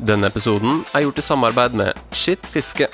Denne 0.00 0.30
episoden 0.32 0.78
er 0.96 1.02
gjort 1.04 1.18
i 1.20 1.22
samarbeid 1.24 1.74
med 1.76 1.98
Skitt 2.16 2.46
fiske. 2.48 2.86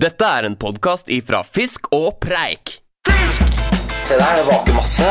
Dette 0.00 0.24
er 0.24 0.46
en 0.48 0.56
podkast 0.56 1.10
ifra 1.12 1.42
Fisk 1.44 1.90
og 1.92 2.16
Preik. 2.22 2.78
Se 4.08 4.16
der, 4.16 4.38
det 4.38 4.46
vaker 4.48 4.72
masse. 4.78 5.04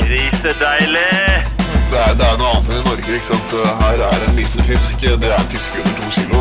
Grisedeilig! 0.00 1.04
Det 1.88 2.00
er, 2.00 2.16
det 2.16 2.24
er 2.24 2.40
noe 2.40 2.48
annet 2.54 2.68
enn 2.72 2.80
i 2.80 2.84
Norge. 2.88 3.12
ikke 3.18 3.28
sant? 3.28 3.54
Her 3.82 3.98
er 4.08 4.26
en 4.28 4.34
liten 4.40 4.64
fisk. 4.64 5.04
Det 5.04 5.28
er 5.28 5.36
en 5.36 5.52
fisk 5.52 5.78
under 5.82 5.94
to 6.00 6.04
kilo. 6.16 6.40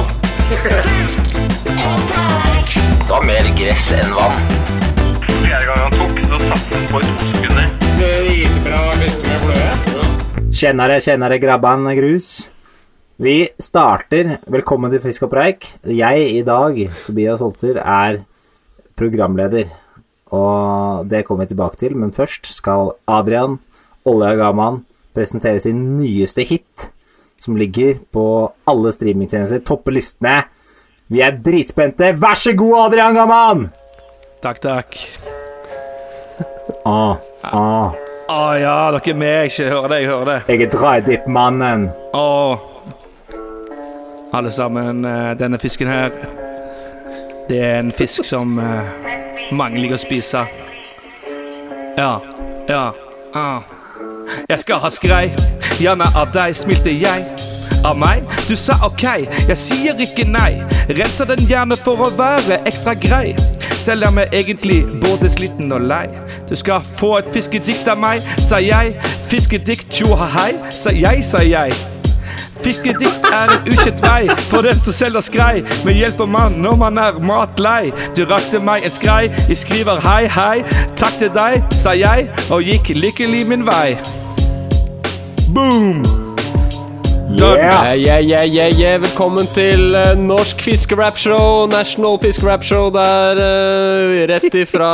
Det 3.04 3.12
var 3.12 3.24
mer 3.28 3.46
gress 3.60 3.92
enn 3.96 4.12
vann. 4.16 4.38
Fjerde 5.28 5.66
gang 5.68 5.80
han 5.84 5.96
tok, 6.00 6.16
så 6.32 6.38
satt 6.48 6.76
han 6.76 6.84
på 6.92 6.98
i 7.04 7.08
to 7.12 7.26
sekunder. 7.36 7.68
Kjennere, 10.58 10.96
kjennere, 11.04 11.38
grabban 11.44 11.84
grus. 12.00 12.28
Vi 13.18 13.48
starter 13.58 14.36
Velkommen 14.46 14.92
til 14.94 15.02
Fisk 15.02 15.24
og 15.26 15.32
preik. 15.32 15.66
Jeg 15.90 16.26
i 16.36 16.44
dag, 16.46 16.76
Tobias 17.02 17.42
Holter, 17.42 17.80
er 17.82 18.20
programleder. 18.94 19.72
Og 20.30 21.08
det 21.10 21.24
kommer 21.26 21.48
vi 21.48 21.56
tilbake 21.56 21.80
til, 21.82 21.96
men 21.98 22.14
først 22.14 22.46
skal 22.54 22.92
Adrian 23.10 23.58
Olja 24.06 24.36
Gaman 24.38 24.84
presentere 25.18 25.58
sin 25.64 25.82
nyeste 25.98 26.46
hit, 26.46 26.92
som 27.42 27.58
ligger 27.58 27.98
på 28.14 28.28
alle 28.70 28.94
streamingtjenester, 28.94 29.66
topper 29.66 29.98
listene. 29.98 30.44
Vi 31.10 31.26
er 31.26 31.42
dritspente. 31.42 32.14
Vær 32.22 32.38
så 32.38 32.54
god, 32.54 32.78
Adrian 32.86 33.18
Gaman! 33.18 33.68
Takk, 34.46 34.62
takk. 34.62 35.02
Å, 36.86 36.98
å, 37.50 37.68
Å 38.30 38.42
ja, 38.62 38.80
dere 38.94 39.10
er 39.10 39.22
med. 39.26 39.38
Jeg 39.50 39.74
hører 39.74 39.90
det, 39.96 40.04
jeg 40.06 40.14
hører 40.14 40.36
det. 40.36 40.42
jeg 40.54 40.68
er 40.68 40.76
draidipp-mannen. 40.78 41.90
Å. 42.14 42.77
Alle 44.34 44.52
sammen, 44.52 45.06
eh, 45.06 45.40
denne 45.40 45.60
fisken 45.60 45.88
her 45.88 46.10
Det 47.50 47.64
er 47.64 47.80
en 47.80 47.92
fisk 47.92 48.26
som 48.26 48.60
eh, 48.60 48.82
mange 49.52 49.80
liker 49.80 49.96
å 49.96 50.02
spise. 50.02 50.42
Ja, 51.98 52.20
ja, 52.68 52.92
ja. 53.36 53.46
Jeg 54.50 54.60
skal 54.60 54.82
ha 54.84 54.92
skrei, 54.92 55.30
gjerne 55.80 56.10
av 56.12 56.34
deg, 56.36 56.56
smilte 56.60 56.92
jeg. 56.92 57.24
Av 57.88 57.96
meg? 57.96 58.28
Du 58.50 58.56
sa 58.60 58.76
ok, 58.84 59.06
jeg 59.48 59.58
sier 59.58 60.04
ikke 60.04 60.28
nei. 60.28 60.60
Renser 60.92 61.32
den 61.32 61.48
gjerne 61.48 61.80
for 61.80 62.04
å 62.04 62.12
være 62.20 62.60
ekstra 62.68 62.98
grei. 63.00 63.32
Selv 63.80 64.10
om 64.10 64.20
jeg 64.20 64.44
egentlig 64.44 64.82
både 65.08 65.32
sliten 65.32 65.72
og 65.72 65.88
lei. 65.88 66.08
Du 66.50 66.56
skal 66.60 66.84
få 66.84 67.20
et 67.22 67.32
fiskedikt 67.32 67.88
av 67.88 68.04
meg, 68.04 68.26
sa 68.44 68.60
jeg. 68.60 68.98
Fiskedikt 69.32 69.88
tjo 69.88 70.18
ha 70.20 70.28
hei, 70.42 70.52
sa 70.76 70.92
jeg, 70.92 71.24
sa 71.24 71.48
jeg. 71.48 71.97
Fiskedikt 72.64 73.28
er 73.32 73.54
en 73.56 73.72
ukjent 73.72 74.04
vei 74.04 74.28
for 74.50 74.66
dem 74.66 74.80
som 74.84 74.96
selger 74.96 75.26
skrei. 75.26 75.64
Men 75.86 75.98
hjelper 75.98 76.30
man 76.30 76.60
når 76.64 76.78
man 76.84 77.02
er 77.02 77.20
matlei? 77.24 77.92
Du 78.18 78.26
rakte 78.30 78.62
meg 78.64 78.86
en 78.88 78.94
skrei, 78.94 79.28
jeg 79.48 79.62
skriver 79.64 80.02
hei, 80.04 80.24
hei. 80.32 80.62
Takk 80.98 81.20
til 81.22 81.34
deg, 81.36 81.66
sa 81.76 81.96
jeg, 81.98 82.30
og 82.50 82.64
gikk 82.66 82.94
lykkelig 82.98 83.44
min 83.50 83.68
vei. 83.68 83.98
Boom! 85.54 86.04
Yeah! 87.28 87.60
Yeah, 87.60 87.94
yeah, 87.94 88.20
yeah, 88.20 88.44
yeah, 88.46 88.80
yeah. 88.80 89.02
Velkommen 89.02 89.48
til 89.54 89.96
uh, 89.96 90.16
Norsk 90.16 90.62
fiskerapshow, 90.64 91.68
National 91.68 92.16
Fiskerapshow 92.22 92.88
der 92.96 93.42
uh, 93.42 94.14
rett 94.32 94.56
ifra 94.56 94.92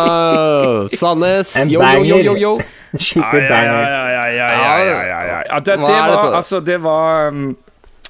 Sandnes. 1.00 1.54
Yo, 1.70 1.82
yo, 1.82 2.04
yo, 2.04 2.18
yo, 2.18 2.36
yo. 2.36 2.58
Skikkelig 2.94 3.44
ja, 3.44 3.50
banger. 3.50 3.74
ja, 3.74 3.90
ja, 3.90 4.06
ja, 4.14 4.28
ja, 4.30 4.54
ja, 4.54 4.78
ja, 5.10 5.20
ja. 5.26 5.42
ja 5.50 5.58
det, 5.66 5.82
var? 5.82 6.38
Altså, 6.38 6.62
det 6.62 6.78
var 6.84 7.34
um, 7.34 7.58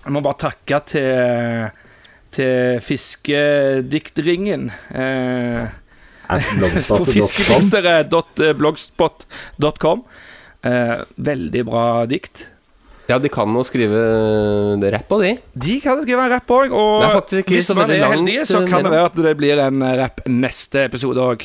Jeg 0.04 0.12
må 0.12 0.20
bare 0.26 0.42
takke 0.50 0.78
til 0.92 1.72
til 2.34 2.82
Fiskediktringen. 2.82 4.74
Eh, 4.90 5.70
på 6.34 6.58
blogspot.com? 6.58 7.06
fiskediktere.blogspot.com. 7.14 10.02
Eh, 10.64 10.96
veldig 11.16 11.66
bra 11.68 12.06
dikt. 12.10 12.48
Ja, 13.10 13.18
de 13.20 13.28
kan 13.32 13.52
jo 13.52 13.64
skrive 13.68 14.00
eh, 14.80 14.92
rapp 14.96 15.12
av 15.12 15.22
de. 15.26 15.34
De 15.66 15.74
kan 15.84 16.00
skrive 16.06 16.24
en 16.24 16.32
rapp 16.32 16.50
òg, 16.56 16.72
og 16.72 17.04
hvis 17.50 17.70
man 17.76 17.92
er 17.92 18.08
heldig, 18.14 18.38
så 18.48 18.62
eh, 18.64 18.70
kan 18.72 18.80
det 18.86 18.92
være 18.94 19.10
at 19.12 19.18
det 19.28 19.36
blir 19.40 19.58
en 19.60 19.82
eh, 19.84 19.98
rapp 20.00 20.24
neste 20.32 20.86
episode 20.88 21.20
òg. 21.20 21.44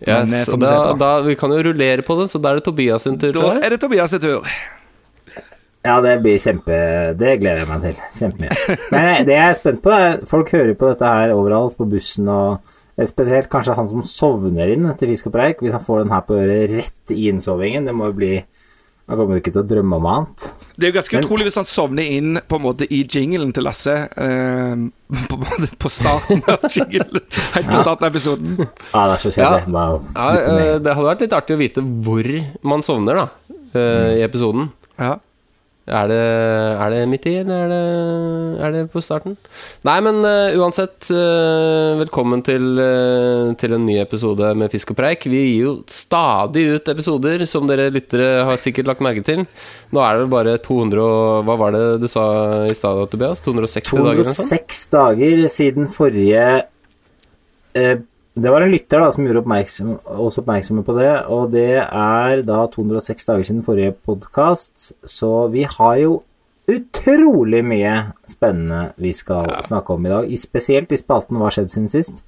Men, 0.00 0.28
Yes, 0.28 0.48
eh, 0.48 0.56
da, 0.58 0.92
da, 0.98 1.10
vi 1.24 1.36
kan 1.38 1.52
jo 1.54 1.62
rullere 1.68 2.02
på 2.04 2.16
det, 2.20 2.28
så 2.32 2.40
da 2.42 2.52
er 2.52 2.60
det 2.60 2.66
Tobias 2.66 3.06
sin 3.06 3.18
tur. 3.18 3.32
Da 3.32 3.40
tror 3.40 3.52
jeg. 3.54 3.64
er 3.64 3.74
det 3.74 3.80
Tobias' 3.82 4.14
sin 4.16 4.22
tur. 4.24 4.48
Ja, 5.84 5.98
det 6.00 6.14
blir 6.24 6.40
kjempe 6.40 6.76
Det 7.20 7.34
gleder 7.42 7.60
jeg 7.60 7.68
meg 7.68 7.82
til. 7.84 7.98
Kjempemye. 8.16 8.76
Men 8.94 9.26
det 9.28 9.34
jeg 9.36 9.50
er 9.50 9.58
spent 9.58 9.82
på, 9.84 9.92
er 9.92 10.22
Folk 10.28 10.52
hører 10.54 10.72
på 10.80 10.88
dette 10.88 11.10
her 11.10 11.34
overalt, 11.34 11.76
på 11.76 11.86
bussen 11.90 12.30
og 12.32 12.56
eh, 12.96 13.04
Spesielt 13.10 13.50
kanskje 13.52 13.76
han 13.76 13.90
som 13.90 14.04
sovner 14.08 14.72
inn 14.72 14.88
til 14.96 15.12
Fisk 15.12 15.28
og 15.28 15.34
preik. 15.36 15.60
Hvis 15.60 15.76
han 15.76 15.84
får 15.84 16.04
den 16.04 16.14
her 16.14 16.24
på 16.24 16.38
øret 16.40 16.72
rett 16.72 17.12
i 17.12 17.28
innsovingen. 17.28 17.84
Det 17.84 17.96
må 17.96 18.08
jo 18.08 18.16
bli 18.16 18.32
Han 19.04 19.18
kommer 19.20 19.36
ikke 19.36 19.52
til 19.52 19.60
å 19.60 19.66
drømme 19.68 19.96
om 20.00 20.06
annet. 20.08 20.44
Det 20.80 20.86
er 20.86 20.90
jo 20.90 20.96
ganske 20.96 21.12
Men- 21.18 21.24
utrolig 21.26 21.44
hvis 21.44 21.58
han 21.60 21.66
sovner 21.68 22.06
inn 22.08 22.38
på 22.48 22.56
en 22.56 22.62
måte 22.64 22.86
i 22.88 23.02
jinglen 23.04 23.50
til 23.52 23.66
Lasse. 23.66 23.92
Eh, 24.16 24.74
på, 25.28 25.38
på 25.84 25.90
starten 25.92 26.40
av 26.48 26.64
jinglen. 26.76 27.20
Helt 27.52 27.68
på 27.68 27.82
starten 27.82 28.06
av 28.06 28.08
episoden. 28.08 28.56
Ja, 28.64 29.02
det 29.10 29.18
er 29.18 29.20
så 29.26 29.34
kjedelig. 29.36 29.68
Ja, 29.68 29.84
ned. 30.32 30.40
eh, 30.64 30.78
det 30.80 30.94
hadde 30.96 31.10
vært 31.10 31.26
litt 31.26 31.36
artig 31.36 31.58
å 31.58 31.60
vite 31.60 31.84
hvor 31.84 32.30
man 32.72 32.82
sovner, 32.86 33.20
da, 33.24 33.56
eh, 33.76 34.10
i 34.22 34.24
episoden. 34.24 34.70
Ja. 34.98 35.18
Er 35.84 36.06
det, 36.08 36.16
er 36.80 36.92
det 36.94 37.00
midt 37.12 37.26
i, 37.28 37.34
eller 37.42 37.66
er 37.66 37.68
det, 37.68 37.80
er 38.64 38.70
det 38.72 38.82
på 38.88 39.02
starten? 39.04 39.34
Nei, 39.84 39.98
men 40.06 40.22
uh, 40.24 40.54
uansett, 40.56 41.10
uh, 41.12 41.98
velkommen 42.00 42.40
til, 42.46 42.64
uh, 42.80 43.50
til 43.60 43.74
en 43.76 43.84
ny 43.84 43.98
episode 44.00 44.54
med 44.56 44.72
Fisk 44.72 44.94
og 44.94 44.98
preik. 45.02 45.26
Vi 45.28 45.42
gir 45.42 45.66
jo 45.66 45.74
stadig 45.84 46.64
ut 46.72 46.88
episoder, 46.88 47.44
som 47.50 47.68
dere 47.68 47.90
lyttere 47.92 48.46
har 48.48 48.56
sikkert 48.62 48.88
lagt 48.88 49.04
merke 49.04 49.26
til. 49.28 49.44
Nå 49.92 50.00
er 50.00 50.22
det 50.22 50.32
bare 50.32 50.56
200 50.64 51.04
og 51.04 51.44
Hva 51.44 51.58
var 51.60 51.76
det 51.76 51.84
du 52.00 52.08
sa 52.08 52.24
i 52.64 52.72
stad, 52.72 53.04
Tobias? 53.12 53.44
260 53.44 53.92
dager? 53.92 54.08
eller 54.08 54.24
noe 54.24 54.38
sånt? 54.40 54.56
206 54.56 54.82
dager 54.96 55.46
siden 55.52 55.92
forrige 55.92 56.48
Det 58.34 58.50
var 58.50 58.64
en 58.64 58.72
lytter 58.72 58.98
da 58.98 59.12
som 59.14 59.26
gjorde 59.26 59.44
oppmerksom, 59.44 59.90
oss 60.18 60.40
oppmerksomme 60.40 60.82
på 60.82 60.96
det, 60.96 61.10
og 61.30 61.52
det 61.52 61.84
er 61.84 62.40
da 62.42 62.64
206 62.66 63.28
dager 63.28 63.46
siden 63.46 63.62
forrige 63.62 63.92
podkast, 64.02 64.88
så 65.06 65.46
vi 65.52 65.62
har 65.70 66.00
jo 66.00 66.16
utrolig 66.66 67.60
mye 67.62 67.92
spennende 68.26 68.88
vi 68.98 69.12
skal 69.14 69.52
snakke 69.62 69.94
om 69.94 70.08
i 70.08 70.10
dag, 70.10 70.32
spesielt 70.40 70.90
i 70.90 70.98
spalten 70.98 71.38
Hva 71.38 71.46
har 71.46 71.54
skjedd 71.58 71.70
siden 71.76 71.92
sist? 71.92 72.24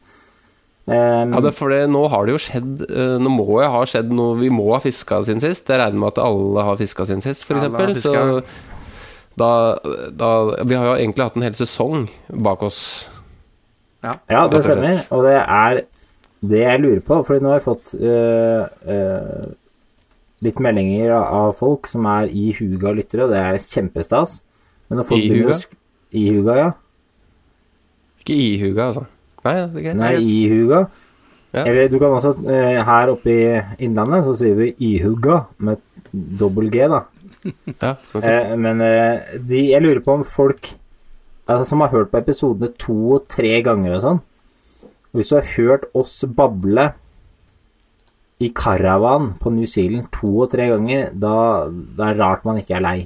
Um, 0.86 1.32
Ja, 1.34 1.40
det 1.42 1.50
er 1.50 1.56
for 1.56 1.74
nå 1.90 2.04
har 2.12 2.28
det 2.28 2.36
jo 2.36 2.42
skjedd 2.44 2.84
eh, 2.86 3.16
Nå 3.18 3.32
må 3.32 3.56
jeg 3.58 3.72
ha 3.74 3.80
skjedd 3.90 4.12
noe 4.14 4.36
Vi 4.38 4.52
må 4.54 4.68
ha 4.70 4.78
fiska 4.78 5.18
siden 5.26 5.42
sist. 5.42 5.66
Jeg 5.66 5.80
regner 5.80 5.98
med 5.98 6.12
at 6.12 6.20
alle 6.22 6.62
har 6.68 6.78
fiska 6.78 7.08
siden 7.08 7.24
sist, 7.24 7.48
f.eks. 7.48 7.66
Alle 7.66 7.96
Så 7.98 8.14
da, 9.40 9.50
da 10.14 10.30
Vi 10.62 10.78
har 10.78 10.92
jo 10.92 10.94
egentlig 11.00 11.26
hatt 11.26 11.40
en 11.40 11.48
hel 11.48 11.58
sesong 11.58 12.06
bak 12.30 12.62
oss. 12.68 12.84
Ja, 14.30 14.46
det 14.52 14.62
stemmer. 14.62 15.00
Og 15.16 15.26
det 15.26 15.40
er 15.42 15.82
det 16.44 16.60
jeg 16.64 16.80
lurer 16.82 17.00
på, 17.06 17.20
for 17.26 17.40
nå 17.40 17.48
har 17.52 17.58
jeg 17.60 17.64
fått 17.66 17.94
øh, 17.96 18.66
øh, 18.92 19.46
litt 20.44 20.60
meldinger 20.60 21.14
av- 21.16 21.54
folk 21.56 21.88
som 21.88 22.04
er 22.12 22.28
i 22.28 22.50
huga 22.58 22.92
lyttere, 22.92 23.24
og 23.24 23.32
det 23.32 23.40
er 23.40 23.58
kjempestas. 23.62 24.40
Men 24.88 25.00
når 25.00 25.08
folk 25.08 25.24
I 25.24 25.30
huga? 25.32 25.56
I 26.12 26.24
huga, 26.36 26.56
ja. 26.60 26.70
Ikke 28.22 28.36
i 28.36 28.56
huga, 28.60 28.88
altså. 28.90 29.04
Nei, 29.46 29.54
det 29.54 29.66
er 29.80 29.84
greit. 29.86 29.98
Nei, 30.00 30.14
i 30.22 30.38
huga. 30.50 30.84
Ja. 31.56 31.62
Eller 31.64 31.88
du 31.88 31.96
kan 32.02 32.12
også 32.12 32.34
øh, 32.42 32.80
Her 32.84 33.08
oppe 33.14 33.32
i 33.32 33.84
Innlandet 33.86 34.26
så 34.26 34.34
sier 34.36 34.56
vi 34.58 34.72
ihuga 34.82 35.44
med 35.64 35.80
dobbel 36.12 36.68
G, 36.74 36.82
da. 36.92 37.04
Ja, 37.80 37.92
ok. 38.12 38.24
Eh, 38.26 38.52
men 38.60 38.80
eh, 38.84 39.36
de, 39.40 39.62
jeg 39.70 39.80
lurer 39.84 40.02
på 40.04 40.16
om 40.18 40.24
folk 40.26 40.66
altså, 41.46 41.62
som 41.70 41.80
har 41.84 41.92
hørt 41.94 42.10
på 42.12 42.18
episodene 42.20 42.72
to 42.76 42.96
og 43.16 43.28
tre 43.32 43.54
ganger 43.64 43.94
og 43.96 44.02
sånn 44.04 44.20
og 45.16 45.22
Hvis 45.22 45.32
du 45.32 45.36
har 45.38 45.52
hørt 45.56 45.84
oss 45.96 46.12
bable 46.28 46.90
i 48.44 48.50
caravan 48.52 49.30
på 49.40 49.48
New 49.54 49.64
Zealand 49.64 50.10
to 50.12 50.28
og 50.44 50.50
tre 50.52 50.66
ganger, 50.68 51.08
da, 51.16 51.36
da 51.72 52.10
er 52.10 52.18
det 52.18 52.20
rart 52.20 52.44
man 52.44 52.60
ikke 52.60 52.76
er 52.76 52.84
lei. 52.84 52.98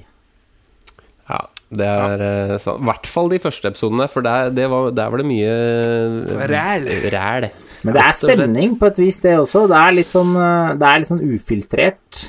ja, 1.31 1.39
det 1.71 1.87
er 1.87 2.25
ja. 2.51 2.59
sant. 2.59 2.83
I 2.83 2.89
hvert 2.89 3.07
fall 3.07 3.31
de 3.31 3.39
første 3.39 3.71
episodene, 3.71 4.09
for 4.11 4.27
der, 4.27 4.51
det 4.51 4.67
var, 4.73 4.91
der 4.91 5.15
var 5.15 5.23
det 5.23 5.29
mye 5.31 5.55
eh, 5.55 6.43
Ræl. 6.51 6.91
ræl. 7.15 7.47
Men 7.87 7.95
det 7.95 8.03
er 8.03 8.19
stemning 8.19 8.75
på 8.81 8.91
et 8.91 8.99
vis, 8.99 9.23
det 9.23 9.37
også. 9.39 9.69
Det 9.71 9.79
er 9.79 9.99
litt 10.01 10.11
sånn, 10.11 10.35
eh, 10.35 10.75
det 10.83 10.91
er 10.91 11.05
litt 11.05 11.13
sånn 11.13 11.23
ufiltrert. 11.31 12.25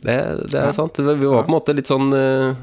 Det, 0.00 0.16
det 0.48 0.62
er 0.64 0.72
sant. 0.72 0.96
Vi 1.04 1.28
var 1.28 1.44
på 1.44 1.52
en 1.52 1.58
måte 1.58 1.76
litt 1.76 1.92
sånn 1.92 2.08
eh, 2.16 2.56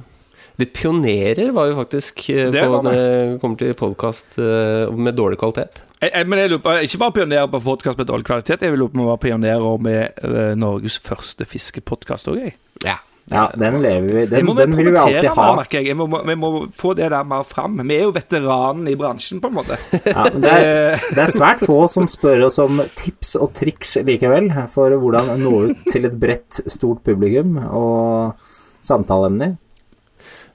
Litt 0.62 0.74
pionerer 0.78 1.54
var 1.56 1.69
vi 1.72 1.78
faktisk 1.78 2.25
eh, 2.30 2.50
Det 2.54 2.66
på 2.66 2.81
når 2.86 2.98
det 2.98 3.40
kommer 3.42 3.62
til 3.62 3.78
podkast 3.80 4.38
med 4.38 5.18
dårlig 5.18 5.40
kvalitet. 5.42 5.84
Jeg, 6.02 6.10
jeg, 6.16 6.28
men 6.31 6.40
jeg 6.42 6.50
lurer 6.50 6.66
på, 6.66 6.74
ikke 6.88 7.00
bare 7.04 7.13
pionerer 7.19 7.50
på 7.52 7.60
podkast 7.62 8.00
med 8.00 8.08
dårlig 8.10 8.25
kvalitet, 8.25 8.63
jeg 8.66 8.74
vil 8.74 8.81
lurer 8.81 8.94
på 8.94 8.98
om 8.98 9.04
vi 9.04 9.12
var 9.12 9.22
pionerer 9.22 9.86
med 9.86 10.25
eh, 10.25 10.52
Norges 10.58 10.98
første 11.06 11.46
fiskepodkast 11.46 12.30
òg, 12.31 12.44
jeg. 12.48 12.58
Ja, 12.88 12.98
Ja, 13.30 13.52
den 13.56 13.78
lever 13.84 14.08
vi 14.10 14.25
Den, 14.25 14.46
må 14.46 14.56
vi 14.58 14.63
den 14.66 14.74
vil 14.75 14.90
vi 14.92 14.98
alltid 14.98 15.30
ha. 15.30 15.44
vi 15.52 15.60
merker 15.60 15.78
jeg. 15.78 15.88
jeg 15.92 15.98
må, 16.00 16.08
vi 16.25 16.36
må 16.36 16.50
få 16.81 16.96
det 16.98 17.12
der 17.14 17.24
mer 17.24 17.46
fram. 17.48 17.78
Vi 17.86 17.96
er 17.96 18.07
jo 18.07 18.16
veteranen 18.16 18.90
i 18.90 18.96
bransjen, 18.98 19.40
på 19.40 19.52
en 19.52 19.60
måte. 19.60 19.78
Ja, 20.10 20.25
det, 20.34 20.52
er, 20.52 20.98
det 21.14 21.24
er 21.28 21.34
svært 21.36 21.62
få 21.64 21.86
som 21.94 22.10
spør 22.12 22.48
oss 22.50 22.57
om 22.60 22.81
tips 22.98 23.36
og 23.40 23.54
triks 23.56 23.94
likevel, 24.07 24.50
for 24.74 24.98
hvordan 25.00 25.36
nå 25.40 25.54
ut 25.69 25.86
til 25.94 26.10
et 26.10 26.18
bredt, 26.19 26.64
stort 26.74 27.06
publikum 27.07 27.60
og 27.62 28.42
samtaleemner. 28.84 29.56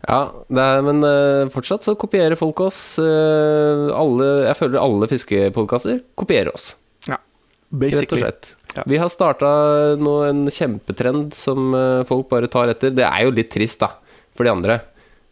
Ja, 0.06 0.20
det 0.52 0.62
er, 0.62 0.82
men 0.86 1.00
uh, 1.02 1.48
fortsatt 1.52 1.86
så 1.86 1.96
kopierer 1.98 2.36
folk 2.38 2.60
oss. 2.66 2.80
Uh, 3.00 3.88
alle, 3.96 4.28
jeg 4.46 4.58
føler 4.58 4.82
alle 4.82 5.08
fiskepodkaster 5.10 6.02
kopierer 6.18 6.52
oss, 6.54 6.74
Ja, 7.08 7.16
rett 7.16 7.72
og 7.72 7.80
basically. 7.80 8.22
slett. 8.22 8.52
Ja. 8.76 8.84
Vi 8.86 8.98
har 9.00 9.08
starta 9.08 9.48
nå 9.96 10.18
en 10.28 10.44
kjempetrend 10.52 11.32
som 11.34 11.72
uh, 11.74 12.04
folk 12.08 12.28
bare 12.30 12.50
tar 12.52 12.74
etter. 12.74 12.92
Det 12.94 13.06
er 13.08 13.24
jo 13.24 13.32
litt 13.34 13.50
trist, 13.54 13.80
da, 13.82 13.90
for 14.36 14.46
de 14.46 14.52
andre, 14.52 14.78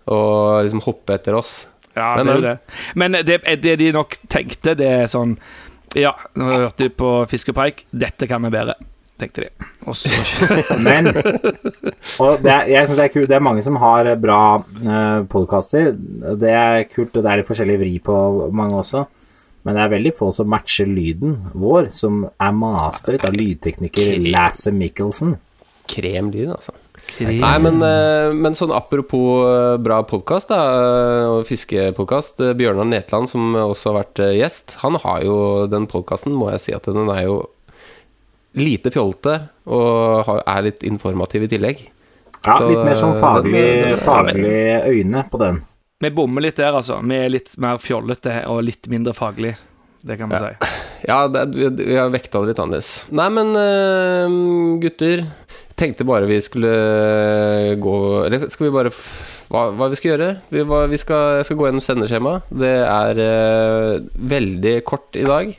å 0.09 0.19
liksom 0.65 0.83
hoppe 0.87 1.19
etter 1.21 1.37
oss. 1.39 1.55
Ja, 1.95 2.17
Men, 2.19 2.27
det 2.27 2.33
er 2.33 2.41
jo 2.41 2.47
det. 2.49 2.57
Men 2.99 3.19
det, 3.23 3.39
det 3.63 3.77
de 3.79 3.93
nok 3.95 4.17
tenkte, 4.27 4.75
det 4.75 4.89
er 5.05 5.07
sånn 5.07 5.37
Ja, 5.95 6.11
nå 6.35 6.49
hørte 6.51 6.89
du 6.89 6.97
på 6.99 7.11
Fiskepreik. 7.31 7.85
Dette 7.95 8.27
kan 8.27 8.43
vi 8.43 8.51
bedre, 8.51 8.75
tenkte 9.21 9.47
de. 9.47 9.51
Men 10.87 11.11
Og 11.13 12.41
det 12.43 12.51
er, 12.51 12.71
jeg 12.73 12.87
synes 12.87 12.99
det 12.99 13.05
er 13.07 13.13
kult. 13.15 13.29
Det 13.31 13.37
er 13.39 13.45
mange 13.45 13.65
som 13.67 13.79
har 13.83 14.11
bra 14.21 14.41
uh, 14.61 15.21
podkaster. 15.31 15.93
Det 16.41 16.55
er 16.55 16.87
kult, 16.91 17.15
og 17.15 17.21
det 17.23 17.31
er 17.31 17.43
litt 17.43 17.51
forskjellig 17.51 17.81
vri 17.83 17.99
på 18.05 18.17
mange 18.55 18.81
også. 18.83 19.05
Men 19.65 19.79
det 19.79 19.85
er 19.85 19.93
veldig 19.95 20.13
få 20.13 20.31
som 20.37 20.51
matcher 20.53 20.89
lyden 20.91 21.39
vår, 21.57 21.89
som 21.95 22.25
er 22.29 22.57
mastret 22.57 23.25
av 23.25 23.37
lydtekniker 23.37 24.19
Lasse 24.29 24.73
Michelsen. 24.75 25.39
Kremlyd, 25.89 26.51
altså. 26.53 26.75
Nei, 27.21 27.57
men, 27.63 27.79
eh, 27.85 28.33
men 28.35 28.57
sånn 28.59 28.73
apropos 28.75 29.45
eh, 29.47 29.77
bra 29.85 30.01
podkast 30.09 30.51
og 30.51 31.45
fiskepodkast. 31.47 32.41
eh, 32.43 32.55
Bjørnar 32.59 32.89
Netland, 32.89 33.31
som 33.31 33.55
også 33.55 33.93
har 33.93 33.99
vært 34.03 34.23
eh, 34.25 34.37
gjest, 34.41 34.79
han 34.83 34.99
har 35.01 35.23
jo 35.23 35.37
den 35.71 35.87
podkasten, 35.91 36.35
må 36.35 36.51
jeg 36.55 36.65
si 36.65 36.75
at 36.77 36.89
den 36.91 37.09
er 37.13 37.27
jo 37.29 37.37
lite 38.55 38.91
fjolte 38.95 39.37
og 39.67 40.31
er 40.47 40.63
litt 40.69 40.85
informativ 40.87 41.47
i 41.47 41.51
tillegg. 41.51 41.85
Ja, 42.45 42.59
Så, 42.59 42.69
litt 42.69 42.85
mer 42.85 42.99
sånn 42.99 43.15
faglig, 43.17 43.53
den- 43.53 43.89
den- 43.89 43.99
faglige 44.05 44.83
øyne 44.91 45.25
på 45.31 45.39
den. 45.41 45.63
Vi 46.01 46.11
bommer 46.11 46.43
litt 46.45 46.57
der, 46.57 46.75
altså. 46.77 46.99
Vi 47.03 47.17
er 47.17 47.31
litt 47.33 47.57
mer 47.59 47.79
fjollete 47.81 48.47
og 48.47 48.63
litt 48.67 48.89
mindre 48.93 49.15
faglig. 49.17 49.55
Det 50.05 50.19
kan 50.19 50.29
vi 50.29 50.37
si. 50.39 50.55
Ja, 51.05 51.29
det, 51.29 51.53
vi, 51.53 51.69
vi 51.85 51.97
har 51.97 52.09
vekta 52.09 52.41
det 52.41 52.55
litt 52.55 52.61
annerledes. 52.63 53.11
Nei, 53.13 53.27
men 53.29 53.51
eh, 53.61 54.37
gutter 54.81 55.27
Tenkte 55.77 56.07
bare 56.07 56.25
vi 56.25 56.39
skulle 56.41 56.71
gå 57.83 57.95
Eller 58.25 58.47
skal 58.49 58.69
vi 58.69 58.73
bare 58.73 58.93
Hva, 58.95 59.65
hva 59.75 59.89
vi 59.91 59.99
skal 59.99 60.13
gjøre? 60.15 60.29
Vi, 60.49 60.63
hva, 60.71 60.85
vi 60.89 60.97
skal, 61.01 61.41
jeg 61.41 61.49
skal 61.49 61.59
gå 61.59 61.67
gjennom 61.69 61.85
sendeskjema. 61.85 62.33
Det 62.49 62.73
er 62.87 63.21
uh, 63.21 63.99
veldig 64.17 64.75
kort 64.89 65.19
i 65.21 65.27
dag. 65.29 65.51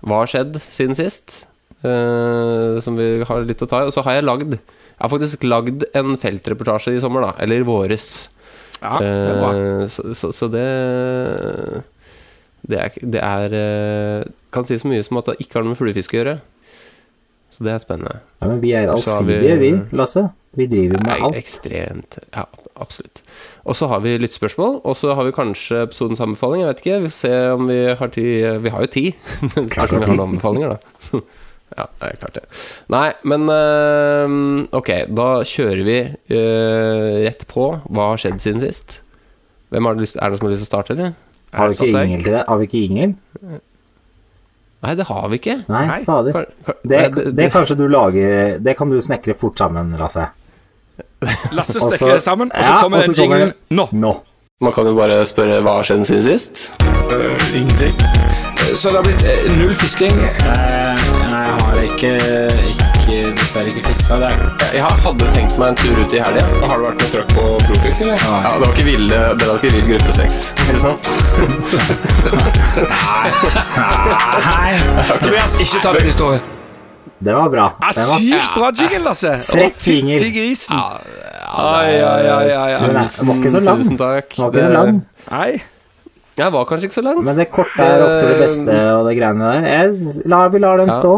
Hva 0.00 0.22
har 0.22 0.30
skjedd 0.30 0.56
siden 0.62 0.96
sist? 0.96 1.42
Eh, 1.86 2.80
som 2.82 2.96
vi 2.98 3.22
har 3.28 3.44
litt 3.46 3.62
å 3.62 3.68
ta 3.70 3.82
i. 3.84 3.86
Og 3.86 3.94
så 3.94 4.02
har 4.06 4.18
jeg 4.18 4.26
lagd 4.26 4.56
Jeg 4.58 5.04
har 5.04 5.12
faktisk 5.12 5.44
lagd 5.46 5.84
en 5.94 6.16
feltreportasje 6.18 6.96
i 6.96 7.00
sommer, 7.02 7.22
da. 7.28 7.32
Eller 7.44 7.62
i 7.62 7.66
våres. 7.68 8.08
Ja, 8.82 8.96
det 9.02 9.12
er 9.12 9.38
bra. 9.42 9.52
Eh, 9.54 9.86
så, 9.90 10.08
så, 10.14 10.32
så 10.34 10.48
det 10.50 10.66
Det 12.68 12.78
er, 12.82 12.98
det 13.14 13.22
er 13.22 13.54
eh, 13.58 14.24
Kan 14.54 14.66
si 14.66 14.78
så 14.78 14.90
mye 14.90 15.04
som 15.06 15.20
at 15.22 15.30
det 15.30 15.38
ikke 15.44 15.58
har 15.60 15.66
noe 15.66 15.74
med 15.76 15.80
fluefiske 15.80 16.18
å 16.18 16.20
gjøre. 16.22 16.36
Så 17.54 17.64
det 17.64 17.72
er 17.72 17.80
spennende. 17.80 18.18
Ja, 18.42 18.48
men 18.50 18.58
vi 18.60 18.74
er 18.76 18.90
allsidige, 18.92 19.54
vi- 19.56 19.70
vi, 19.72 19.96
Lasse. 19.96 20.26
Vi 20.58 20.66
driver 20.66 20.98
med 21.04 21.22
alt. 21.22 21.36
ekstremt 21.38 22.16
Ja, 22.34 22.44
absolutt. 22.80 23.22
Og 23.68 23.76
så 23.78 23.86
har 23.88 24.00
vi 24.04 24.16
lyttespørsmål, 24.18 24.80
og 24.84 24.96
så 24.96 25.14
har 25.14 25.24
vi 25.28 25.32
kanskje 25.36 25.82
episodens 25.86 26.20
anbefaling. 26.24 26.62
Jeg 26.64 26.68
vet 26.72 26.80
ikke, 26.82 26.98
vi 27.04 27.08
får 27.10 27.16
se 27.18 27.32
om 27.54 27.66
vi 27.68 27.78
har 28.00 28.08
tid 28.14 28.62
Vi 28.64 28.72
har 28.74 28.80
jo 28.84 28.90
tid. 28.98 29.12
Spørs 29.72 29.92
om 29.92 30.00
vi 30.00 30.04
har 30.04 30.12
noen 30.16 30.24
anbefalinger, 30.28 30.74
da. 30.76 31.20
Ja, 31.78 31.84
det 32.00 32.08
er 32.08 32.16
klart 32.18 32.38
det. 32.40 32.44
Nei, 32.90 33.06
men 33.30 33.44
eh, 33.54 34.32
ok, 34.74 34.90
da 35.14 35.28
kjører 35.46 35.84
vi 35.86 35.98
eh, 36.02 37.14
rett 37.22 37.46
på. 37.50 37.70
Hva 37.86 38.10
har 38.12 38.20
skjedd 38.20 38.42
siden 38.42 38.64
sist? 38.64 39.00
Hvem 39.70 39.86
har 39.86 39.98
lyst, 40.00 40.18
er 40.18 40.32
det 40.32 40.40
som 40.40 40.48
har 40.48 40.54
lyst 40.56 40.64
til 40.64 40.68
å 40.68 40.72
starte, 40.72 40.96
eller? 40.96 41.14
Har 41.54 41.70
vi 41.70 41.78
ikke? 41.78 42.04
Ingel 42.04 42.24
til 42.26 42.34
det? 42.34 42.44
Har 42.48 42.60
vi 42.60 42.68
ikke 42.68 42.82
Ingel? 42.88 43.14
Nei, 44.78 44.94
det 44.94 45.06
har 45.08 45.28
vi 45.30 45.38
ikke. 45.40 45.56
Nei, 45.70 45.84
fader. 46.06 46.44
Det, 46.66 46.98
nei, 46.98 47.24
det 47.34 47.48
kanskje 47.50 47.74
du 47.80 47.88
lager 47.90 48.60
Det 48.62 48.76
kan 48.78 48.92
du 48.92 49.00
snekre 49.02 49.34
fort 49.38 49.58
sammen, 49.58 49.94
Lasse. 49.98 50.28
Lasse 51.56 51.80
snekrer 51.84 52.18
det 52.18 52.22
sammen, 52.26 52.52
og 52.54 52.62
så 52.62 52.74
Ja, 52.74 52.80
kommer 52.84 53.02
den 53.06 53.18
jinglen 53.18 53.54
nå. 53.74 53.88
Nå. 53.92 54.14
Man 54.62 54.74
kan 54.74 54.90
jo 54.90 54.96
bare 54.98 55.20
spørre 55.28 55.60
hva 55.62 55.78
har 55.78 55.86
skjedd 55.86 56.06
siden 56.08 56.26
sist. 56.26 56.64
Ingenting. 57.54 58.27
Så 58.58 58.88
det 58.88 58.96
har 58.96 59.04
blitt 59.06 59.22
eh, 59.22 59.52
null 59.58 59.74
fisking. 59.74 60.12
jeg 60.18 60.98
har 61.62 61.78
ikke, 61.82 62.10
ikke 62.72 63.18
dessverre 63.38 63.70
ikke 63.70 63.84
fiska. 63.86 64.18
Jeg 64.74 64.82
hadde 64.82 65.30
tenkt 65.36 65.58
meg 65.60 65.68
en 65.72 65.78
tur 65.78 66.00
ut 66.02 66.12
i 66.14 66.20
helga. 66.22 66.44
Har 66.66 66.76
du 66.76 66.84
vært 66.88 67.00
med 67.02 67.08
trøkk 67.14 67.30
på 67.36 67.46
eller? 68.02 68.18
Ja, 68.18 68.52
det 68.52 68.66
var 68.66 68.74
ikke 68.74 68.86
ville, 68.88 69.22
det 69.38 69.48
var 69.48 69.62
ikke 69.62 69.72
vill 69.76 69.88
gruppe 69.94 70.12
sex, 70.18 70.42
ikke 70.66 70.80
sant? 70.84 71.04
Tobias, 75.24 75.58
ikke 75.62 75.82
ta 75.82 75.94
det 75.96 76.04
historien. 76.04 76.38
historie. 76.38 76.40
Det 77.18 77.34
var 77.34 77.48
bra. 77.50 77.70
Ja, 77.80 77.88
Det 77.94 78.04
var 78.10 78.20
sykt 78.26 78.54
bra 78.54 78.70
jingle, 78.82 78.98
Lasse! 79.08 79.32
Frekk 79.46 79.80
finger. 79.82 80.20
Fytti 80.20 80.34
grisen. 80.38 80.76
Ai, 80.78 81.98
ai, 82.02 82.28
ai, 82.28 82.50
ai, 82.52 82.74
lang. 82.92 83.80
Tusen 83.82 83.98
takk. 83.98 84.36
Den 84.36 84.44
var 84.44 84.54
ikke 84.54 84.62
så 84.62 84.70
lang. 84.76 85.02
Nei. 85.30 85.50
Jeg 86.38 86.54
var 86.54 86.68
kanskje 86.68 86.88
ikke 86.88 86.98
så 87.00 87.02
lang. 87.04 87.18
Men 87.26 87.38
det 87.38 87.48
korte 87.50 87.82
er 87.82 88.04
ofte 88.04 88.28
det 88.28 88.38
beste 88.44 88.76
og 88.94 89.08
det 89.08 89.16
greiene 89.18 89.50
der. 89.50 89.66
Jeg, 89.72 90.22
la, 90.30 90.44
vi 90.52 90.62
lar 90.62 90.78
den 90.80 90.92
Ja. 90.92 90.98
stå. 91.00 91.16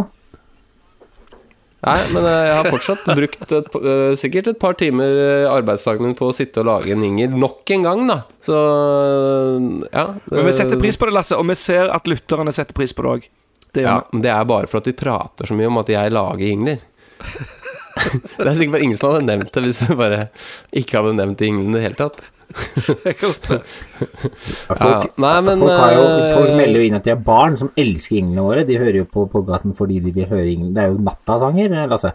Nei, 1.80 1.96
men 2.12 2.26
eh, 2.28 2.38
jeg 2.44 2.56
har 2.58 2.66
fortsatt 2.68 3.06
brukt 3.16 3.52
et, 3.56 3.76
eh, 3.80 4.10
sikkert 4.20 4.50
et 4.52 4.58
par 4.60 4.74
timer 4.76 5.14
eh, 5.16 5.46
arbeidsdagen 5.48 6.04
min 6.04 6.16
på 6.18 6.28
å 6.28 6.34
sitte 6.36 6.60
og 6.60 6.68
lage 6.68 6.92
en 6.92 7.04
ingel 7.06 7.32
nok 7.32 7.72
en 7.72 7.86
gang, 7.86 8.02
da. 8.10 8.18
Så 8.44 8.56
ja. 9.88 10.04
Men 10.28 10.48
vi 10.50 10.52
setter 10.56 10.80
pris 10.80 10.98
på 11.00 11.08
det, 11.08 11.14
Lasse, 11.16 11.38
og 11.40 11.48
vi 11.48 11.56
ser 11.56 11.88
at 11.94 12.10
lytterne 12.10 12.52
setter 12.52 12.76
pris 12.76 12.92
på 12.92 13.06
det 13.06 13.14
òg. 13.14 13.28
Det 13.72 13.86
Ja, 13.86 14.00
men 14.12 14.20
det 14.24 14.32
er 14.34 14.44
bare 14.50 14.68
for 14.68 14.82
at 14.82 14.90
vi 14.90 14.96
prater 14.98 15.48
så 15.48 15.56
mye 15.56 15.70
om 15.70 15.80
at 15.80 15.88
jeg 15.88 16.12
lager 16.12 16.52
ingler. 16.52 16.82
det 18.36 18.48
er 18.48 18.56
sikkert 18.58 18.84
ingen 18.84 18.98
som 18.98 19.14
hadde 19.14 19.28
nevnt 19.30 19.52
det 19.54 19.64
hvis 19.64 19.82
vi 19.88 19.96
bare 20.00 20.20
ikke 20.76 21.00
hadde 21.00 21.16
nevnt 21.16 21.40
de 21.40 21.48
inglene 21.48 21.72
i 21.72 21.78
det 21.78 21.86
hele 21.88 22.00
tatt. 22.02 22.26
Ja, 22.50 23.58
Ja, 24.70 24.74
Folk, 24.80 25.18
nei, 25.18 25.36
men 25.46 25.60
folk, 25.60 25.92
jo, 25.94 26.02
eh, 26.02 26.34
folk 26.34 26.56
melder 26.58 26.80
jo 26.80 26.86
inn 26.88 26.96
at 26.98 27.06
de 27.06 27.12
er 27.12 27.22
barn 27.26 27.56
som 27.60 27.70
elsker 27.78 28.16
jinglene 28.16 28.44
våre. 28.46 28.64
De 28.66 28.78
hører 28.78 29.00
jo 29.02 29.06
på 29.10 29.26
podkasten 29.30 29.74
fordi 29.76 30.00
de 30.04 30.12
vil 30.14 30.28
høre 30.30 30.48
jinglene. 30.48 30.74
Det 30.74 30.82
er 30.82 30.92
jo 30.92 31.00
nattasanger, 31.04 31.74
Lasse. 31.90 32.12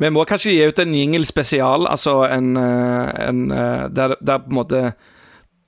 Vi 0.00 0.08
må 0.10 0.24
kanskje 0.28 0.54
gi 0.54 0.68
ut 0.68 0.78
en 0.82 0.94
jingle 0.96 1.28
spesial, 1.28 1.86
altså 1.86 2.22
en, 2.24 2.54
eh, 2.56 3.10
en 3.28 3.50
eh, 3.52 3.88
der, 3.92 4.16
der 4.20 4.38
på 4.44 4.50
en 4.50 4.60
måte 4.62 4.84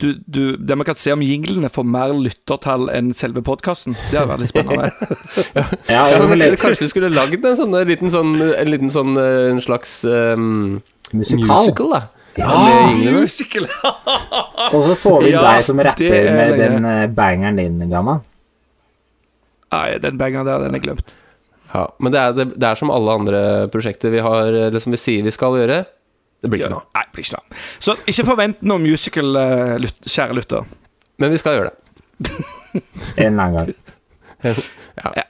du, 0.00 0.14
du, 0.26 0.57
Der 0.57 0.75
vi 0.76 0.85
kan 0.85 0.97
se 0.99 1.12
om 1.12 1.23
jinglene 1.23 1.69
får 1.71 1.85
mer 1.87 2.12
lyttertall 2.19 2.88
enn 2.90 3.12
selve 3.14 3.45
podkasten. 3.47 3.95
Det 4.11 4.19
hadde 4.19 4.33
vært 4.33 4.43
litt 4.43 4.54
spennende. 4.54 4.90
Ja, 5.54 5.64
Ja, 5.93 6.02
ja, 6.11 6.19
men, 6.26 6.43
kanskje 6.59 6.83
vi 6.83 6.90
skulle 6.90 7.12
lagd 7.14 7.45
en 7.47 7.57
sånn 7.59 7.76
en 7.78 7.88
liten 7.88 8.11
sånn 8.11 8.35
En 8.43 8.71
liten 8.73 8.90
sånn 8.90 9.14
eh, 9.21 9.52
En 9.52 9.61
slags 9.62 10.00
um, 10.09 10.81
musical, 11.14 11.95
da. 11.95 12.02
Ja, 12.38 12.91
Musical! 12.99 13.69
Og 14.75 14.81
så 14.88 14.95
får 14.99 15.19
vi 15.25 15.35
Ja, 15.35 15.43
deg 15.45 15.67
som 15.67 15.83
rapper 15.87 16.17
er 16.19 16.31
med 16.35 16.57
den 16.59 16.87
eh, 16.88 17.05
bangeren 17.14 17.61
din, 17.61 17.83
gamma. 17.91 18.19
Nei, 19.75 19.87
den 20.03 20.19
bangeren 20.21 20.49
der, 20.49 20.64
den 20.67 20.79
er 20.79 20.83
glemt. 20.83 21.14
Ja, 21.75 21.88
men 21.99 22.14
det 22.14 22.21
er, 22.21 22.35
det, 22.37 22.49
det 22.55 22.69
er 22.69 22.79
som 22.79 22.93
alle 22.95 23.19
andre 23.19 23.38
prosjekter 23.73 24.12
vi 24.14 24.21
har 24.23 24.47
Eller 24.69 24.79
som 24.83 24.95
vi 24.95 25.00
sier 25.00 25.25
vi 25.26 25.33
skal 25.35 25.57
gjøre. 25.59 25.81
Det 26.45 26.50
blir 26.53 26.62
ikke 26.62 26.75
noe. 26.75 26.85
Nei, 26.95 27.05
blir 27.14 27.25
ikke 27.25 27.38
noe. 27.38 27.61
Så 27.83 27.97
ikke 28.11 28.26
forvent 28.29 28.64
noe 28.69 28.83
musical, 28.83 29.31
eh, 29.41 29.87
kjære 30.05 30.37
lytter. 30.37 30.67
Men 31.23 31.33
vi 31.33 31.41
skal 31.41 31.57
gjøre 31.57 31.71
det. 31.71 32.35
En 33.23 33.31
eller 33.31 33.47
annen 33.47 33.57
gang. 33.59 33.73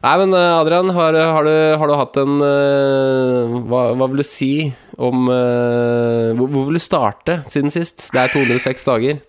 Nei, 0.00 0.14
men 0.16 0.32
eh, 0.34 0.58
Adrian, 0.58 0.90
har, 0.96 1.14
har, 1.14 1.46
du, 1.46 1.56
har 1.78 1.90
du 1.90 1.94
hatt 2.00 2.18
en 2.22 2.38
eh, 2.42 3.56
hva, 3.68 3.82
hva 4.00 4.08
vil 4.10 4.22
du 4.22 4.26
si 4.26 4.50
om 5.00 5.26
uh, 5.30 6.30
hvor, 6.36 6.46
hvor 6.52 6.68
vil 6.68 6.76
du 6.78 6.82
starte 6.84 7.40
siden 7.50 7.72
sist? 7.72 8.10
Det 8.14 8.20
er 8.20 8.32
206 8.34 8.84
dager. 8.88 9.20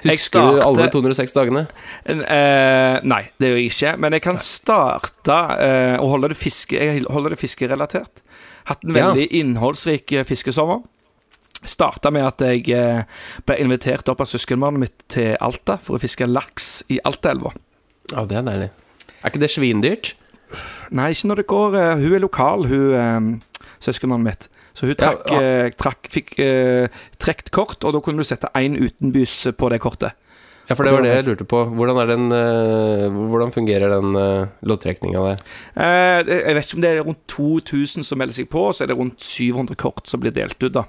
Husker 0.00 0.10
Husker 0.10 0.46
du 0.56 0.60
alle 0.64 0.86
206 0.92 1.34
dagene? 1.36 1.62
Uh, 2.08 2.96
nei, 3.06 3.22
det 3.40 3.50
gjør 3.50 3.58
jeg 3.60 3.70
ikke. 3.72 3.92
Men 4.02 4.16
jeg 4.16 4.24
kan 4.24 4.38
starte 4.42 5.36
uh, 5.60 5.96
å 6.02 6.08
holde 6.14 6.30
det 6.32 6.38
fiske 6.40 6.76
Jeg 6.78 7.04
holder 7.12 7.34
det 7.36 7.40
fiskerelatert. 7.42 8.22
Hatt 8.70 8.84
en 8.84 8.94
Ja. 8.96 9.10
veldig 9.10 9.26
innholdsrik 9.40 10.12
eh, 10.12 10.24
fiskesommer. 10.28 10.82
Starta 11.64 12.10
med 12.12 12.24
at 12.24 12.40
jeg 12.44 12.68
eh, 12.72 13.02
ble 13.48 13.56
invitert 13.60 14.08
opp 14.08 14.20
av 14.24 14.28
søskenbarnet 14.30 14.80
mitt 14.84 15.02
til 15.12 15.34
Alta 15.44 15.74
for 15.80 15.96
å 15.96 16.00
fiske 16.00 16.24
laks 16.28 16.68
i 16.92 17.00
Altaelva. 17.04 17.50
Ja, 18.14 18.24
det 18.28 18.38
er 18.38 18.46
deilig. 18.46 18.68
Er 19.20 19.32
ikke 19.32 19.42
det 19.42 19.50
svindyrt? 19.52 20.12
Nei, 20.96 21.10
ikke 21.12 21.28
når 21.32 21.42
det 21.42 21.46
går 21.52 21.76
eh, 21.80 22.04
Hun 22.04 22.14
er 22.16 22.22
lokal, 22.24 22.64
hun 22.70 22.94
eh, 23.00 23.66
søskenbarnet 23.84 24.28
mitt. 24.28 24.48
Så 24.74 24.86
hun 24.86 24.94
Ja, 24.94 25.14
ja. 25.26 25.40
eh, 25.40 25.70
trakk, 25.76 26.08
fikk 26.10 26.38
eh, 26.38 26.88
trukket 27.18 27.50
kort, 27.50 27.84
og 27.84 27.94
da 27.94 28.00
kunne 28.04 28.22
du 28.22 28.28
sette 28.28 28.50
én 28.54 28.78
utenbys 28.78 29.48
på 29.58 29.70
det 29.72 29.80
kortet. 29.82 30.16
Ja, 30.70 30.76
for 30.78 30.86
det 30.86 30.92
var 30.94 31.02
det 31.02 31.10
jeg 31.10 31.26
lurte 31.26 31.44
på. 31.50 31.64
Hvordan, 31.74 31.98
er 31.98 32.06
den, 32.12 32.28
eh, 32.30 33.10
hvordan 33.10 33.50
fungerer 33.50 33.90
den 33.90 34.14
uh, 34.14 34.46
loddtrekninga 34.62 35.22
der? 35.24 35.40
Eh, 35.74 36.30
jeg 36.30 36.54
vet 36.54 36.68
ikke 36.68 36.78
om 36.78 36.84
det 36.84 36.90
er 36.90 37.00
rundt 37.08 37.22
2000 37.26 38.06
som 38.06 38.20
melder 38.22 38.38
seg 38.38 38.46
på, 38.52 38.68
og 38.68 38.76
så 38.78 38.84
er 38.84 38.92
det 38.92 38.96
rundt 39.00 39.18
700 39.18 39.74
kort 39.74 40.06
som 40.06 40.22
blir 40.22 40.30
delt 40.36 40.54
ut, 40.62 40.70
da. 40.76 40.84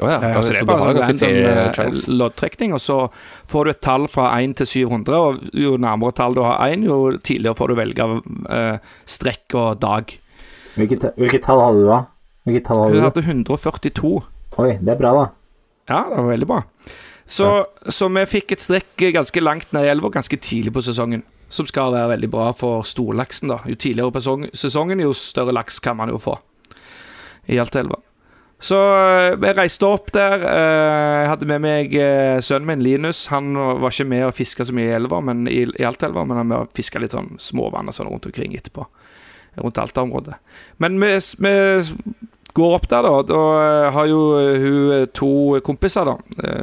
Oh, 0.00 0.06
ja, 0.06 0.14
ja, 0.14 0.38
så 0.38 0.54
det 0.54 0.60
så 0.60 0.62
er 0.62 0.68
du 0.68 0.70
har 0.70 0.94
bare 0.94 1.02
en 1.02 1.18
sånn 1.18 1.40
random, 1.74 1.98
loddtrekning, 2.22 2.76
og 2.76 2.80
så 2.80 3.00
får 3.50 3.66
du 3.66 3.72
et 3.72 3.82
tall 3.82 4.06
fra 4.08 4.30
1 4.38 4.54
til 4.62 4.70
700, 4.86 5.18
og 5.18 5.58
jo 5.58 5.74
nærmere 5.82 6.14
tall 6.22 6.38
du 6.38 6.44
har 6.46 6.62
1, 6.70 6.86
jo 6.86 7.00
tidligere 7.18 7.58
får 7.58 7.74
du 7.74 7.78
velge 7.82 8.08
uh, 8.14 8.94
strekk 9.10 9.58
og 9.58 9.82
dag. 9.82 10.14
Hvilket, 10.78 11.10
hvilket 11.18 11.44
tall 11.50 11.66
hadde 11.66 11.82
du 11.82 11.90
da? 11.90 12.00
Hvilket 12.46 12.66
tall 12.70 12.78
Hun 12.80 13.02
hadde 13.04 13.20
du? 13.20 13.22
hadde 13.22 13.24
142. 13.28 14.12
Oi, 14.58 14.70
det 14.80 14.94
er 14.94 14.98
bra, 15.00 15.12
da. 15.18 15.26
Ja, 15.90 16.00
det 16.08 16.16
var 16.22 16.30
veldig 16.32 16.48
bra. 16.48 16.62
Så, 17.30 17.46
så 17.86 18.08
vi 18.10 18.24
fikk 18.26 18.52
et 18.56 18.62
strekk 18.64 19.04
ganske 19.14 19.42
langt 19.42 19.72
ned 19.76 19.84
i 19.86 19.90
elva 19.92 20.08
ganske 20.10 20.36
tidlig 20.42 20.72
på 20.74 20.82
sesongen. 20.82 21.22
Som 21.50 21.66
skal 21.66 21.92
være 21.94 22.12
veldig 22.16 22.30
bra 22.30 22.50
for 22.54 22.82
storlaksen. 22.86 23.50
da 23.50 23.60
Jo 23.66 23.74
tidligere 23.74 24.14
på 24.14 24.22
sesongen, 24.54 25.02
jo 25.02 25.12
større 25.14 25.54
laks 25.54 25.78
kan 25.82 25.96
man 25.98 26.08
jo 26.12 26.18
få 26.22 26.36
i 27.50 27.58
Altaelva. 27.58 27.98
Så 28.60 28.76
jeg 28.76 29.38
vi 29.40 29.52
reiste 29.56 29.86
opp 29.88 30.10
der. 30.12 30.42
eh, 30.44 31.20
Jeg 31.22 31.28
hadde 31.30 31.46
med 31.48 31.62
meg 31.64 31.94
eh, 31.96 32.40
sønnen 32.44 32.66
min 32.68 32.82
Linus. 32.84 33.26
Han 33.32 33.54
var 33.56 33.88
ikke 33.90 34.04
med 34.10 34.26
og 34.26 34.34
fiska 34.36 34.64
så 34.68 34.74
mye 34.76 34.90
i 34.90 34.96
elva, 34.98 35.20
men 35.24 35.46
i, 35.48 35.62
i 35.64 35.86
Altaelva, 35.88 36.26
men 36.28 36.36
han 36.52 36.68
fiska 36.76 37.00
litt 37.00 37.14
sånn 37.16 37.36
småvann 37.40 37.88
og 37.88 37.94
sånn 37.96 38.10
rundt 38.10 38.26
omkring 38.28 38.54
etterpå. 38.58 38.84
Rundt 39.60 39.78
Alta-området. 39.78 40.36
Men 40.82 40.98
vi, 41.00 41.14
vi 41.44 41.54
går 42.56 42.76
opp 42.76 42.88
der, 42.90 43.06
da. 43.06 43.22
Da 43.26 43.40
eh, 43.60 43.88
har 43.94 44.10
jo 44.10 44.20
eh, 44.38 44.60
hun 44.64 44.92
eh, 44.96 45.08
to 45.16 45.32
kompiser, 45.66 46.08
da, 46.08 46.16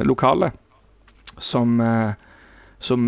lokale, 0.06 0.52
som, 1.38 1.76
som 2.82 3.04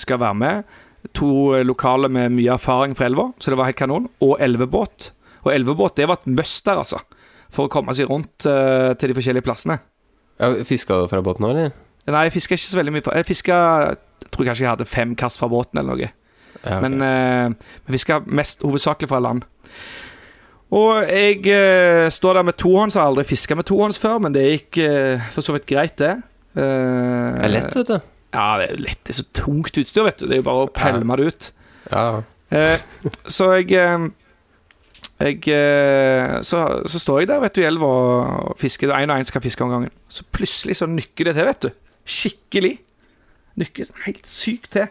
skal 0.00 0.20
være 0.22 0.38
med. 0.40 0.76
To 1.16 1.60
lokale 1.64 2.08
med 2.12 2.32
mye 2.32 2.54
erfaring 2.54 2.96
fra 2.96 3.08
elva, 3.10 3.26
så 3.36 3.52
det 3.52 3.58
var 3.60 3.68
helt 3.68 3.80
kanon. 3.80 4.08
Og 4.24 4.38
elvebåt. 4.40 5.10
Og 5.44 5.52
elvebåt, 5.52 5.98
det 6.00 6.08
var 6.08 6.20
et 6.20 6.30
must 6.32 6.64
der, 6.64 6.80
altså. 6.80 7.02
For 7.52 7.66
å 7.66 7.72
komme 7.72 7.92
seg 7.96 8.08
rundt 8.08 8.46
til 8.46 9.10
de 9.10 9.16
forskjellige 9.16 9.44
plassene. 9.44 9.80
Ja, 10.40 10.54
Fiska 10.64 10.96
du 10.96 11.10
fra 11.10 11.20
båten 11.24 11.44
nå, 11.44 11.52
eller? 11.52 11.74
Nei, 12.08 12.24
jeg 12.26 12.38
fiska 12.38 12.56
ikke 12.56 12.64
så 12.64 12.78
veldig 12.78 12.94
mye. 12.94 13.02
Jeg 13.20 13.26
fiska 13.28 13.56
Jeg 14.22 14.30
tror 14.32 14.46
kanskje 14.48 14.64
jeg 14.64 14.70
hadde 14.70 14.88
fem 14.88 15.12
kast 15.18 15.40
fra 15.40 15.50
båten 15.52 15.82
eller 15.82 15.98
noe. 15.98 16.08
Ja, 16.64 16.76
ok. 16.76 16.82
Men 16.84 17.00
uh, 17.00 17.74
vi 17.86 17.96
fiska 17.96 18.20
mest 18.26 18.62
hovedsakelig 18.66 19.08
fra 19.08 19.20
land. 19.24 19.46
Og 20.70 21.08
jeg 21.08 21.40
uh, 21.48 22.06
står 22.12 22.38
der 22.38 22.46
med 22.46 22.58
tohånds. 22.60 22.98
Har 22.98 23.10
aldri 23.10 23.24
fiska 23.26 23.56
med 23.58 23.66
tohånds 23.70 23.98
før, 23.98 24.20
men 24.22 24.36
det 24.36 24.46
gikk 24.46 24.82
uh, 24.84 25.30
for 25.34 25.46
så 25.46 25.56
vidt 25.56 25.68
greit, 25.70 25.96
det. 25.98 26.14
Uh, 26.54 26.62
det 26.62 27.48
er 27.48 27.54
lett, 27.56 27.76
vet 27.80 27.94
du. 27.94 27.98
Ja, 28.30 28.46
det 28.60 28.68
er 28.68 28.84
lett. 28.84 29.02
Det 29.02 29.16
er 29.16 29.22
så 29.22 29.28
tungt 29.34 29.80
utstyr, 29.80 30.06
vet 30.06 30.20
du. 30.20 30.28
Det 30.28 30.36
er 30.36 30.42
jo 30.42 30.48
bare 30.50 30.66
å 30.68 30.72
pælme 30.74 31.18
det 31.18 31.30
ut. 31.32 31.52
Ja. 31.90 32.06
Så 33.30 33.46
jeg 33.58 34.10
jeg, 35.20 35.42
så, 36.46 36.60
så 36.88 37.00
står 37.02 37.18
jeg 37.20 37.28
der 37.28 37.42
vet 37.42 37.54
du, 37.56 37.60
i 37.60 37.66
elva 37.68 37.88
og 37.90 38.54
fisker. 38.58 38.92
Én 38.96 39.12
og 39.12 39.20
én 39.20 39.28
skal 39.28 39.42
fiske 39.44 39.64
om 39.64 39.72
gangen. 39.74 39.92
Så 40.08 40.24
plutselig 40.32 40.78
så 40.78 40.88
nykker 40.88 41.28
det 41.28 41.34
til, 41.36 41.50
vet 41.50 41.66
du. 41.66 41.68
Skikkelig. 42.08 42.72
Nykker 43.60 43.90
helt 44.06 44.30
sykt 44.30 44.72
til. 44.78 44.88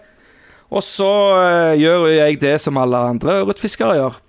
Og 0.69 0.83
så 0.85 1.09
eh, 1.39 1.79
gjør 1.81 2.07
jeg 2.13 2.39
det 2.41 2.55
som 2.61 2.77
alle 2.77 2.99
andre 3.15 3.39
ørretfiskere 3.41 3.97
gjør. 3.97 4.19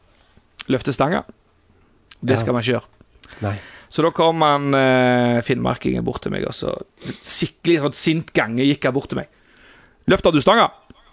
Løfter 0.73 0.97
stanga. 0.97 1.25
Det 2.25 2.39
skal 2.41 2.57
man 2.57 2.65
ikke 2.65 2.79
gjøre. 2.79 2.89
Nei. 3.45 3.57
Så 3.91 4.05
da 4.07 4.13
kom 4.15 4.45
han 4.47 4.75
eh, 4.77 5.41
finnmarkingen 5.45 6.05
bort 6.07 6.23
til 6.25 6.33
meg, 6.33 6.47
og 6.47 6.55
så 6.55 6.73
skikkelig 7.03 7.81
sånn 7.85 7.97
sint 7.99 8.31
gange 8.37 8.65
gikk 8.69 8.87
han 8.87 8.95
bort 8.95 9.11
til 9.11 9.19
meg. 9.21 9.31
'Løfter 10.11 10.35
du 10.35 10.41
stanga?' 10.43 10.71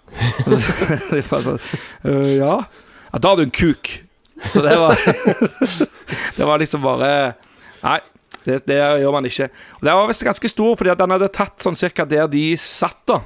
Sånn, 0.08 1.58
«Øh, 2.08 2.28
ja. 2.38 2.54
ja. 2.64 3.18
Da 3.20 3.32
har 3.32 3.36
du 3.36 3.44
en 3.44 3.52
kuk. 3.52 3.90
Så 4.38 4.62
det 4.64 4.76
var 4.78 4.94
Det 6.38 6.46
var 6.46 6.60
liksom 6.62 6.80
bare 6.84 7.10
Nei, 7.82 7.98
det, 8.46 8.62
det 8.70 8.78
gjør 9.02 9.12
man 9.14 9.26
ikke. 9.28 9.50
Og 9.78 9.84
Det 9.84 9.96
var 9.98 10.08
visst 10.08 10.24
ganske 10.26 10.50
stor, 10.50 10.78
fordi 10.78 10.92
at 10.94 11.02
den 11.02 11.14
hadde 11.14 11.28
tatt 11.34 11.62
sånn 11.62 11.76
cirka 11.78 12.06
der 12.08 12.30
de 12.30 12.46
satt, 12.58 13.02
da. 13.10 13.20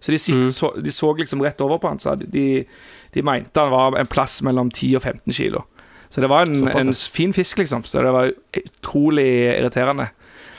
Så 0.00 0.12
de, 0.14 0.18
sitt, 0.22 0.44
så, 0.54 0.70
de 0.78 0.92
så 0.94 1.10
liksom 1.18 1.42
rett 1.42 1.60
over 1.64 1.80
på 1.82 1.88
han, 1.90 1.98
så 1.98 2.14
de, 2.20 2.64
de 3.14 3.22
mente 3.26 3.58
han 3.58 3.72
var 3.72 3.96
en 3.98 4.06
plass 4.06 4.38
mellom 4.46 4.70
10 4.70 4.94
og 5.00 5.02
15 5.02 5.32
kilo. 5.34 5.64
Så 6.08 6.22
det 6.24 6.28
var 6.30 6.46
en, 6.46 6.68
en 6.70 6.94
fin 6.94 7.34
fisk, 7.36 7.58
liksom. 7.58 7.82
Så 7.84 8.00
det 8.04 8.12
var 8.14 8.30
utrolig 8.56 9.26
irriterende. 9.58 10.06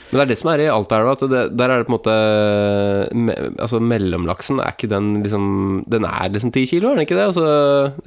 Men 0.09 0.17
det 0.17 0.23
er 0.23 0.29
det 0.31 0.37
som 0.39 0.49
er 0.51 0.61
i 0.63 0.67
Altaelva, 0.73 1.11
at 1.13 1.23
det, 1.29 1.41
der 1.57 1.69
er 1.69 1.81
det 1.81 1.85
på 1.87 1.91
en 1.93 1.95
måte 1.99 2.13
me, 3.13 3.33
Altså 3.61 3.77
mellomlaksen 3.81 4.57
er 4.63 4.73
ikke 4.73 4.89
den 4.89 5.11
liksom 5.21 5.43
Den 5.85 6.07
er 6.09 6.31
liksom 6.33 6.49
ti 6.55 6.63
kilo, 6.69 6.89
er 6.89 6.97
den 6.97 7.05
ikke 7.05 7.17
det? 7.19 7.27
Altså, 7.29 7.43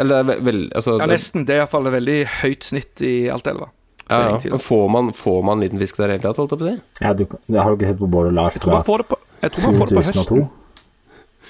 eller 0.02 0.10
det 0.10 0.18
er 0.18 0.26
ve- 0.32 0.46
vel, 0.48 0.60
altså, 0.74 0.96
Ja, 0.98 1.06
nesten. 1.10 1.46
Det 1.46 1.54
er 1.54 1.62
iallfall 1.62 1.86
et 1.90 1.94
veldig 1.94 2.16
høyt 2.40 2.66
snitt 2.66 3.04
i 3.06 3.12
Altaelva. 3.30 3.70
ja, 4.10 4.18
ja. 4.34 4.58
får 4.58 4.88
man, 4.90 5.12
får 5.14 5.38
man 5.46 5.62
liten 5.62 5.78
fisk 5.78 5.96
der 6.02 6.10
i 6.10 6.16
det 6.16 6.18
hele 6.20 6.26
tatt, 6.32 6.42
holdt 6.42 6.56
jeg 6.56 6.58
på 6.58 6.66
å 6.66 6.72
si? 6.72 7.04
Ja, 7.06 7.12
du, 7.14 7.24
det 7.54 7.62
har 7.62 7.70
du 7.70 7.78
ikke 7.78 7.92
sett 7.92 8.02
på 8.02 8.10
Bård 8.10 8.32
og 8.32 8.34
Lars 8.40 8.58
Jeg 8.58 8.64
tror 8.66 8.74
man 8.74 8.82
fra 8.82 8.90
får 8.90 9.04
det 9.04 9.08
på, 9.12 9.20
jeg 9.46 9.54
tror 9.54 9.64
man 9.68 9.78
får 9.78 9.86
det 9.86 9.96
på 9.96 10.02
2002? 10.02 10.18
høsten. 10.18 10.50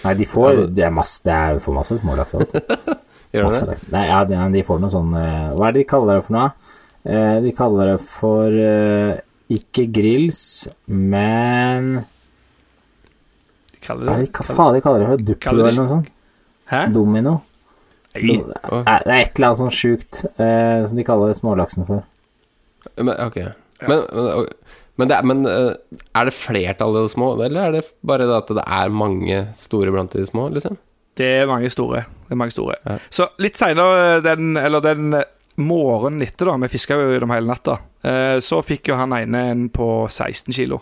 Nei, 0.03 0.15
de 0.19 0.27
får 0.27 0.65
Det 0.75 0.85
er 0.87 0.95
masse 0.95 1.23
Det 1.25 1.33
er 1.33 1.61
for 1.63 1.77
masse 1.77 1.99
smålaks. 2.01 2.35
Gjør 3.33 3.49
Masse 3.49 3.67
det? 3.69 3.77
Nei, 3.95 4.07
ja, 4.11 4.23
de, 4.29 4.39
de 4.53 4.63
får 4.67 4.81
noe 4.83 4.93
sånn 4.93 5.13
eh, 5.17 5.53
Hva 5.57 5.69
er 5.69 5.77
det 5.77 5.83
de 5.85 5.89
kaller 5.89 6.19
det 6.19 6.25
for 6.27 6.37
noe? 6.37 6.49
Eh, 7.03 7.37
de 7.45 7.53
kaller 7.57 7.93
det 7.93 8.01
for 8.05 8.59
eh, 8.63 9.13
ikke 9.53 9.87
grills, 9.93 10.43
men 10.89 11.95
Kaller 13.83 14.07
Hva, 14.07 14.19
er 14.19 14.27
det 14.27 14.29
hva 14.37 14.47
faen 14.61 14.77
de 14.77 14.83
kaller 14.85 15.03
det 15.03 15.09
for? 15.11 15.25
Duplo 15.33 15.65
eller 15.65 15.79
noe 15.81 15.91
sånt? 15.91 16.13
Hæ? 16.73 16.85
Domino? 16.95 17.35
Nei. 18.13 18.37
Det 18.45 18.61
er 18.69 19.17
et 19.17 19.39
eller 19.41 19.49
annet 19.49 19.61
sånn 19.63 19.73
sjukt 19.73 20.23
som 20.37 20.97
de 20.97 21.05
kaller 21.09 21.33
smålaksen 21.37 21.87
for. 21.89 22.05
Men, 23.01 23.15
ok. 23.25 23.39
Men, 23.89 24.03
men, 24.13 24.29
ok. 24.43 24.79
Men, 25.01 25.09
det 25.09 25.17
er, 25.17 25.27
men 25.29 25.45
eh, 25.49 25.99
er 26.15 26.29
det 26.29 26.35
flertall 26.37 26.97
av 26.97 27.07
de 27.07 27.13
små, 27.13 27.33
eller 27.41 27.69
er 27.69 27.77
det 27.79 27.85
bare 28.07 28.27
det 28.29 28.39
at 28.39 28.55
det 28.59 28.65
er 28.65 28.93
mange 28.93 29.45
store 29.59 29.95
blant 29.95 30.17
de 30.17 30.25
små, 30.29 30.49
liksom? 30.53 30.77
Det 31.17 31.29
er 31.43 31.49
mange 31.49 31.69
store. 31.73 32.05
Det 32.27 32.35
er 32.35 32.41
mange 32.41 32.55
store. 32.55 32.79
Ja. 32.87 32.97
Så 33.13 33.27
litt 33.43 33.59
seinere 33.61 34.23
den 34.25 34.57
Eller 34.57 34.81
den 34.81 35.11
morgenen 35.61 36.25
etter, 36.25 36.49
da, 36.49 36.57
vi 36.63 36.71
fiska 36.73 36.97
jo 36.97 37.19
dem 37.21 37.33
hele 37.35 37.51
natta, 37.51 37.77
eh, 38.09 38.39
så 38.41 38.63
fikk 38.65 38.89
jo 38.89 38.97
han 38.97 39.13
ene 39.17 39.43
en 39.51 39.67
på 39.73 39.89
16 40.09 40.55
kilo. 40.57 40.81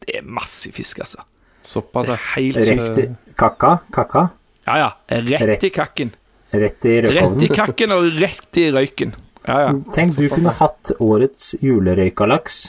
Det 0.00 0.18
er 0.18 0.26
massiv 0.26 0.76
fisk, 0.76 1.00
altså. 1.04 1.24
Såpass, 1.64 2.08
ja. 2.08 2.16
helt 2.34 2.60
sykt. 2.64 2.82
Rett 2.82 3.00
i 3.00 3.34
kakka? 3.36 3.78
Kakka? 3.92 4.26
Ja, 4.66 4.76
ja. 4.80 4.90
Rett 5.08 5.48
Rett- 5.48 5.64
i 5.64 5.72
kakken. 5.72 6.12
Rett 6.50 6.86
i 6.88 7.00
Rett 7.04 7.42
i 7.44 7.48
kakken 7.52 7.92
og 7.96 8.08
rett 8.20 8.60
i 8.60 8.68
røyken. 8.74 9.14
Ja, 9.46 9.56
ja. 9.64 9.72
Tenk, 9.94 10.16
du 10.20 10.28
kunne 10.32 10.52
hatt 10.58 10.92
årets 11.00 11.54
julerøykalaks. 11.64 12.60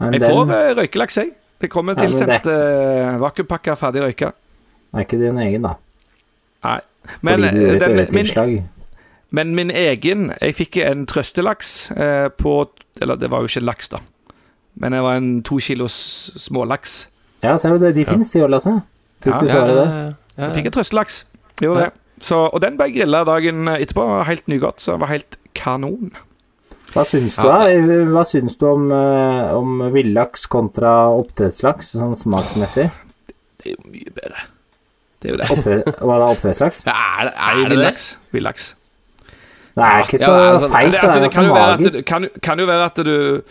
Men 0.00 0.12
Jeg 0.12 0.20
den 0.20 0.30
får 0.30 0.50
eh, 0.52 0.74
røykelaks, 0.76 1.16
jeg. 1.16 1.30
Det 1.60 1.70
kommer 1.72 1.94
Ja, 1.96 2.04
tilsendt 2.04 2.46
uh, 2.46 3.16
vakuumpakke 3.22 3.76
ferdig 3.80 4.02
røyka. 4.02 4.32
er 4.94 4.98
ikke 5.06 5.18
din 5.20 5.38
egen, 5.38 5.62
da. 5.62 5.74
Nei. 6.64 6.80
Men, 7.22 7.40
Fordi 7.40 7.56
du 7.56 7.66
eh, 7.66 7.74
et 7.76 7.80
den, 7.80 8.14
min, 8.14 8.64
men 9.30 9.54
min 9.54 9.70
egen 9.70 10.32
Jeg 10.40 10.54
fikk 10.58 10.76
en 10.82 11.04
trøstelaks 11.06 11.92
eh, 11.94 12.28
på 12.36 12.54
Eller 13.00 13.14
det 13.20 13.30
var 13.30 13.44
jo 13.44 13.46
ikke 13.46 13.60
laks, 13.64 13.88
da. 13.88 13.98
Men 14.74 14.92
det 14.92 15.02
var 15.02 15.16
en 15.16 15.42
to 15.42 15.56
kilos 15.62 16.32
smålaks. 16.36 17.08
Ja, 17.42 17.56
ser 17.56 17.76
du 17.78 17.84
det. 17.86 17.94
De 17.96 18.04
finnes, 18.04 18.30
de 18.30 18.42
òg, 18.42 18.50
Lasse. 18.50 18.72
Fikk 19.24 19.32
Ja, 19.34 19.40
du 19.40 19.46
Ja, 19.46 19.52
svare 19.52 19.68
ja, 19.68 19.74
det? 19.74 19.86
ja, 19.86 20.04
ja, 20.36 20.44
Jeg 20.48 20.54
fikk 20.58 20.66
en 20.66 20.72
trøstelaks. 20.72 21.24
Gjorde 21.62 21.80
Ja. 21.80 21.84
det. 21.86 21.92
Så, 22.20 22.36
og 22.52 22.60
den 22.60 22.76
ble 22.76 22.90
grilla 22.92 23.24
dagen 23.24 23.68
etterpå. 23.68 24.04
Helt 24.24 24.48
nygodt, 24.48 24.80
så 24.80 24.92
det 24.96 25.00
var 25.00 25.08
helt 25.14 25.36
kanon. 25.54 26.12
Hva 26.96 27.04
syns 27.04 27.36
du, 27.36 27.44
Ja. 27.44 27.58
da? 27.66 28.04
Hva 28.14 28.24
syns 28.24 28.56
du 28.58 28.64
om, 28.70 28.86
eh, 28.92 29.52
om 29.56 29.84
villaks 29.92 30.46
kontra 30.48 30.94
oppdrettslaks, 31.12 31.92
sånn 31.98 32.16
smaksmessig? 32.16 32.88
Det 33.60 33.72
er 33.72 33.76
jo 33.76 33.90
mye 33.92 34.12
bedre. 34.16 34.44
Det 35.20 35.28
er 35.28 35.32
jo 35.34 35.38
det. 35.42 35.50
Oppdrett, 35.52 36.00
hva 36.00 36.18
da, 36.22 36.26
oppdrettslaks? 36.32 36.82
Ja, 36.86 36.96
er 37.20 37.28
det, 37.28 37.34
er 37.36 37.54
det 37.56 37.68
det? 37.68 37.76
villaks. 37.76 38.08
Villaks. 38.32 38.66
Det 39.76 39.84
er 39.84 40.02
ikke 40.06 40.18
så 40.22 40.32
ja, 40.32 40.52
sånn- 40.56 40.72
feit, 40.72 40.92
Det, 40.92 41.00
altså, 41.04 41.20
det 41.20 41.22
det 41.26 41.32
kan, 41.36 41.44
jo 41.44 41.54
at 41.54 41.92
det 41.92 42.04
kan, 42.08 42.28
kan 42.42 42.58
jo 42.58 42.66
være 42.66 42.84
at 42.86 43.00
du 43.04 43.42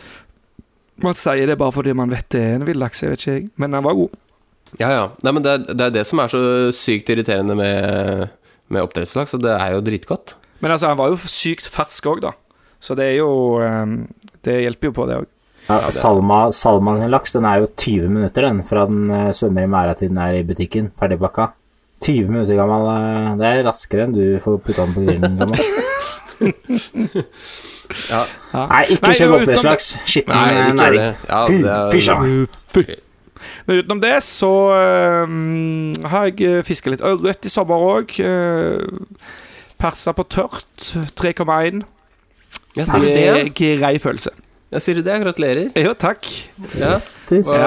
Man 1.04 1.14
sier 1.14 1.46
det 1.46 1.58
bare 1.60 1.72
fordi 1.76 1.94
man 1.94 2.10
vet 2.10 2.30
det 2.32 2.42
er 2.42 2.56
en 2.56 2.66
villaks. 2.66 3.02
Jeg 3.04 3.10
vet 3.12 3.20
ikke, 3.20 3.34
jeg. 3.36 3.50
Men 3.58 3.72
den 3.76 3.84
var 3.84 3.94
god. 3.94 4.10
Ja, 4.80 4.90
ja. 4.96 5.10
Nei, 5.24 5.32
men 5.36 5.44
det 5.44 5.52
er, 5.52 5.74
det 5.76 5.82
er 5.86 5.90
det 5.92 6.06
som 6.08 6.20
er 6.24 6.28
så 6.32 6.40
sykt 6.72 7.10
irriterende 7.12 7.54
med, 7.56 8.30
med 8.72 8.82
oppdrettslaks, 8.82 9.34
og 9.36 9.42
det 9.44 9.52
er 9.60 9.74
jo 9.76 9.82
dritgodt. 9.82 10.36
Men 10.62 10.72
altså, 10.72 10.88
han 10.88 10.98
var 10.98 11.10
jo 11.12 11.18
sykt 11.18 11.68
fersk 11.68 12.08
òg, 12.08 12.22
da. 12.24 12.32
Så 12.80 12.96
det 12.98 13.06
er 13.12 13.18
jo 13.20 13.30
eh, 13.64 13.86
Det 14.46 14.60
hjelper 14.64 14.92
jo 14.92 14.96
på, 15.00 15.06
det 15.10 15.16
òg. 15.22 15.28
Ja, 15.66 15.80
Salma, 15.90 16.52
Salman 16.54 17.00
sin 17.02 17.10
laks 17.10 17.34
den 17.34 17.46
er 17.50 17.64
jo 17.64 17.68
20 17.74 18.10
minutter 18.14 18.46
den 18.46 18.60
fra 18.68 18.84
den 18.86 19.08
eh, 19.10 19.32
svømmer 19.34 19.66
i 19.66 19.70
merda 19.72 19.96
til 19.98 20.12
den 20.12 20.20
er 20.22 20.36
i 20.38 20.44
butikken, 20.46 20.92
ferdigpakka. 21.00 21.48
20 22.06 22.30
minutter 22.30 22.60
gammel. 22.60 22.86
eh, 22.92 23.32
Det 23.40 23.48
er 23.50 23.64
raskere 23.66 24.06
enn 24.06 24.14
du 24.14 24.22
får 24.44 24.60
putta 24.62 24.86
den 24.86 24.94
på 24.94 25.06
grillen. 25.08 25.40
gammel. 25.42 25.60
Ja. 28.10 28.24
Nei, 28.52 28.80
ikke 28.96 29.12
kjøp 29.14 29.34
oppdrettslaks. 29.38 29.88
Skitten 30.10 30.34
næring. 30.76 31.12
Ja, 31.30 31.42
Fy, 31.46 31.60
det 31.62 31.74
er-. 32.90 33.02
Men 33.68 33.78
utenom 33.82 34.02
det 34.02 34.16
så 34.26 34.50
eh, 34.74 35.36
har 36.10 36.26
jeg 36.32 36.64
fiska 36.66 36.90
litt 36.94 37.04
ørret 37.06 37.46
i 37.46 37.52
sommer 37.54 37.86
òg. 37.86 38.16
persa 39.78 40.14
på 40.18 40.26
tørt. 40.34 40.90
3,1. 41.20 41.84
Ja, 42.76 42.84
sier 42.88 43.06
du 43.06 43.08
det? 43.12 43.24
ja? 43.24 43.44
Grei 43.80 43.94
følelse. 44.04 44.34
Ja, 44.74 44.82
sier 44.84 44.98
du 45.00 45.06
det? 45.06 45.16
Gratulerer. 45.24 45.70
Jo, 45.80 45.94
takk. 45.96 46.28
Ja. 46.80 46.98
Hva, 47.30 47.62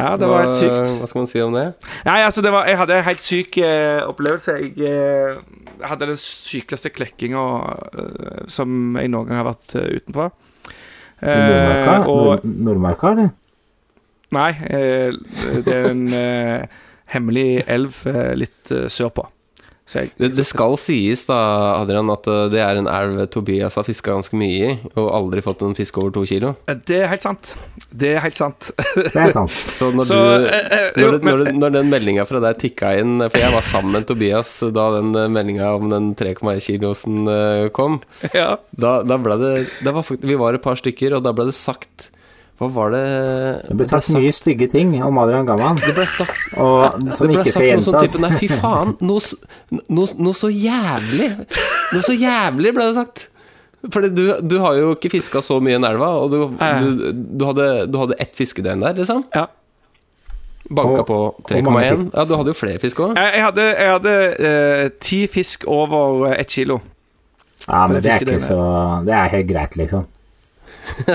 Ja, 0.00 0.14
det 0.16 0.28
var 0.30 0.46
helt 0.46 0.56
sykt. 0.56 0.92
Hva 1.00 1.06
skal 1.10 1.20
man 1.20 1.28
si 1.28 1.40
om 1.44 1.52
det? 1.56 1.64
Nei, 2.06 2.18
altså, 2.24 2.40
det 2.44 2.52
var, 2.54 2.68
jeg 2.70 2.78
hadde 2.80 2.94
en 2.96 3.04
helt 3.04 3.20
syk 3.24 3.58
eh, 3.60 4.00
opplevelse. 4.08 4.54
Jeg 4.62 4.88
eh, 4.88 5.40
hadde 5.84 6.08
den 6.08 6.20
sykeste 6.20 6.92
klekkinga 6.94 7.42
eh, 8.00 8.46
som 8.48 8.96
jeg 8.96 9.10
noen 9.12 9.28
gang 9.28 9.42
har 9.42 9.48
vært 9.50 9.74
eh, 9.76 9.90
utenfor. 10.00 10.32
Nordmarka? 11.20 11.96
Eh, 11.98 12.08
og 12.08 12.22
Nord 12.24 12.46
Nordmarka, 12.68 13.12
eller? 13.12 13.32
Nei, 14.32 14.50
eh, 14.72 15.10
det 15.66 15.74
er 15.74 15.90
en 15.90 16.04
eh, 16.16 16.80
hemmelig 17.12 17.48
elv 17.68 18.00
eh, 18.08 18.32
litt 18.40 18.72
eh, 18.72 18.86
sørpå. 18.92 19.26
Så 19.90 20.04
jeg 20.04 20.10
Det, 20.22 20.28
det 20.38 20.44
skal 20.46 20.76
sies 20.78 21.24
da, 21.26 21.36
Adrian, 21.80 22.10
at 22.14 22.28
uh, 22.30 22.44
det 22.52 22.60
er 22.62 22.78
en 22.78 22.86
elv 22.86 23.24
Tobias 23.34 23.74
har 23.74 23.86
fiska 23.86 24.12
ganske 24.14 24.38
mye 24.38 24.68
i, 24.70 24.76
og 24.94 25.08
aldri 25.16 25.42
fått 25.42 25.64
en 25.66 25.74
fisk 25.74 25.98
over 25.98 26.12
to 26.14 26.22
kilo. 26.30 26.52
Eh, 26.70 26.78
Det 26.86 27.00
er 27.02 27.08
helt 27.10 27.24
sant. 27.26 27.50
Det 27.90 28.12
er 28.14 28.22
helt 28.22 28.38
sant. 28.38 28.70
Det 28.94 29.10
er 29.18 29.32
sant. 29.34 29.50
Så 29.78 29.88
når, 29.90 30.06
Så, 30.06 30.20
du, 30.20 30.46
eh, 30.46 30.68
eh, 30.78 31.02
jo, 31.02 31.10
når, 31.16 31.42
men- 31.42 31.58
når, 31.58 31.74
den 31.80 31.90
meldinga 31.90 32.24
fra 32.28 32.38
deg 32.46 32.60
tikka 32.62 32.92
inn 33.02 33.18
For 33.26 33.42
jeg 33.42 33.50
var 33.56 33.66
sammen 33.66 33.96
med 33.98 34.06
Tobias 34.06 34.52
da 34.70 34.86
den 35.00 35.10
meldinga 35.34 35.72
om 35.74 35.90
den 35.90 36.12
3,1 36.14 36.62
kilosen 36.68 37.26
kom. 37.74 37.98
Ja. 38.36 38.54
Da, 38.70 39.00
da 39.02 39.18
ble 39.18 39.36
det, 39.42 39.52
det 39.82 39.92
var, 39.98 40.06
Vi 40.22 40.38
var 40.38 40.54
et 40.54 40.62
par 40.64 40.78
stykker, 40.78 41.18
og 41.18 41.26
da 41.26 41.34
ble 41.34 41.48
det 41.50 41.56
sagt 41.58 42.12
Hva 42.60 42.68
var 42.74 42.90
det 42.92 43.02
Det 43.70 43.74
ble 43.78 43.86
sagt 43.88 44.10
mye 44.12 44.32
stygge 44.36 44.66
ting 44.68 44.90
om 45.00 45.18
Adrian 45.22 45.46
Gamman, 45.48 45.78
Det 45.80 45.94
ble 45.96 46.04
sagt 46.04 46.58
og 46.60 46.98
som 47.16 47.24
det 47.24 47.30
ble 47.32 47.44
ikke 47.46 47.54
sagt 47.54 47.70
noe 47.70 47.86
sånn 47.86 48.00
type 48.04 48.20
Nei, 48.20 48.30
fy 48.36 48.48
faen, 48.52 48.90
noe, 49.00 49.20
noe, 49.88 50.08
noe 50.20 50.36
så 50.36 50.50
jævlig 50.52 51.30
Noe 51.38 52.02
så 52.04 52.16
jævlig 52.16 52.74
ble 52.76 52.90
det 52.90 52.98
sagt. 52.98 53.28
Fordi 53.88 54.10
du, 54.12 54.26
du 54.44 54.58
har 54.60 54.76
jo 54.76 54.90
ikke 54.92 55.08
fiska 55.14 55.40
så 55.40 55.56
mye 55.64 55.78
i 55.78 55.80
elva, 55.88 56.10
og 56.20 56.28
du, 56.34 56.36
du, 56.52 57.08
du, 57.40 57.46
hadde, 57.48 57.68
du 57.88 57.96
hadde 57.96 58.18
ett 58.20 58.36
fiskedøgn 58.36 58.84
der, 58.84 58.98
liksom. 59.00 59.24
ja. 59.32 59.46
Banka 60.70 61.02
på 61.08 61.16
3,1. 61.48 62.10
Ja, 62.14 62.24
du 62.28 62.36
hadde 62.36 62.52
jo 62.52 62.54
flere 62.54 62.78
fisk 62.78 63.00
òg. 63.02 63.16
Jeg, 63.18 63.42
hadde, 63.42 63.64
jeg 63.72 63.90
hadde 63.96 64.12
eh, 64.50 64.84
ti 65.02 65.24
fisk 65.32 65.64
over 65.66 66.28
eh, 66.28 66.36
ett 66.44 66.52
kilo. 66.52 66.76
Ja, 67.64 67.86
men 67.88 67.96
det 67.96 68.04
det 68.04 68.12
er 68.12 68.22
ikke 68.28 68.42
så 68.44 68.60
Det 69.08 69.16
er 69.16 69.32
helt 69.32 69.48
greit, 69.50 69.74
liksom. 69.80 70.04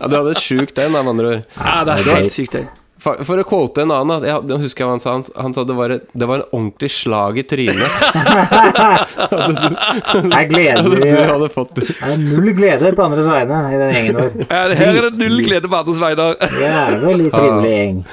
Ja, 0.00 0.08
du 0.10 0.16
hadde 0.18 0.32
et 0.34 0.42
sjukt 0.42 0.74
døgn, 0.76 0.92
med 0.94 1.08
andre 1.14 1.26
ord. 1.36 1.44
Ja, 1.58 1.84
det 1.86 1.92
er 2.02 2.16
helt 2.18 2.32
sykt. 2.34 2.56
det. 2.58 2.64
For, 3.04 3.18
for 3.26 3.36
å 3.36 3.44
quote 3.44 3.82
en 3.84 3.90
annen, 3.92 4.22
jeg, 4.24 4.56
husker 4.62 4.80
jeg 4.84 4.88
hva 4.88 4.94
han 4.94 5.02
sa. 5.02 5.12
Han, 5.18 5.24
han 5.44 5.52
sa 5.56 5.64
det 5.68 5.74
var, 5.76 5.92
et- 5.92 6.06
det 6.16 6.24
var 6.28 6.40
en 6.40 6.46
ordentlig 6.56 6.88
slag 6.94 7.36
i 7.42 7.44
trynet. 7.44 7.92
Jeg 10.34 10.48
gleder 10.48 10.86
du 10.88 10.94
Det 11.04 11.26
hadde 11.28 11.48
fått 11.52 11.74
det. 11.76 11.84
er 12.00 12.16
null 12.22 12.48
glede 12.56 12.92
på 12.96 13.04
andres 13.04 13.28
vegne 13.28 13.58
i 13.74 13.80
den 13.82 13.92
gjengen 13.98 14.16
vår. 14.20 14.30
Ja, 14.48 14.62
her 14.80 14.98
er 15.02 15.08
det 15.10 15.20
null 15.20 15.42
glede 15.44 15.68
på 15.68 15.76
andres 15.82 16.00
vegne. 16.00 16.30
Jævlig 16.64 17.28
trivelig 17.34 17.74
gjeng. 17.76 17.98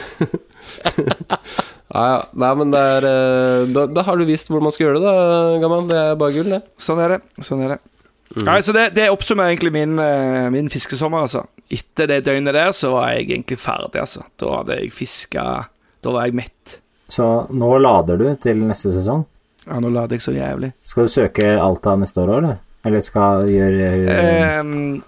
Ja, 1.91 2.01
ja. 2.07 2.19
Nei, 2.39 2.49
men 2.55 2.69
det 2.71 2.79
er 2.79 3.03
eh, 3.03 3.63
da, 3.75 3.81
da 3.91 4.03
har 4.07 4.15
du 4.15 4.23
visst 4.23 4.47
hvor 4.47 4.61
man 4.63 4.71
skal 4.71 4.85
gjøre 4.85 5.01
det, 5.03 5.09
da, 5.11 5.57
Gammal. 5.59 5.81
Det 5.91 5.97
er 5.99 6.13
bare 6.21 6.31
gull, 6.37 6.47
det. 6.53 6.59
Sånn 6.79 7.01
er 7.03 7.17
det. 7.17 7.17
Sånn 7.43 7.63
er 7.65 7.73
det. 7.73 7.79
Nei, 8.45 8.61
så 8.63 8.71
det, 8.75 8.89
det 8.95 9.09
oppsummerer 9.11 9.51
egentlig 9.51 9.73
min, 9.75 9.97
eh, 9.99 10.47
min 10.53 10.69
fiskesommer, 10.71 11.25
altså. 11.27 11.43
Etter 11.71 12.07
det 12.07 12.21
døgnet 12.27 12.55
der, 12.55 12.71
så 12.75 12.93
var 12.93 13.11
jeg 13.11 13.27
egentlig 13.27 13.59
ferdig, 13.59 13.99
altså. 13.99 14.23
Da 14.39 14.55
hadde 14.59 14.79
jeg 14.79 14.93
fiska 14.95 15.45
Da 16.01 16.15
var 16.15 16.25
jeg 16.25 16.37
mett. 16.39 16.79
Så 17.11 17.27
nå 17.51 17.69
lader 17.83 18.17
du 18.17 18.27
til 18.41 18.63
neste 18.63 18.93
sesong. 18.95 19.25
Ja, 19.67 19.79
nå 19.83 19.91
lader 19.93 20.17
jeg 20.17 20.23
så 20.23 20.33
jævlig. 20.33 20.71
Skal 20.87 21.05
du 21.05 21.11
søke 21.11 21.49
Alta 21.61 21.97
neste 21.99 22.23
år 22.23 22.31
òg, 22.31 22.37
eller? 22.41 22.61
Eller 22.87 23.03
skal 23.05 23.45
gjøre 23.51 23.89
Ehm, 24.15 25.03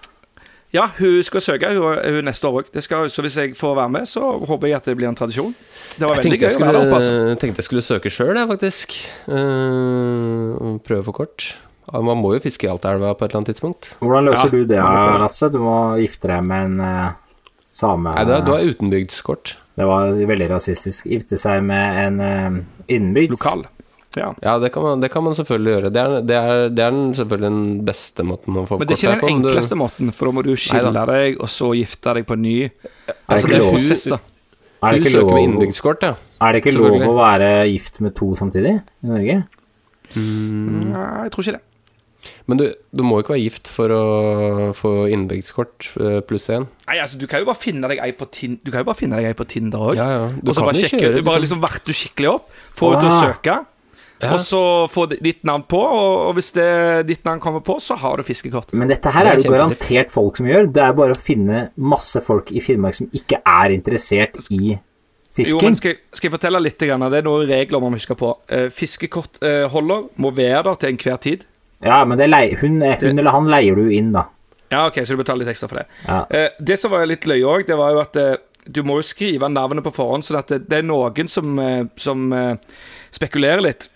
ja, 0.74 0.84
hun 0.98 1.22
skal 1.26 1.42
søke 1.42 1.72
hun, 1.74 1.98
hun 1.98 2.28
neste 2.28 2.46
år 2.46 2.60
òg. 2.62 2.70
Så 3.10 3.24
hvis 3.24 3.38
jeg 3.40 3.56
får 3.58 3.74
være 3.80 3.94
med, 3.96 4.06
så 4.06 4.22
håper 4.44 4.70
jeg 4.70 4.76
at 4.78 4.88
det 4.90 4.96
blir 5.00 5.08
en 5.10 5.18
tradisjon. 5.18 5.54
Det 5.98 6.06
var 6.06 6.20
Jeg 6.20 6.24
veldig 6.24 6.38
gøy 6.38 6.46
jeg 6.46 6.54
skulle, 6.54 6.70
å 6.70 6.72
være 6.72 6.84
der 6.84 6.92
oppe, 6.92 7.00
altså. 7.00 7.10
skulle, 7.10 7.36
tenkte 7.42 7.62
jeg 7.62 7.68
skulle 7.70 7.86
søke 7.88 8.12
sjøl, 8.14 8.36
jeg, 8.36 8.50
faktisk. 8.52 8.98
Uh, 9.26 10.76
prøve 10.86 11.06
for 11.08 11.22
kort. 11.24 11.54
Man 11.92 12.16
må 12.22 12.32
jo 12.34 12.40
fiske 12.40 12.64
i 12.66 12.70
Altaelva 12.72 13.12
på 13.14 13.24
et 13.26 13.30
eller 13.30 13.42
annet 13.42 13.50
tidspunkt. 13.52 13.90
Hvordan 14.00 14.24
løser 14.30 14.48
Ja, 14.48 14.50
du 14.50 14.64
det, 14.64 14.78
på 14.80 14.94
det. 15.12 15.20
Lasse? 15.20 15.50
Du 15.52 15.58
må 15.62 15.74
gifte 16.00 16.28
deg 16.32 16.42
med 16.48 16.64
en 16.64 16.80
uh, 16.80 17.12
same 17.76 18.14
Nei, 18.16 18.24
du, 18.24 18.32
er- 18.32 18.44
du 18.46 18.52
har 18.54 18.64
utenbygdskort. 18.64 19.56
Det 19.76 19.86
var 19.90 20.12
veldig 20.14 20.48
rasistisk. 20.54 21.06
Gifte 21.10 21.36
seg 21.38 21.62
med 21.66 22.00
en 22.06 22.20
uh, 22.20 22.58
innenbygds. 22.88 23.36
Lokal. 23.36 23.66
Ja. 24.16 24.28
Ja, 24.46 24.52
det 24.62 24.68
kan, 24.72 24.82
man, 24.86 25.00
det 25.02 25.08
kan 25.10 25.24
man 25.26 25.34
selvfølgelig 25.34 25.72
gjøre. 25.74 25.88
Det 25.90 26.00
er, 26.02 26.12
det 26.22 26.36
er, 26.38 26.68
det 26.70 26.84
er 26.84 26.92
den, 26.94 27.08
selvfølgelig 27.18 27.48
den 27.50 27.80
beste 27.88 28.22
måten 28.22 28.60
å 28.60 28.62
få 28.68 28.78
Men 28.78 28.86
det 28.86 28.94
er 28.94 29.00
ikke 29.00 29.10
den 29.16 29.20
på. 29.24 29.26
men 29.32 29.42
du- 29.42 29.48
enkleste 29.50 29.78
måten, 29.80 30.12
for 30.14 30.30
da 30.30 30.34
må 30.36 30.44
du 30.46 30.52
skille 30.54 30.92
Neida. 30.94 31.06
deg, 31.10 31.40
og 31.42 31.50
så 31.50 31.72
gifte 31.74 32.14
deg 32.14 32.26
på 32.28 32.36
ny. 32.38 32.56
Er 32.64 32.70
det 32.70 33.16
Altså, 33.26 33.42
ikke 33.42 33.50
det 33.50 33.56
er 33.58 33.64
lov, 33.66 33.74
hus, 33.74 34.04
da. 34.14 34.18
er 34.84 34.92
det 34.94 35.02
Hun 35.02 35.10
søker 35.10 35.26
lov, 35.34 35.42
innbygdskort, 35.48 36.06
ja. 36.06 36.14
er 36.46 36.52
det 36.54 36.62
ikke 36.62 36.76
lov 36.78 37.08
å 37.10 37.16
være 37.18 37.50
gift 37.72 38.00
med 38.06 38.14
to 38.14 38.30
samtidig 38.38 38.76
i 38.78 39.10
Norge? 39.10 39.36
Nei, 40.14 41.24
jeg 41.26 41.32
tror 41.34 41.42
ikke 41.48 41.56
det. 41.58 41.62
Men 42.46 42.58
du, 42.60 42.64
du 42.92 43.00
må 43.06 43.22
ikke 43.22 43.32
være 43.32 43.44
gift 43.46 43.68
for 43.72 43.88
å 43.88 44.00
få 44.76 44.90
innbygdskort 45.14 45.86
eh, 45.96 46.18
pluss 46.28 46.50
én. 46.52 46.66
Nei, 46.86 46.98
altså, 47.00 47.16
du 47.16 47.24
kan 47.30 47.40
jo 47.40 47.46
bare 47.48 47.56
finne 47.56 47.88
deg 47.88 48.02
ei 48.04 48.10
på, 48.12 48.26
tin 48.36 48.58
du 48.60 48.68
kan 48.70 48.82
jo 48.82 48.88
bare 48.90 48.98
finne 48.98 49.16
deg 49.16 49.30
ei 49.30 49.36
på 49.38 49.46
Tinder 49.48 49.86
òg. 49.86 49.94
Ja, 49.96 50.08
ja. 50.12 50.26
Du 50.42 50.50
Og 50.52 50.58
så 50.58 50.66
bare 50.66 50.76
sjekke 50.82 51.00
kjøre 51.06 51.22
Du 51.22 51.28
bare 51.30 51.40
liksom 51.40 51.62
vert 51.64 51.86
du 51.88 51.94
skikkelig 51.96 52.34
opp, 52.34 52.50
få 52.76 52.90
ut 52.92 52.98
og 53.00 53.14
søke, 53.22 53.54
Ja. 54.22 54.30
og 54.36 54.40
så 54.44 54.60
få 54.92 55.06
ditt 55.10 55.42
navn 55.44 55.64
på, 55.68 55.80
og, 55.80 56.34
hvis 56.36 56.52
det, 56.56 56.68
ditt 57.08 57.24
navn 57.26 57.40
kommer 57.40 57.60
på, 57.64 57.78
så 57.82 57.96
har 57.98 58.20
du 58.20 58.22
fiskekort. 58.28 58.70
Men 58.76 58.88
dette 58.92 59.10
her 59.12 59.24
Det 59.24 59.32
er 59.32 59.40
er 59.40 59.42
jo 59.48 59.54
garantert 59.56 60.12
folk 60.12 60.36
som 60.36 60.46
gjør. 60.46 60.68
Det 60.72 60.82
er 60.84 60.92
bare 61.00 61.16
å 61.16 61.18
finne 61.18 61.64
masse 61.76 62.20
folk 62.24 62.52
i 62.52 62.60
Finnmark 62.60 62.94
som 63.00 63.08
ikke 63.12 63.40
er 63.40 63.72
interessert 63.74 64.36
i 64.50 64.76
Jo, 65.34 65.58
men 65.64 65.74
skal, 65.74 65.96
jeg- 65.96 66.00
skal 66.14 66.28
jeg 66.30 66.36
fortelle 66.36 66.60
litt? 66.62 66.78
Det 66.78 66.92
er 66.92 67.22
noen 67.26 67.48
regler 67.48 67.80
man 67.80 67.90
må 67.90 67.98
huske 67.98 68.14
på. 68.14 68.36
Eh, 68.48 68.68
Fiskekortholder 68.70 70.08
må 70.20 70.30
være 70.36 70.62
der 70.68 70.74
til 70.78 70.92
enhver 70.92 71.18
tid. 71.20 71.44
Ja, 71.84 72.00
men 72.08 72.18
det 72.20 72.30
lei, 72.30 72.46
hun, 72.60 72.80
hun 72.80 73.18
eller 73.20 73.30
han 73.34 73.50
leier 73.52 73.76
du 73.78 73.90
inn, 73.92 74.12
da. 74.14 74.26
Ja, 74.72 74.86
ok, 74.88 75.02
så 75.04 75.14
du 75.14 75.20
betaler 75.20 75.44
litt 75.44 75.52
ekstra 75.52 75.68
for 75.70 75.82
det. 75.82 75.86
Ja. 76.08 76.22
Eh, 76.34 76.48
det 76.58 76.78
som 76.80 76.90
var 76.94 77.04
litt 77.06 77.26
løye 77.30 77.44
òg, 77.46 77.66
det 77.68 77.76
var 77.78 77.92
jo 77.94 78.00
at 78.02 78.16
eh, 78.18 78.34
du 78.66 78.80
må 78.86 78.96
jo 78.98 79.04
skrive 79.06 79.50
navnet 79.52 79.84
på 79.84 79.92
forhånd, 79.94 80.24
at 80.38 80.48
det, 80.54 80.62
det 80.70 80.80
er 80.80 80.86
noen 80.88 81.28
som, 81.30 81.58
eh, 81.60 81.84
som 82.00 82.24
eh, 82.32 82.54
spekulerer 83.14 83.62
litt. 83.66 83.90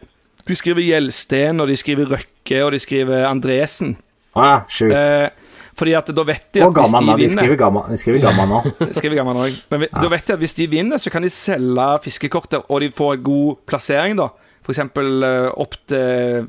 De 0.48 0.56
skriver 0.56 0.84
Gjelsten, 0.84 1.60
og 1.60 1.68
de 1.68 1.76
skriver 1.76 2.08
Røkke, 2.12 2.60
og 2.64 2.72
de 2.76 2.80
skriver 2.80 3.26
Andresen. 3.28 3.96
Ah, 4.36 4.60
ja. 4.80 4.88
Eh, 4.92 5.46
fordi 5.78 5.92
at 5.94 6.08
da 6.14 6.24
vet 6.26 6.46
de 6.56 6.62
at 6.62 6.74
hvis 6.74 6.90
de 6.92 6.98
vinner 7.06 7.18
De 7.22 7.28
skriver 7.32 7.58
Gamma, 7.60 7.82
de 7.90 7.98
skriver 8.00 8.22
gamma 8.24 8.44
nå. 8.50 8.60
Skriver 8.96 9.18
Gamma 9.20 9.34
nå. 9.36 9.44
Men 9.72 9.80
vi- 9.84 9.90
da 9.94 10.08
vet 10.12 10.26
de 10.26 10.34
at 10.36 10.40
hvis 10.42 10.54
de 10.58 10.66
vinner, 10.72 10.98
så 11.00 11.10
kan 11.14 11.22
de 11.22 11.30
selge 11.32 11.88
fiskekortet, 12.06 12.64
og 12.68 12.80
de 12.84 12.90
får 12.94 13.20
god 13.24 13.60
plassering, 13.68 14.16
da. 14.18 14.28
Eksempel 14.68 15.24
eh, 15.24 15.48
opp 15.56 15.76
til 15.88 16.48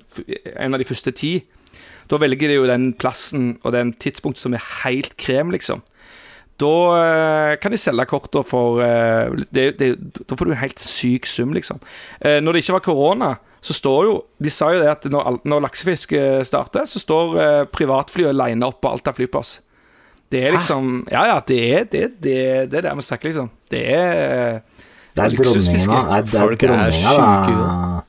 en 0.56 0.76
av 0.76 0.82
de 0.82 0.88
første 0.88 1.14
ti. 1.16 1.34
Da 2.10 2.18
velger 2.18 2.50
de 2.50 2.58
jo 2.58 2.68
den 2.70 2.92
plassen 2.98 3.54
og 3.64 3.74
den 3.76 3.94
tidspunktet 4.02 4.42
som 4.42 4.56
er 4.58 4.66
helt 4.84 5.16
krem, 5.22 5.54
liksom. 5.54 5.84
Da 6.60 6.72
eh, 6.98 7.54
kan 7.62 7.72
de 7.72 7.80
selge 7.80 8.06
kortene 8.10 8.44
for 8.48 8.82
eh, 8.84 9.32
det, 9.56 9.70
det, 9.80 9.94
Da 10.28 10.36
får 10.36 10.50
du 10.50 10.56
en 10.56 10.60
helt 10.64 10.82
syk 10.84 11.30
sum, 11.30 11.54
liksom. 11.56 11.80
Eh, 12.20 12.40
når 12.44 12.58
det 12.58 12.64
ikke 12.66 12.76
var 12.76 12.86
korona, 12.90 13.30
så 13.64 13.76
står 13.76 14.02
jo 14.08 14.18
De 14.40 14.52
sa 14.52 14.74
jo 14.74 14.82
det 14.84 14.92
at 14.92 15.08
når, 15.12 15.40
når 15.48 15.64
laksefiske 15.68 16.44
starter, 16.48 16.88
så 16.88 17.00
står 17.00 17.66
privatflyet 17.76 18.36
line 18.36 18.68
opp 18.68 18.82
på 18.84 18.92
Alta 18.92 19.14
flyplass. 19.16 19.60
Det 20.32 20.44
er 20.46 20.54
liksom 20.56 21.08
Ja, 21.12 21.26
ja, 21.32 21.40
det 21.48 21.60
er 21.64 21.88
det, 21.90 22.06
det, 22.24 22.38
det 22.72 22.82
er 22.82 22.90
der 22.90 23.00
vi 23.00 23.08
snakker, 23.08 23.32
liksom. 23.32 23.50
Det 23.72 23.84
er 23.96 24.62
Det 25.16 25.24
er 25.24 25.36
luksusfiske. 25.36 26.04
det 26.12 26.20
er 26.20 26.40
Folk 26.40 26.64
er 26.64 26.92
sjuke 26.96 28.08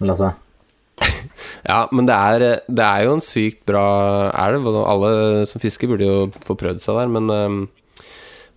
i 0.00 0.06
da. 0.06 0.12
Lasse. 0.12 0.32
Ja, 1.64 1.82
men 1.92 2.06
det 2.08 2.14
er, 2.16 2.42
det 2.68 2.84
er 2.84 3.04
jo 3.06 3.14
en 3.16 3.22
sykt 3.24 3.62
bra 3.68 3.84
elv, 4.46 4.66
og 4.68 4.80
alle 4.88 5.10
som 5.48 5.60
fisker 5.62 5.88
burde 5.90 6.08
jo 6.08 6.16
få 6.44 6.56
prøvd 6.58 6.80
seg 6.82 6.96
der, 6.98 7.12
men 7.12 7.30
ehm, 7.34 7.60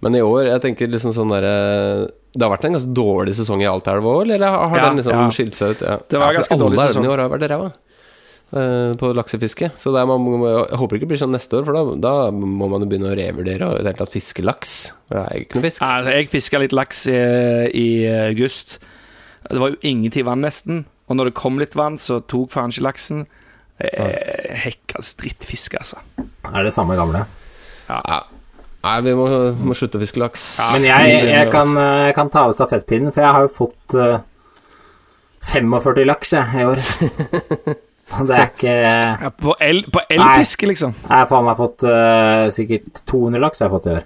Men 0.04 0.16
i 0.20 0.22
år, 0.24 0.50
jeg 0.50 0.62
tenker 0.66 0.90
liksom 0.92 1.14
sånn 1.16 1.32
derre 1.32 2.10
Det 2.34 2.44
har 2.44 2.52
vært 2.52 2.66
en 2.68 2.74
ganske 2.76 2.92
dårlig 2.96 3.36
sesong 3.38 3.62
i 3.64 3.68
Altaelva 3.70 4.18
òg, 4.18 4.26
eller 4.26 4.44
har 4.44 4.68
har 4.74 4.78
Ja, 4.82 4.88
den 4.90 5.00
liksom 5.00 5.16
ja. 5.16 5.30
skilt 5.32 5.56
seg 5.56 5.76
ut? 5.76 5.84
Ja. 5.88 5.98
Det 6.10 6.20
var 6.20 6.32
ja, 6.34 6.40
ganske 6.42 6.58
dårlig 6.60 6.80
Alle 6.80 6.88
sesong. 6.90 7.04
elvene 7.04 7.12
i 7.12 7.14
år 7.14 7.24
har 7.24 7.32
vært 7.32 7.46
ræva 7.52 7.70
eh, 8.54 8.96
på 9.00 9.12
laksefiske. 9.20 9.70
Så 9.80 9.94
det 9.96 10.02
er, 10.02 10.10
man, 10.12 10.44
jeg 10.48 10.80
håper 10.82 10.98
ikke 10.98 11.06
det 11.08 11.12
blir 11.14 11.22
sånn 11.24 11.36
neste 11.36 11.60
år, 11.60 11.68
for 11.68 11.78
da, 11.78 11.84
da 12.04 12.14
må 12.36 12.68
man 12.72 12.84
jo 12.84 12.90
begynne 12.92 13.12
å 13.14 13.18
revurdere 13.20 13.70
og 13.70 13.78
i 13.80 13.84
det 13.84 13.94
hele 13.94 14.02
tatt 14.02 14.16
fiske 14.16 14.44
laks. 14.44 14.74
For 15.08 15.20
det 15.20 15.24
er 15.24 15.38
jo 15.40 15.46
ikke 15.48 15.60
noe 15.60 15.68
fisk. 15.70 15.86
Altså, 15.88 16.16
jeg 16.18 16.32
fiska 16.34 16.64
litt 16.64 16.76
laks 16.76 17.06
i, 17.12 17.20
i 17.84 17.88
august. 18.32 18.80
Det 19.48 19.60
var 19.60 19.72
jo 19.76 19.80
ingenting 19.88 20.28
vann, 20.28 20.44
nesten. 20.44 20.84
Og 21.10 21.18
når 21.20 21.30
det 21.32 21.34
kom 21.38 21.58
litt 21.60 21.76
vann, 21.76 21.98
så 22.00 22.22
tok 22.22 22.52
faen 22.54 22.72
ikke 22.72 22.86
laksen. 22.88 23.26
Eh, 23.84 24.54
Hekkas 24.63 25.16
drittfisk, 25.20 25.76
altså. 25.80 26.00
Er 26.54 26.63
det 26.63 26.74
samme 26.76 26.96
gamle? 26.96 27.26
Ja. 27.89 28.22
Nei, 28.84 28.98
vi 29.06 29.13
må, 29.16 29.26
må 29.63 29.76
slutte 29.76 30.00
å 30.00 30.04
fiske 30.04 30.20
laks. 30.20 30.44
Men 30.76 30.86
jeg, 30.88 31.18
jeg, 31.30 31.50
kan, 31.52 31.72
eh, 31.80 32.06
jeg 32.10 32.16
kan 32.18 32.30
ta 32.32 32.46
av 32.50 32.56
stafettpinnen, 32.56 33.12
for 33.16 33.24
jeg 33.24 33.36
har 33.38 33.46
jo 33.48 33.52
fått 33.52 33.96
uh, 34.00 34.20
45 35.52 36.06
laks 36.08 36.34
jeg, 36.36 36.62
i 36.62 36.66
år. 36.68 36.84
Det 38.13 38.36
er 38.36 38.50
ikke 38.52 38.74
Ja, 38.78 39.30
på 39.42 39.56
el- 39.63 39.86
på 39.89 40.02
elfiske, 40.12 40.68
liksom. 40.70 40.92
har 41.10 41.24
faen 41.32 41.48
meg 41.48 41.56
fått 41.58 41.82
uh, 41.88 42.50
sikkert 42.54 43.00
200 43.10 43.42
laks 43.42 43.62
jeg 43.63 43.66
har 43.70 43.74
fått 43.74 43.88
i 43.89 43.94
år. 43.96 44.04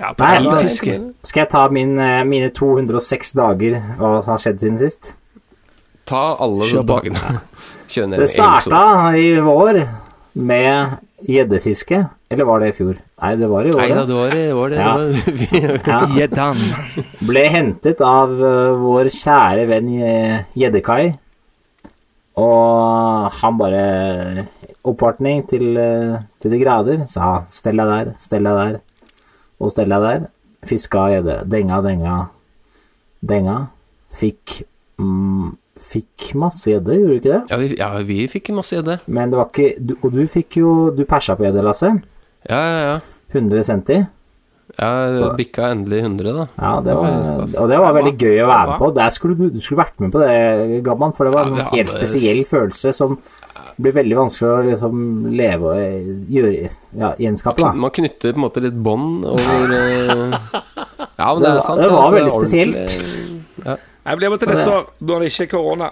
Ja, 0.00 0.12
på 0.16 0.24
elfiske. 0.30 0.94
Skal 1.28 1.42
jeg 1.42 1.50
ta 1.52 1.66
min, 1.68 1.90
eh, 2.00 2.22
mine 2.24 2.48
206 2.56 3.34
dager, 3.36 3.74
hva 3.98 4.14
som 4.24 4.32
har 4.32 4.40
skjedd 4.40 4.62
siden 4.62 4.78
sist? 4.80 5.10
Ta 6.10 6.24
alle 6.42 6.66
dagene. 6.90 7.36
Kjør 7.90 8.10
ned 8.10 8.18
Det 8.18 8.26
en 8.26 8.30
episode. 8.30 8.62
starta 8.66 9.16
i 9.18 9.28
vår 9.42 9.80
med 10.38 10.98
gjeddefiske. 11.26 12.04
Eller 12.30 12.46
var 12.46 12.62
det 12.62 12.68
i 12.70 12.74
fjor? 12.76 12.98
Nei, 13.20 13.32
det 13.36 13.48
var 13.50 13.66
i 13.66 13.72
år. 13.74 13.80
Nei 13.80 13.88
da, 13.90 13.96
ja. 13.96 14.04
det 14.06 14.18
var 14.18 14.36
i 14.38 14.44
år, 14.54 14.68
det, 14.70 14.78
Ja. 15.90 16.00
Ja. 16.30 16.50
Ble 17.26 17.42
hentet 17.50 18.02
av 18.06 18.30
eh, 18.38 18.76
vår 18.78 19.10
kjære 19.10 19.66
venn 19.70 19.90
eh, 19.98 20.36
Gjeddekai. 20.54 21.10
Og 22.40 23.26
han 23.40 23.58
bare 23.58 23.82
Oppvartning 24.86 25.42
til, 25.50 25.74
eh, 25.76 26.20
til 26.40 26.54
de 26.54 26.60
grader. 26.62 27.02
Sa 27.10 27.44
'stell 27.50 27.82
deg 27.82 27.90
der, 27.90 28.14
stell 28.18 28.46
deg 28.46 28.54
der', 28.60 28.78
og 29.60 29.68
'stell 29.70 29.90
deg 29.90 30.00
der'. 30.06 30.28
Fiska 30.64 31.08
gjedde. 31.10 31.36
Denga, 31.50 31.80
denga, 31.82 32.14
denga. 33.20 33.56
Fikk 34.12 34.62
mm, 34.98 35.56
Fikk 35.90 36.28
masse 36.38 36.70
gjedde, 36.70 36.94
gjorde 37.00 37.10
du 37.10 37.18
ikke 37.18 37.32
det? 37.34 37.42
ja, 37.50 37.56
vi, 37.58 37.68
ja, 37.80 37.88
vi 38.06 38.18
fikk 38.30 38.52
masse 38.54 38.76
gjedde. 38.78 38.98
Men 39.10 39.32
det 39.32 39.40
var 39.40 39.48
ikke 39.50 39.72
du, 39.82 39.96
Og 40.06 40.12
du 40.14 40.20
fikk 40.30 40.60
jo 40.60 40.70
Du 40.94 41.02
persa 41.08 41.34
på 41.38 41.42
gjedde, 41.48 41.64
Lasse. 41.66 41.90
Ja, 42.48 42.60
ja, 42.62 42.80
ja. 42.86 42.96
100 43.34 43.62
centi. 43.66 43.96
Ja, 44.78 45.32
bikka 45.36 45.66
endelig 45.74 45.98
100, 46.04 46.30
da. 46.32 46.44
Ja, 46.62 46.70
det 46.80 46.86
Det 46.86 46.94
var 46.94 47.10
var, 47.10 47.40
og 47.62 47.68
det 47.72 47.78
var 47.82 47.92
veldig 47.96 48.12
gøy 48.22 48.36
å 48.44 48.46
være 48.48 48.68
med 48.70 48.78
på. 48.80 48.88
Der 48.96 49.10
skulle 49.12 49.34
du, 49.36 49.48
du 49.50 49.58
skulle 49.60 49.80
vært 49.82 49.98
med 50.00 50.12
på 50.14 50.20
det, 50.22 50.78
Gabban, 50.86 51.12
for 51.16 51.26
det 51.26 51.32
var 51.34 51.50
en 51.50 51.58
ja, 51.58 51.66
helt 51.72 51.90
hadde- 51.90 52.06
spesiell 52.06 52.44
følelse 52.48 52.92
som 52.96 53.16
blir 53.80 53.92
veldig 53.98 54.16
vanskelig 54.20 54.48
å 54.50 54.62
liksom 54.70 55.02
leve 55.36 55.72
og 55.72 55.76
eh, 55.82 56.08
gjøre 56.32 56.70
Ja, 57.02 57.10
gjenskape, 57.18 57.60
da. 57.66 57.72
Man 57.82 57.90
knytter 57.98 58.32
på 58.32 58.38
en 58.40 58.44
måte 58.46 58.62
litt 58.64 58.78
bånd 58.86 59.26
over 59.26 59.74
eh, 59.74 60.38
Ja, 61.18 61.34
men 61.34 61.42
det 61.42 61.50
Det 61.50 61.52
er 61.56 61.60
sant. 61.66 61.82
det 61.82 61.90
var 61.90 62.02
altså, 62.04 62.16
veldig 62.16 62.34
spesielt. 62.38 62.76
ordentlig- 62.76 63.78
Jeg 64.06 64.16
blir 64.20 64.30
med 64.32 64.40
til 64.40 64.48
neste 64.48 64.70
år, 64.72 64.86
når 65.00 65.20
det 65.24 65.28
ikke 65.32 65.44
er 65.46 65.50
korona. 65.52 65.90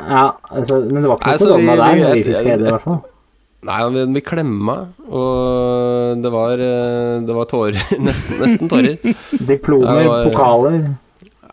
Ja, 0.00 0.24
altså, 0.50 0.78
men 0.90 1.02
det 1.04 1.08
var 1.10 1.16
ikke 1.20 1.26
Nei, 1.26 1.36
noe 1.36 1.42
så 1.44 1.48
korona 1.50 1.60
vi- 1.60 1.66
der 1.66 1.94
vi- 1.94 2.00
når 2.00 2.44
vi 2.58 2.64
i 2.66 2.70
hvert 2.70 2.80
fall. 2.86 3.00
Nei, 3.62 3.78
vi, 3.92 4.04
vi 4.16 4.20
klemma, 4.24 4.76
og 5.12 6.22
det 6.24 6.30
var, 6.32 6.52
eh, 6.64 7.20
det 7.28 7.34
var 7.36 7.44
tårer. 7.50 7.76
Nesten, 8.06 8.38
nesten 8.40 8.68
tårer. 8.72 8.96
Diplomer, 9.46 10.00
Ja, 10.00 10.08
var- 10.08 10.24
pokaler 10.30 10.78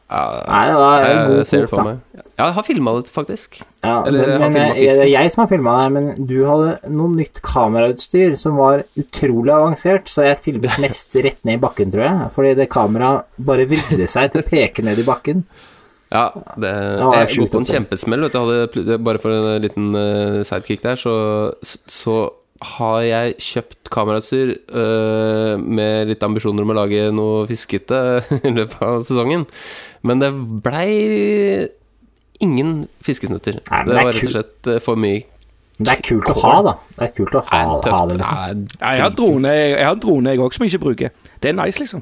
Ja, 0.07 0.43
Nei, 0.47 0.61
det 0.69 0.75
var 0.79 1.01
en 1.03 1.09
jeg 1.09 1.23
god 1.27 1.47
ser 1.49 1.63
det 1.65 1.69
for 1.69 1.81
da. 1.81 1.83
meg. 1.89 2.21
Ja, 2.37 2.45
jeg 2.45 2.53
har 2.55 2.63
filma 2.63 2.93
det, 2.95 3.09
faktisk. 3.11 3.57
Ja, 3.83 3.95
Eller, 4.07 4.21
jeg 4.23 4.39
har 4.39 4.53
men, 4.53 4.55
jeg, 4.55 4.91
det 4.95 5.03
er 5.03 5.09
jeg 5.11 5.31
som 5.33 5.41
har 5.43 5.49
filma 5.51 5.73
det, 5.81 5.87
men 5.97 6.27
du 6.29 6.35
hadde 6.47 6.93
noe 6.95 7.11
nytt 7.11 7.41
kamerautstyr 7.43 8.37
som 8.39 8.55
var 8.61 8.85
utrolig 8.99 9.51
avansert, 9.51 10.07
så 10.11 10.29
jeg 10.29 10.39
filmet 10.45 10.79
mest 10.85 11.17
rett 11.25 11.41
ned 11.43 11.59
i 11.59 11.63
bakken, 11.65 11.91
tror 11.91 12.05
jeg. 12.07 12.29
Fordi 12.37 12.53
det 12.61 12.69
kameraet 12.71 13.43
bare 13.49 13.67
vridde 13.67 14.07
seg 14.07 14.31
til 14.31 14.45
å 14.45 14.47
peke 14.47 14.87
ned 14.87 15.03
i 15.03 15.07
bakken. 15.07 15.43
Ja, 16.07 16.29
det, 16.55 16.71
var 17.03 17.17
jeg 17.25 17.41
gått 17.41 17.57
på 17.57 17.63
en 17.65 17.67
kjempesmell. 17.67 18.23
Vet 18.29 18.37
du. 18.37 18.39
Hadde, 18.39 18.99
bare 19.03 19.19
for 19.19 19.35
en 19.35 19.59
liten 19.63 19.91
eh, 19.99 20.39
sidekick 20.47 20.85
der, 20.87 20.95
så, 20.95 21.17
så 21.67 22.21
har 22.63 22.99
jeg 23.05 23.35
kjøpt 23.43 23.89
kamerautstyr 23.93 24.53
eh, 24.55 25.53
med 25.61 26.11
litt 26.11 26.23
ambisjoner 26.25 26.65
om 26.65 26.73
å 26.73 26.77
lage 26.79 27.07
noe 27.13 27.45
fiskete 27.49 27.99
i 28.47 28.53
løpet 28.53 28.79
av 28.81 29.01
sesongen. 29.05 29.45
Men 30.07 30.23
det 30.23 30.31
blei 30.65 31.67
ingen 32.43 32.85
fiskesnutter. 33.05 33.61
Nei, 33.69 33.81
det 33.85 33.93
det 33.93 34.05
var 34.05 34.13
rett 34.13 34.29
og 34.29 34.35
slett 34.35 34.71
eh, 34.73 34.81
for 34.83 34.99
mye. 34.99 35.23
Det 35.77 35.91
er 35.93 35.99
kult 36.01 36.25
å 36.31 36.33
ha, 36.41 36.51
da. 36.65 36.71
Det 36.97 37.05
er 37.05 37.11
kult 37.13 37.35
å 37.37 37.41
ha, 37.45 37.57
Nei, 37.61 37.73
ha 37.93 37.97
det, 38.09 38.15
liksom. 38.17 38.61
Ja, 38.81 38.91
jeg 38.95 39.01
har 39.03 39.11
drone, 39.13 39.49
jeg 39.53 39.85
har 39.85 39.97
drone 40.01 40.31
jeg 40.33 40.41
òg, 40.41 40.49
som 40.55 40.63
jeg 40.65 40.71
ikke 40.73 40.85
bruker. 40.87 41.11
Det 41.37 41.51
er 41.51 41.53
nice, 41.53 41.77
liksom. 41.77 42.01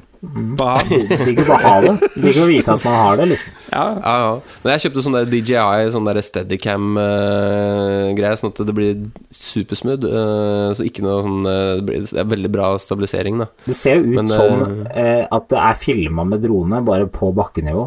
Bare 0.56 0.80
ha. 0.80 0.96
Digg 1.26 1.42
å 1.44 1.58
ha 1.60 1.74
det. 1.84 1.92
Digg 2.14 2.38
å 2.40 2.46
vite 2.48 2.72
at 2.72 2.80
man 2.86 2.96
har 2.96 3.20
det, 3.20 3.26
liksom. 3.34 3.50
Ja. 3.68 3.84
Ja, 4.00 4.14
ja. 4.22 4.32
Men 4.62 4.72
jeg 4.72 4.80
kjøpte 4.86 5.04
sånn 5.04 5.18
der 5.18 5.28
DJI, 5.28 5.92
sånn 5.92 6.08
der 6.08 6.16
Steadicam-greie, 6.24 8.32
sånn 8.40 8.52
at 8.54 8.64
det 8.64 8.76
blir 8.80 8.96
supersmooth. 9.28 10.08
Uh, 10.08 10.72
så 10.72 10.80
ikke 10.88 11.04
noe 11.04 11.20
sånn 11.26 11.44
uh, 11.44 11.76
Det 11.76 11.84
blir 11.90 12.00
det 12.06 12.16
er 12.22 12.30
veldig 12.32 12.52
bra 12.56 12.66
stabilisering, 12.80 13.36
da. 13.44 13.48
Det 13.68 13.76
ser 13.76 14.00
jo 14.00 14.08
ut 14.08 14.16
Men, 14.22 14.32
som 14.32 14.88
eh, 14.88 15.28
at 15.28 15.44
det 15.52 15.60
er 15.68 15.76
filma 15.84 16.24
med 16.24 16.40
drone, 16.48 16.80
bare 16.86 17.04
på 17.12 17.28
bakkenivå. 17.36 17.84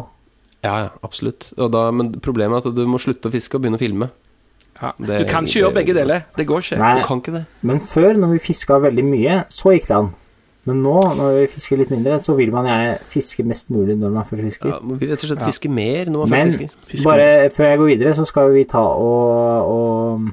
Ja, 0.62 0.84
ja, 0.84 0.90
absolutt. 1.02 1.50
Og 1.58 1.74
da, 1.74 1.90
men 1.90 2.14
problemet 2.22 2.62
er 2.62 2.70
at 2.70 2.76
du 2.76 2.86
må 2.86 2.98
slutte 3.02 3.26
å 3.26 3.34
fiske 3.34 3.56
og 3.56 3.62
begynne 3.64 3.80
å 3.80 3.82
filme. 3.82 4.06
Ja. 4.82 4.92
Det- 4.98 5.06
Du 5.18 5.24
kan 5.28 5.44
ikke 5.44 5.52
det- 5.52 5.62
gjøre 5.62 5.74
begge 5.74 5.94
deler. 5.94 6.20
Det 6.36 6.46
går 6.46 6.58
ikke. 6.64 6.78
Nei, 6.78 6.94
Du 6.98 7.04
kan 7.06 7.18
ikke 7.20 7.32
det. 7.32 7.44
men 7.62 7.80
før, 7.80 8.14
når 8.16 8.32
vi 8.32 8.38
fiska 8.38 8.78
veldig 8.80 9.04
mye, 9.04 9.44
så 9.48 9.72
gikk 9.74 9.86
det 9.88 9.96
an. 9.96 10.14
Men 10.66 10.82
nå, 10.82 10.94
når 11.16 11.40
vi 11.40 11.46
fisker 11.46 11.76
litt 11.78 11.90
mindre, 11.90 12.18
så 12.20 12.34
vil 12.36 12.50
man 12.52 12.66
gjerne 12.66 12.98
fiske 13.04 13.42
mest 13.44 13.70
mulig 13.70 13.96
når 13.98 14.10
man 14.12 14.24
først 14.24 14.42
fisker. 14.44 14.68
Ja, 14.68 14.78
må 14.82 14.98
vi 14.98 15.06
rett 15.06 15.22
og 15.24 15.30
slett 15.30 15.42
fiske 15.42 15.70
mer 15.70 16.04
når 16.04 16.18
man 16.26 16.28
Men 16.30 16.46
først 16.46 16.58
fisker. 16.58 16.74
Fisker. 16.86 17.04
bare 17.10 17.50
før 17.50 17.64
jeg 17.70 17.78
går 17.78 17.86
videre, 17.86 18.14
så 18.14 18.24
skal 18.26 18.52
vi 18.52 18.64
ta 18.64 18.78
og, 18.78 19.70
og 19.70 20.28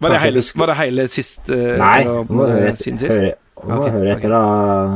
Var 0.00 0.08
det 0.08 0.20
hele, 0.20 0.42
var 0.56 0.66
det 0.66 0.76
hele 0.76 1.08
sist 1.08 1.48
Uh, 1.48 1.76
Nei, 1.78 2.02
nå 2.04 2.24
må 2.30 2.46
du 2.46 2.52
høre, 2.52 2.72
siden 2.76 2.98
sist? 2.98 3.12
høre, 3.12 3.32
nå 3.62 3.68
må 3.76 3.82
Ok, 3.86 3.90
høre 3.92 4.16
etter, 4.16 4.28
da, 4.28 4.40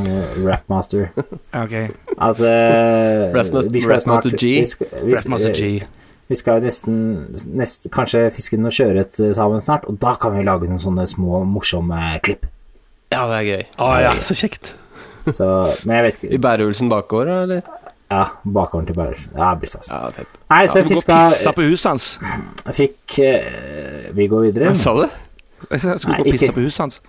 eh, 0.01 0.49
Rapmaster. 0.49 1.09
Ok. 1.63 1.75
At 2.19 2.41
eh, 2.41 3.33
Rapmaster- 3.37 3.71
vi 3.71 3.81
Rapmaster 3.87 4.31
G. 4.37 4.61
Vi 4.61 4.65
skal, 4.67 4.87
vi, 5.05 5.15
Rapmaster 5.15 5.53
G. 5.55 5.83
vi 6.29 6.39
skal 6.39 6.59
jo 6.59 6.67
nesten 6.67 6.97
nest, 7.59 7.87
Kanskje 7.95 8.27
fiske 8.35 8.59
noe 8.59 8.75
sjøørret 8.75 9.21
eh, 9.23 9.33
sammen 9.37 9.63
snart, 9.63 9.87
og 9.87 9.99
da 10.03 10.17
kan 10.21 10.35
vi 10.37 10.45
lage 10.47 10.71
noen 10.71 10.83
sånne 10.83 11.07
små, 11.11 11.45
morsomme 11.47 12.01
klipp. 12.27 12.49
Ja, 13.15 13.27
det 13.31 13.37
er 13.39 13.47
gøy. 13.47 13.67
Å 13.83 13.91
ja, 14.03 14.15
så 14.25 14.35
kjekt. 14.39 14.75
Så, 15.27 15.47
men 15.87 15.99
jeg 15.99 16.07
vet 16.07 16.17
I 16.25 16.29
ikke 16.33 16.43
bærøvelsen 16.47 16.91
bakgård, 16.91 17.31
eller? 17.45 17.63
Ja, 18.11 18.25
bakgården 18.45 18.87
til 18.87 18.95
Bærumsen. 18.95 19.33
Ja, 19.35 19.51
det 19.51 19.59
blir 19.59 19.71
stas. 19.71 19.89
Ja. 19.91 20.27
Nei, 20.51 20.67
så 20.67 20.73
Skal 20.73 20.83
jeg 20.83 20.89
vi 20.89 20.95
gå 20.95 20.99
og 20.99 21.03
fiska 21.03 21.17
pisse 21.19 21.53
på 21.57 21.63
huset 21.67 21.89
hans? 21.91 22.11
Jeg 22.67 22.77
fikk 22.77 23.17
uh, 23.19 24.05
Vi 24.15 24.27
går 24.31 24.45
videre. 24.47 24.71
Hva 24.71 24.77
sa 24.79 24.95
du? 24.95 25.07
Jeg 25.71 25.81
skal 25.83 26.13
Nei, 26.13 26.21
gå 26.21 26.29
og 26.29 26.37
pisse 26.37 26.53
på 26.55 26.63
huset 26.63 26.81
hans. 26.85 27.01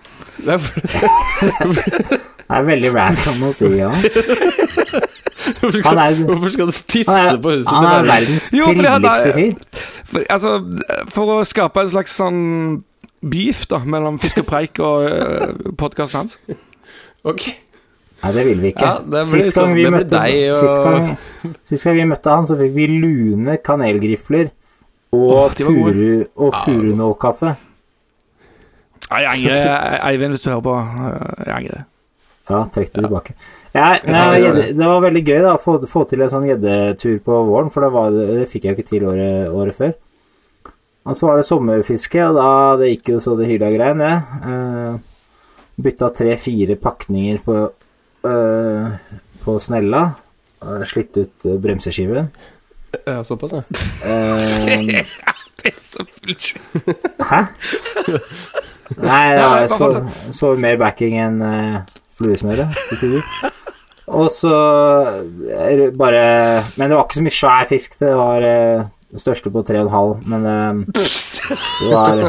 Er 0.42 0.58
Det 2.48 2.56
er 2.56 2.64
veldig 2.64 2.90
random 2.94 3.42
å 3.44 3.52
si, 3.52 3.68
ja. 3.76 3.92
Hvorfor 5.62 5.78
skal, 5.82 5.98
er- 5.98 6.24
hvorfor 6.28 6.50
skal 6.54 6.66
du 6.66 6.72
tisse 6.92 7.14
er, 7.18 7.36
på 7.42 7.50
huset 7.54 7.72
han 7.74 7.84
er 7.84 8.04
verdens 8.08 8.48
Jo, 8.54 8.66
fordi 8.72 8.88
han 8.88 9.04
er- 9.04 9.22
triveligste 9.22 9.32
fyr. 9.38 10.02
For, 10.08 10.26
altså, 10.30 10.52
for 11.14 11.32
å 11.34 11.38
skape 11.48 11.80
en 11.84 11.90
slags 11.94 12.14
sånn 12.20 12.42
beef 13.22 13.64
da 13.70 13.78
mellom 13.84 14.18
Fisk 14.22 14.38
og 14.44 14.46
preik 14.46 14.78
og 14.78 15.08
uh, 15.10 15.72
podkasten 15.80 16.20
hans. 16.20 16.36
Ok. 17.26 17.48
Nei, 18.22 18.30
det 18.34 18.44
vil 18.46 18.60
vi 18.62 18.70
ikke. 18.72 18.86
Ja, 18.86 19.24
Sist 19.30 19.58
gang 19.58 19.74
vi 19.74 19.84
møtte- 19.90 20.20
og- 20.22 20.60
sist, 20.62 20.78
gang, 20.84 21.58
sist 21.72 21.84
gang 21.88 21.96
vi 21.98 22.06
møtte 22.12 22.34
han, 22.34 22.46
så 22.50 22.56
fikk 22.58 22.72
vi 22.78 22.86
lune 22.92 23.58
kanelgrifler 23.66 24.50
og 25.14 25.54
furu 25.58 26.24
og 26.36 26.54
furunålkaffe. 26.64 27.54
Nei, 29.08 29.20
Jeg 29.24 29.30
angrer, 29.32 30.00
Eivind, 30.10 30.34
hvis 30.34 30.42
du 30.44 30.50
hører 30.50 30.64
på. 30.66 30.74
eh, 30.78 31.46
Jeg 31.46 31.54
angrer. 31.56 31.84
Ja, 32.48 32.62
trekk 32.72 32.94
det 32.94 33.02
tilbake. 33.04 33.34
Ja, 33.74 33.90
nei, 34.08 34.40
det. 34.40 34.66
det 34.78 34.86
var 34.88 35.02
veldig 35.04 35.22
gøy 35.24 35.40
da 35.44 35.54
å 35.54 35.60
få, 35.60 35.76
få 35.88 36.04
til 36.08 36.24
en 36.24 36.30
sånn 36.32 36.46
gjeddetur 36.48 37.18
på 37.24 37.40
våren, 37.50 37.68
for 37.72 37.84
det, 37.84 37.90
var, 37.92 38.14
det 38.14 38.46
fikk 38.48 38.68
jeg 38.68 38.78
ikke 38.78 38.88
til 38.88 39.08
året, 39.10 39.50
året 39.52 39.76
før. 39.76 39.92
Og 41.08 41.16
så 41.16 41.28
var 41.28 41.40
det 41.40 41.48
sommerfiske, 41.48 42.24
og 42.24 42.36
da 42.36 42.48
det 42.80 42.90
gikk 42.94 43.12
jo 43.14 43.20
så 43.24 43.36
det 43.36 43.48
hyla 43.48 43.70
grein, 43.72 44.00
det. 44.00 44.14
Uh, 44.44 45.44
bytta 45.80 46.10
tre-fire 46.16 46.76
pakninger 46.80 47.40
på, 47.44 47.58
uh, 48.28 48.96
på 49.44 49.58
snella. 49.62 50.02
Uh, 50.64 50.82
Slitt 50.88 51.16
ut 51.20 51.46
eh, 51.46 51.54
bremseskiven. 51.62 52.32
Ja, 53.06 53.24
såpass, 53.24 53.52
ja. 53.52 53.62
Eh, 54.08 55.04
Det 55.58 55.72
er 55.72 55.80
så 55.82 56.04
bullshit. 56.06 56.62
Hæ? 57.28 57.40
Nei, 59.02 59.24
ja, 59.36 59.48
jeg 59.60 59.70
så, 59.70 59.88
så 60.32 60.52
mer 60.56 60.78
backing 60.80 61.16
enn 61.18 61.42
uh, 61.42 61.80
fluesnøre 62.18 62.68
til 62.90 63.00
tider. 63.04 63.54
Og 64.08 64.30
så 64.32 64.52
bare 65.98 66.22
Men 66.76 66.88
det 66.88 66.96
var 66.96 67.04
ikke 67.04 67.18
så 67.18 67.26
mye 67.26 67.38
svær 67.38 67.66
fisk. 67.68 67.98
Det 68.00 68.14
var 68.16 68.46
eh, 68.46 68.86
den 69.12 69.22
største 69.22 69.52
på 69.52 69.64
3,5, 69.64 70.22
men 70.28 70.46
eh, 70.48 70.78
det 70.92 71.90
var 71.92 72.22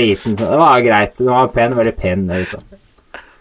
liten 0.00 0.36
så 0.36 0.50
Det 0.50 0.60
var 0.60 0.84
greit. 0.84 1.16
Den 1.18 1.32
var 1.32 1.54
pen, 1.54 1.76
veldig 1.76 1.96
pen. 1.96 2.28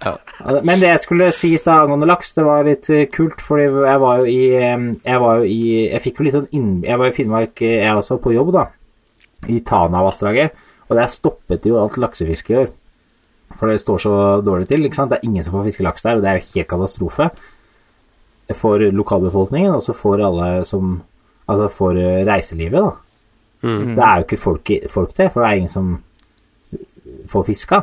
Ja. 0.05 0.13
Men 0.61 0.79
det 0.79 0.91
jeg 0.91 1.01
skulle 1.01 1.31
sies 1.33 1.65
da 1.65 1.79
angående 1.81 2.07
laks, 2.07 2.35
det 2.35 2.45
var 2.45 2.67
litt 2.67 2.89
eh, 2.93 3.07
kult, 3.11 3.41
fordi 3.43 3.67
jeg 3.67 4.01
var 4.03 4.21
jo 4.21 4.31
i 4.31 4.41
Jeg 4.53 5.21
var 5.23 5.41
jo 5.41 5.47
i 5.49 5.61
Jeg 5.89 6.03
fikk 6.03 6.19
jo 6.19 6.27
litt 6.27 6.37
sånn 6.37 6.51
inn... 6.55 6.73
Jeg 6.85 7.01
var 7.01 7.09
i 7.09 7.15
Finnmark, 7.15 7.63
jeg 7.63 7.95
også, 7.95 8.21
på 8.23 8.35
jobb, 8.35 8.53
da. 8.55 8.67
i 9.51 9.59
Tanavassdraget. 9.65 10.67
Og 10.87 10.95
der 10.95 11.09
stoppet 11.11 11.65
jo 11.67 11.79
alt 11.81 11.97
laksefiske 11.99 12.53
i 12.53 12.61
år. 12.63 12.69
For 13.55 13.71
det 13.71 13.79
står 13.79 14.01
så 14.03 14.15
dårlig 14.43 14.67
til. 14.67 14.83
ikke 14.85 14.97
sant? 14.97 15.13
Det 15.13 15.21
er 15.21 15.29
ingen 15.29 15.45
som 15.45 15.55
får 15.55 15.69
fiske 15.69 15.85
laks 15.85 16.03
der, 16.03 16.17
og 16.17 16.25
det 16.25 16.31
er 16.31 16.41
jo 16.41 16.49
helt 16.55 16.71
katastrofe 16.71 17.29
for 18.55 18.79
lokalbefolkningen, 18.79 19.75
og 19.75 19.83
så 19.83 19.95
for 19.95 20.23
alle 20.23 20.65
som 20.67 20.97
Altså 21.47 21.69
for 21.71 21.95
eh, 21.95 22.25
reiselivet, 22.27 22.83
da. 22.83 22.89
Det 23.63 24.03
er 24.03 24.19
jo 24.19 24.25
ikke 24.25 24.39
folk, 24.39 24.71
folk 24.91 25.13
til, 25.15 25.29
for 25.31 25.41
det 25.41 25.47
er 25.49 25.61
ingen 25.61 25.71
som 25.71 25.93
får 27.31 27.45
fiska. 27.47 27.79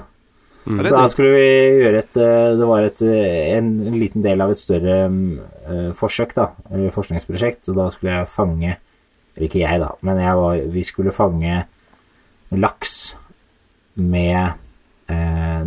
Mm. 0.65 0.83
Så 0.85 0.93
da 0.95 1.05
skulle 1.13 1.33
vi 1.35 1.81
gjøre 1.83 1.99
et 2.01 2.19
eh, 2.21 2.55
Det 2.57 2.69
var 2.69 2.87
et, 2.87 3.01
eh, 3.05 3.57
en, 3.57 3.71
en 3.89 3.97
liten 4.01 4.25
del 4.25 4.41
av 4.41 4.53
et 4.53 4.61
større 4.61 4.99
mm, 5.13 5.93
forsøk, 5.97 6.37
da. 6.37 6.51
Eller 6.71 6.93
forskningsprosjekt. 6.95 7.69
Og 7.73 7.81
da 7.81 7.89
skulle 7.93 8.19
jeg 8.19 8.31
fange 8.33 8.71
Eller 9.35 9.49
ikke 9.49 9.65
jeg, 9.65 9.81
da, 9.83 9.91
men 10.07 10.21
jeg 10.23 10.41
var, 10.41 10.61
vi 10.77 10.85
skulle 10.87 11.13
fange 11.13 11.65
laks 12.55 12.95
med 13.99 14.61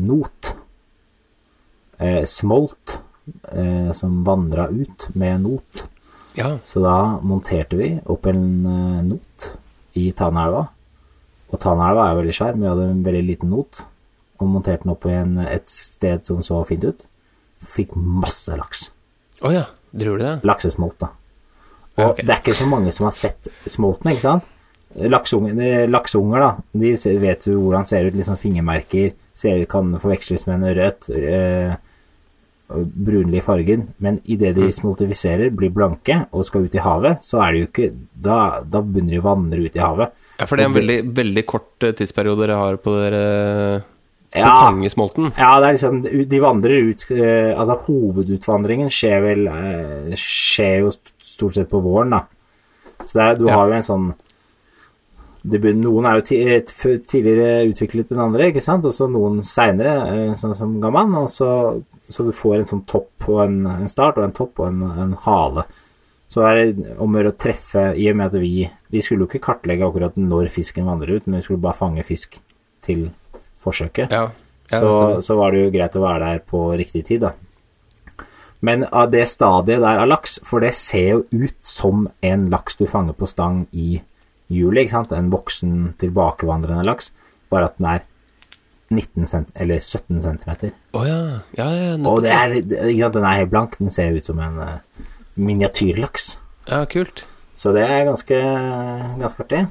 not. 0.01 0.55
Eh, 1.97 2.23
smolt 2.25 2.99
eh, 3.51 3.91
som 3.91 4.23
vandra 4.23 4.67
ut 4.67 5.09
med 5.13 5.41
not. 5.41 5.83
Ja. 6.37 6.57
Så 6.65 6.79
da 6.79 7.19
monterte 7.25 7.77
vi 7.77 7.95
opp 8.05 8.25
en 8.29 8.65
eh, 8.65 9.03
not 9.07 9.47
i 9.97 10.11
Tanaelva. 10.13 10.67
Og 11.47 11.61
Tanaelva 11.63 12.09
er 12.09 12.19
veldig 12.19 12.35
svær, 12.35 12.57
men 12.57 12.65
vi 12.65 12.71
hadde 12.71 12.89
en 12.91 13.05
veldig 13.07 13.23
liten 13.25 13.53
not. 13.53 13.81
Og 14.37 14.51
monterte 14.51 14.85
den 14.85 14.93
opp 14.93 15.07
i 15.09 15.15
en, 15.17 15.39
et 15.41 15.65
sted 15.69 16.21
som 16.25 16.43
så 16.45 16.61
fint 16.69 16.85
ut. 16.85 17.07
Fikk 17.65 17.95
masse 17.97 18.53
laks. 18.57 18.91
Å 19.41 19.53
ja. 19.53 19.65
Tror 19.97 20.19
du 20.19 20.25
det? 20.25 20.35
Laksesmolt, 20.45 20.99
da. 21.01 21.09
Og 21.97 22.11
okay. 22.11 22.27
det 22.27 22.35
er 22.35 22.43
ikke 22.43 22.53
så 22.59 22.67
mange 22.69 22.93
som 22.93 23.07
har 23.07 23.15
sett 23.17 23.49
smolten, 23.65 24.11
ikke 24.11 24.21
sant? 24.21 24.53
Lakseunger, 24.97 25.53
de- 25.55 25.87
lakseunger, 25.93 26.39
da, 26.39 26.55
de 26.73 26.95
vet 27.21 27.45
jo 27.45 27.59
hvordan 27.61 27.85
ser 27.85 28.07
ut, 28.09 28.15
liksom 28.17 28.37
fingermerker, 28.41 29.11
ser, 29.37 29.65
kan 29.69 29.91
forveksles 30.01 30.47
med 30.47 30.63
en 30.63 30.75
rødt, 30.79 31.09
øh, 31.13 31.75
brunlig 33.07 33.43
fargen, 33.45 33.85
men 34.03 34.17
idet 34.25 34.55
Mm. 34.57 34.61
de 34.65 34.71
smoltifiserer, 34.75 35.51
blir 35.55 35.69
blanke 35.71 36.25
og 36.33 36.43
skal 36.45 36.65
ut 36.65 36.75
i 36.75 36.79
havet, 36.83 37.21
så 37.23 37.39
er 37.45 37.51
det 37.53 37.59
jo 37.61 37.67
ikke 37.67 37.93
Da, 38.19 38.59
da 38.65 38.81
begynner 38.81 39.11
de 39.11 39.19
å 39.21 39.23
vandre 39.23 39.59
ut 39.63 39.75
i 39.75 39.79
havet. 39.79 40.11
Ja, 40.39 40.45
for 40.45 40.57
det 40.57 40.65
er 40.65 40.69
en 40.69 40.73
veldig, 40.75 41.13
veldig 41.15 41.45
kort 41.45 41.83
eh, 41.83 41.91
tidsperiode 41.93 42.39
dere 42.47 42.57
har 42.57 42.75
på 42.81 42.91
dere 42.97 43.83
Ja, 44.35 44.73
ja, 45.37 45.59
det 45.61 45.67
er 45.69 45.73
liksom 45.77 46.01
De 46.29 46.39
vandrer 46.43 46.89
ut 46.89 47.05
eh, 47.11 47.53
Altså, 47.55 47.77
hovedutvandringen 47.87 48.89
skjer 48.91 49.21
vel 49.23 49.47
eh, 49.47 50.15
Skjer 50.19 50.81
jo 50.81 50.91
stort 50.91 51.55
sett 51.55 51.69
på 51.71 51.79
våren, 51.81 52.09
da. 52.11 52.23
Så 53.07 53.21
er, 53.21 53.35
du 53.39 53.45
Ja. 53.47 53.53
har 53.55 53.69
jo 53.69 53.73
en 53.77 53.83
sånn 53.87 54.13
det, 55.47 55.59
begyn- 55.63 55.81
Noen 55.85 56.05
er 56.09 56.19
jo 56.19 56.23
f- 56.67 57.01
tidligere 57.07 57.65
utviklet 57.69 58.11
enn 58.11 58.19
andre, 58.25 58.49
ikke 58.51 58.63
sant? 58.63 58.85
Og 58.89 58.93
så 58.95 59.07
noen 59.11 59.41
seinere, 59.45 60.33
sånn 60.39 60.55
som 60.57 60.73
Gaman. 60.83 61.13
Og 61.23 61.29
så, 61.31 61.49
så 62.09 62.25
du 62.27 62.33
får 62.35 62.59
en 62.61 62.69
sånn 62.73 62.85
topp 62.89 63.27
og 63.31 63.43
en, 63.45 63.59
en 63.77 63.89
start, 63.91 64.17
og 64.19 64.27
en 64.27 64.35
topp 64.35 64.59
og 64.63 64.67
en, 64.71 64.81
en 65.05 65.13
hale. 65.27 65.63
Så 66.27 66.43
er 66.43 66.57
det 66.73 66.97
om 66.99 67.13
å 67.15 67.21
gjøre 67.21 67.31
å 67.31 67.37
treffe 67.39 67.83
I 67.95 68.09
og 68.11 68.17
med 68.19 68.27
at 68.33 68.41
vi 68.41 68.65
Vi 68.91 68.99
skulle 69.01 69.23
jo 69.23 69.29
ikke 69.29 69.39
kartlegge 69.45 69.85
akkurat 69.87 70.17
når 70.19 70.49
fisken 70.51 70.85
vandrer 70.89 71.15
ut, 71.15 71.27
men 71.27 71.39
vi 71.39 71.45
skulle 71.45 71.63
bare 71.63 71.77
fange 71.79 72.03
fisk 72.03 72.35
til 72.83 73.05
forsøket 73.57 74.11
Ja. 74.11 74.25
ja 74.71 74.79
så, 74.81 75.21
så 75.23 75.37
var 75.39 75.51
det 75.55 75.61
jo 75.63 75.71
greit 75.71 75.95
å 75.95 76.03
være 76.03 76.33
der 76.33 76.43
på 76.43 76.65
riktig 76.77 77.05
tid, 77.07 77.23
da. 77.23 77.31
Men 78.59 78.83
av 78.91 79.11
det 79.13 79.23
stadiet 79.29 79.81
der 79.83 79.99
av 80.01 80.07
laks, 80.09 80.39
for 80.43 80.59
det 80.65 80.73
ser 80.75 81.07
jo 81.13 81.23
ut 81.31 81.57
som 81.67 82.07
en 82.25 82.45
laks 82.51 82.75
du 82.79 82.85
fanger 82.89 83.13
på 83.17 83.27
stang 83.29 83.63
i 83.71 83.99
juli, 84.53 84.83
ikke 84.83 84.95
sant? 84.95 85.15
En 85.15 85.31
voksen, 85.33 85.73
tilbakevandrende 86.01 86.85
laks, 86.87 87.11
bare 87.51 87.69
at 87.71 87.77
den 87.79 87.89
er 87.91 88.05
19 88.93 89.27
cent 89.27 89.49
eller 89.59 89.79
17 89.83 90.21
cm. 90.23 90.71
Oh, 90.95 91.03
ja. 91.07 91.39
Ja, 91.57 91.67
ja, 91.75 91.95
Og 92.07 92.21
det 92.23 92.31
er, 92.31 92.55
ikke 92.61 93.01
sant? 93.01 93.17
den 93.17 93.27
er 93.27 93.39
helt 93.41 93.51
blank, 93.51 93.77
den 93.79 93.91
ser 93.93 94.15
ut 94.15 94.27
som 94.27 94.39
en 94.43 94.59
uh, 94.61 94.77
miniatyrlaks. 95.35 96.37
Ja, 96.69 96.85
kult. 96.89 97.25
Så 97.57 97.73
det 97.75 97.83
er 97.87 98.05
ganske, 98.07 98.37
ganske 99.19 99.43
artig. 99.43 99.65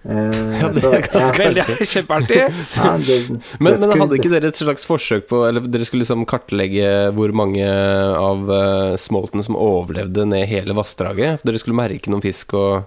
Eh, 0.00 0.60
Ja, 0.60 0.68
det 0.72 0.80
er 0.84 1.02
ganske 1.12 1.46
ja. 1.58 1.64
kjempeartig. 1.84 2.36
ja, 2.40 2.92
det- 2.96 3.58
Men, 3.60 3.74
det 3.74 3.80
men 3.88 4.00
hadde 4.00 4.16
ikke 4.16 4.30
dere 4.32 4.48
et 4.48 4.56
slags 4.56 4.86
forsøk 4.88 5.26
på 5.28 5.42
Eller 5.48 5.60
dere 5.60 5.84
skulle 5.84 6.00
liksom 6.06 6.24
kartlegge 6.24 7.12
hvor 7.12 7.32
mange 7.36 7.66
av 7.68 8.48
uh, 8.48 8.96
smolten 8.96 9.42
som 9.44 9.58
overlevde 9.60 10.24
ned 10.30 10.46
hele 10.48 10.72
vassdraget? 10.78 11.42
Dere 11.44 11.60
skulle 11.60 11.76
merke 11.76 12.08
noen 12.08 12.24
fisk 12.24 12.54
og 12.56 12.86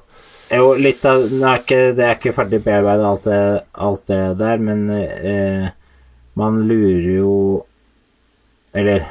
Jo, 0.49 0.71
litt 0.73 1.05
av 1.05 1.27
Det 1.29 1.37
er 1.45 1.61
ikke, 1.61 1.81
det 1.99 2.07
er 2.07 2.15
ikke 2.17 2.33
ferdig 2.33 2.59
bearbeidet, 2.65 3.05
alt 3.05 3.23
det, 3.29 3.41
alt 3.85 4.07
det 4.09 4.21
der, 4.41 4.57
men 4.65 4.89
eh, 4.89 5.69
man 6.35 6.63
lurer 6.67 7.11
jo 7.19 7.35
Eller 8.73 9.05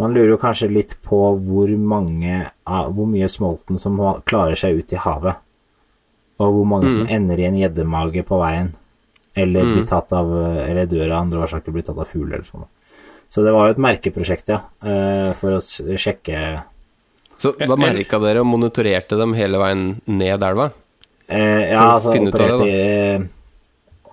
Man 0.00 0.14
lurer 0.16 0.32
jo 0.32 0.40
kanskje 0.40 0.70
litt 0.72 0.96
på 1.04 1.20
hvor 1.44 1.68
mange 1.76 2.40
av- 2.66 2.94
Hvor 2.96 3.06
mye 3.10 3.28
smolten 3.28 3.78
som 3.78 4.00
klarer 4.24 4.56
seg 4.56 4.78
ut 4.80 4.92
i 4.96 5.00
havet. 5.04 5.36
Og 6.38 6.54
hvor 6.54 6.66
mange 6.70 6.92
som 6.94 7.08
ender 7.10 7.40
i 7.40 7.48
en 7.48 7.58
gjeddemage 7.58 8.22
på 8.26 8.38
veien. 8.40 8.72
Eller 9.38 9.66
blir 9.66 9.86
tatt 9.86 10.12
av 10.16 10.30
Eller 10.64 10.88
dør 10.90 11.12
av 11.12 11.20
andre 11.20 11.44
årsaker, 11.46 11.74
blir 11.74 11.86
tatt 11.86 11.98
av 11.98 12.08
fugl 12.08 12.30
eller 12.30 12.46
sånn. 12.46 12.66
Så 13.28 13.44
det 13.44 13.52
var 13.52 13.68
jo 13.68 13.76
et 13.76 13.82
merkeprosjekt, 13.84 14.48
ja, 14.54 14.62
eh, 14.80 15.30
for 15.36 15.58
å 15.58 15.60
sjekke 15.60 16.62
Så 17.38 17.52
da 17.60 17.76
merka 17.76 18.18
dere 18.22 18.40
og 18.40 18.48
monitorerte 18.48 19.18
dem 19.20 19.34
hele 19.36 19.60
veien 19.60 19.82
ned 20.08 20.42
elva? 20.42 20.70
Eh, 21.28 21.74
ja, 21.74 21.82
så 21.82 21.90
altså 21.98 22.14
finne 22.16 22.32
det, 22.32 22.40
opererte, 22.40 22.68
eh, 22.72 23.26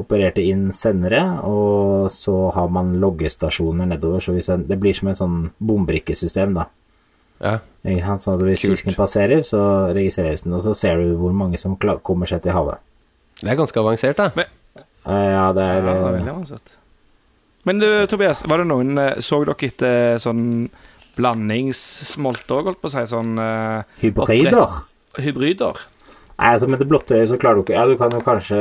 opererte 0.04 0.44
inn 0.44 0.68
sendere, 0.76 1.22
og 1.48 2.12
så 2.12 2.52
har 2.52 2.68
man 2.76 2.98
loggestasjoner 3.00 3.88
nedover, 3.88 4.20
så 4.20 4.36
hvis 4.36 4.52
en, 4.52 4.68
det 4.68 4.78
blir 4.84 4.94
som 4.94 5.10
et 5.10 5.22
sånn 5.22 5.38
bombrikkesystem, 5.64 6.58
da. 6.60 6.68
Ja. 7.44 7.58
Sånn 7.86 8.38
at 8.38 8.44
hvis 8.48 8.64
Kult. 8.64 8.78
fisken 8.78 8.96
passerer, 8.98 9.44
så 9.46 9.62
registreres 9.94 10.46
den, 10.46 10.56
og 10.58 10.64
så 10.64 10.74
ser 10.78 11.02
du 11.04 11.16
hvor 11.20 11.36
mange 11.36 11.60
som 11.62 11.76
kommer 11.78 12.30
seg 12.30 12.42
til 12.46 12.56
havet. 12.56 12.82
Det 13.42 13.52
er 13.52 13.60
ganske 13.60 13.82
avansert, 13.82 14.18
da. 14.18 14.32
Men, 14.38 14.50
ja, 14.76 14.82
det 15.06 15.14
er 15.14 15.32
Ja, 15.36 15.46
det 15.54 15.66
er 15.66 15.80
eh, 15.92 16.04
veldig 16.16 16.34
avansert. 16.34 16.76
Men 17.66 17.82
du, 17.82 17.88
Tobias, 18.10 18.44
var 18.48 18.62
det 18.62 18.68
noen 18.70 18.98
eh, 19.02 19.16
Så 19.26 19.42
dere 19.44 19.68
etter 19.68 20.20
sånn 20.22 20.70
blandingssmolt 21.16 22.50
òg, 22.54 22.70
holdt 22.70 22.82
på 22.84 22.90
å 22.92 22.94
si? 22.94 23.04
Sånn 23.10 23.38
eh, 23.42 24.00
hybrider. 24.04 24.82
hybrider? 25.22 25.80
Nei, 26.36 26.50
altså 26.52 26.68
med 26.68 26.82
det 26.84 26.90
blotte 26.92 27.16
øyet 27.16 27.32
så 27.32 27.40
klarer 27.40 27.62
du 27.62 27.64
ikke 27.64 27.78
Ja, 27.78 27.86
du 27.88 27.96
kan 28.00 28.12
jo 28.12 28.20
kanskje 28.24 28.60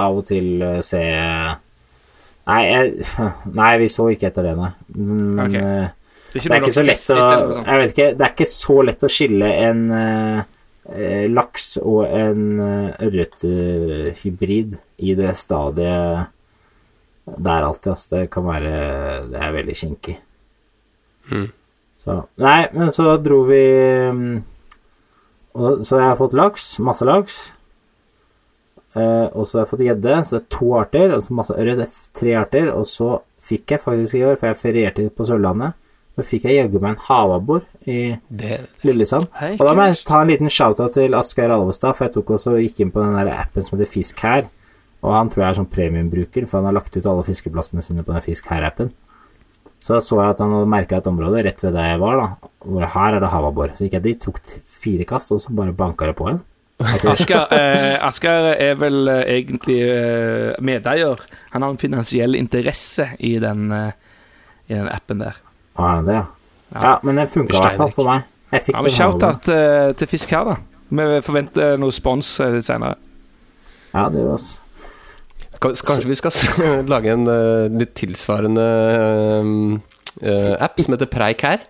av 0.00 0.16
og 0.20 0.24
til 0.30 0.62
eh, 0.64 0.80
se 0.84 1.02
Nei, 2.44 2.62
jeg, 2.68 3.04
nei, 3.60 3.70
vi 3.80 3.90
så 3.92 4.08
ikke 4.12 4.28
etter 4.30 4.50
det, 4.50 4.56
nei. 4.60 4.72
Men 4.96 5.44
Ok. 5.46 5.60
Eh, 6.36 6.42
Det 6.42 6.48
Det 6.48 6.56
er 6.56 6.62
ikke 6.62 6.74
så 6.74 6.84
lett 6.84 6.98
å 6.98 6.98
testet 6.98 7.16
eller 7.16 7.46
noe 7.46 7.56
sånt? 7.56 7.68
Jeg 7.68 7.80
vet 7.80 7.94
ikke, 7.94 8.10
det 8.18 8.26
er 8.26 8.34
ikke 8.34 8.50
så 8.50 8.76
lett 8.88 9.06
å 9.06 9.10
skille 9.12 9.50
en 9.64 9.82
eh, 9.98 10.38
eh, 10.94 11.24
laks 11.32 11.66
og 11.82 12.04
en 12.08 12.44
uh, 12.60 13.04
ørrethybrid 13.08 14.78
i 14.98 15.18
det 15.18 15.34
stadiet 15.38 16.30
der 17.24 17.64
alltid, 17.64 17.92
Altså. 17.94 18.16
Det 18.16 18.30
kan 18.30 18.44
være 18.44 19.28
Det 19.30 19.40
er 19.40 19.52
veldig 19.52 19.76
kinkig. 19.76 20.18
Mm. 21.32 21.46
Så 22.04 22.22
Nei, 22.36 22.68
men 22.72 22.92
så 22.92 23.16
dro 23.16 23.42
vi 23.48 23.62
mm, 24.12 24.42
og, 25.54 25.80
Så 25.80 25.96
jeg 25.96 26.08
har 26.10 26.18
fått 26.20 26.36
laks. 26.36 26.78
Masse 26.84 27.06
laks. 27.08 27.54
Eh, 28.94 29.28
og 29.34 29.46
så 29.46 29.58
har 29.58 29.64
jeg 29.64 29.70
fått 29.72 29.84
gjedde, 29.88 30.18
så 30.22 30.36
det 30.36 30.42
er 30.42 30.50
to 30.54 30.74
arter. 30.78 31.14
Og 31.14 31.24
så 31.24 31.38
masse 31.38 31.56
ørret, 31.56 31.96
tre 32.14 32.36
arter. 32.38 32.70
Og 32.74 32.86
så 32.90 33.16
fikk 33.42 33.74
jeg 33.74 33.82
faktisk 33.82 34.18
i 34.18 34.24
år, 34.26 34.36
for 34.40 34.50
jeg 34.50 34.60
ferierte 34.60 35.08
på 35.14 35.26
Sørlandet, 35.28 35.78
så 36.14 36.22
fikk 36.22 36.44
jeg 36.46 36.60
jaggu 36.60 36.78
meg 36.78 36.94
en 36.94 37.04
havabbor 37.08 37.64
i 37.90 38.16
Det, 38.30 38.58
Lillesand. 38.86 39.26
Hei, 39.40 39.54
Og 39.58 39.64
da 39.66 39.72
må 39.74 39.88
jeg 39.88 40.04
ta 40.06 40.20
en 40.22 40.30
liten 40.30 40.52
shout-out 40.52 40.94
til 40.94 41.16
Asgeir 41.18 41.50
Alvestad, 41.50 41.96
for 41.98 42.06
jeg 42.06 42.14
tok 42.14 42.36
også 42.36 42.54
gikk 42.60 42.84
inn 42.84 42.92
på 42.94 43.02
den 43.02 43.16
der 43.18 43.32
appen 43.34 43.66
som 43.66 43.74
heter 43.74 43.90
Fisk 43.90 44.22
her. 44.22 44.46
Og 45.04 45.12
han 45.12 45.28
tror 45.28 45.42
jeg 45.42 45.50
er 45.50 45.58
sånn 45.58 45.72
premiumbruker, 45.72 46.46
for 46.48 46.60
han 46.60 46.70
har 46.70 46.78
lagt 46.78 46.94
ut 46.96 47.08
alle 47.10 47.26
fiskeplassene 47.26 47.82
sine 47.84 48.06
på 48.06 48.14
den 48.14 48.24
Fisk 48.24 48.46
her-appen. 48.52 48.94
Så 49.84 49.98
da 49.98 50.00
så 50.00 50.16
jeg 50.16 50.32
at 50.32 50.40
han 50.40 50.54
hadde 50.54 50.70
merka 50.72 50.96
et 50.96 51.08
område 51.10 51.42
rett 51.44 51.60
ved 51.60 51.74
der 51.76 51.90
jeg 51.90 52.00
var, 52.00 52.22
da, 52.22 52.50
hvor 52.64 52.86
her 52.94 53.16
er 53.18 53.20
det 53.20 53.32
havabbor. 53.34 53.74
Så 53.76 53.84
gikk 53.84 53.98
jeg 53.98 54.06
dit, 54.06 54.22
tok 54.22 54.38
fire 54.64 55.04
kast, 55.10 55.34
og 55.34 55.42
så 55.42 55.52
bare 55.52 55.74
banka 55.76 56.08
det 56.08 56.16
på 56.16 56.30
en. 56.30 56.40
Asker, 57.12 57.52
eh, 57.52 58.62
er 58.70 58.78
vel 58.80 59.10
eh, 59.12 59.20
egentlig 59.36 59.76
eh, 59.84 60.56
medeier. 60.64 61.20
Han 61.52 61.66
har 61.66 61.74
en 61.74 61.82
finansiell 61.82 62.38
interesse 62.38 63.10
i 63.20 63.36
den, 63.42 63.68
eh, 63.76 63.92
i 64.70 64.78
den 64.78 64.88
appen 64.88 65.20
der. 65.20 65.36
Er 65.78 66.02
det 66.06 66.14
ja? 66.14 66.24
Ja, 66.74 66.92
men 67.02 67.18
det 67.20 67.28
funka 67.30 67.54
i 67.54 67.60
hvert 67.60 67.76
fall 67.78 67.92
for 67.94 68.08
meg. 68.08 68.24
Jeg 68.54 68.62
fikk 68.66 68.76
Ja, 68.76 68.82
men. 68.82 68.90
Shout-out 68.94 69.48
uh, 69.50 69.92
til 69.98 70.10
Fisk 70.10 70.30
her, 70.34 70.44
da. 70.52 70.56
Vi 70.94 71.06
forventer 71.26 71.78
noe 71.80 71.94
spons 71.94 72.28
eh, 72.44 72.52
litt 72.54 72.66
senere. 72.66 72.94
Ja, 73.94 74.08
det 74.12 74.20
gjør 74.22 74.36
vi. 74.36 74.60
Kanskje 75.64 76.10
vi 76.10 76.16
skal 76.18 76.34
lage 76.92 77.14
en 77.14 77.24
uh, 77.26 77.66
litt 77.72 77.94
tilsvarende 77.98 78.66
eh, 79.00 79.48
eh, 80.28 80.50
app 80.62 80.82
som 80.82 80.94
heter 80.94 81.10
Preik 81.10 81.42
her? 81.46 81.64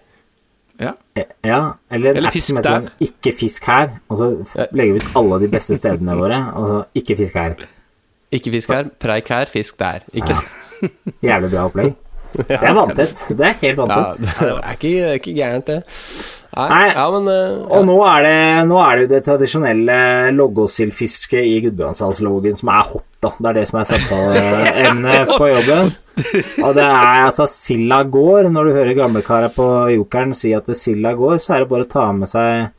Ja. 0.82 0.92
Eh, 1.14 1.28
Ja, 1.46 1.60
eller 1.88 2.10
en 2.10 2.16
Eller 2.18 2.32
app 2.32 2.42
som 2.42 2.58
heter 2.58 2.88
Ikke 3.06 3.32
fisk 3.36 3.68
her, 3.70 3.94
og 4.10 4.18
så 4.18 4.30
legger 4.74 4.96
vi 4.96 5.04
ut 5.04 5.16
alle 5.20 5.38
de 5.44 5.50
beste 5.52 5.76
stedene 5.78 6.16
våre, 6.18 6.40
og 6.58 6.68
så 6.72 6.80
Ikke 7.00 7.16
fisk 7.22 7.38
her. 7.38 7.54
Ikke 8.34 8.50
fisk 8.56 8.72
her, 8.74 8.88
preik 9.00 9.28
her, 9.30 9.46
fisk 9.46 9.78
der. 9.78 10.02
Ikke 10.12 10.34
Jævlig 11.22 11.52
bra 11.54 11.68
opplegg. 11.68 11.94
Det 12.48 12.56
er 12.58 12.74
vanntett. 12.74 13.20
Det 13.38 13.46
er 13.46 13.60
helt 13.60 13.78
Ja, 13.78 13.98
det 14.18 14.48
er 14.48 14.72
ikke, 14.74 14.94
ikke 15.20 15.34
gærent, 15.36 15.68
det. 15.70 15.82
Nei, 16.54 16.66
Nei. 16.70 16.86
ja, 16.94 17.04
men 17.10 17.28
eh, 17.30 17.54
Og 17.74 17.82
nå 17.88 17.94
er, 18.06 18.22
det, 18.22 18.34
nå 18.70 18.76
er 18.78 18.94
det 18.94 19.04
jo 19.04 19.10
det 19.10 19.20
tradisjonelle 19.26 19.96
loggosildfisket 20.36 21.42
i 21.42 21.56
Gudbrandsdalslågen 21.64 22.58
som 22.60 22.70
er 22.74 22.84
hot, 22.92 23.06
da. 23.24 23.32
Det 23.38 23.50
er 23.50 23.58
det 23.58 23.64
som 23.70 23.80
er 23.80 23.88
samtaleemnet 23.90 25.32
på 25.40 25.50
jobben. 25.50 25.90
Og 26.62 26.76
det 26.78 26.84
er 26.86 27.24
altså 27.24 27.48
silda 27.50 28.02
går. 28.06 28.50
Når 28.54 28.70
du 28.70 28.76
hører 28.78 28.98
gamlekara 29.00 29.50
på 29.54 29.66
Jokeren 29.96 30.34
si 30.38 30.54
at 30.54 30.70
silda 30.78 31.14
går, 31.18 31.40
så 31.42 31.56
er 31.56 31.64
det 31.64 31.72
bare 31.74 31.88
å 31.88 31.92
ta 31.96 32.06
med 32.14 32.30
seg 32.30 32.70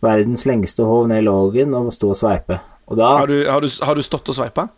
verdens 0.00 0.46
lengste 0.48 0.86
håv 0.88 1.10
ned 1.10 1.20
i 1.20 1.26
lågen 1.28 1.76
og 1.76 1.92
stå 1.92 2.14
og 2.14 2.20
sveipe. 2.22 2.56
Og 2.90 2.96
da 2.98 3.10
Har, 3.20 3.28
du, 3.28 3.44
har, 3.46 3.60
du, 3.60 3.68
har 3.84 3.94
du 4.00 4.02
stått 4.02 4.32
og 4.32 4.38
sveipa? 4.40 4.70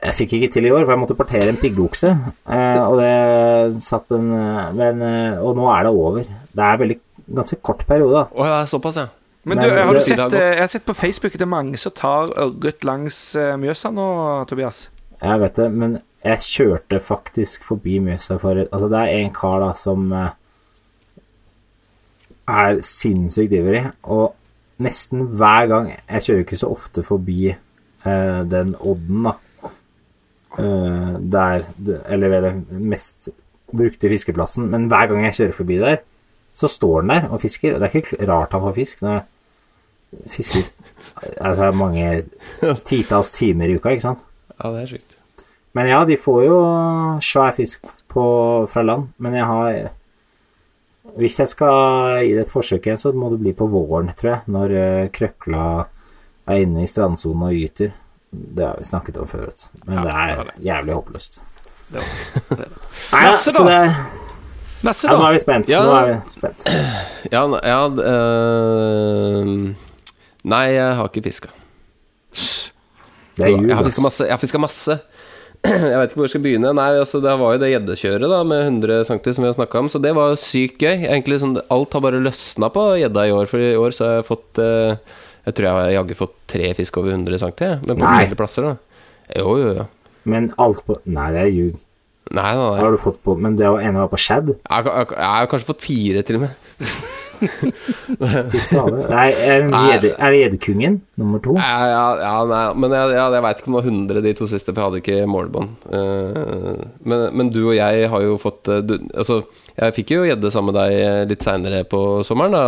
Jeg 0.00 0.14
fikk 0.16 0.32
ikke 0.38 0.48
til 0.54 0.64
i 0.64 0.70
år, 0.72 0.84
for 0.86 0.94
jeg 0.94 1.00
måtte 1.02 1.16
partere 1.18 1.48
en 1.52 1.58
piggokse. 1.60 2.10
Eh, 2.48 2.78
og 2.86 2.94
det 3.02 3.80
satt 3.84 4.10
en 4.16 4.30
eh, 4.32 4.70
Men 4.78 5.02
eh, 5.04 5.38
Og 5.44 5.58
nå 5.58 5.66
er 5.74 5.84
det 5.84 5.92
over. 5.92 6.22
Det 6.24 6.64
er 6.64 6.78
veldig 6.80 6.96
ganske 7.36 7.58
kort 7.62 7.84
periode. 7.86 8.22
Å 8.32 8.46
ja, 8.48 8.60
såpass, 8.70 8.96
ja. 8.96 9.06
Men 9.44 9.56
Men 9.58 9.68
du, 9.68 9.74
har 9.76 9.86
du 9.86 9.92
det- 9.98 10.02
sett, 10.04 10.16
det 10.30 10.40
har 10.40 10.52
jeg 10.52 10.60
har 10.60 10.68
sett 10.68 10.84
på 10.86 10.94
Facebook 10.96 11.32
det 11.32 11.42
er 11.42 11.48
mange 11.52 11.76
som 11.80 11.92
tar 11.96 12.28
ørret 12.36 12.84
langs 12.84 13.18
Mjøsa 13.36 13.90
nå, 13.92 14.08
Tobias. 14.48 14.90
Jeg 15.22 15.40
vet 15.40 15.54
det, 15.56 15.68
men 15.72 15.98
jeg 16.24 16.38
kjørte 16.44 17.00
faktisk 17.00 17.62
forbi 17.64 17.98
Mjøsa 18.04 18.36
for 18.40 18.56
Altså, 18.66 18.88
det 18.92 18.98
er 19.00 19.14
en 19.22 19.32
kar 19.32 19.60
da 19.64 19.70
som 19.80 20.12
er 22.50 22.80
sinnssykt 22.84 23.52
ivrig, 23.54 23.84
og 24.02 24.34
nesten 24.82 25.26
hver 25.38 25.66
gang 25.70 25.90
Jeg 26.08 26.22
kjører 26.24 26.44
ikke 26.44 26.58
så 26.60 26.70
ofte 26.72 27.02
forbi 27.06 27.50
eh, 27.52 28.40
den 28.50 28.74
odden, 28.80 29.22
da. 29.28 29.34
Eh, 30.58 31.18
der 31.30 31.62
Eller 32.08 32.28
ved 32.28 32.42
den 32.42 32.88
mest 32.90 33.28
brukte 33.70 34.08
fiskeplassen. 34.08 34.70
Men 34.70 34.88
hver 34.90 35.06
gang 35.06 35.24
jeg 35.24 35.36
kjører 35.36 35.54
forbi 35.54 35.78
der, 35.78 36.00
så 36.54 36.68
står 36.68 37.00
den 37.00 37.12
der 37.14 37.28
og 37.30 37.40
fisker. 37.40 37.74
Og 37.74 37.80
det 37.80 37.90
er 37.90 38.00
ikke 38.02 38.26
rart 38.28 38.52
han 38.52 38.64
får 38.64 38.74
fisk. 38.74 39.02
Når 39.02 39.22
fisker 40.26 40.66
altså, 41.38 41.70
mange 41.72 42.24
titalls 42.88 43.30
timer 43.32 43.70
i 43.70 43.78
uka, 43.78 43.94
ikke 43.94 44.08
sant? 44.08 44.26
Ja, 44.58 44.72
det 44.74 44.82
er 44.82 44.92
sjukt. 44.96 45.16
Men 45.72 45.86
ja, 45.86 46.02
de 46.04 46.18
får 46.18 46.44
jo 46.48 46.58
svær 47.22 47.54
fisk 47.54 47.86
på, 48.10 48.24
fra 48.66 48.82
land. 48.82 49.10
Men 49.18 49.38
jeg 49.38 49.46
har 49.46 49.80
Hvis 51.16 51.40
jeg 51.40 51.48
skal 51.50 52.20
gi 52.22 52.34
det 52.36 52.44
et 52.44 52.50
forsøk 52.52 52.84
igjen, 52.86 52.98
så 52.98 53.10
må 53.12 53.30
det 53.32 53.40
bli 53.40 53.52
på 53.56 53.66
våren, 53.66 54.12
tror 54.14 54.30
jeg. 54.30 54.40
Når 54.46 54.74
eh, 54.78 55.08
krøkla 55.10 55.64
er 56.46 56.60
inne 56.62 56.84
i 56.84 56.90
strandsonen 56.90 57.48
og 57.48 57.56
gyter. 57.56 57.90
Det 58.30 58.64
har 58.66 58.76
vi 58.78 58.84
snakket 58.86 59.16
om 59.18 59.26
før. 59.26 59.48
Men 59.86 59.96
Ja, 59.96 60.02
det 60.04 60.10
det 60.10 60.38
er 60.38 60.44
det. 60.44 60.64
jævlig 60.64 60.94
håpløst. 60.94 61.40
Det 61.90 61.98
var- 62.00 62.56
det 62.56 62.58
var- 62.58 62.66
Nei, 63.12 63.24
Lasse, 63.30 63.52
da? 63.52 63.58
det, 63.58 63.96
da. 64.82 64.92
ja, 65.08 65.16
nå 65.18 65.24
er 65.26 65.32
vi 65.32 65.38
spent. 65.42 65.68
Ja. 65.68 65.80
Nå 65.82 65.96
er 65.98 66.06
vi 66.12 66.30
spent. 66.30 66.66
Ja, 67.34 67.42
ja 67.66 67.80
uh, 67.90 69.74
Nei, 70.44 70.62
jeg 70.72 70.94
har 70.96 71.08
ikke 71.10 71.22
fiska. 71.26 71.48
Det. 73.36 73.50
Jeg 73.50 73.74
har 73.76 73.84
fiska 73.84 74.02
masse. 74.04 74.24
Jeg 74.26 74.32
har 74.34 74.40
fisket 74.42 74.60
masse. 74.62 74.96
Jeg 75.60 75.98
vet 76.00 76.08
ikke 76.08 76.16
hvor 76.16 76.24
jeg 76.24 76.32
skal 76.32 76.40
begynne. 76.46 76.70
Nei, 76.72 76.86
altså 76.96 77.18
Det 77.20 77.32
var 77.36 77.52
jo 77.52 77.60
det 77.60 77.68
gjeddekjøret 77.68 78.46
med 78.48 78.62
100 78.64 79.02
cm 79.04 79.18
som 79.36 79.44
vi 79.44 79.48
har 79.50 79.56
snakka 79.58 79.82
om, 79.82 79.88
så 79.92 80.00
det 80.00 80.14
var 80.16 80.32
sykt 80.40 80.80
gøy. 80.80 81.02
Egentlig 81.04 81.36
sånn, 81.42 81.58
Alt 81.68 81.92
har 81.92 82.00
bare 82.00 82.22
løsna 82.24 82.70
på 82.72 82.84
gjedda 83.02 83.26
i 83.28 83.34
år, 83.36 83.44
for 83.50 83.60
i 83.60 83.74
år 83.76 83.92
så 83.92 84.06
har 84.08 84.14
jeg 84.22 84.28
fått 84.30 84.60
eh, 84.64 84.96
Jeg 85.46 85.56
tror 85.56 85.68
jeg 85.68 85.76
har 85.76 85.94
jaggu 85.98 86.16
fått 86.18 86.34
tre 86.50 86.72
fisk 86.78 86.98
over 87.00 87.14
100 87.16 87.40
cm, 87.42 87.54
jeg, 87.64 87.78
men 87.86 87.94
på 87.94 88.02
Nei. 88.02 88.10
forskjellige 88.10 88.40
plasser. 88.40 88.68
da 88.68 89.40
Jo, 89.40 89.54
jo, 89.60 89.70
jo. 89.80 89.86
Men 90.30 90.50
alt 90.60 90.82
på 90.86 90.98
Nei, 91.08 91.30
det 91.34 91.46
er 91.46 91.54
ljug. 91.54 91.78
Nei, 92.30 92.50
nei, 92.54 92.66
nei. 92.66 92.82
Har 92.84 92.92
du 92.94 93.00
fått 93.00 93.16
på 93.26 93.34
Men 93.34 93.56
det 93.58 93.66
ene 93.66 94.04
var 94.04 94.10
på 94.12 94.18
shad? 94.20 94.52
Jeg 94.54 94.86
jeg, 94.86 95.06
jeg 95.16 95.30
har 95.34 95.48
kanskje 95.50 95.70
fått 95.72 95.86
fire, 95.88 96.22
til 96.26 96.38
og 96.38 96.44
med. 96.44 96.52
Nei, 99.10 99.28
er 99.40 100.04
det 100.04 100.40
Gjeddekungen 100.40 100.98
nummer 101.20 101.40
to? 101.42 101.54
Ja, 101.56 101.88
ja, 101.88 102.04
ja, 102.20 102.34
nei, 102.48 102.60
men 102.82 102.94
jeg, 102.94 103.14
ja, 103.16 103.24
jeg 103.34 103.44
veit 103.46 103.62
ikke 103.62 103.70
om 103.70 103.76
det 103.76 103.80
var 103.80 103.88
100 103.90 104.24
de 104.26 104.34
to 104.36 104.48
siste, 104.50 104.74
for 104.74 104.82
jeg 104.82 104.88
hadde 104.90 105.02
ikke 105.02 105.30
målbånd. 105.30 105.88
Eh, 105.96 106.84
men, 107.08 107.26
men 107.40 107.52
du 107.54 107.62
og 107.62 107.74
jeg 107.78 108.10
har 108.12 108.26
jo 108.26 108.36
fått 108.40 108.70
eh, 108.72 108.82
du, 108.84 108.96
Altså, 109.10 109.40
jeg 109.76 109.96
fikk 109.96 110.14
jo 110.16 110.26
gjedde 110.28 110.52
sammen 110.52 110.74
med 110.74 110.80
deg 110.80 110.96
eh, 111.00 111.20
litt 111.32 111.46
seinere 111.46 111.82
på 111.88 112.00
sommeren, 112.26 112.56
da, 112.56 112.64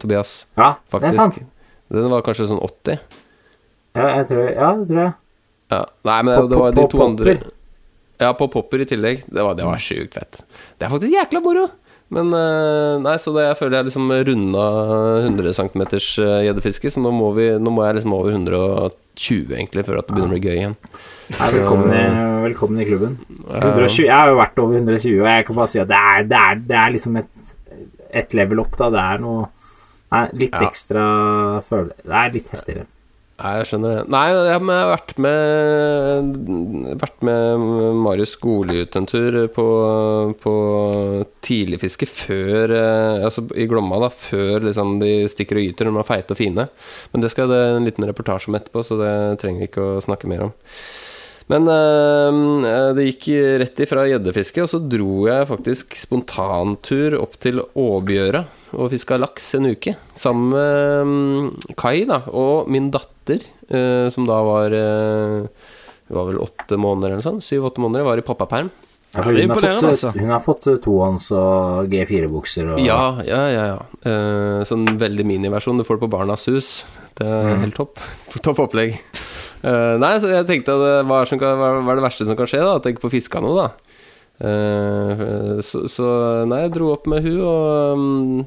Tobias. 0.00 0.40
Ja, 0.58 0.76
det 0.94 1.10
er 1.10 1.18
sant. 1.18 1.40
Den 1.90 2.10
var 2.12 2.22
kanskje 2.26 2.48
sånn 2.50 2.60
80. 2.64 2.98
Ja, 3.96 4.08
jeg 4.18 4.26
tror, 4.30 4.44
ja, 4.52 4.70
det 4.76 4.88
tror 4.90 5.02
jeg. 5.02 5.14
Ja. 5.72 5.82
Nei, 6.08 6.18
men 6.22 6.34
På- 6.38 6.48
det 6.48 6.58
var 6.60 6.72
på- 6.72 6.76
de 6.82 6.88
to 6.92 7.02
andre. 7.04 7.36
Ja, 8.20 8.32
på 8.34 8.48
popper 8.50 8.80
i 8.82 8.84
tillegg. 8.88 9.24
Det 9.30 9.42
var, 9.44 9.54
det 9.54 9.64
var 9.64 9.78
sjukt 9.78 10.14
fett. 10.18 10.40
Det 10.78 10.86
er 10.86 10.90
faktisk 10.90 11.12
jækla 11.14 11.40
moro. 11.42 11.68
Men 12.10 12.32
eh, 12.32 12.98
nei, 13.04 13.14
så 13.20 13.34
det, 13.36 13.42
jeg 13.50 13.56
føler 13.58 13.76
jeg 13.78 13.86
liksom 13.90 14.08
runda 14.28 14.62
100 15.28 15.52
cm 15.52 15.82
gjeddefiske, 16.46 16.88
så 16.94 17.02
nå 17.04 17.10
må, 17.12 17.28
vi, 17.36 17.50
nå 17.60 17.68
må 17.70 17.84
jeg 17.84 17.98
liksom 17.98 18.14
over 18.16 18.32
120 18.32 19.52
egentlig 19.52 19.84
før 19.84 19.98
at 20.00 20.08
det 20.08 20.16
begynner 20.16 20.32
å 20.32 20.38
bli 20.38 20.48
gøy 20.48 20.56
igjen. 20.56 20.76
Nei, 21.36 21.50
velkommen, 21.52 21.92
i, 21.92 22.06
velkommen 22.46 22.80
i 22.80 22.86
klubben. 22.88 23.18
120, 23.52 24.06
jeg 24.06 24.14
har 24.16 24.32
jo 24.32 24.38
vært 24.40 24.62
over 24.64 24.78
120, 24.80 25.20
og 25.20 25.28
jeg 25.28 25.46
kan 25.50 25.58
bare 25.60 25.72
si 25.74 25.82
at 25.84 25.90
det 25.92 26.00
er, 26.00 26.24
det 26.32 26.40
er, 26.40 26.62
det 26.72 26.78
er 26.80 26.94
liksom 26.96 27.20
et, 27.20 27.52
et 28.24 28.36
level 28.40 28.64
opp, 28.64 28.72
da. 28.80 28.88
Det 28.96 29.04
er 29.04 29.22
noe 29.26 29.44
nei, 30.12 30.28
litt 30.32 30.54
Ja. 30.54 30.68
ekstra 30.68 31.02
følelse 31.64 32.04
Det 32.04 32.14
er 32.22 32.32
litt 32.38 32.48
heftigere. 32.54 32.86
Nei, 33.38 33.52
jeg 33.60 33.66
skjønner 33.70 33.92
det. 33.92 33.98
Nei, 34.10 34.22
jeg, 34.34 34.62
har 34.66 34.88
vært 34.90 35.12
med 35.22 36.96
Vært 36.98 37.20
med 37.22 37.66
Marius 38.02 38.32
Skoli 38.34 38.80
ut 38.82 38.96
en 38.98 39.06
tur 39.06 39.36
på, 39.54 39.66
på 40.42 40.54
tidligfiske 41.46 42.08
før 42.10 42.74
eh, 42.74 43.22
Altså 43.28 43.44
i 43.54 43.68
Glomma, 43.70 44.00
da, 44.02 44.10
før 44.10 44.66
liksom 44.66 44.96
de 44.98 45.12
stikker 45.30 45.60
og 45.60 45.68
gyter 45.68 45.86
når 45.86 46.00
de 46.00 46.02
er 46.02 46.08
feite 46.10 46.34
og 46.34 46.40
fine. 46.40 46.66
Men 47.12 47.22
det 47.22 47.30
skal 47.30 47.52
det 47.52 47.60
en 47.76 47.86
liten 47.86 48.08
reportasje 48.10 48.50
om 48.50 48.58
etterpå, 48.58 48.82
så 48.82 48.98
det 48.98 49.12
trenger 49.38 49.62
vi 49.62 49.70
ikke 49.70 49.86
å 49.86 50.02
snakke 50.02 50.30
mer 50.30 50.48
om. 50.48 50.56
Men 51.48 51.68
eh, 51.72 52.90
det 52.96 53.06
gikk 53.06 53.28
rett 53.62 53.80
ifra 53.84 54.04
gjeddefiske, 54.10 54.64
og 54.64 54.68
så 54.68 54.82
dro 54.84 55.24
jeg 55.30 55.48
faktisk 55.48 55.96
spontantur 55.96 57.16
opp 57.22 57.38
til 57.40 57.62
Åbjøra 57.62 58.44
og 58.76 58.90
fiska 58.92 59.16
laks 59.20 59.54
en 59.56 59.70
uke. 59.72 59.96
Sammen 60.12 60.52
med 60.52 61.08
mm, 61.08 61.74
Kai 61.80 62.02
da, 62.08 62.20
og 62.28 62.68
min 62.72 62.90
datter, 62.92 63.40
eh, 63.70 64.06
som 64.12 64.28
da 64.28 64.42
var 64.44 64.76
eh, 64.76 65.48
var 66.08 66.28
vel 66.30 66.40
åtte 66.40 66.76
måneder 66.80 67.16
eller 67.16 67.24
sånn. 67.24 67.40
Syv-åtte 67.44 67.82
måneder. 67.84 68.06
Var 68.06 68.20
i 68.20 68.26
pappaperm. 68.26 68.70
Ja, 69.14 69.22
hun, 69.24 69.38
har 69.48 69.56
fått, 69.56 69.84
altså. 69.88 70.10
hun 70.12 70.28
har 70.28 70.40
fått 70.44 70.66
tohånds 70.84 71.30
og 71.32 71.88
G4-bukser 71.88 72.74
og 72.74 72.80
Ja, 72.84 73.16
ja, 73.24 73.40
ja. 73.48 73.62
ja. 73.70 73.78
Eh, 74.04 74.64
sånn 74.68 74.84
veldig 75.00 75.24
miniversjon. 75.28 75.80
Du 75.80 75.86
får 75.88 75.96
det 75.96 76.04
på 76.04 76.10
Barnas 76.12 76.44
hus. 76.50 76.72
Det 77.16 77.24
er 77.28 77.56
helt 77.64 77.76
topp. 77.78 77.96
Topp 78.44 78.66
opplegg. 78.66 78.98
Eh, 79.58 79.94
nei, 79.98 80.12
så 80.22 80.30
jeg 80.30 80.46
tenkte 80.48 80.76
at 80.76 81.08
hva 81.08 81.22
er, 81.22 81.40
kan, 81.40 81.58
hva 81.58 81.92
er 81.92 81.98
det 81.98 82.06
verste 82.06 82.28
som 82.28 82.38
kan 82.38 82.50
skje? 82.50 82.62
da 82.62 82.78
Tenk 82.84 83.00
på 83.02 83.10
fiska 83.12 83.42
nå, 83.42 83.54
da. 83.58 83.70
Uh, 84.38 85.58
så, 85.66 85.80
så 85.90 86.08
nei, 86.46 86.60
jeg 86.62 86.76
dro 86.76 86.92
opp 86.94 87.08
med 87.10 87.24
hun 87.24 87.40
og 87.42 87.98
mm, 87.98 88.44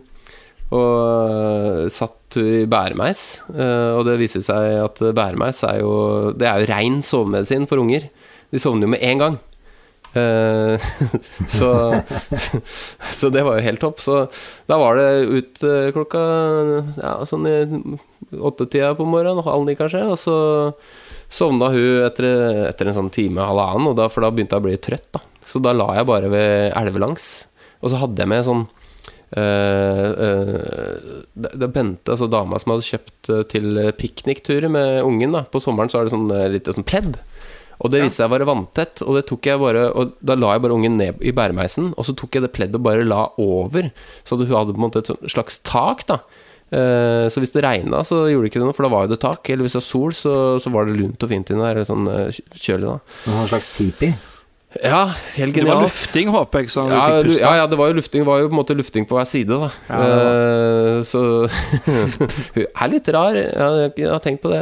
og 0.71 1.83
eh, 1.83 1.85
satt 1.91 2.37
hun 2.39 2.47
i 2.47 2.65
bæremeis. 2.69 3.43
Eh, 3.51 3.91
og 3.97 4.05
det 4.07 4.19
viser 4.21 4.43
seg 4.45 4.79
at 4.79 5.01
bæremeis 5.15 5.63
er 5.67 5.81
jo 5.83 5.93
Det 6.31 6.47
er 6.47 6.61
jo 6.61 6.69
rein 6.71 7.01
sovemedisin 7.03 7.67
for 7.67 7.83
unger. 7.83 8.07
De 8.51 8.59
sovner 8.59 8.87
jo 8.87 8.93
med 8.93 9.03
en 9.03 9.23
gang. 9.23 9.39
Eh, 10.15 10.87
så, 11.59 11.71
så 13.19 13.31
det 13.35 13.43
var 13.47 13.59
jo 13.59 13.67
helt 13.67 13.83
topp. 13.83 13.99
Så 13.99 14.23
da 14.71 14.79
var 14.79 14.99
det 14.99 15.09
ut 15.27 15.63
eh, 15.67 15.91
klokka 15.95 16.23
ja, 16.95 17.17
sånn 17.27 17.51
i 17.51 17.57
åttetida 18.39 18.95
på 18.95 19.07
morgenen, 19.07 19.43
halv 19.43 19.67
ni 19.67 19.75
kanskje, 19.75 20.05
og 20.07 20.19
så 20.19 20.37
sovna 21.31 21.71
hun 21.71 22.03
etter, 22.05 22.27
etter 22.67 22.91
en 22.91 22.97
sånn 22.97 23.13
time, 23.13 23.43
halvannen, 23.47 23.91
og 23.91 23.97
da, 23.99 24.09
for 24.11 24.25
da 24.25 24.31
begynte 24.33 24.57
jeg 24.57 24.63
å 24.63 24.67
bli 24.67 24.77
trøtt, 24.83 25.09
da. 25.15 25.23
Så 25.47 25.61
da 25.63 25.73
la 25.73 25.87
jeg 25.97 26.07
bare 26.09 26.29
ved 26.31 26.75
elvelangs, 26.77 27.31
og 27.81 27.91
så 27.91 28.03
hadde 28.03 28.23
jeg 28.23 28.31
med 28.31 28.47
sånn 28.47 28.67
Uh, 29.31 30.11
uh, 30.27 31.67
Bente, 31.71 32.11
altså 32.11 32.27
dama 32.27 32.57
som 32.59 32.73
hadde 32.73 32.83
kjøpt 32.83 33.29
eh, 33.31 33.45
til 33.47 33.79
pikniktur 33.95 34.67
med 34.67 35.05
ungen 35.07 35.31
da. 35.31 35.45
På 35.47 35.61
sommeren 35.63 35.87
så 35.87 36.01
er 36.01 36.09
det 36.09 36.11
sånn 36.11 36.27
uh, 36.27 36.49
lite 36.51 36.75
sånn 36.75 36.83
pledd. 36.83 37.15
Og 37.79 37.93
det 37.93 38.03
viste 38.03 38.19
seg 38.19 38.27
å 38.27 38.33
være 38.35 38.49
vanntett, 38.49 39.01
og 39.05 39.15
det 39.17 39.23
tok 39.29 39.47
jeg 39.47 39.57
bare 39.57 39.87
Og 39.97 40.11
da 40.19 40.35
la 40.37 40.51
jeg 40.53 40.63
bare 40.65 40.75
ungen 40.75 40.99
ned 40.99 41.23
i 41.23 41.31
bæremeisen, 41.33 41.93
og 41.95 42.05
så 42.05 42.13
tok 42.17 42.37
jeg 42.37 42.45
det 42.45 42.51
pleddet 42.53 42.77
og 42.77 42.85
bare 42.85 43.07
la 43.07 43.23
over, 43.41 43.87
så 44.27 44.35
hun 44.35 44.51
hadde 44.51 44.75
på 44.75 44.81
en 44.81 44.85
måte 44.89 45.01
et 45.05 45.31
slags 45.31 45.61
tak, 45.63 46.03
da. 46.11 46.19
Eh, 46.71 47.27
Så 47.29 47.41
hvis 47.43 47.51
det 47.51 47.63
regna, 47.65 47.99
så 48.07 48.23
gjorde 48.31 48.47
det 48.47 48.51
ikke 48.53 48.63
noe, 48.63 48.73
for 48.73 48.87
da 48.87 48.89
var 48.93 49.05
jo 49.07 49.11
det 49.15 49.19
tak. 49.19 49.49
Eller 49.51 49.63
hvis 49.67 49.73
det 49.75 49.81
var 49.81 49.87
sol, 49.91 50.11
så, 50.15 50.35
så 50.63 50.71
var 50.71 50.85
det 50.87 50.95
lunt 50.99 51.21
og 51.23 51.29
fint 51.29 51.49
inne 51.51 51.65
der, 51.67 51.75
eller 51.81 51.87
sånn 51.87 52.07
eh, 52.07 52.29
kjølig, 52.55 52.87
da. 52.87 52.99
noen 53.31 53.49
slags 53.51 53.71
tipi. 53.77 54.13
Ja, 54.79 55.01
helt 55.35 55.51
Det 55.57 55.65
var 55.67 55.81
lufting, 55.83 56.29
håper 56.31 56.61
jeg. 56.63 56.69
Sånn 56.71 56.87
Ja, 56.95 57.07
ja, 57.27 57.49
ja, 57.59 57.65
det 57.67 57.75
var 57.75 57.89
jo 57.91 57.97
lufting 57.97 58.21
Det 58.23 58.27
var 58.29 58.39
jo 58.39 58.47
på 58.47 58.53
en 58.55 58.59
måte 58.61 58.75
lufting 58.79 59.03
på 59.03 59.17
hver 59.17 59.27
side, 59.27 59.51
da. 59.51 59.67
Eh, 59.97 61.01
så 61.03 61.23
hun 62.55 62.63
er 62.63 62.87
litt 62.93 63.09
rar. 63.11 63.35
Jeg, 63.35 63.51
har- 63.59 63.91
jeg 63.99 64.07
har 64.07 64.23
tenkt 64.23 64.41
på 64.45 64.51
det. 64.53 64.61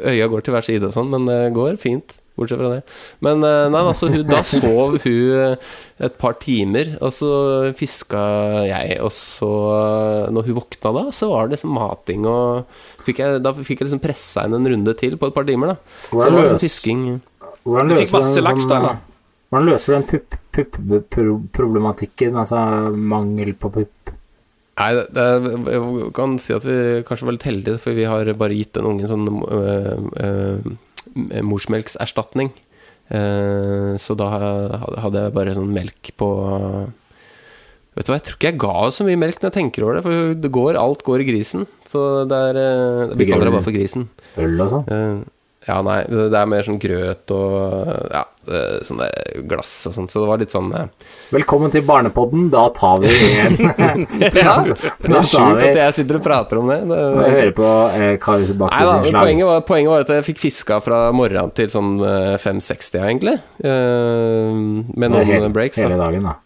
Øya 0.00 0.28
går 0.32 0.40
til 0.46 0.54
hver 0.56 0.64
side 0.64 0.88
og 0.88 0.94
sånn, 0.96 1.10
men 1.12 1.26
det 1.28 1.52
går 1.56 1.76
fint. 1.76 2.16
Bortsett 2.36 2.60
fra 2.60 2.70
det. 2.74 2.82
Men 3.24 3.44
eh, 3.48 3.66
nei, 3.72 3.80
altså, 3.80 4.10
hun, 4.12 4.24
da 4.28 4.42
sov 4.44 4.98
hun 5.00 5.08
eh, 5.08 5.70
et 6.06 6.18
par 6.20 6.36
timer, 6.42 6.92
og 7.00 7.14
så 7.16 7.30
fiska 7.76 8.20
jeg, 8.68 8.98
og 9.00 9.12
så 9.14 9.48
Når 10.34 10.50
hun 10.50 10.58
våkna 10.58 10.92
da, 10.98 11.04
så 11.16 11.30
var 11.32 11.46
det 11.46 11.56
liksom 11.56 11.72
mating 11.72 12.26
og 12.28 12.66
fikk 13.06 13.22
jeg, 13.22 13.40
Da 13.44 13.54
fikk 13.56 13.80
jeg 13.80 13.88
liksom 13.88 14.02
pressa 14.04 14.44
henne 14.44 14.60
en 14.60 14.68
runde 14.74 14.96
til 15.00 15.16
på 15.16 15.30
et 15.30 15.36
par 15.36 15.48
timer, 15.48 15.72
da. 15.72 15.76
Så 16.10 16.20
det 16.26 16.36
var 16.36 16.48
liksom 16.50 16.64
fisking. 16.66 17.04
Hvordan 17.64 17.92
Du 17.92 17.96
fikk 18.02 18.12
masse 18.18 18.44
laks, 18.44 18.66
sånn, 18.66 18.74
da, 18.74 18.80
eller? 18.82 19.04
Hvordan 19.46 19.68
løser 19.70 19.86
du 19.86 19.96
den 19.96 20.24
pupp-problematikken, 20.56 22.36
altså 22.36 22.60
mangel 22.92 23.54
på 23.56 23.70
pupp? 23.78 24.12
Nei, 24.76 24.90
det, 24.92 25.04
det, 25.16 25.26
jeg 25.72 26.10
kan 26.16 26.34
si 26.42 26.52
at 26.52 26.66
vi 26.68 26.76
kanskje 27.08 27.28
var 27.28 27.36
litt 27.38 27.46
heldige, 27.48 27.80
for 27.80 27.96
vi 27.96 28.04
har 28.04 28.28
bare 28.36 28.58
gitt 28.58 28.74
den 28.76 28.88
ungen 28.90 29.08
sånn 29.08 29.24
øh, 29.30 30.02
øh, 30.20 30.66
morsmelkserstatning. 31.46 32.52
Eh, 33.08 33.92
så 34.02 34.16
da 34.18 34.30
hadde 34.34 35.26
jeg 35.26 35.34
bare 35.36 35.56
sånn 35.56 35.74
melk 35.74 36.14
på 36.18 36.30
Vet 37.96 38.04
du 38.04 38.10
hva, 38.10 38.16
jeg 38.18 38.24
tror 38.26 38.36
ikke 38.36 38.48
jeg 38.50 38.58
ga 38.60 38.88
så 38.92 39.04
mye 39.06 39.16
melk 39.16 39.38
når 39.40 39.48
jeg 39.48 39.54
tenker 39.54 39.84
over 39.86 39.96
det, 39.96 40.00
for 40.04 40.32
det 40.36 40.48
går, 40.52 40.76
alt 40.76 41.00
går 41.06 41.22
i 41.22 41.28
grisen. 41.30 41.62
Så 41.88 42.00
det 42.28 42.40
er 42.50 43.14
Vi 43.16 43.28
kaller 43.30 43.48
det 43.48 43.54
bare 43.54 43.64
for 43.64 43.72
grisen. 43.72 44.04
Øl 44.42 44.60
og 44.60 44.74
sånn? 44.74 45.22
Eh, 45.66 45.72
ja, 45.72 45.82
nei, 45.82 46.04
det 46.08 46.38
er 46.38 46.46
mer 46.48 46.62
sånn 46.66 46.78
grøt 46.78 47.32
og 47.34 48.12
ja, 48.12 48.22
eh, 48.46 48.76
sånn 48.86 49.00
der 49.02 49.42
glass 49.50 49.72
og 49.90 49.96
sånt, 49.96 50.12
så 50.12 50.22
det 50.22 50.28
var 50.30 50.38
litt 50.42 50.54
sånn 50.54 50.70
eh, 50.78 50.86
Velkommen 51.34 51.72
til 51.74 51.82
Barnepodden, 51.86 52.48
da 52.52 52.68
tar 52.74 53.02
vi 53.02 53.10
en 53.10 53.58
Ja, 54.36 54.54
det 54.62 54.76
er 54.76 55.26
skjult 55.26 55.32
sjukt 55.32 55.66
at 55.66 55.80
jeg 55.82 55.98
sitter 55.98 56.20
og 56.20 56.24
prater 56.26 56.62
om 56.62 56.70
det. 56.70 56.78
det 56.92 57.00
jeg 57.02 57.36
hører 57.36 57.54
på 57.58 57.72
eh, 57.98 58.14
Karius 58.22 58.54
da, 58.54 58.70
sin 58.70 59.10
slag. 59.10 59.20
poenget 59.20 59.50
var, 59.50 59.66
poenget 59.66 59.94
var 59.94 60.06
at 60.06 60.14
jeg 60.16 60.28
fikk 60.30 60.42
fiska 60.46 60.80
fra 60.84 61.02
morgenen 61.16 61.54
til 61.56 61.70
sånn 61.72 61.96
eh, 61.98 62.34
5.60, 62.38 63.02
egentlig. 63.02 63.36
Eh, 63.66 64.64
med 64.94 65.10
noen 65.10 65.30
hele, 65.34 65.50
breaks. 65.54 65.82
hele 65.82 65.98
dagen, 65.98 66.30
da. 66.30 66.38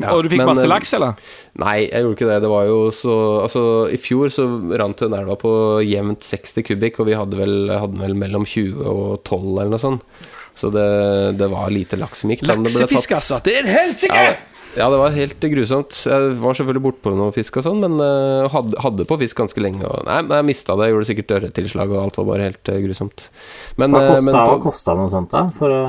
Ja, 0.00 0.12
Og 0.14 0.24
du 0.24 0.30
fikk 0.32 0.40
men, 0.40 0.48
masse 0.48 0.64
eh, 0.64 0.70
laks, 0.72 0.94
eller? 0.96 1.18
Nei, 1.60 1.76
jeg 1.84 2.04
gjorde 2.04 2.16
ikke 2.16 2.30
det. 2.30 2.38
Det 2.44 2.52
var 2.52 2.68
jo 2.68 2.78
så 2.96 3.16
Altså, 3.42 3.64
i 3.92 3.98
fjor 4.00 4.32
så 4.32 4.46
rant 4.80 5.02
hun 5.04 5.16
elva 5.18 5.36
på 5.40 5.52
jevnt 5.84 6.24
60 6.26 6.68
kubikk, 6.70 7.02
og 7.02 7.10
vi 7.10 7.18
hadde 7.18 7.40
vel, 7.40 7.56
hadde 7.72 8.00
vel 8.00 8.16
mellom 8.18 8.46
20 8.48 8.86
og 8.88 9.20
12 9.26 9.42
eller 9.42 9.74
noe 9.74 9.82
sånt. 9.82 10.30
Så 10.56 10.68
det, 10.72 10.86
det 11.40 11.48
var 11.48 11.72
lite 11.72 11.96
laks 12.00 12.24
som 12.24 12.32
gikk. 12.32 12.44
Laksefisk, 12.48 13.14
altså! 13.16 13.40
Det 13.44 13.54
er 13.62 13.68
helsike! 13.72 14.24
Ja, 14.24 14.32
ja, 14.72 14.86
det 14.88 14.98
var 15.00 15.12
helt 15.12 15.44
grusomt. 15.52 15.96
Jeg 16.08 16.36
var 16.40 16.56
selvfølgelig 16.56 16.84
bortpå 16.86 17.12
noe 17.16 17.32
fisk 17.34 17.58
og 17.60 17.66
sånn, 17.66 17.82
men 17.84 17.98
eh, 18.00 18.46
hadde, 18.52 18.78
hadde 18.80 19.04
på 19.08 19.18
fisk 19.20 19.42
ganske 19.42 19.60
lenge. 19.64 19.84
Og, 19.84 20.06
nei, 20.08 20.22
jeg 20.32 20.48
mista 20.48 20.76
det. 20.78 20.88
Jeg 20.88 20.96
gjorde 20.96 21.08
sikkert 21.10 21.34
ørrettilslag, 21.38 21.92
og 21.92 22.06
alt 22.06 22.20
var 22.20 22.28
bare 22.30 22.46
helt 22.48 22.72
eh, 22.72 22.80
grusomt. 22.84 23.26
Men, 23.80 23.92
Hva 23.92 24.06
kosta, 24.08 24.24
men 24.28 24.38
hva 24.38 24.56
kosta 24.64 24.96
noe 24.96 25.12
sånt, 25.12 25.34
da? 25.34 25.44
For 25.58 25.76
å 25.76 25.82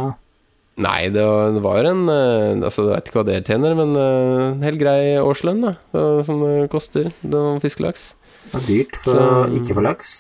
Nei, 0.82 1.10
det 1.14 1.22
var, 1.22 1.52
det 1.54 1.62
var 1.62 1.86
en 1.86 2.08
eh, 2.10 2.66
Altså, 2.66 2.88
jeg 2.90 2.96
vet 2.96 3.10
ikke 3.12 3.20
hva 3.22 3.26
det 3.28 3.42
tjener, 3.46 3.76
men 3.78 3.92
eh, 3.94 4.46
en 4.54 4.64
helt 4.66 4.80
grei 4.82 5.02
årslønn, 5.22 5.62
da. 5.68 5.76
eh, 5.94 6.22
Som 6.26 6.42
det 6.42 6.70
koster 6.74 7.12
det 7.22 7.44
fiskelaks. 7.62 8.16
Det 8.50 8.56
er 8.62 8.66
dyrt 8.72 8.96
for 9.04 9.20
Så- 9.20 9.60
ikke 9.60 9.76
få 9.78 9.84
laks. 9.86 10.16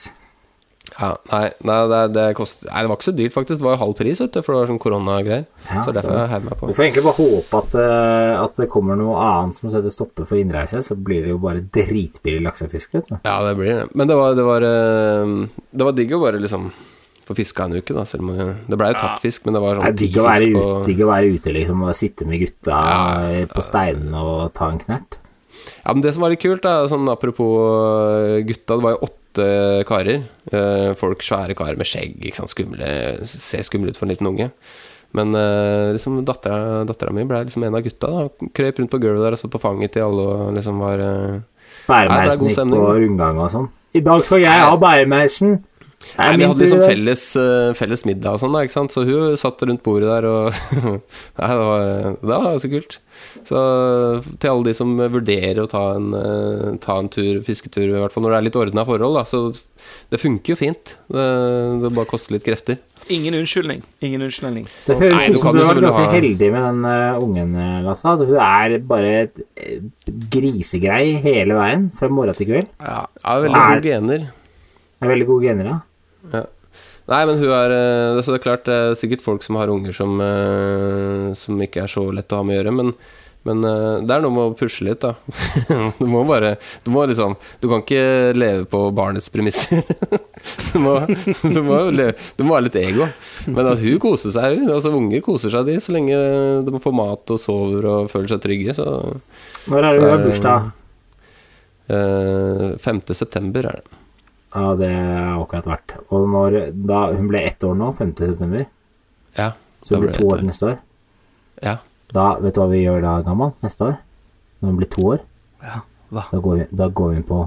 Ja, 0.93 1.15
nei, 1.31 1.47
nei, 1.65 1.77
det, 1.89 1.99
det 2.13 2.23
kost, 2.37 2.67
nei, 2.67 2.83
det 2.83 2.89
var 2.91 2.99
ikke 2.99 3.07
så 3.07 3.13
dyrt, 3.17 3.33
faktisk. 3.33 3.57
Det 3.57 3.65
var 3.65 3.73
jo 3.73 3.81
halv 3.81 3.95
pris, 3.97 4.19
vet 4.21 4.35
du, 4.35 4.41
for 4.45 4.53
det 4.53 4.59
var 4.61 4.69
sånn 4.69 4.81
koronagreier. 4.83 5.45
Ja, 5.71 5.81
så 5.87 5.93
derfor 5.95 6.13
jeg 6.19 6.29
heiv 6.35 6.43
meg 6.45 6.57
på. 6.59 6.67
Du 6.69 6.73
får 6.77 6.85
egentlig 6.85 7.05
bare 7.07 7.17
håpe 7.17 7.61
at, 7.63 7.77
eh, 7.81 8.33
at 8.43 8.59
det 8.61 8.67
kommer 8.69 8.99
noe 8.99 9.15
annet 9.17 9.57
som 9.57 9.71
setter 9.73 9.89
stopper 9.89 10.27
for 10.29 10.37
innreise, 10.37 10.83
så 10.85 10.93
blir 10.93 11.25
det 11.25 11.33
jo 11.33 11.39
bare 11.41 11.63
dritbillig 11.65 12.43
laksefisk. 12.45 12.99
Ja, 13.09 13.39
det 13.47 13.55
blir 13.57 13.73
det. 13.79 13.87
Men 13.97 14.11
det 14.11 14.19
var, 14.21 14.35
det 14.37 14.45
var, 14.45 14.61
eh, 14.69 15.33
det 15.73 15.87
var 15.89 15.97
digg 15.97 16.13
å 16.13 16.21
bare 16.21 16.37
liksom 16.45 16.69
få 17.27 17.35
fiska 17.37 17.65
en 17.65 17.77
uke, 17.79 17.93
da. 17.95 18.03
Selv 18.05 18.21
om 18.27 18.35
det- 18.37 18.55
det 18.69 18.77
blei 18.77 18.91
jo 18.93 18.99
tatt 18.99 19.19
fisk, 19.23 19.45
men 19.45 19.53
det 19.55 19.61
var 19.61 19.75
sånn 19.75 19.95
digg 19.95 20.15
å 20.17 20.25
være, 20.27 20.39
fisk 20.39 20.55
ut, 20.55 20.63
på 20.63 21.03
å 21.05 21.11
være 21.11 21.33
ute, 21.33 21.53
liksom, 21.53 21.83
og 21.87 21.95
sitte 21.95 22.25
med 22.27 22.39
gutta 22.41 22.77
Ja, 22.77 23.45
på 23.53 23.61
steinene 23.63 24.15
og 24.23 24.53
ta 24.53 24.69
en 24.69 24.79
knert. 24.79 25.17
Ja, 25.85 25.93
men 25.93 26.01
det 26.01 26.13
som 26.13 26.21
var 26.21 26.29
litt 26.31 26.41
kult, 26.41 26.61
da, 26.61 26.85
sånn 26.87 27.07
apropos 27.07 28.37
eh, 28.39 28.43
gutta, 28.43 28.75
det 28.75 28.83
var 28.83 28.95
jo 28.97 29.07
åtte 29.07 29.85
karer. 29.87 30.23
Eh, 30.51 30.93
folk 30.99 31.19
svære 31.19 31.55
karer 31.55 31.77
med 31.77 31.85
skjegg, 31.87 32.19
ikke 32.21 32.35
sant, 32.35 32.49
skumle, 32.49 33.23
ser 33.25 33.63
skumle 33.63 33.89
ut 33.89 33.97
for 33.97 34.05
en 34.05 34.11
liten 34.15 34.27
unge. 34.27 34.51
Men 35.13 35.33
eh, 35.35 35.93
liksom 35.93 36.23
dattera, 36.25 37.11
mi 37.13 37.23
ble 37.23 37.43
liksom 37.45 37.63
en 37.63 37.75
av 37.75 37.83
gutta. 37.85 38.07
da 38.09 38.47
Krøp 38.53 38.79
rundt 38.79 38.89
på 38.91 38.99
gulvet 38.99 39.23
der 39.23 39.31
og 39.37 39.37
satt 39.37 39.51
på 39.53 39.61
fanget 39.61 39.91
til 39.93 40.01
alle 40.03 40.25
og 40.25 40.53
liksom 40.57 40.79
var 40.81 40.97
Bæremeisen 41.87 42.47
gikk 42.49 42.73
på 42.73 42.93
rundgang 42.97 43.39
og 43.43 43.51
sånn. 43.51 43.69
I 43.93 44.01
dag 44.01 44.23
skal 44.25 44.39
jeg 44.41 44.49
ha 44.63 44.75
bæremeisen! 44.81 45.59
Nei, 46.17 46.27
Vi 46.37 46.45
hadde 46.45 46.61
liksom 46.61 46.83
felles, 46.85 47.23
eh, 47.41 47.71
felles 47.77 48.03
middag 48.05 48.35
og 48.35 48.41
sånn, 48.43 48.53
da, 48.53 48.61
ikke 48.65 48.75
sant? 48.75 48.93
så 48.93 49.03
hun 49.07 49.37
satt 49.39 49.63
rundt 49.65 49.81
bordet 49.85 50.09
der 50.11 50.27
og 50.29 50.53
Nei, 51.39 51.49
det 51.49 51.65
var, 51.65 51.85
det 52.21 52.39
var 52.45 52.57
så 52.61 52.69
kult. 52.71 52.99
Så 53.47 53.59
til 54.37 54.49
alle 54.51 54.67
de 54.69 54.73
som 54.77 54.95
vurderer 54.99 55.63
å 55.63 55.69
ta 55.71 55.83
en, 55.97 56.09
eh, 56.13 56.71
ta 56.83 56.99
en 57.01 57.09
tur, 57.13 57.41
fisketur, 57.45 57.87
i 57.89 57.99
hvert 58.01 58.13
fall 58.13 58.23
når 58.27 58.35
det 58.35 58.39
er 58.41 58.47
litt 58.49 58.59
ordna 58.61 58.85
forhold, 58.87 59.17
da, 59.19 59.23
så 59.27 59.45
det 60.13 60.19
funker 60.21 60.53
jo 60.53 60.59
fint. 60.59 60.95
Det, 61.11 61.27
det 61.83 61.93
bare 61.95 62.09
koster 62.09 62.35
litt 62.37 62.45
krefter. 62.45 62.77
Ingen 63.11 63.35
unnskyldning. 63.35 63.81
Ingen 64.05 64.21
unnskyldning. 64.23 64.67
Det 64.85 64.95
høres 64.95 65.25
du 65.27 65.33
ut 65.35 65.41
som 65.41 65.57
du 65.57 65.59
selvfølgelig 65.59 65.89
ganske 65.89 66.05
ha- 66.05 66.13
heldig 66.13 66.51
med 66.53 66.63
den 66.69 66.85
uh, 66.87 67.17
ungen, 67.19 67.57
Lasse. 67.83 68.13
At 68.13 68.21
Hun 68.23 68.37
er 68.39 68.77
bare 68.87 69.09
et 69.25 69.41
grisegrei 70.31 71.17
hele 71.23 71.57
veien, 71.57 71.89
fra 71.97 72.07
morgen 72.11 72.37
til 72.37 72.47
kveld. 72.51 72.69
Ja. 72.79 73.01
er 73.25 73.43
veldig 73.43 73.59
Er- 73.59 73.73
gode 73.73 73.89
gener. 73.89 74.23
Er 75.03 75.11
veldig 75.11 75.27
gode 75.27 75.49
gener, 75.49 75.65
ja. 75.73 75.79
Nei, 76.31 77.25
men 77.27 77.35
hun 77.35 77.51
er 77.51 77.73
eh, 77.75 78.15
det 78.15 78.23
er 78.37 78.43
klart 78.43 78.63
det 78.69 78.75
er 78.79 78.93
sikkert 78.95 79.23
folk 79.25 79.43
som 79.43 79.57
har 79.59 79.67
unger 79.73 79.91
som, 79.95 80.13
eh, 80.23 81.33
som 81.35 81.59
ikke 81.61 81.83
er 81.83 81.91
så 81.91 82.05
lett 82.15 82.31
å 82.31 82.39
ha 82.39 82.45
med 82.47 82.55
å 82.55 82.59
gjøre, 82.61 82.73
men, 82.77 82.93
men 83.43 83.65
eh, 83.67 83.97
det 84.07 84.15
er 84.15 84.23
noe 84.23 84.31
med 84.31 84.53
å 84.53 84.55
pushe 84.55 84.85
litt, 84.87 85.03
da. 85.03 85.11
Du 85.99 86.05
må 86.07 86.21
bare 86.29 86.53
Du 86.85 86.93
må 86.95 87.03
liksom 87.09 87.35
Du 87.59 87.67
kan 87.67 87.83
ikke 87.83 88.31
leve 88.39 88.63
på 88.71 88.85
barnets 88.95 89.27
premisser. 89.33 89.83
Du 90.73 90.79
må, 90.83 90.93
du 91.07 91.59
må, 91.63 91.77
leve, 91.95 92.15
du 92.35 92.41
må 92.43 92.55
ha 92.57 92.63
litt 92.65 92.75
ego. 92.75 93.05
Men 93.47 93.69
at 93.69 93.79
hun 93.79 93.99
koser 94.03 94.33
seg, 94.33 94.57
hun. 94.57 94.71
Altså, 94.73 94.91
unger 94.97 95.21
koser 95.23 95.53
seg, 95.53 95.69
de, 95.69 95.77
så 95.79 95.93
lenge 95.95 96.17
de 96.67 96.81
får 96.83 96.95
mat 96.97 97.31
og 97.31 97.39
sover 97.39 97.85
og 97.87 98.09
føler 98.11 98.31
seg 98.33 98.41
trygge. 98.43 98.75
Så 98.75 98.87
Når 99.71 99.87
er 99.87 99.87
det 99.87 100.01
hun 100.01 100.09
har 100.11 100.23
bursdag? 100.25 100.65
eh, 101.87 102.65
5. 102.83 102.99
september 103.15 103.69
er 103.71 103.79
det. 103.79 103.99
Ja, 104.53 104.75
det 104.77 104.89
har 104.93 105.41
akkurat 105.41 105.65
vært. 105.65 105.95
Og 106.13 106.27
når 106.29 106.57
da 106.87 107.07
Hun 107.13 107.27
ble 107.27 107.39
ett 107.47 107.63
år 107.65 107.75
nå, 107.79 107.91
5. 107.97 108.13
september. 108.17 108.65
Ja. 109.37 109.51
Så 109.81 109.95
hun 109.97 110.05
blir 110.05 110.13
to 110.13 110.27
år 110.29 110.43
neste 110.45 110.67
år. 110.71 110.77
Ja. 111.63 111.77
Da, 112.13 112.35
vet 112.39 112.53
du 112.53 112.61
hva 112.61 112.69
vi 112.69 112.83
gjør 112.83 113.01
da, 113.01 113.21
gammal? 113.25 113.53
Neste 113.63 113.87
år? 113.87 113.95
Når 114.61 114.69
hun 114.69 114.77
blir 114.77 114.89
to 114.93 115.01
år? 115.15 115.19
Ja, 115.63 115.79
hva? 116.13 116.25
Da 116.31 116.37
går 116.39 116.57
vi, 116.59 116.65
da 116.77 116.87
går 116.89 117.09
vi 117.09 117.15
inn 117.17 117.23
på 117.27 117.39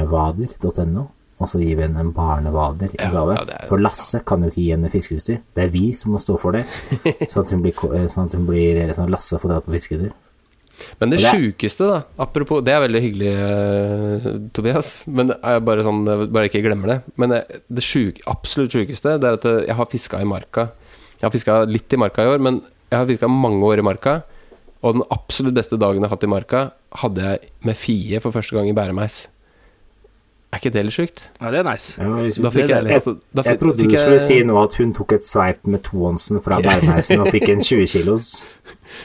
barnevader.no, 0.00 1.04
og 1.40 1.48
så 1.48 1.58
gir 1.62 1.76
vi 1.78 1.82
henne 1.86 2.00
en 2.04 2.12
barnevader 2.14 2.90
i 2.94 2.96
gave. 3.00 3.34
ja, 3.34 3.44
det 3.44 3.54
er- 3.60 3.66
For 3.68 3.78
Lasse 3.78 4.20
kan 4.24 4.42
jo 4.42 4.48
ikke 4.50 4.62
gi 4.62 4.70
henne 4.70 4.90
fiskeutstyr. 4.90 5.40
Det 5.54 5.64
er 5.64 5.68
vi 5.70 5.92
som 5.92 6.12
må 6.12 6.18
stå 6.20 6.38
for 6.38 6.52
det. 6.52 6.64
Sånn 7.30 7.44
at 7.44 7.50
hun 7.50 7.62
blir, 7.62 7.72
eh, 7.94 8.06
sånn 8.08 8.26
at 8.26 8.32
hun 8.32 8.46
blir 8.46 8.92
sånn 8.94 9.04
at 9.04 9.10
Lasse 9.10 9.38
får 9.38 9.48
dra 9.48 9.60
på 9.60 9.72
fisketur. 9.72 10.12
Men 11.00 11.10
det 11.10 11.18
det 11.20 11.26
er- 11.26 11.36
sjukeste, 11.36 11.86
da 11.90 12.02
Apropos 12.24 12.62
Det 12.64 12.72
er 12.74 12.80
veldig 12.88 13.02
hyggelig, 13.04 13.32
uh, 13.36 14.48
Tobias. 14.52 15.06
Men 15.08 15.28
det 15.28 15.38
er 15.42 15.60
bare 15.60 15.84
sånn 15.86 16.04
Bare 16.32 16.48
ikke 16.48 16.62
glemmer 16.64 16.86
det. 16.94 16.98
Men 17.16 17.32
eh, 17.32 17.42
det 17.70 17.82
syk, 17.84 18.20
absolutt 18.26 18.70
sjukeste 18.72 19.18
Det 19.20 19.28
er 19.28 19.38
at 19.38 19.44
eh, 19.44 19.66
jeg 19.66 19.76
har 19.76 19.86
fiska 19.86 20.20
i 20.20 20.24
marka. 20.28 20.70
Jeg 21.20 21.26
har 21.28 21.34
fiska 21.34 21.58
litt 21.68 21.92
i 21.92 21.96
marka 22.00 22.24
i 22.24 22.30
år, 22.34 22.38
men 22.40 22.62
jeg 22.90 22.98
har 22.98 23.06
fiska 23.06 23.28
mange 23.28 23.62
år 23.62 23.78
i 23.78 23.82
marka. 23.86 24.22
Og 24.82 24.94
den 24.96 25.02
absolutt 25.12 25.54
beste 25.54 25.76
dagen 25.76 26.00
jeg 26.00 26.08
har 26.08 26.16
hatt 26.16 26.24
i 26.24 26.30
marka, 26.32 26.62
hadde 27.02 27.20
jeg 27.20 27.50
med 27.68 27.76
Fie 27.76 28.20
for 28.24 28.32
første 28.32 28.56
gang 28.56 28.70
i 28.70 28.72
bæremeis. 28.72 29.26
Er 30.50 30.58
ikke 30.58 30.72
det 30.74 30.82
litt 30.88 30.94
sjukt? 30.96 31.28
Ja, 31.38 31.50
det 31.52 31.60
er 31.60 31.66
nice. 31.68 31.92
Det 32.00 32.06
liksom- 32.26 32.42
Da 32.42 32.50
fikk 32.50 32.68
jeg, 32.68 32.84
jeg, 32.84 32.94
altså, 32.96 33.12
da 33.32 33.42
jeg 33.42 33.52
fikk, 33.52 33.60
trodde 33.60 33.78
fikk 33.78 33.90
du 33.90 33.96
skulle 33.96 34.16
jeg, 34.18 34.26
si 34.26 34.38
nå 34.42 34.56
at 34.64 34.74
hun 34.80 34.92
tok 34.96 35.12
et 35.12 35.20
sveip 35.28 35.66
med 35.66 35.82
toånsen 35.86 36.40
fra 36.42 36.58
bæremeisen 36.64 37.20
og 37.20 37.28
fikk 37.28 37.48
en 37.52 37.60
20 37.60 37.86
kilos. 37.86 38.44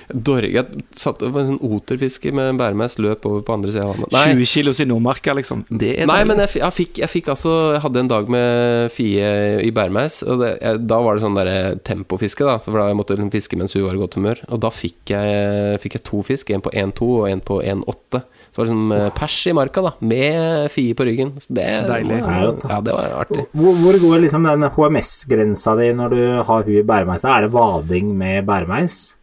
Dorg, 0.10 0.50
jeg 0.52 0.84
satt 0.96 1.24
på 1.24 1.42
en 1.42 1.52
sånn 1.54 1.62
oterfiske 1.64 2.34
med 2.36 2.54
en 2.54 2.60
bæremeis 2.60 2.98
løp 3.02 3.26
over 3.30 3.46
på 3.46 3.56
andre 3.56 3.74
sida 3.74 3.86
av 3.86 3.94
vannet. 3.96 4.12
Nei, 4.16 4.26
20 4.42 4.52
kilos 4.52 4.82
i 4.84 4.90
Nordmarka, 4.90 5.36
liksom. 5.38 5.66
Det 5.70 5.94
er 6.02 6.10
Nei, 6.10 6.22
men 6.28 6.42
jeg, 6.44 6.56
jeg, 6.62 6.76
fikk, 6.76 7.00
jeg 7.04 7.12
fikk 7.12 7.32
altså 7.34 7.54
Jeg 7.76 7.82
hadde 7.84 8.02
en 8.04 8.12
dag 8.12 8.30
med 8.32 8.92
Fie 8.94 9.30
i 9.66 9.72
bærmeis, 9.76 10.22
og 10.26 10.42
det, 10.44 10.52
jeg, 10.62 10.84
da 10.90 11.00
var 11.04 11.18
det 11.18 11.26
sånn 11.26 11.40
der 11.40 11.52
tempofiske, 11.86 12.48
da. 12.48 12.58
For 12.62 12.80
da 12.80 12.90
jeg 12.90 13.00
måtte 13.00 13.18
jeg 13.18 13.32
fiske 13.36 13.60
mens 13.60 13.76
hun 13.76 13.86
var 13.88 13.98
i 13.98 14.02
godt 14.02 14.18
humør. 14.20 14.42
Og 14.50 14.62
da 14.64 14.72
fikk 14.74 15.14
jeg, 15.14 15.80
fikk 15.84 16.00
jeg 16.00 16.06
to 16.08 16.22
fisk. 16.26 16.54
En 16.56 16.64
på 16.64 16.74
1,2 16.74 17.10
og 17.20 17.28
en 17.30 17.44
på 17.46 17.60
1,8. 17.62 18.22
Så 18.56 18.62
var 18.62 18.70
det 18.70 18.72
liksom 18.72 18.94
wow. 18.94 19.10
pers 19.18 19.38
i 19.48 19.56
marka, 19.58 19.82
da. 19.84 19.94
Med 20.00 20.72
Fie 20.72 20.96
på 20.96 21.08
ryggen. 21.08 21.34
Så 21.40 21.58
det, 21.58 21.68
Deilig. 21.90 22.22
Ja, 22.22 22.80
det 22.82 22.96
var 22.96 23.18
artig. 23.26 23.48
Hvor, 23.52 23.76
hvor 23.82 24.00
går 24.06 24.24
liksom 24.26 24.48
den 24.48 24.70
HMS-grensa 24.78 25.76
di 25.80 25.92
når 25.98 26.16
du 26.16 26.24
har 26.48 26.64
hun 26.64 26.80
i 26.80 26.86
bæremeisa? 26.88 27.36
Er 27.36 27.48
det 27.48 27.54
vading 27.56 28.14
med 28.18 28.46
bæremeis? 28.48 29.15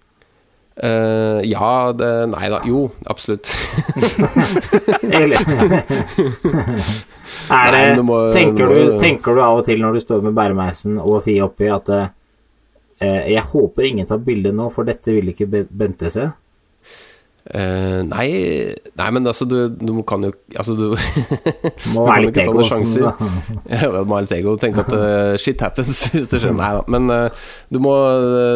Eh, 0.83 1.41
ja, 1.47 1.93
det 1.95 2.09
Nei 2.33 2.49
da. 2.51 2.59
Jo, 2.67 2.89
absolutt. 3.07 3.47
Er 7.53 7.73
det 7.73 7.79
nei, 7.79 7.95
du 7.97 8.03
må- 8.07 8.33
tenker, 8.35 8.69
du 8.69 8.75
må- 8.91 8.99
tenker 9.01 9.35
du 9.35 9.41
av 9.43 9.59
og 9.61 9.65
til 9.67 9.81
når 9.83 9.93
du 9.95 10.01
står 10.03 10.21
med 10.27 10.35
bæremeisen 10.37 10.99
og 11.01 11.23
Fie 11.25 11.43
oppi, 11.45 11.67
at 11.73 11.89
uh, 11.91 12.07
Jeg 13.03 13.43
håper 13.53 13.83
ingen 13.89 14.07
tar 14.07 14.19
bilde 14.23 14.53
nå, 14.55 14.69
for 14.73 14.85
dette 14.85 15.13
vil 15.15 15.29
ikke 15.33 15.49
Bente 15.71 16.11
se. 16.11 16.29
Eh, 17.43 18.03
nei, 18.07 18.27
nei, 18.95 19.07
men 19.11 19.27
altså, 19.27 19.49
du, 19.51 19.57
du 19.75 19.91
kan 20.07 20.23
jo 20.23 20.31
Altså, 20.55 20.77
du 20.79 20.85
Må 21.93 22.05
Du 22.05 22.07
være 22.07 22.13
kan 22.13 22.23
litt 22.23 22.29
ikke 22.31 22.37
ta 22.37 22.45
ego. 22.45 22.55
noen 22.55 22.69
sjanser. 22.69 23.09
Ja, 23.67 23.89
du 23.91 24.07
må 24.07 24.15
være 24.15 24.27
litt 24.29 24.35
ego. 24.37 24.55
Tenke 24.63 24.85
at 24.85 24.93
uh, 24.95 25.35
shit 25.43 25.61
happens 25.67 26.05
hvis 26.15 26.31
du 26.31 26.37
skjønner. 26.39 26.61
Nei 26.61 26.71
da. 26.79 26.85
Men 26.95 27.11
uh, 27.11 27.49
du, 27.75 27.81
må, 27.83 27.97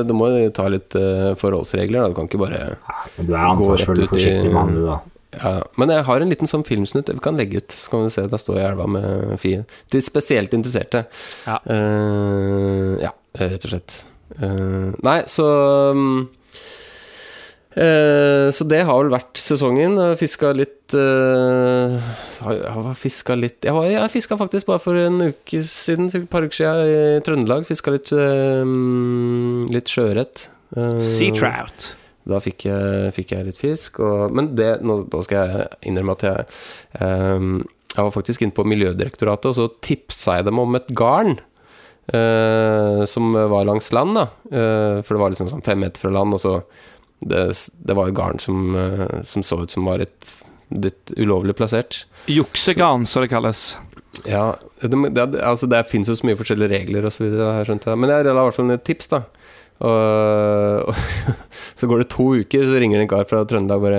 du 0.07 0.15
må 0.15 0.31
ta 0.55 0.69
litt 0.71 0.95
forholdsregler. 1.43 2.05
Da. 2.07 2.13
Du 2.15 2.17
kan 2.21 2.31
ikke 2.31 2.41
bare 2.45 2.63
Men 3.19 3.27
du 3.27 3.35
er 3.35 3.43
Gå 3.43 3.51
ansvarsfull 3.57 3.99
rett 3.99 4.07
og 4.07 4.07
ut 4.07 4.07
i- 4.07 4.15
forsiktig 4.15 4.55
mann, 4.55 4.73
du, 4.79 4.85
da. 4.87 5.01
ja. 5.43 5.55
Men 5.83 5.93
jeg 5.97 6.07
har 6.09 6.23
en 6.25 6.31
liten 6.37 6.49
sånn 6.55 6.65
filmsnutt 6.71 7.11
vi 7.13 7.19
kan 7.27 7.37
legge 7.43 7.59
ut. 7.65 7.75
Så 7.75 7.91
kan 7.93 8.07
vi 8.07 8.15
se, 8.15 8.29
Der 8.31 8.41
står 8.45 8.61
jeg 8.63 8.69
i 8.69 8.71
elva 8.71 8.87
med 8.95 9.35
Fie. 9.43 9.65
Til 9.93 10.07
spesielt 10.07 10.55
interesserte. 10.57 11.05
Ja. 11.49 11.59
Eh, 11.75 12.95
ja, 13.03 13.11
rett 13.43 13.67
og 13.67 13.75
slett. 13.75 13.99
Eh, 14.39 14.91
nei, 15.07 15.19
så 15.31 15.45
um, 15.95 16.29
Så 17.77 18.65
det 18.71 18.79
har 18.89 19.03
vel 19.03 19.11
vært 19.13 19.37
sesongen. 19.37 19.99
Fiska 20.17 20.49
litt 20.57 20.95
uh, 20.97 21.93
Jeg 22.47 22.71
har 22.73 22.87
fiska 22.97 23.35
litt 23.37 23.67
Jeg, 23.67 23.75
har 23.77 23.85
jeg 23.91 24.13
fiska 24.15 24.39
faktisk 24.41 24.71
bare 24.71 24.81
for 24.81 24.97
en 24.97 25.19
uke 25.27 25.61
siden, 25.67 26.09
til 26.09 26.23
et 26.25 26.31
par 26.33 26.47
uker 26.47 26.57
siden, 26.57 26.89
i 26.89 27.21
Trøndelag. 27.27 27.67
Fiska 27.69 27.93
litt, 27.93 28.13
eh, 28.17 28.65
litt 29.77 29.93
sjøørret. 29.93 30.47
Eh, 30.77 30.97
Sea 31.05 31.35
trout. 31.37 31.91
da 32.27 32.41
fikk 32.43 32.65
jeg, 32.71 33.13
fikk 33.15 33.35
jeg 33.37 33.47
litt 33.51 33.61
fisk. 33.61 34.01
Og, 34.03 34.33
men 34.35 34.55
det, 34.59 34.71
nå, 34.87 35.03
da 35.13 35.21
skal 35.27 35.53
jeg 35.53 35.69
innrømme 35.93 36.17
at 36.17 36.25
jeg 36.27 36.49
Jeg 37.97 38.05
var 38.05 38.13
faktisk 38.17 38.43
inne 38.45 38.57
på 38.57 38.65
Miljødirektoratet, 38.69 39.53
og 39.53 39.57
så 39.57 39.69
tipsa 39.85 40.41
jeg 40.41 40.49
dem 40.49 40.59
om 40.65 40.75
et 40.81 40.89
garn. 40.97 41.37
eh, 42.13 43.05
som 43.05 43.33
var 43.35 43.65
langs 43.67 43.93
land, 43.93 44.15
da. 44.15 44.27
Eh, 44.51 45.03
for 45.03 45.15
det 45.17 45.21
var 45.23 45.31
liksom 45.33 45.49
sånn 45.51 45.65
fem 45.67 45.81
meter 45.83 46.01
fra 46.05 46.13
land, 46.15 46.35
og 46.37 46.41
så 46.41 46.61
Det, 47.21 47.47
det 47.89 47.97
var 47.97 48.11
et 48.11 48.17
garn 48.17 48.41
som, 48.43 48.75
eh, 48.77 49.23
som 49.25 49.45
så 49.47 49.63
ut 49.65 49.73
som 49.73 49.89
var 49.89 50.05
et, 50.05 50.33
litt 50.75 51.15
ulovlig 51.17 51.57
plassert. 51.57 52.05
Juksegarn, 52.27 53.07
så 53.07 53.23
det 53.23 53.31
kalles. 53.33 53.77
Ja, 54.27 54.57
det, 54.81 54.97
det, 55.15 55.27
altså 55.45 55.69
det 55.71 55.85
finnes 55.91 56.09
jo 56.11 56.17
så 56.19 56.27
mye 56.27 56.39
forskjellige 56.39 56.73
regler 56.73 57.07
det. 57.07 57.99
Men 58.01 58.13
jeg 58.13 58.27
la 58.27 58.33
i 58.35 58.49
hvert 58.49 58.57
fall 58.57 58.73
et 58.75 58.87
tips, 58.87 59.13
da. 59.13 59.23
Og, 59.85 60.89
og 60.89 60.97
så 61.77 61.89
går 61.89 62.03
det 62.03 62.11
to 62.15 62.33
uker, 62.41 62.67
så 62.67 62.81
ringer 62.81 63.01
det 63.01 63.07
en 63.07 63.13
kar 63.13 63.29
fra 63.29 63.43
Trøndelag 63.45 63.83
bare 63.83 63.99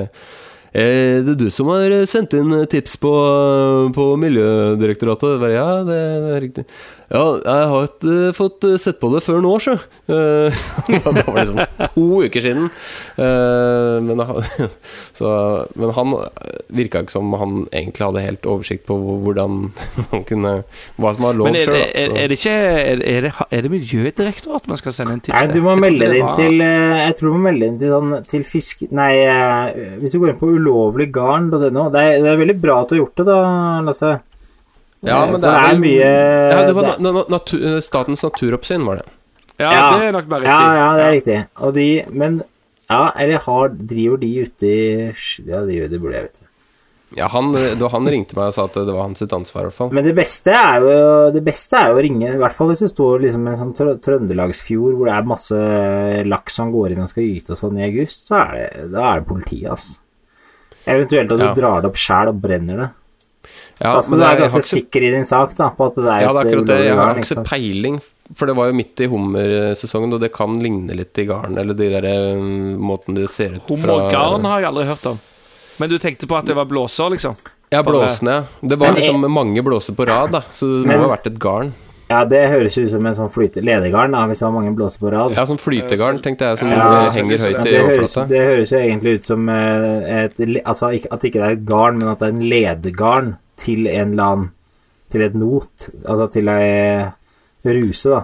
Er 0.73 1.21
det 1.25 1.35
du 1.37 1.51
som 1.53 1.69
har 1.69 1.93
sendt 2.09 2.33
inn 2.37 2.53
tips 2.69 2.97
på, 3.01 3.11
på 3.95 4.07
Miljødirektoratet? 4.23 5.37
Bare, 5.41 5.53
ja, 5.53 5.67
det, 5.85 5.99
det 6.25 6.33
er 6.33 6.43
riktig. 6.47 6.65
Ja, 7.07 7.23
jeg 7.39 7.67
har 7.71 7.85
ikke 7.87 8.15
fått 8.35 8.65
sett 8.83 8.97
på 8.99 9.07
det 9.13 9.21
før 9.23 9.39
nå, 9.45 9.53
sjø. 9.63 9.77
Uh, 10.11 10.51
det 10.91 11.23
var 11.23 11.37
liksom 11.39 11.61
to 11.93 12.07
uker 12.27 12.43
siden. 12.43 12.67
Uh, 13.15 14.03
men, 14.03 14.19
han- 14.27 14.43
så, 15.19 15.31
men 15.79 15.93
han 15.95 16.15
virka 16.67 17.01
ikke 17.03 17.15
som 17.15 17.31
han 17.39 17.61
egentlig 17.71 18.05
hadde 18.09 18.23
helt 18.25 18.47
oversikt 18.49 18.85
på 18.89 18.97
hvordan 19.23 19.71
han 20.11 20.25
kunne 20.27 20.53
Hva 20.99 21.13
som 21.15 21.27
var 21.27 21.37
lov 21.37 21.49
Men 21.49 21.59
er, 21.59 21.71
er, 21.71 22.11
er, 22.11 22.27
det 22.27 22.37
ikke 22.39 22.53
Er, 22.53 23.01
er, 23.01 23.27
det, 23.27 23.31
er 23.51 23.63
det 23.65 23.71
Miljødirektoratet 23.71 24.71
man 24.71 24.81
skal 24.81 24.95
sende 24.95 25.15
en 25.17 25.23
tips 25.23 25.35
Nei, 25.35 25.45
til? 25.47 25.55
du 25.55 25.67
må 25.67 25.75
melde 25.79 26.09
det 26.11 26.21
inn 26.21 26.31
til 26.37 26.63
eh, 26.63 27.03
Jeg 27.05 27.17
tror 27.19 27.31
du 27.31 27.37
må 27.37 27.43
melde 27.47 27.69
inn 27.71 27.79
til 27.81 27.93
sånn 27.93 28.15
Til 28.27 28.47
fisk... 28.47 28.87
Nei, 28.95 29.11
eh, 29.23 29.93
hvis 30.01 30.15
du 30.15 30.19
går 30.21 30.33
inn 30.33 30.41
på 30.41 30.51
ulovliggarn.no 30.57 31.87
det, 31.93 32.07
det 32.23 32.33
er 32.33 32.41
veldig 32.43 32.57
bra 32.63 32.81
at 32.83 32.91
du 32.91 32.97
har 32.97 33.03
gjort 33.05 33.21
det, 33.21 33.27
da, 33.29 33.39
Lasse. 33.87 34.17
Ja, 35.03 35.23
Eh, 35.25 35.31
men 35.31 35.41
det 35.41 35.49
er 35.53 35.77
mye 35.77 36.07
Ja, 36.51 36.65
det 36.65 36.73
var 36.75 36.81
det- 36.83 36.99
na 36.99 37.11
na 37.11 37.23
natur, 37.29 37.79
Statens 37.81 38.23
naturoppsyn, 38.23 38.85
var 38.85 38.95
det. 38.97 39.05
Ja, 39.59 39.71
Ja. 39.71 39.97
det 39.99 40.07
er 40.07 40.11
nok 40.11 40.27
bare 40.29 40.41
riktig. 40.41 40.75
ja, 40.77 40.95
det 40.95 41.05
er 41.05 41.13
riktig. 41.21 41.47
Og 41.61 41.73
de 41.73 42.03
Men 42.11 42.43
Ja, 42.89 43.11
eller 43.19 43.37
har 43.39 43.67
Driver 43.69 44.17
de 44.17 44.39
ute 44.45 44.63
i 44.63 45.13
Ja, 45.45 45.65
de 45.65 45.73
gjør 45.73 45.89
det, 45.89 46.01
burde 46.01 46.13
jeg 46.13 46.23
vite. 46.23 46.39
Ja, 47.15 47.27
han, 47.29 47.51
da 47.53 47.87
han 47.87 48.05
ringte 48.05 48.35
meg 48.35 48.47
og 48.47 48.53
sa 48.53 48.65
at 48.65 48.73
det 48.73 48.85
var 48.93 49.03
hans 49.03 49.19
sitt 49.19 49.29
ansvar, 49.31 49.61
i 49.61 49.65
hvert 49.69 49.73
fall. 49.73 49.91
Men 49.93 50.03
det 50.03 50.15
beste 50.15 50.47
er 50.51 50.79
jo 50.81 51.31
Det 51.31 51.43
beste 51.45 51.73
er 51.77 51.87
jo 51.93 51.95
å 51.95 52.01
ringe, 52.03 52.33
i 52.33 52.37
hvert 52.37 52.53
fall 52.53 52.67
hvis 52.67 52.79
du 52.79 52.87
står 52.87 53.21
liksom 53.21 53.47
i 53.47 53.51
en 53.51 53.57
sånn 53.57 53.75
trø 53.75 53.93
trøndelagsfjord 54.01 54.95
hvor 54.97 55.05
det 55.05 55.15
er 55.15 55.23
masse 55.23 56.25
laks 56.25 56.53
som 56.55 56.71
går 56.71 56.91
inn 56.91 57.01
og 57.01 57.09
skal 57.09 57.23
gyte 57.23 57.51
og 57.51 57.57
sånn 57.57 57.79
i 57.79 57.85
august, 57.87 58.27
så 58.27 58.35
er 58.47 58.51
det, 58.73 58.91
da 58.91 59.13
er 59.15 59.19
det 59.21 59.27
politiet, 59.27 59.69
altså. 59.69 59.99
Eventuelt 60.87 61.31
at 61.31 61.39
du 61.39 61.45
Ja. 61.45 61.53
drar 61.53 61.81
det 61.81 61.89
opp 61.89 61.95
sjæl 61.95 62.27
og 62.29 62.41
brenner 62.41 62.77
det. 62.77 62.89
Ja, 63.79 63.91
altså, 63.97 64.09
men 64.11 64.19
du 64.19 64.25
er 64.25 64.39
ganske 64.41 64.61
ikke 64.63 64.73
sikker 64.73 65.03
i 65.05 65.11
din 65.13 65.25
sak, 65.29 65.55
da, 65.57 65.69
på 65.77 65.85
at 65.91 65.95
det 65.99 66.05
er 66.09 66.21
ja, 66.23 66.31
det 66.33 66.41
er 66.41 66.47
akkurat 66.47 66.69
det. 66.71 66.77
Jeg 66.81 66.93
har 66.95 67.03
ulovlig 67.03 67.23
ikke 67.23 67.29
så 67.35 67.43
peiling, 67.45 67.99
for 68.35 68.49
det 68.49 68.55
var 68.57 68.71
jo 68.71 68.77
midt 68.79 69.03
i 69.05 69.09
hummersesongen, 69.11 70.13
og 70.17 70.23
det 70.23 70.31
kan 70.33 70.55
ligne 70.63 70.97
litt 70.97 71.21
i 71.21 71.27
garn, 71.29 71.57
eller 71.61 71.77
de 71.77 71.89
der 71.93 72.07
um, 72.37 72.73
måten 72.89 73.15
det 73.17 73.29
ser 73.29 73.57
ut 73.59 73.61
fra 73.67 73.75
Hummergarn 73.75 74.45
har 74.49 74.63
jeg 74.65 74.71
aldri 74.71 74.87
hørt 74.89 75.05
om. 75.13 75.19
Men 75.77 75.89
du 75.93 75.97
tenkte 76.01 76.25
på 76.27 76.37
at 76.39 76.49
det 76.49 76.55
var 76.57 76.65
blåser, 76.65 77.13
liksom? 77.13 77.37
Ja, 77.69 77.83
blåsene, 77.85 78.39
ja. 78.39 78.43
Det 78.61 78.79
var 78.79 78.87
Men 78.87 78.95
liksom 79.01 79.27
mange 79.31 79.61
blåser 79.61 79.93
på 79.93 80.07
rad, 80.09 80.31
da, 80.33 80.41
så 80.41 80.65
det 80.81 80.87
Men- 80.87 81.01
må 81.03 81.09
ha 81.09 81.15
vært 81.15 81.27
et 81.27 81.39
garn. 81.39 81.73
Ja, 82.09 82.23
det 82.23 82.47
høres 82.47 82.77
ut 82.77 82.89
som 82.89 83.05
en 83.05 83.13
sånn 83.13 83.29
flyte 83.29 83.59
ledegarn, 83.61 84.13
da, 84.15 84.21
hvis 84.27 84.39
det 84.39 84.45
var 84.47 84.53
mange 84.55 84.71
blåser 84.73 85.01
på 85.03 85.11
rad. 85.11 85.33
Ja, 85.35 85.43
sånn 85.45 85.59
flytegarn, 85.59 86.21
tenkte 86.23 86.47
jeg, 86.47 86.57
som 86.61 86.69
Ja, 86.71 87.07
eh, 87.07 87.11
henger 87.11 87.37
høyt 87.37 87.65
i 87.67 87.73
overflata. 87.81 88.27
det 88.29 88.39
høres 88.39 88.71
jo 88.71 88.77
egentlig 88.77 89.13
ut 89.19 89.25
som 89.25 89.49
eh, 89.49 90.23
et 90.23 90.39
Altså 90.65 90.87
at 91.11 91.19
ikke 91.27 91.33
det 91.33 91.43
er 91.43 91.51
et 91.57 91.65
garn, 91.65 91.97
men 91.99 92.07
at 92.07 92.19
det 92.19 92.29
er 92.29 92.31
en 92.31 92.49
ledegarn 92.49 93.37
til 93.57 93.87
en 93.87 94.13
eller 94.13 94.23
annen 94.23 94.51
Til 95.09 95.21
et 95.23 95.35
not. 95.39 95.85
Altså 96.03 96.25
til 96.33 96.49
ei 96.51 97.05
ruse, 97.63 98.09
da. 98.11 98.21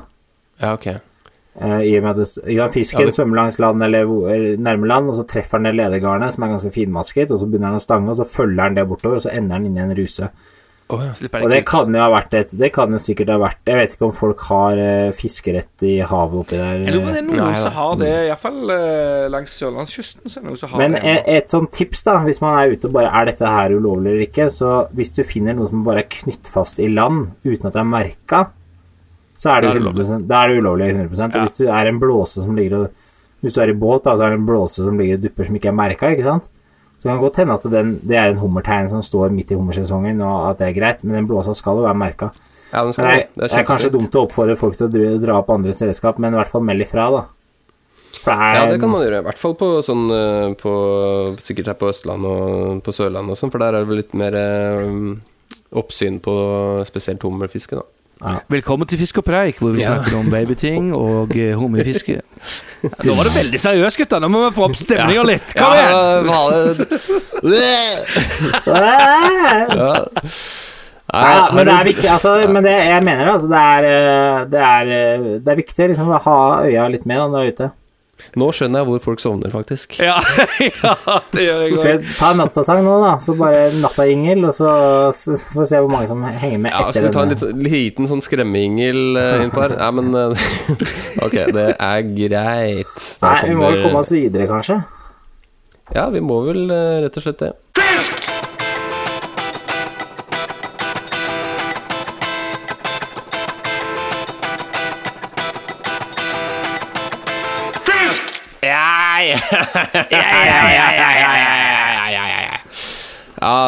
Ja, 0.59 0.73
ok. 0.75 0.87
Eh, 0.89 1.79
I 1.85 1.93
og 1.97 2.03
med 2.03 2.09
at 2.09 2.17
det, 2.17 2.73
fisken 2.73 2.99
Ja, 2.99 3.05
det- 3.05 3.13
svømmer 3.15 3.35
langs 3.39 3.59
land 3.59 3.83
eller 3.83 4.03
eller 4.33 4.57
nærme 4.57 4.87
land, 4.87 5.07
og 5.09 5.15
så 5.15 5.23
treffer 5.27 5.57
den 5.61 5.69
det 5.71 5.75
ledegarnet, 5.75 6.33
som 6.33 6.43
er 6.43 6.47
ganske 6.51 6.71
finmasket, 6.73 7.31
og 7.31 7.39
så 7.39 7.47
begynner 7.47 7.69
den 7.71 7.79
å 7.79 7.85
stange, 7.85 8.09
og 8.09 8.17
så 8.17 8.25
følger 8.27 8.63
den 8.67 8.75
det 8.75 8.87
bortover, 8.89 9.15
og 9.15 9.21
så 9.21 9.31
ender 9.31 9.59
den 9.59 9.77
i 9.77 9.79
en 9.79 9.95
ruse. 9.95 10.27
Slipper 11.17 11.43
Og 11.45 11.51
det 11.53 11.59
kan 11.69 11.93
jo 11.95 11.99
ha 12.01 12.07
vært 12.13 12.33
et 12.39 12.51
Det 12.57 12.69
kan 12.75 12.91
jo 12.95 12.99
sikkert 13.01 13.29
ha 13.33 13.37
vært 13.41 13.71
Jeg 13.71 13.79
vet 13.79 13.93
ikke 13.95 14.05
om 14.07 14.13
folk 14.15 14.43
har 14.49 14.79
uh, 14.81 15.11
fiskerett 15.17 15.85
i 15.87 15.93
havet 16.01 16.39
oppi 16.43 16.57
der. 16.59 16.81
Jeg 16.85 16.95
lurer 16.95 17.03
på 17.03 17.09
om 17.09 17.13
det 17.13 17.21
er 17.21 17.27
noen 17.27 17.41
Nei, 17.43 17.59
som 17.61 17.75
har 17.77 17.93
det, 18.01 18.11
iallfall 18.29 18.59
uh, 18.73 19.27
langs 19.33 19.57
sørlandskysten. 19.61 20.25
Så 20.29 20.39
er 20.41 20.47
noen 20.47 20.59
som 20.59 20.73
har 20.73 20.83
Men 20.83 20.97
det. 20.97 21.03
et, 21.13 21.29
et 21.37 21.55
sånt 21.55 21.71
tips, 21.75 22.03
da, 22.07 22.17
hvis 22.25 22.41
man 22.43 22.57
er 22.61 22.73
ute 22.75 22.89
og 22.91 22.97
bare 22.97 23.13
Er 23.13 23.31
dette 23.31 23.53
her 23.57 23.75
ulovlig 23.77 24.11
eller 24.13 24.25
ikke? 24.27 24.49
Så 24.53 24.73
hvis 24.97 25.13
du 25.15 25.23
finner 25.27 25.57
noe 25.57 25.69
som 25.71 25.85
bare 25.87 26.03
er 26.05 26.11
knytt 26.19 26.51
fast 26.53 26.79
i 26.83 26.89
land 26.91 27.29
uten 27.45 27.69
at 27.69 27.73
det 27.73 27.81
er 27.83 27.89
merka, 27.93 28.43
så 29.39 29.55
er 29.57 29.65
det, 29.65 29.73
er 29.73 29.81
100%, 29.81 30.27
da 30.29 30.43
er 30.43 30.53
det 30.53 30.59
ulovlig 30.61 30.91
100 30.93 31.09
Og 31.09 31.35
Ja. 31.35 31.41
hvis 31.43 31.57
du 31.57 31.65
er 31.67 31.89
en 31.89 31.99
blåse 31.99 32.43
som 32.43 32.55
ligger 32.55 32.83
og 32.85 33.09
Hvis 33.43 33.53
du 33.57 33.59
er 33.59 33.73
i 33.73 33.75
båt, 33.75 34.05
da, 34.05 34.13
så 34.15 34.23
er 34.23 34.29
det 34.31 34.39
en 34.39 34.45
blåse 34.47 34.83
som 34.85 34.95
ligger 34.97 35.17
og 35.17 35.23
dupper 35.25 35.43
som 35.49 35.55
ikke 35.59 35.67
er 35.67 35.75
merka, 35.75 36.11
ikke 36.15 36.23
sant? 36.23 36.45
Så 37.03 37.09
kan 37.09 37.17
det 37.17 37.25
godt 37.25 37.37
hende 37.41 37.55
at 37.59 37.63
den, 37.67 37.89
det 38.07 38.15
er 38.15 38.29
en 38.31 38.37
hummertegn 38.39 38.87
som 38.87 39.01
står 39.03 39.33
midt 39.35 39.49
i 39.51 39.55
hummersesongen, 39.59 40.21
og 40.23 40.53
at 40.53 40.61
det 40.61 40.69
er 40.69 40.75
greit, 40.77 41.01
men 41.03 41.17
den 41.17 41.25
blåsa 41.27 41.51
skal 41.51 41.81
jo 41.81 41.83
være 41.83 41.99
merka. 41.99 42.29
Ja, 42.71 42.85
den 42.85 42.95
skal, 42.95 43.09
Det 43.09 43.17
er, 43.17 43.25
det 43.35 43.49
er 43.49 43.59
er 43.59 43.65
kanskje 43.67 43.89
dumt 43.91 44.15
å 44.15 44.21
oppfordre 44.23 44.55
folk 44.55 44.77
til 44.79 44.87
å 44.87 45.09
dra, 45.19 45.41
opp 45.41 45.51
andres 45.51 45.81
redskap, 45.83 46.21
men 46.23 46.31
i 46.31 46.39
hvert 46.39 46.53
fall 46.53 46.63
meld 46.63 46.85
ifra, 46.85 47.09
da. 47.11 47.25
Er, 48.23 48.55
Ja, 48.55 48.63
det 48.71 48.79
kan 48.79 48.93
man 48.93 49.03
gjøre. 49.03 49.19
I 49.19 49.27
hvert 49.27 49.41
fall 49.41 49.57
på 49.59 49.67
sånn 49.83 50.05
eh, 50.15 50.53
på, 50.55 50.71
Sikkert 51.43 51.73
her 51.73 51.75
på 51.81 51.89
Østlandet 51.91 52.31
og 52.31 52.79
på 52.85 52.95
Sørlandet 52.95 53.35
og 53.35 53.41
sånn, 53.41 53.51
for 53.51 53.59
der 53.59 53.75
er 53.75 53.83
det 53.83 53.89
vel 53.91 53.99
litt 53.99 54.15
mer 54.15 54.37
eh, 54.39 54.95
oppsyn 55.83 56.21
på 56.23 56.37
spesielt 56.87 57.27
hummerfiske, 57.27 57.83
da. 57.83 57.83
Velkommen 58.53 58.87
til 58.87 58.99
Fisk 59.01 59.17
og 59.19 59.25
preik, 59.27 59.57
hvor 59.59 59.73
vi 59.75 59.81
Ja. 59.83 59.97
snakker 59.97 60.15
om 60.19 60.29
babyting 60.31 60.93
og 60.95 61.33
uh, 61.35 61.53
hummerfiske. 61.59 62.15
Ja, 62.83 62.89
nå 63.03 63.15
var 63.17 63.27
det 63.27 63.33
veldig 63.35 63.59
seriøst, 63.59 63.97
gutta. 63.99 64.19
Nå 64.23 64.29
må 64.31 64.45
vi 64.45 64.51
få 64.55 64.63
opp 64.69 64.77
stemninga 64.79 65.23
litt. 65.27 65.53
Kom 65.57 65.73
igjen! 65.75 66.29
Ja. 69.73 69.93
Ja, 71.13 71.49
men 71.53 71.67
det 71.67 71.73
er 71.75 71.83
viktig, 71.85 72.07
altså, 72.09 72.31
men 72.49 72.63
det, 72.65 72.71
jeg 72.87 73.03
mener 73.05 73.27
det, 73.27 73.33
altså, 73.35 73.49
det 73.51 73.59
er, 73.61 73.85
eh, 73.85 74.37
det 74.49 74.61
er, 74.65 74.87
eh, 74.97 75.25
det 75.45 75.51
er 75.51 75.59
viktig 75.59 75.87
liksom, 75.91 76.07
å 76.09 76.21
ha 76.25 76.37
øya 76.65 76.87
litt 76.89 77.03
med 77.05 77.19
når 77.21 77.29
du 77.29 77.37
er 77.43 77.51
ute. 77.53 77.67
Nå 78.39 78.47
skjønner 78.55 78.83
jeg 78.83 78.87
hvor 78.87 78.99
folk 79.03 79.19
sovner, 79.19 79.49
faktisk. 79.51 79.95
Ja, 79.99 80.19
ja 80.83 80.93
det 81.33 81.43
gjør 81.43 81.61
jeg 81.65 81.73
Så 81.73 81.81
òg. 81.81 81.87
jeg 81.89 82.13
tar 82.15 82.35
nattasang 82.39 82.81
nå, 82.85 82.93
da. 83.01 83.13
Så 83.25 83.33
bare 83.39 83.63
nattaingel, 83.81 84.45
og 84.47 84.53
så, 84.55 84.69
så 85.17 85.35
får 85.41 85.59
vi 85.63 85.67
se 85.71 85.81
hvor 85.83 85.91
mange 85.91 86.07
som 86.11 86.21
henger 86.23 86.61
med 86.61 86.71
Ja, 86.71 86.83
etter 86.85 86.97
Skal 86.99 87.07
vi 87.09 87.13
ta 87.17 87.23
en 87.25 87.33
litt, 87.33 87.41
sånn- 87.43 87.63
liten 87.67 88.09
sånn 88.11 88.23
skremmeingel 88.23 89.01
uh, 89.17 89.43
innpå 89.43 89.65
her? 89.65 89.75
Nei, 89.81 89.89
men 89.99 90.19
eh, 90.21 90.45
Ok, 91.25 91.39
det 91.57 91.67
er 91.73 92.05
greit. 92.13 92.93
Da 93.19 93.33
Nei, 93.33 93.49
vi 93.49 93.57
må 93.59 93.71
vel 93.73 93.83
komme 93.87 94.03
oss 94.05 94.13
videre, 94.13 94.47
kanskje. 94.51 94.79
Ja, 95.97 96.07
vi 96.13 96.21
må 96.23 96.37
vel 96.47 96.63
eh, 96.71 97.01
rett 97.07 97.17
og 97.19 97.25
slett 97.25 97.41
det. 97.43 97.51
Ja, 97.81 98.02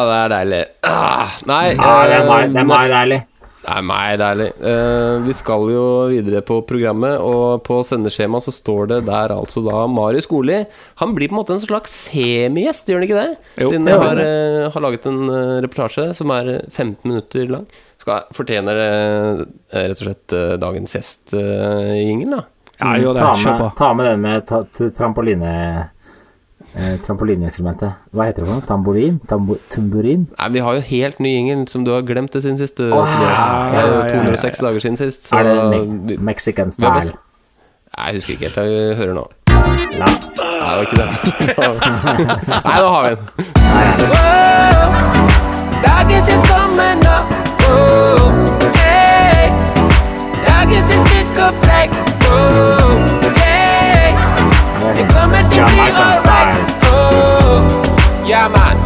det 0.08 0.18
er 0.18 0.28
deilig. 0.32 0.60
Ah, 0.88 1.32
nei 1.48 1.64
Ja, 1.74 1.94
det 2.08 2.14
er 2.16 2.20
eh, 2.20 2.28
meg, 2.28 2.52
det 2.54 2.60
er 2.62 2.68
meg 2.70 2.86
deilig. 2.92 3.18
det 3.66 3.74
er 3.74 3.82
meg 3.86 4.18
deilig. 4.20 4.46
Eh, 4.70 5.14
vi 5.26 5.34
skal 5.36 5.66
jo 5.72 5.84
videre 6.12 6.42
på 6.46 6.60
programmet, 6.68 7.16
og 7.20 7.62
på 7.66 7.80
sendeskjemaet 7.86 8.46
så 8.46 8.54
står 8.54 8.82
det 8.94 9.00
der 9.08 9.34
altså 9.34 9.62
da 9.66 9.84
Marius 9.90 10.28
Goli. 10.30 10.62
Han 11.02 11.14
blir 11.16 11.28
på 11.30 11.36
en 11.36 11.40
måte 11.42 11.56
en 11.56 11.62
slags 11.64 11.90
semigjest, 12.06 12.88
gjør 12.88 13.02
han 13.02 13.08
ikke 13.08 13.20
det? 13.22 13.52
Jo. 13.64 13.70
Siden 13.72 13.90
jeg 13.90 14.00
har, 14.04 14.22
eh, 14.22 14.68
har 14.74 14.86
laget 14.86 15.08
en 15.10 15.22
eh, 15.28 15.56
reportasje 15.66 16.08
som 16.16 16.32
er 16.36 16.44
eh, 16.56 16.62
15 16.70 16.96
minutter 17.10 17.52
lang. 17.56 17.66
Skal, 18.02 18.26
fortjener 18.36 18.74
det 18.78 18.90
rett 19.74 19.98
og 19.98 20.04
slett 20.06 20.36
eh, 20.36 20.54
dagens 20.62 20.94
gjest-jingel, 20.98 22.36
da? 22.38 22.44
Ja, 22.80 22.96
jo, 23.00 23.12
det. 23.16 23.20
Ta 23.22 23.32
med, 23.36 23.58
på. 23.60 23.70
ta 23.78 23.92
med 23.96 24.06
den 24.10 24.20
med 24.20 24.46
ta, 24.46 24.62
t- 24.64 24.90
trampoline... 24.96 25.52
Eh, 26.76 26.96
trampolineinstrumentet. 27.06 27.92
Hva 28.12 28.24
heter 28.26 28.42
det 28.42 28.48
for 28.50 28.56
noe? 28.58 28.64
Tamburin? 28.66 29.20
Tambu, 29.30 29.54
tamburin? 29.70 30.24
Nei, 30.34 30.48
Vi 30.52 30.58
har 30.66 30.74
jo 30.74 30.80
helt 30.88 31.20
ny 31.22 31.30
jingel 31.36 31.62
som 31.70 31.84
du 31.86 31.92
har 31.94 32.02
glemt 32.04 32.32
det 32.34 32.42
siden 32.42 32.58
sist. 32.58 32.80
ja 32.82 32.86
Det 32.90 32.90
er 32.90 32.96
jo 32.96 32.96
ja, 33.14 34.00
ja, 34.02 34.02
ja, 34.02 34.08
206 34.34 34.60
dager 34.66 34.80
siden 34.84 34.98
sist. 35.00 35.28
Så 35.30 35.36
er 35.38 35.42
det 35.46 35.54
me 35.70 36.16
Mexican 36.32 36.70
style? 36.74 36.90
Nei, 36.90 38.06
jeg 38.10 38.14
husker 38.18 38.32
ikke 38.34 38.46
helt. 38.50 38.58
Jeg 38.66 38.96
hører 38.98 39.14
nå. 39.16 39.24
La. 39.96 40.06
Nei, 40.10 40.68
det 40.68 40.76
var 40.76 40.82
ikke 40.84 40.98
den. 41.00 41.10
Nei, 42.66 42.76
nå 42.82 42.88
har 42.92 43.02
vi 43.06 43.10
den. 43.14 43.24
Style. 56.22 56.56
Ja, 58.28 58.48
man. 58.48 58.76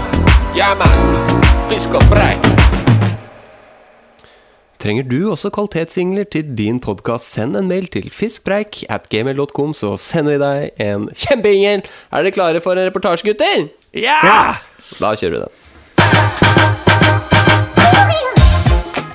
Ja, 0.56 0.74
man. 0.78 1.14
Fisk 1.70 1.94
og 1.94 2.02
preik. 2.10 2.50
Trenger 4.80 5.04
du 5.04 5.30
også 5.30 5.50
kvalitetssingler 5.52 6.24
til 6.32 6.54
din 6.56 6.80
podkast, 6.80 7.28
send 7.34 7.56
en 7.56 7.68
mail 7.68 7.86
til 7.92 8.08
fiskpreik 8.10 8.84
at 8.88 9.08
gmail.com, 9.12 9.74
så 9.76 9.92
sender 10.00 10.32
vi 10.32 10.40
deg 10.40 10.86
en 10.86 11.08
kjempeingel. 11.12 11.84
Er 12.12 12.24
dere 12.24 12.32
klare 12.32 12.64
for 12.64 12.72
en 12.72 12.88
reportasje, 12.88 13.28
gutter? 13.28 13.68
Ja! 13.92 14.56
Da 14.96 15.12
kjører 15.14 15.36
vi 15.36 15.42
den. 15.44 16.78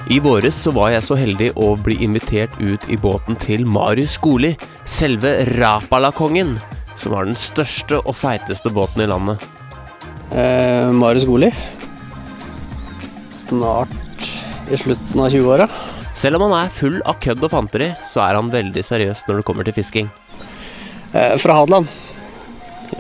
I 0.06 0.20
våres 0.22 0.56
så 0.62 0.70
var 0.70 0.92
jeg 0.94 1.02
så 1.02 1.16
heldig 1.18 1.48
å 1.58 1.72
bli 1.82 1.96
invitert 2.06 2.54
ut 2.62 2.84
i 2.94 2.98
båten 3.02 3.38
til 3.42 3.64
Marius 3.66 4.20
Skoli, 4.20 4.52
selve 4.86 5.32
Rapala-kongen, 5.56 6.60
som 6.94 7.16
har 7.18 7.26
den 7.26 7.38
største 7.40 7.98
og 8.04 8.14
feiteste 8.14 8.70
båten 8.70 9.02
i 9.02 9.08
landet. 9.10 9.42
Eh, 10.30 10.92
Marius 10.94 11.26
Goli. 11.26 11.50
Snart 13.34 14.30
i 14.70 14.78
slutten 14.78 15.24
av 15.24 15.34
20-åra. 15.34 15.68
Selv 16.14 16.38
om 16.38 16.46
han 16.52 16.54
er 16.60 16.76
full 16.76 17.00
av 17.02 17.18
kødd 17.24 17.42
og 17.48 17.54
fanteri, 17.56 17.88
så 18.06 18.22
er 18.28 18.38
han 18.38 18.54
veldig 18.54 18.84
seriøs 18.86 19.26
når 19.26 19.42
det 19.42 19.48
kommer 19.48 19.66
til 19.66 19.76
fisking. 19.80 20.12
Eh, 21.16 21.34
fra 21.42 21.58
Hadeland. 21.58 21.90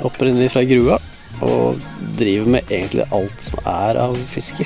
Opprinnelig 0.02 0.50
fra 0.56 0.66
Grua. 0.66 0.98
Og 1.46 1.78
driver 2.18 2.50
med 2.58 2.74
egentlig 2.74 3.06
alt 3.14 3.46
som 3.46 3.62
er 3.70 4.02
av 4.08 4.18
fiske. 4.34 4.66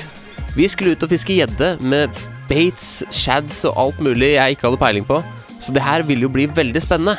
Vi 0.56 0.66
skulle 0.68 0.94
ut 0.96 1.04
og 1.06 1.10
fiske 1.12 1.36
gjedde 1.36 1.74
med 1.86 2.16
baits, 2.50 3.02
shads 3.14 3.62
og 3.68 3.76
alt 3.78 4.00
mulig 4.02 4.32
jeg 4.34 4.56
ikke 4.56 4.66
hadde 4.68 4.80
peiling 4.80 5.06
på, 5.06 5.20
så 5.62 5.74
det 5.76 5.84
her 5.84 6.02
ville 6.08 6.26
jo 6.26 6.32
bli 6.32 6.48
veldig 6.50 6.82
spennende. 6.82 7.14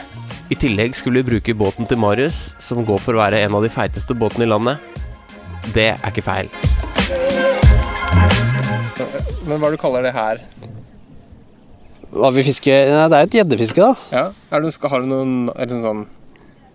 I 0.51 0.57
tillegg 0.59 0.95
skulle 0.97 1.21
vi 1.21 1.29
bruke 1.31 1.55
båten 1.55 1.87
til 1.87 1.99
Marius, 2.01 2.49
som 2.59 2.83
går 2.85 2.99
for 2.99 3.15
å 3.15 3.21
være 3.21 3.39
en 3.45 3.55
av 3.55 3.63
de 3.63 3.71
feiteste 3.71 4.17
båtene 4.19 4.43
i 4.43 4.51
landet. 4.51 4.81
Det 5.71 5.93
er 5.93 6.09
ikke 6.11 6.25
feil. 6.25 6.49
Men 9.47 9.57
hva 9.61 9.69
er 9.69 9.71
det 9.71 9.77
du 9.77 9.81
kaller 9.81 10.03
det 10.05 10.11
her? 10.15 10.41
Hva 12.11 12.27
vi 12.35 12.43
fisker 12.43 12.89
Nei, 12.91 13.05
det 13.07 13.17
er 13.21 13.29
et 13.29 13.37
gjeddefiske, 13.39 13.85
da. 13.85 13.93
Ja, 14.11 14.23
er 14.51 14.65
det, 14.65 14.73
Har 14.91 14.99
du 14.99 15.07
noen 15.07 15.35
er 15.55 15.69
det 15.71 15.77
sånn 15.85 16.03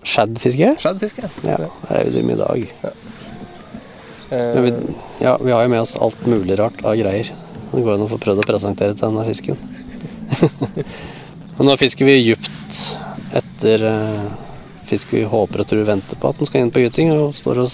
Shad-fiske. 0.07 0.71
shaddfiske? 0.81 1.29
Ja, 1.45 1.59
Det 1.61 1.91
er 1.91 1.99
det 1.99 2.07
vi 2.07 2.15
driver 2.15 2.27
med 2.31 2.37
i 2.37 2.41
dag. 2.41 2.73
Eh, 2.89 3.26
Men 4.31 4.65
vi, 4.65 4.73
ja, 5.23 5.37
vi 5.39 5.53
har 5.55 5.63
jo 5.63 5.71
med 5.71 5.85
oss 5.85 5.97
alt 6.03 6.27
mulig 6.27 6.57
rart 6.59 6.81
av 6.83 6.97
greier. 6.99 7.31
Det 7.73 7.83
går 7.83 7.95
an 7.95 8.07
å 8.07 8.11
få 8.11 8.19
prøvd 8.23 8.43
å 8.43 8.49
presentere 8.49 8.97
til 8.97 9.09
denne 9.09 9.27
fisken. 9.27 9.59
Men 11.57 11.71
nå 11.71 11.77
fisker 11.81 12.09
vi 12.09 12.19
djupt 12.19 12.81
etter 13.37 13.85
eh, 13.89 14.27
fisk 14.87 15.15
vi 15.17 15.25
håper 15.27 15.63
og 15.63 15.69
tror 15.71 15.87
venter 15.89 16.19
på 16.21 16.31
at 16.31 16.41
den 16.41 16.49
skal 16.49 16.63
inn 16.63 16.73
på 16.75 16.83
gyting, 16.85 17.13
og 17.15 17.35
står 17.37 17.63
og 17.65 17.71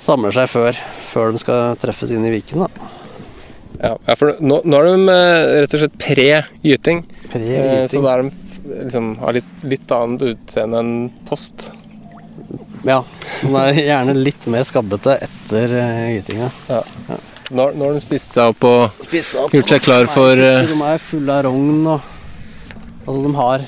samler 0.00 0.34
seg 0.34 0.50
før, 0.50 0.80
før 1.10 1.34
de 1.34 1.42
skal 1.42 1.78
treffes 1.80 2.14
inn 2.14 2.24
i 2.26 2.32
viken. 2.34 2.64
da. 2.64 2.90
ja, 3.80 3.92
ja, 3.94 4.16
for 4.18 4.34
nå, 4.40 4.60
nå 4.64 4.80
er 4.80 4.90
de 4.90 5.14
eh, 5.14 5.52
rett 5.64 5.76
og 5.76 5.84
slett 5.84 6.00
pre-gyting, 6.00 7.04
eh, 7.36 7.84
så 7.90 8.02
da 8.04 8.16
er 8.16 8.24
de 8.24 8.32
liksom 8.64 9.14
har 9.20 9.36
litt, 9.36 9.54
litt 9.68 9.92
annet 9.92 10.28
utseende 10.32 10.80
enn 10.80 10.94
post. 11.28 11.70
Ja, 12.84 12.98
den 13.40 13.54
er 13.56 13.78
gjerne 13.78 14.16
litt 14.18 14.44
mer 14.52 14.66
skabbete 14.66 15.16
etter 15.24 15.78
gytinga. 16.14 16.50
Ja. 16.68 16.82
Nå, 17.52 17.68
nå 17.76 17.88
har 17.90 17.96
de 17.96 18.00
spist 18.00 18.32
seg 18.34 18.54
opp 18.54 18.64
og 18.64 18.82
opp. 18.88 19.52
Gjort 19.52 19.72
seg 19.74 19.82
klar 19.84 20.08
for, 20.08 20.32
eh, 20.32 20.64
De 20.64 20.76
er 20.88 21.02
fulle 21.02 21.32
av 21.32 21.44
rogn 21.44 21.86
og 21.86 22.10
Altså, 23.04 23.20
de 23.20 23.34
har 23.36 23.64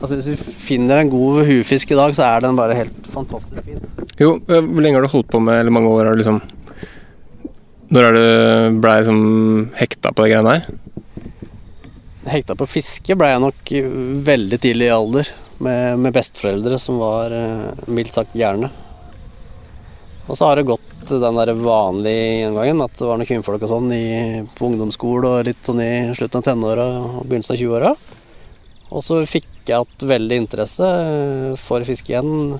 Altså, 0.00 0.16
hvis 0.16 0.30
vi 0.32 0.54
finner 0.64 1.02
en 1.02 1.10
god 1.12 1.44
hufisk 1.44 1.92
i 1.92 1.98
dag, 1.98 2.14
så 2.16 2.24
er 2.24 2.40
den 2.40 2.56
bare 2.56 2.76
helt 2.76 3.06
fantastisk 3.12 3.62
fin. 3.66 3.82
Jo, 4.18 4.38
eh, 4.48 4.64
hvor 4.64 4.82
lenge 4.82 4.96
har 4.96 5.04
du 5.04 5.12
holdt 5.12 5.28
på 5.28 5.40
med, 5.44 5.60
eller 5.60 5.70
mange 5.70 5.92
år 5.92 6.06
har 6.08 6.16
du 6.16 6.22
liksom 6.22 6.40
Når 7.92 8.08
er 8.08 8.12
du 8.16 8.80
blei 8.80 8.96
liksom 9.02 9.20
hekta 9.76 10.12
på 10.12 10.24
de 10.24 10.32
greiene 10.32 10.56
her? 10.56 10.66
Hekta 12.32 12.56
på 12.56 12.66
fiske 12.66 13.14
ble 13.14 13.28
jeg 13.28 13.44
nok 13.44 13.74
veldig 14.24 14.58
tidlig 14.58 14.88
i 14.88 14.94
alder, 14.96 15.28
med, 15.62 16.00
med 16.00 16.14
besteforeldre 16.16 16.78
som 16.80 16.98
var 17.02 17.34
eh, 17.34 17.84
mildt 17.86 18.16
sagt 18.16 18.34
gærne. 18.38 18.70
Og 20.24 20.38
så 20.38 20.48
har 20.48 20.56
det 20.56 20.68
gått 20.68 20.80
den 21.10 21.36
der 21.36 21.52
vanlige 21.58 22.40
gjengangen, 22.40 22.80
at 22.80 22.94
det 22.96 23.06
var 23.06 23.18
noen 23.20 23.28
kvinnfolk 23.28 23.66
og 23.66 23.70
sånn 23.74 23.90
i, 23.92 24.04
på 24.56 24.70
ungdomsskole 24.70 25.32
og 25.34 25.48
litt 25.50 25.60
sånn 25.66 25.82
i 25.84 25.92
slutten 26.16 26.40
av 26.40 26.46
tenåra 26.46 26.86
og 27.02 27.26
begynnelsen 27.28 27.56
av 27.56 27.60
20-åra. 27.60 27.90
Og 28.94 29.04
så 29.04 29.20
fikk 29.28 29.50
jeg 29.68 29.82
hatt 29.82 30.06
veldig 30.08 30.38
interesse 30.44 30.88
eh, 30.88 31.50
for 31.60 31.84
fiske 31.84 32.14
igjen. 32.14 32.56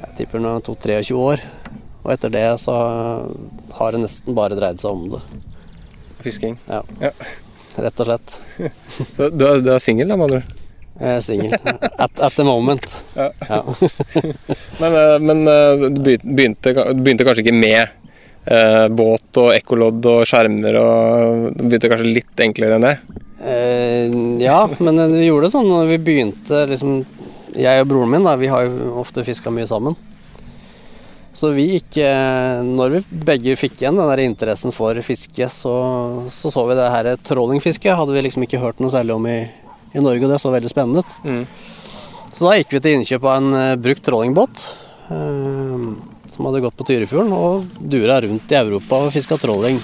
Jeg 0.00 0.16
tipper 0.22 0.42
nå 0.42 0.56
22-23 0.64 1.20
år. 1.20 1.44
Og 2.00 2.12
etter 2.14 2.32
det 2.32 2.46
så 2.62 2.74
har 3.76 3.92
det 3.92 4.00
nesten 4.06 4.36
bare 4.36 4.56
dreid 4.56 4.80
seg 4.80 4.96
om 4.96 5.10
det, 5.12 5.20
Fisking. 6.24 6.56
ja, 6.68 6.80
rett 7.80 8.00
og 8.00 8.08
slett. 8.08 8.34
Så 9.16 9.28
du 9.32 9.44
er, 9.46 9.60
du 9.64 9.70
er 9.72 9.82
singel, 9.82 10.08
da, 10.08 10.16
med 10.16 10.30
andre? 10.30 10.59
Jeg 11.00 11.16
er 11.16 11.22
singel. 11.24 11.54
At, 11.96 12.12
at 12.20 12.34
the 12.36 12.44
moment. 12.44 12.84
Ja. 13.16 13.30
Ja. 13.48 13.62
Men, 14.82 14.96
eh, 14.96 15.16
men 15.20 15.48
eh, 15.48 15.86
du 15.96 16.02
begynte, 16.04 16.74
begynte 16.92 17.24
kanskje 17.24 17.44
ikke 17.46 17.56
med 17.56 17.80
eh, 18.44 18.86
båt 18.92 19.40
og 19.40 19.54
ekkolodd 19.54 20.06
og 20.10 20.22
skjermer 20.28 20.76
og 20.80 21.48
Du 21.56 21.64
begynte 21.64 21.90
kanskje 21.92 22.12
litt 22.18 22.44
enklere 22.44 22.76
enn 22.76 22.86
det? 22.86 22.94
Eh, 23.40 24.12
ja, 24.44 24.60
men 24.78 25.00
vi 25.14 25.26
gjorde 25.26 25.48
det 25.48 25.54
sånn 25.54 25.68
når 25.70 25.90
vi 25.94 25.98
begynte 26.10 26.66
liksom 26.68 26.98
Jeg 27.56 27.82
og 27.82 27.88
broren 27.88 28.12
min, 28.12 28.26
da, 28.26 28.36
vi 28.40 28.50
har 28.52 28.68
jo 28.68 28.92
ofte 29.00 29.24
fiska 29.24 29.52
mye 29.52 29.68
sammen. 29.68 29.96
Så 31.32 31.52
vi 31.54 31.66
gikk 31.76 32.00
eh, 32.02 32.60
Når 32.66 32.96
vi 32.96 33.02
begge 33.30 33.56
fikk 33.58 33.80
igjen 33.80 33.98
den 33.98 34.10
der 34.10 34.24
interessen 34.24 34.74
for 34.74 34.98
fiske, 35.06 35.48
så 35.48 35.74
så, 36.28 36.52
så 36.52 36.66
vi 36.68 36.76
det 36.78 36.92
her 36.92 37.10
trålingfisket. 37.24 37.96
Hadde 37.96 38.16
vi 38.16 38.24
liksom 38.26 38.44
ikke 38.46 38.62
hørt 38.62 38.82
noe 38.82 38.92
særlig 38.92 39.16
om 39.16 39.28
i, 39.30 39.40
i 39.94 40.02
Norge, 40.02 40.24
og 40.24 40.32
det 40.32 40.40
så 40.42 40.52
veldig 40.52 40.70
spennende 40.70 41.02
ut. 41.02 41.16
Mm. 41.24 41.42
Så 42.30 42.46
da 42.46 42.54
gikk 42.56 42.76
vi 42.76 42.82
til 42.84 42.98
innkjøp 42.98 43.26
av 43.26 43.40
en 43.40 43.56
uh, 43.56 43.80
brukt 43.80 44.04
trollingbåt. 44.06 44.64
eh, 45.10 45.88
som 46.30 46.46
hadde 46.46 46.62
gått 46.62 46.76
på 46.78 46.86
Tyrifjorden 46.86 47.32
og 47.34 47.66
dura 47.80 48.20
rundt 48.22 48.52
i 48.52 48.58
Europa 48.58 49.00
og 49.02 49.12
fiska 49.12 49.36
trolling 49.40 49.80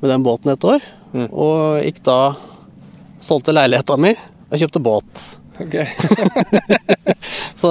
med 0.00 0.10
den 0.12 0.22
båten 0.22 0.52
et 0.52 0.64
år. 0.64 0.84
Mm. 1.12 1.26
Og 1.28 1.82
gikk 1.84 2.00
da 2.06 2.20
Solgte 3.20 3.52
leiligheta 3.52 3.98
mi 4.00 4.14
og 4.14 4.56
kjøpte 4.56 4.80
båt. 4.80 5.24
Okay. 5.60 5.84
Så 7.60 7.70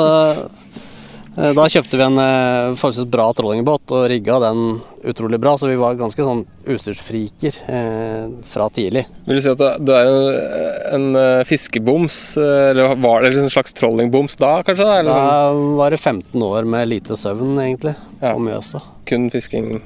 da 1.55 1.63
kjøpte 1.71 1.95
vi 1.95 2.03
en 2.03 2.17
eh, 2.19 2.73
forholdsvis 2.75 3.05
bra 3.11 3.27
trollingbåt 3.37 3.93
og 3.95 4.07
rigga 4.11 4.39
den 4.43 4.63
utrolig 5.07 5.39
bra, 5.39 5.53
så 5.57 5.69
vi 5.69 5.77
var 5.79 5.95
ganske 5.99 6.19
sånn 6.25 6.41
utstyrsfriker 6.67 7.55
eh, 7.71 8.25
fra 8.49 8.67
tidlig. 8.75 9.05
Vil 9.27 9.39
du 9.39 9.41
si 9.45 9.51
at 9.53 9.61
du- 9.79 9.93
er 9.95 10.09
en, 10.09 11.05
en 11.13 11.15
eh, 11.21 11.43
fiskeboms, 11.47 12.19
eh, 12.41 12.69
eller 12.73 12.95
var 12.99 13.23
det 13.23 13.33
en 13.39 13.49
slags 13.53 13.73
trollingboms 13.77 14.35
da, 14.41 14.57
kanskje? 14.67 14.89
Eller 14.99 15.11
Da 15.13 15.23
sånn, 15.53 15.75
var 15.79 15.95
det 15.95 16.01
15 16.01 16.43
år 16.49 16.67
med 16.75 16.87
lite 16.91 17.15
søvn, 17.19 17.55
egentlig, 17.63 17.95
Ja. 18.21 18.33
på 18.33 18.39
Mjøsa. 18.43 18.81
kun 19.05 19.29
fisking 19.31 19.81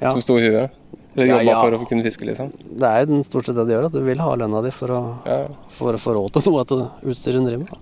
Ja. 0.00 0.10
som 0.12 0.20
sto 0.20 0.38
i 0.38 0.46
huet? 0.48 0.70
Eller 1.16 1.26
Ja, 1.26 1.36
jobba 1.40 1.50
ja. 1.50 1.60
for 1.62 1.70
å 1.72 1.88
kunne 1.88 2.04
fiske, 2.04 2.26
liksom? 2.28 2.52
Det 2.76 2.84
er 2.86 3.06
jo 3.06 3.22
stort 3.24 3.46
sett 3.46 3.56
det 3.56 3.66
det 3.66 3.74
gjør, 3.74 3.86
at 3.86 3.92
du 3.92 4.02
vil 4.04 4.18
ha 4.20 4.34
lønna 4.36 4.62
di 4.62 4.70
for 4.70 4.88
å, 4.88 5.02
Ja. 5.24 5.46
for 5.70 5.94
å 5.94 5.98
få 5.98 6.12
råd 6.14 6.32
til 6.36 6.52
noe 6.52 6.60
av 6.60 6.90
utstyret 7.02 7.40
du 7.42 7.48
driver 7.48 7.64
med. 7.64 7.78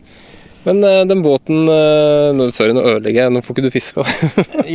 Men 0.65 0.81
eh, 0.85 1.03
den 1.09 1.23
båten 1.25 1.69
eh, 1.69 2.31
nå, 2.37 2.49
Sorry, 2.57 2.73
nå 2.77 2.85
ødelegger 2.85 3.27
jeg. 3.27 3.35
Nå 3.35 3.43
får 3.45 3.57
ikke 3.57 3.67
du 3.67 3.75
fiske. 3.75 4.07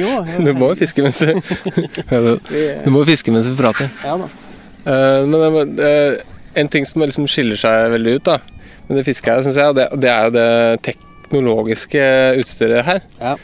Jo, 0.01 0.21
Du 0.45 0.51
må 0.57 0.71
jo 0.73 0.79
fiske 0.83 1.05
mens 1.05 1.19
du 1.23 1.33
Du 2.85 2.91
må 2.93 3.01
jo 3.01 3.07
fiske 3.09 3.33
mens 3.33 3.49
vi 3.49 3.57
prater. 3.57 3.89
Ja 4.05 4.17
da. 4.21 4.29
Eh, 4.89 5.25
men 5.29 5.75
en 6.59 6.71
ting 6.71 6.85
som 6.87 7.01
liksom 7.03 7.27
skiller 7.29 7.59
seg 7.59 7.91
veldig 7.93 8.17
ut, 8.19 8.25
da 8.29 8.39
med 8.89 8.97
det 8.97 9.03
fisket 9.05 9.29
her, 9.29 9.43
syns 9.45 9.57
jeg, 9.59 9.73
det, 9.77 9.83
det 10.01 10.09
er 10.09 10.23
jo 10.25 10.31
det 10.33 10.45
teknologiske 10.87 12.05
utstyret 12.41 12.87
her. 12.87 13.03
Ja. 13.21 13.35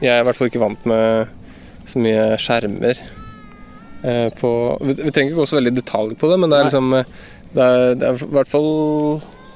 Jeg 0.00 0.08
er 0.08 0.22
i 0.22 0.24
hvert 0.24 0.38
fall 0.38 0.48
ikke 0.48 0.62
vant 0.62 0.86
med 0.88 1.28
så 1.84 2.00
mye 2.00 2.22
skjermer 2.40 3.02
på 4.40 4.52
vi, 4.88 4.96
trenger 4.96 5.34
ikke 5.34 5.36
gå 5.36 5.46
så 5.50 5.58
veldig 5.58 5.74
i 5.74 5.76
detalj 5.82 6.16
på 6.16 6.30
det, 6.32 6.38
men 6.40 6.48
det 6.48 6.62
er 6.62 6.70
liksom 6.70 6.88
det 6.96 7.66
er, 7.66 7.84
det 8.00 8.08
er 8.08 8.24
i 8.24 8.30
hvert 8.38 8.54
fall 8.54 8.70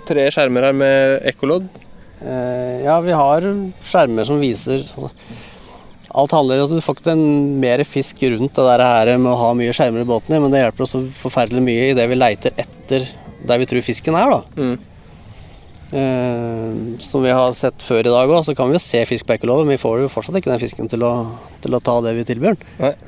tre 0.08 0.24
skjermer 0.34 0.68
her 0.68 0.76
med 0.76 1.28
ekkolodd. 1.28 1.68
Eh, 2.18 2.82
ja, 2.84 2.98
vi 3.04 3.14
har 3.14 3.46
skjermer 3.84 4.26
som 4.26 4.40
viser 4.42 4.80
altså, 4.82 5.12
Alt 6.18 6.32
handler 6.34 6.64
altså, 6.64 6.74
Du 6.74 6.82
får 6.82 6.96
ikke 6.98 7.14
mer 7.62 7.82
fisk 7.86 8.24
rundt 8.32 8.56
det 8.56 8.64
der 8.66 8.82
her 8.82 9.12
med 9.20 9.30
å 9.30 9.38
ha 9.38 9.52
mye 9.54 9.74
skjermer 9.76 10.02
i 10.02 10.08
båten, 10.08 10.34
men 10.42 10.50
det 10.50 10.64
hjelper 10.64 10.86
oss 10.86 10.96
forferdelig 11.20 11.62
mye 11.62 11.90
i 11.90 11.96
det 11.96 12.08
vi 12.10 12.18
leiter 12.18 12.56
etter 12.58 13.06
der 13.46 13.60
vi 13.60 13.68
tror 13.70 13.84
fisken 13.86 14.16
er. 14.18 14.32
da. 14.32 14.40
Mm. 14.58 14.78
Uh, 15.88 16.98
som 17.00 17.22
vi 17.24 17.30
har 17.32 17.52
sett 17.56 17.80
før 17.80 18.02
i 18.02 18.10
dag 18.12 18.28
òg, 18.28 18.42
så 18.44 18.52
kan 18.56 18.68
vi 18.68 18.76
jo 18.76 18.82
se 18.82 19.04
fisk 19.08 19.28
på 19.28 19.36
ekkolodd, 19.38 19.62
men 19.64 19.76
vi 19.76 19.80
får 19.80 20.02
jo 20.02 20.10
fortsatt 20.12 20.36
ikke 20.40 20.50
den 20.50 20.60
fisken 20.60 20.90
til 20.90 21.06
å, 21.06 21.12
til 21.62 21.76
å 21.76 21.80
ta 21.84 22.00
det 22.04 22.16
vi 22.18 22.26
tilbyr 22.28 22.58
den. 22.58 22.98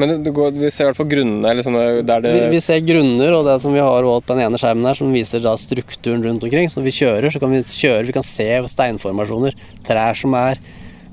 Men 0.00 0.14
det, 0.24 0.32
går, 0.34 0.54
vi 0.56 0.70
ser 0.72 0.86
i 0.86 0.90
hvert 0.90 1.00
fall 1.00 1.10
grunnene 1.10 1.50
eller 1.52 1.66
sånne, 1.66 1.84
der 2.08 2.24
det 2.24 2.34
Vi, 2.36 2.44
vi 2.54 2.60
ser 2.64 2.84
grunner, 2.86 3.34
og 3.36 3.48
det 3.48 3.58
som 3.64 3.74
vi 3.74 3.82
har 3.82 4.08
på 4.08 4.34
den 4.34 4.44
ene 4.46 4.60
skjermen 4.60 4.88
her, 4.88 4.98
som 4.98 5.12
viser 5.14 5.42
da 5.44 5.54
strukturen 5.60 6.24
rundt 6.24 6.46
omkring. 6.46 6.70
Så 6.72 6.80
når 6.80 6.88
vi 6.88 6.98
kjører, 7.02 7.32
så 7.32 7.42
kan 7.42 7.52
vi 7.52 7.64
kjøre, 7.66 8.06
vi 8.08 8.16
kan 8.16 8.26
se 8.26 8.48
steinformasjoner, 8.72 9.58
trær 9.86 10.18
som 10.18 10.36
er 10.38 10.60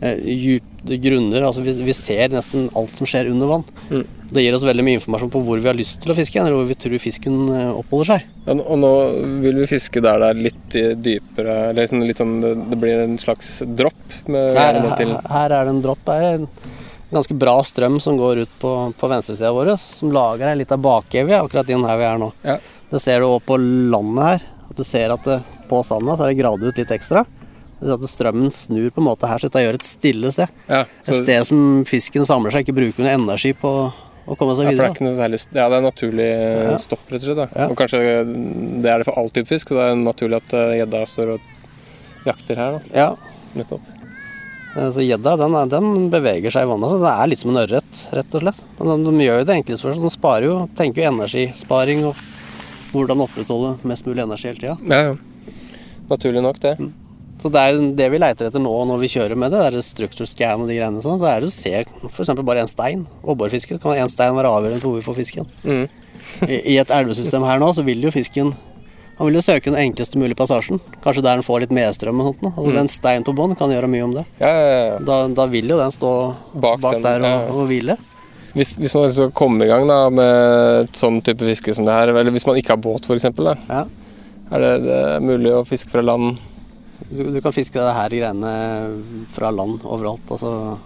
eh, 0.02 0.22
dype 0.80 1.00
grunner. 1.04 1.44
Altså 1.44 1.64
vi, 1.66 1.74
vi 1.84 1.96
ser 1.98 2.32
nesten 2.34 2.70
alt 2.78 2.96
som 2.96 3.10
skjer 3.10 3.32
under 3.34 3.52
vann. 3.52 3.68
Mm. 3.90 4.06
Det 4.30 4.44
gir 4.46 4.56
oss 4.56 4.66
veldig 4.68 4.86
mye 4.86 5.00
informasjon 5.00 5.32
på 5.34 5.42
hvor 5.44 5.62
vi 5.62 5.70
har 5.70 5.78
lyst 5.78 6.02
til 6.04 6.14
å 6.14 6.18
fiske, 6.18 6.40
eller 6.40 6.56
hvor 6.56 6.68
vi 6.70 6.78
tror 6.80 7.00
fisken 7.04 7.40
eh, 7.52 7.72
oppholder 7.74 8.14
seg. 8.14 8.28
Ja, 8.48 8.58
og 8.58 8.82
nå 8.82 8.94
vil 9.44 9.64
vi 9.64 9.70
fiske 9.70 10.04
der 10.06 10.22
det 10.24 10.32
er 10.32 10.44
litt 10.48 10.82
dypere 11.04 11.62
eller 11.72 11.90
sånn, 11.90 12.06
litt 12.08 12.22
sånn, 12.22 12.38
det, 12.46 12.56
det 12.72 12.80
blir 12.80 13.04
en 13.04 13.18
slags 13.22 13.60
dropp 13.68 14.20
Her, 14.30 14.80
her, 14.80 15.18
her 15.30 15.58
er 15.60 15.68
det 15.68 15.74
en 15.76 15.84
dropp. 15.84 16.14
Er 16.14 16.30
en 16.32 16.48
ganske 17.12 17.36
bra 17.42 17.56
strøm 17.66 18.00
som 18.04 18.18
går 18.20 18.44
ut 18.46 18.52
på, 18.62 18.74
på 18.98 19.10
venstresida 19.10 19.52
vår, 19.56 19.72
som 19.82 20.12
lager 20.14 20.52
ei 20.52 20.60
lita 20.60 20.78
bakevje 20.78 21.40
akkurat 21.42 21.70
inn 21.74 21.86
her 21.88 21.98
vi 21.98 22.06
er 22.10 22.20
nå. 22.22 22.32
Ja. 22.46 22.58
Det 22.90 23.02
ser 23.02 23.22
du 23.24 23.28
òg 23.32 23.42
på 23.46 23.58
landet 23.62 24.26
her. 24.26 24.46
At 24.70 24.78
du 24.78 24.84
ser 24.86 25.14
at 25.14 25.24
det, 25.26 25.40
på 25.70 25.80
sanda 25.86 26.16
så 26.18 26.26
er 26.26 26.32
det 26.34 26.40
gravd 26.42 26.68
ut 26.70 26.78
litt 26.82 26.92
ekstra. 26.94 27.26
At 27.80 28.04
strømmen 28.12 28.52
snur 28.52 28.90
på 28.92 29.00
en 29.02 29.08
måte 29.08 29.28
her, 29.30 29.40
så 29.40 29.48
dette 29.50 29.62
gjør 29.64 29.78
et 29.80 29.88
stille 29.88 30.32
sted. 30.36 30.50
Ja, 30.68 30.84
Et 31.06 31.16
sted 31.22 31.46
som 31.48 31.84
fisken 31.88 32.26
samler 32.28 32.52
seg, 32.54 32.66
ikke 32.68 32.76
bruker 32.78 33.06
noe 33.06 33.14
energi 33.16 33.54
på 33.58 33.72
å 34.30 34.36
komme 34.38 34.54
seg 34.58 34.68
seg 34.68 34.76
Ja, 34.76 34.90
det 34.90 34.90
er 34.90 34.98
videre. 35.00 35.16
særlig 35.18 35.40
Ja, 35.58 35.70
det 35.72 35.78
er 35.80 35.86
naturlig 35.86 36.26
eh, 36.30 36.66
Ja. 36.70 36.78
stopp, 36.78 37.06
rett 37.10 37.24
og 37.24 37.38
slett. 37.38 37.56
Og 37.70 37.78
kanskje 37.80 38.02
det 38.84 38.92
er 38.92 38.98
det 39.02 39.08
for 39.08 39.18
all 39.18 39.30
type 39.34 39.48
fisk, 39.50 39.70
så 39.72 39.80
det 39.80 39.86
er 39.90 39.96
naturlig 40.04 40.38
at 40.44 40.54
eh, 40.60 40.76
gjedda 40.84 41.06
står 41.10 41.32
og 41.38 42.28
jakter 42.28 42.56
her. 42.62 42.78
Da. 42.78 43.00
Ja, 43.00 43.10
Nettopp. 43.58 43.82
Eh, 44.76 44.90
så 44.96 45.06
gjedda 45.06 45.36
den, 45.42 45.58
den 45.72 46.10
beveger 46.14 46.54
seg 46.54 46.66
i 46.66 46.72
vannet, 46.72 46.92
så 46.92 47.02
det 47.02 47.14
er 47.14 47.32
litt 47.32 47.44
som 47.44 47.54
en 47.54 47.62
ørret, 47.64 48.04
rett 48.16 48.38
og 48.38 48.46
slett. 48.46 48.64
Men 48.80 48.92
de, 49.06 49.14
de 49.14 49.28
gjør 49.28 49.42
jo 49.42 49.50
det 49.50 49.58
enkleste 49.60 49.88
for 49.88 49.94
oss. 49.94 50.04
De 50.04 50.14
sparer 50.14 50.50
jo, 50.50 50.56
tenker 50.80 51.04
jo 51.04 51.12
energisparing 51.14 52.06
og 52.10 52.26
hvordan 52.94 53.26
opprettholde 53.26 53.76
mest 53.88 54.08
mulig 54.08 54.26
energi 54.26 54.50
hele 54.50 54.64
tida. 54.64 54.78
Ja, 54.90 55.12
ja. 55.12 55.54
Naturlig 56.10 56.42
nok, 56.42 56.58
det. 56.64 56.76
Så 57.40 57.48
det 57.54 57.62
er 57.62 57.76
jo 57.76 57.84
det 57.96 58.08
vi 58.12 58.20
leiter 58.20 58.50
etter 58.50 58.60
nå 58.60 58.72
når 58.90 59.00
vi 59.00 59.12
kjører 59.14 59.40
med 59.40 59.54
det, 59.54 59.62
det 59.62 59.80
er 59.80 59.86
structure 59.86 60.28
scan 60.28 60.64
og 60.64 60.68
de 60.68 60.76
greiene 60.76 61.04
sånn, 61.04 61.20
så 61.22 61.30
er 61.30 61.40
det 61.40 61.48
å 61.48 61.54
se 61.54 61.72
f.eks. 62.10 62.34
bare 62.42 62.66
en 62.66 62.72
stein. 62.72 63.06
Åborfiske 63.24 63.78
kan 63.80 63.96
en 63.96 64.12
stein 64.12 64.36
være 64.36 64.52
avgjørende 64.52 64.84
på 64.84 64.92
hvor 64.92 65.00
vi 65.00 65.06
får 65.06 65.20
fisken. 65.22 65.48
Mm. 65.64 65.86
I, 66.50 66.58
I 66.74 66.80
et 66.82 66.92
elvesystem 66.92 67.46
her 67.48 67.62
nå 67.62 67.70
så 67.78 67.86
vil 67.88 68.04
jo 68.04 68.12
fisken 68.12 68.52
Han 69.20 69.28
vil 69.28 69.36
jo 69.36 69.42
søke 69.44 69.68
den 69.68 69.76
enkleste 69.82 70.16
mulige 70.20 70.38
passasjen. 70.40 70.80
Kanskje 71.04 71.22
der 71.26 71.40
den 71.42 71.44
får 71.44 71.66
litt 71.66 71.74
medstrøm 71.76 72.22
og 72.24 72.30
sånt. 72.32 72.54
Altså 72.56 72.76
En 72.80 72.88
stein 72.92 73.26
på 73.28 73.34
bånn 73.36 73.56
kan 73.60 73.72
gjøre 73.74 73.90
mye 73.92 74.06
om 74.08 74.14
det. 74.16 74.24
Ja, 74.40 74.52
ja, 74.56 74.70
ja. 74.88 75.00
Da, 75.04 75.18
da 75.36 75.46
vil 75.52 75.68
jo 75.74 75.80
den 75.82 75.92
stå 75.92 76.12
Bak 76.56 76.80
bak, 76.80 76.96
den, 77.00 77.04
der 77.04 77.26
og, 77.28 77.50
og 77.60 77.68
hvile. 77.68 77.98
Hvis, 78.56 78.72
hvis 78.80 78.96
man 78.96 79.12
skal 79.14 79.34
komme 79.36 79.68
i 79.68 79.70
gang 79.70 79.84
da, 79.92 79.98
med 80.10 80.86
et 80.88 80.96
sånn 80.98 81.20
type 81.22 81.44
fiske 81.46 81.76
som 81.76 81.86
det 81.86 81.94
her, 81.94 82.14
eller 82.16 82.32
hvis 82.34 82.48
man 82.48 82.58
ikke 82.62 82.74
har 82.78 82.82
båt 82.82 83.06
f.eks., 83.06 83.28
Ja. 83.70 83.84
er 84.56 84.64
det, 84.64 84.72
det 84.88 84.96
er 85.12 85.20
mulig 85.28 85.52
å 85.54 85.66
fiske 85.68 85.92
fra 85.92 86.02
land? 86.02 86.40
Du, 87.12 87.22
du 87.36 87.42
kan 87.44 87.54
fiske 87.56 87.76
det 87.78 87.94
her 87.96 88.16
greiene 88.16 88.54
fra 89.36 89.52
land 89.54 89.84
overalt. 89.84 90.32
Altså 90.32 90.78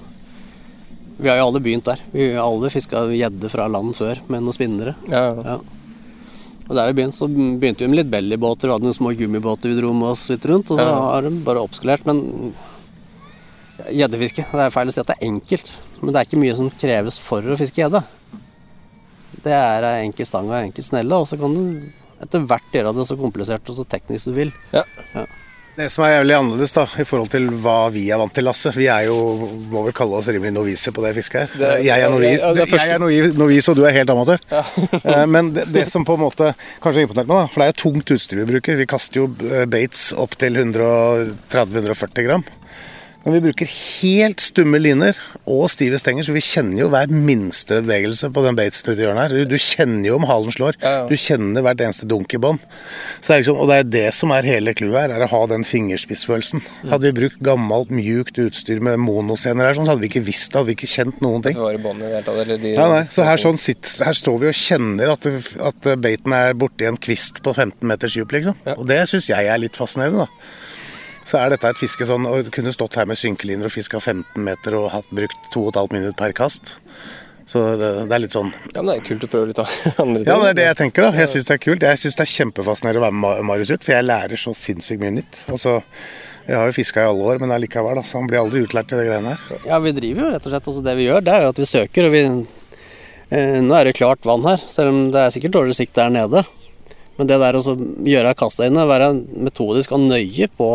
Vi 1.21 1.29
har 1.29 1.37
jo 1.39 1.47
alle 1.51 1.61
begynt 1.63 1.85
der. 1.87 2.01
Vi 2.11 2.31
har 2.33 2.43
alle 2.49 2.69
fiska 2.73 3.05
gjedde 3.13 3.49
fra 3.53 3.69
land 3.71 3.93
før 3.95 4.19
med 4.27 4.41
noen 4.43 4.57
spinnere. 4.57 4.97
Ja, 5.11 5.29
ja. 5.37 5.57
Ja. 6.63 6.69
Og 6.69 6.77
der 6.77 6.89
vi 6.89 6.97
begynte, 6.99 7.17
så 7.17 7.27
begynte 7.27 7.83
vi 7.83 7.91
med 7.91 7.99
litt 7.99 8.11
bellybåter. 8.11 8.69
Vi 8.69 8.75
hadde 8.77 8.87
noen 8.87 8.95
små 8.95 9.11
gummibåter 9.19 9.71
vi 9.71 9.79
dro 9.81 9.91
med 9.95 10.13
oss 10.13 10.29
litt 10.31 10.45
rundt. 10.47 10.71
Og 10.71 10.79
så 10.79 10.87
har 10.87 11.25
de 11.25 11.33
bare 11.43 11.63
oppskalert. 11.63 12.05
Men 12.07 12.53
gjeddefiske 13.91 14.45
Det 14.51 14.63
er 14.63 14.73
feil 14.73 14.91
å 14.91 14.93
si 14.93 15.01
at 15.01 15.09
det 15.09 15.17
er 15.17 15.27
enkelt, 15.27 15.73
men 15.99 16.13
det 16.13 16.21
er 16.21 16.29
ikke 16.29 16.41
mye 16.43 16.55
som 16.55 16.69
kreves 16.79 17.19
for 17.19 17.43
å 17.43 17.57
fiske 17.59 17.81
gjedde. 17.81 18.03
Det 19.43 19.51
er 19.51 19.83
ei 19.89 20.05
enkel 20.05 20.27
stang 20.29 20.47
og 20.47 20.55
ei 20.55 20.67
enkel 20.69 20.85
snelle, 20.85 21.19
og 21.19 21.27
så 21.27 21.39
kan 21.41 21.55
du 21.57 21.63
etter 22.23 22.45
hvert 22.47 22.75
gjøre 22.77 22.93
det 22.95 23.07
så 23.09 23.17
komplisert 23.19 23.71
og 23.71 23.75
så 23.75 23.83
teknisk 23.89 24.29
du 24.29 24.37
vil. 24.37 24.53
Det 25.73 25.87
som 25.89 26.03
er 26.05 26.11
jævlig 26.19 26.35
annerledes 26.37 26.73
da, 26.75 26.83
i 27.01 27.05
forhold 27.07 27.31
til 27.33 27.47
hva 27.63 27.87
vi 27.89 28.03
er 28.13 28.19
vant 28.21 28.29
til, 28.35 28.45
Lasse 28.45 28.69
Vi 28.75 28.85
er 28.93 29.07
jo, 29.07 29.15
må 29.73 29.81
vel 29.87 29.95
kalle 29.97 30.19
oss 30.19 30.27
rimelig 30.29 30.51
noviser 30.53 30.93
på 30.93 31.01
det 31.01 31.15
fisket 31.17 31.39
her. 31.47 31.55
Det- 31.57 31.85
jeg, 31.87 32.03
er 32.05 32.11
novis, 32.13 32.37
det 32.37 32.61
er 32.67 32.75
jeg 32.77 32.91
er 32.93 33.01
novi- 33.01 33.31
novis, 33.41 33.69
og 33.73 33.79
du 33.79 33.83
er 33.89 33.95
helt 33.95 34.09
amatør. 34.13 34.43
Ja. 34.53 34.61
Men 35.33 35.49
det, 35.55 35.65
det 35.73 35.87
som 35.89 36.05
på 36.05 36.13
en 36.13 36.21
måte 36.27 36.51
kanskje 36.83 37.07
imponerte 37.07 37.25
meg, 37.31 37.39
da, 37.41 37.47
for 37.49 37.63
det 37.63 37.65
er 37.65 37.73
jo 37.73 37.79
tungt 37.89 38.13
utstyr 38.13 38.43
vi 38.43 38.49
bruker. 38.53 38.77
Vi 38.83 38.85
kaster 38.93 39.23
jo 39.23 39.25
eh, 39.49 39.65
baits 39.65 40.11
opp 40.13 40.37
til 40.37 40.61
130-140 40.61 42.27
gram. 42.29 42.45
Men 43.23 43.37
vi 43.37 43.41
bruker 43.45 43.69
helt 43.71 44.43
stumme 44.43 44.79
liner 44.81 45.15
og 45.47 45.69
stive 45.71 45.95
stenger, 46.01 46.25
så 46.27 46.33
vi 46.35 46.41
kjenner 46.43 46.81
jo 46.81 46.89
hver 46.91 47.11
minste 47.11 47.77
bevegelse 47.79 48.27
på 48.35 48.43
den 48.43 48.57
baitsen 48.57 48.89
ute 48.89 48.99
i 48.99 49.05
hjørnet 49.05 49.31
her. 49.31 49.45
Du, 49.47 49.55
kjenner 49.55 50.09
jo 50.09 50.17
om 50.17 50.25
halen 50.27 50.51
slår. 50.51 50.75
Ja, 50.81 50.91
ja. 50.97 51.05
Du 51.07 51.15
kjenner 51.15 51.63
hvert 51.63 51.83
eneste 51.85 52.07
dunk 52.09 52.35
i 52.35 52.41
bånn. 52.43 52.59
Det 53.23 53.31
er 53.31 53.39
liksom, 53.39 53.61
og 53.63 53.71
det 53.71 53.77
er 53.79 53.87
det 53.93 54.03
som 54.17 54.33
er 54.35 54.49
hele 54.51 54.73
clouet 54.75 55.05
her, 55.05 55.13
er 55.15 55.23
å 55.23 55.29
ha 55.31 55.41
den 55.53 55.63
fingerspissfølelsen. 55.67 56.65
Mm. 56.65 56.89
Hadde 56.91 57.07
vi 57.07 57.13
brukt 57.21 57.39
gammelt, 57.47 57.93
mjukt 57.95 58.41
utstyr 58.43 58.83
med 58.83 58.99
monoscener 59.05 59.69
her, 59.69 59.77
sånn, 59.79 59.87
så 59.87 59.95
hadde 59.95 60.03
vi 60.03 60.11
ikke 60.11 60.25
visst 60.27 60.51
det, 60.51 60.59
hadde 60.59 60.73
vi 60.73 60.77
ikke 60.81 60.91
kjent 60.97 61.23
noen 61.23 61.47
ting. 61.47 61.55
Hvis 61.55 61.63
var 61.63 61.79
i 61.79 61.79
det 61.79 62.11
hele 62.11 62.21
tatt, 62.27 62.41
eller 62.43 62.61
de, 62.65 62.75
Ja, 62.75 62.89
nei, 62.91 63.05
så 63.07 63.29
her, 63.29 63.39
sånn 63.39 63.61
sitt, 63.61 63.87
her 64.03 64.19
står 64.19 64.43
vi 64.43 64.51
og 64.51 64.59
kjenner 64.59 65.15
at, 65.15 65.31
at 65.71 65.89
baiten 66.03 66.35
er 66.35 66.59
borti 66.59 66.91
en 66.91 66.99
kvist 66.99 67.39
på 67.45 67.55
15 67.55 67.87
meters 67.87 68.19
dyp, 68.19 68.35
liksom. 68.35 68.59
Og 68.75 68.83
det 68.91 68.99
syns 69.13 69.31
jeg 69.31 69.47
er 69.47 69.63
litt 69.63 69.79
fascinerende, 69.79 70.27
da. 70.27 70.59
Så 71.23 71.39
er 71.39 71.53
dette 71.53 71.69
et 71.71 71.79
fiske 71.79 72.07
sånn 72.07 72.27
og 72.27 72.49
kunne 72.53 72.73
stått 72.75 72.97
her 72.99 73.07
med 73.09 73.19
synkeliner 73.19 73.69
og 73.69 73.73
fiska 73.73 74.01
15 74.01 74.43
meter 74.43 74.75
og 74.79 74.89
hatt 74.93 75.11
brukt 75.13 75.51
2,5 75.53 75.93
minutter 75.95 76.17
per 76.19 76.35
kast. 76.35 76.77
Så 77.45 77.59
det, 77.75 77.87
det 78.07 78.15
er 78.15 78.21
litt 78.23 78.35
sånn 78.35 78.53
Ja, 78.71 78.79
men 78.79 78.87
det 78.87 78.93
er 79.01 79.07
kult 79.07 79.25
å 79.25 79.29
prøve 79.31 79.49
litt 79.49 79.59
andre 80.03 80.21
ting. 80.21 80.29
Ja, 80.29 80.37
det 80.39 80.51
er 80.53 80.59
det 80.59 80.67
jeg 80.69 80.77
tenker, 80.79 81.07
da. 81.07 81.23
Jeg 81.23 81.31
syns 81.33 81.49
det 81.49 81.57
er 81.57 81.63
kult. 81.65 81.83
Jeg 81.83 81.99
syns 81.99 82.19
det 82.19 82.25
er 82.25 82.31
kjempefascinerende 82.33 83.01
å 83.01 83.05
være 83.05 83.17
med 83.19 83.47
Marius 83.49 83.73
ut, 83.73 83.83
for 83.83 83.95
jeg 83.97 84.07
lærer 84.07 84.39
så 84.39 84.53
sinnssykt 84.55 85.03
mye 85.03 85.17
nytt. 85.17 85.41
Altså, 85.51 85.75
jeg 86.47 86.59
har 86.59 86.71
jo 86.71 86.75
fiska 86.75 87.03
i 87.03 87.11
alle 87.11 87.27
år, 87.33 87.43
men 87.43 87.53
allikevel, 87.55 87.99
Altså, 87.99 88.15
så 88.15 88.21
han 88.21 88.31
blir 88.31 88.41
aldri 88.41 88.63
utlært 88.63 88.95
i 88.95 88.99
de 88.99 89.05
greiene 89.09 89.35
her. 89.35 89.61
Ja, 89.67 89.79
vi 89.83 89.95
driver 89.95 90.25
jo 90.25 90.31
rett 90.33 90.47
og 90.47 90.55
slett 90.55 90.71
også 90.71 90.85
det 90.87 90.95
vi 90.99 91.07
gjør, 91.09 91.23
det 91.27 91.35
er 91.35 91.45
jo 91.45 91.53
at 91.53 91.61
vi 91.61 91.69
søker, 91.69 92.07
og 92.07 92.15
vi 92.15 92.23
eh, 92.23 93.61
Nå 93.63 93.77
er 93.77 93.89
det 93.89 93.95
klart 93.99 94.27
vann 94.27 94.47
her, 94.47 94.63
selv 94.71 94.91
om 94.95 95.05
det 95.13 95.21
er 95.23 95.35
sikkert 95.35 95.55
dårligere 95.57 95.81
sikt 95.83 95.95
der 95.99 96.11
nede. 96.15 96.43
Men 97.19 97.29
det 97.29 97.37
der 97.43 97.59
å 97.59 97.61
gjøre 97.61 98.33
gjøre 98.33 98.67
inne, 98.67 98.87
være 98.89 99.13
metodisk 99.45 99.91
og 99.93 100.07
nøye 100.07 100.47
på, 100.57 100.71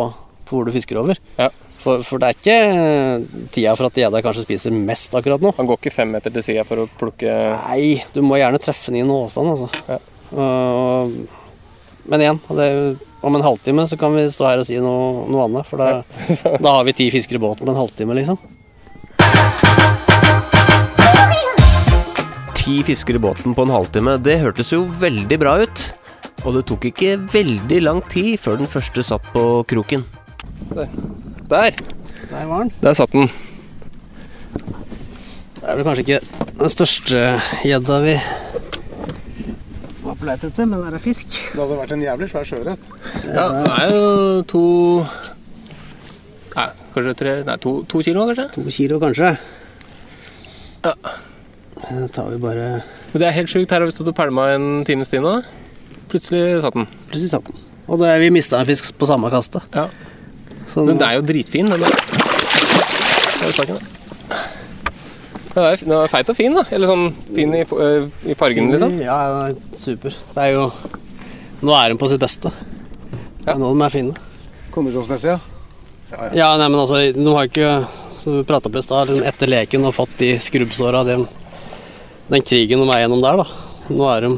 på 0.49 0.57
hvor 0.57 0.69
du 0.69 0.75
fisker 0.75 0.99
over. 1.01 1.21
Ja. 1.39 1.51
For, 1.79 2.03
for 2.03 2.19
det 2.19 2.27
er 2.29 2.35
ikke 2.35 3.49
tida 3.55 3.73
for 3.79 3.87
at 3.87 3.99
gjedda 4.01 4.21
kanskje 4.25 4.43
spiser 4.49 4.75
mest 4.75 5.13
akkurat 5.15 5.43
nå. 5.45 5.53
Han 5.61 5.69
går 5.69 5.79
ikke 5.79 5.95
fem 5.95 6.11
meter 6.11 6.35
til 6.35 6.43
sida 6.43 6.65
for 6.67 6.83
å 6.83 6.89
plukke 6.99 7.31
Nei, 7.69 8.01
du 8.11 8.19
må 8.27 8.41
gjerne 8.41 8.59
treffe 8.63 8.91
den 8.91 9.05
i 9.05 9.07
nåsene, 9.07 9.55
altså. 9.55 9.69
Ja. 9.87 10.01
Uh, 10.35 11.07
Men 12.09 12.25
igjen, 12.25 12.41
det 12.57 12.67
om 13.21 13.35
en 13.35 13.43
halvtime 13.43 13.87
så 13.87 13.97
kan 14.01 14.15
vi 14.15 14.27
stå 14.31 14.47
her 14.47 14.61
og 14.63 14.67
si 14.67 14.79
noe, 14.83 15.25
noe 15.31 15.47
annet. 15.47 15.67
For 15.71 15.81
da, 15.81 16.03
da 16.59 16.75
har 16.79 16.87
vi 16.89 16.97
ti 16.99 17.09
fiskere 17.15 17.39
i 17.41 17.45
båten 17.47 17.67
på 17.67 17.73
en 17.75 17.81
halvtime, 17.81 18.15
liksom. 18.19 18.39
Ti 22.59 22.77
fiskere 22.87 23.19
i 23.19 23.23
båten 23.23 23.55
på 23.57 23.65
en 23.67 23.75
halvtime, 23.75 24.19
det 24.23 24.39
hørtes 24.43 24.75
jo 24.75 24.85
veldig 25.01 25.41
bra 25.41 25.59
ut. 25.63 25.89
Og 26.47 26.55
det 26.55 26.67
tok 26.71 26.91
ikke 26.91 27.17
veldig 27.33 27.83
lang 27.83 28.03
tid 28.13 28.39
før 28.43 28.61
den 28.61 28.71
første 28.71 29.03
satt 29.07 29.25
på 29.35 29.45
kroken. 29.69 30.05
Der. 30.75 30.89
Der, 31.49 31.71
Der 32.31 32.45
var 32.47 32.59
den. 32.65 32.73
Der 32.83 32.93
satt 32.93 33.13
den. 33.13 33.31
Det 35.59 35.65
er 35.69 35.77
vel 35.77 35.85
kanskje 35.85 36.05
ikke 36.05 36.21
den 36.59 36.73
største 36.73 37.23
gjedda 37.65 37.99
vi 38.05 38.15
var 40.03 40.17
på 40.17 40.25
leit 40.29 40.45
etter, 40.47 40.67
men 40.67 40.81
det 40.81 40.97
er 40.97 41.03
fisk. 41.03 41.27
Det 41.53 41.59
hadde 41.61 41.77
vært 41.79 41.93
en 41.93 42.03
jævlig 42.05 42.29
svær 42.31 42.47
sjøørret. 42.49 42.93
Ja, 43.29 43.45
det 43.53 43.73
er 43.75 43.93
jo 43.93 44.05
to 44.49 44.63
Nei, 46.59 46.67
kanskje 46.95 47.13
tre 47.21 47.35
Nei, 47.47 47.57
to, 47.63 47.75
to 47.87 48.01
kilo, 48.03 48.25
kanskje? 48.31 48.47
To 48.57 48.65
kilo, 48.73 48.99
kanskje. 49.03 49.35
Ja. 50.87 50.95
Da 51.79 52.09
tar 52.15 52.33
vi 52.33 52.41
bare 52.43 52.65
Men 53.13 53.21
det 53.23 53.29
er 53.29 53.37
helt 53.37 53.53
sjukt. 53.53 53.71
Her 53.71 53.83
har 53.85 53.89
vi 53.91 53.95
stått 53.95 54.11
og 54.11 54.17
pælma 54.19 54.49
en 54.57 54.85
times 54.89 55.13
tid 55.13 55.23
nå. 55.23 55.37
Plutselig 56.11 56.63
satt 56.65 56.75
den. 56.75 56.89
Plutselig 57.11 57.31
satt 57.35 57.47
den. 57.47 57.61
Og 57.89 58.01
det, 58.03 58.11
vi 58.25 58.33
mista 58.35 58.59
en 58.61 58.69
fisk 58.69 58.91
på 58.99 59.07
samme 59.09 59.31
kastet. 59.33 59.65
Ja. 59.77 59.87
Så 60.79 60.85
Den 60.87 61.01
er 61.03 61.17
jo 61.17 61.23
dritfin, 61.27 61.71
den 61.73 61.81
der. 61.83 61.91
Det 61.91 63.47
er 63.49 63.55
saken, 63.57 63.79
da. 63.79 64.39
Den 65.83 65.95
er, 65.97 66.11
feit 66.13 66.29
og 66.31 66.37
fin, 66.39 66.55
da. 66.55 66.63
Eller 66.71 66.87
sånn 66.87 67.09
fin 67.35 67.55
i, 67.57 67.65
øh, 67.67 68.05
i 68.31 68.37
fargen, 68.39 68.71
liksom. 68.71 68.95
Ja, 69.03 69.17
ja, 69.27 69.73
super. 69.81 70.15
Det 70.35 70.45
er 70.45 70.53
jo 70.55 70.69
Nå 71.67 71.75
er 71.75 71.91
den 71.91 71.99
på 71.99 72.07
sitt 72.07 72.23
beste. 72.23 72.53
Det 73.43 73.51
er 73.51 73.59
nå 73.59 73.73
de 73.73 73.83
er 73.83 73.91
fine. 73.91 74.15
Kondisjonsmessig, 74.71 75.33
ja. 75.33 75.41
Ja, 76.31 76.53
nei, 76.61 76.69
men 76.69 76.79
altså, 76.79 77.01
de 77.13 77.27
har 77.35 77.51
ikke 77.51 77.73
Som 78.21 78.39
vi 78.39 78.45
prata 78.47 78.71
på 78.71 78.79
i 78.79 78.87
stad, 78.87 79.11
liksom 79.11 79.27
etter 79.27 79.51
leken 79.51 79.89
og 79.91 79.97
fått 79.99 80.15
de 80.23 80.31
skrubbsåra, 80.43 81.03
den, 81.11 81.27
den 82.31 82.47
krigen 82.47 82.85
de 82.85 82.89
er 82.95 83.03
gjennom 83.03 83.27
der, 83.27 83.43
da. 83.43 83.51
Nå 83.91 84.09
er 84.15 84.29
de 84.29 84.33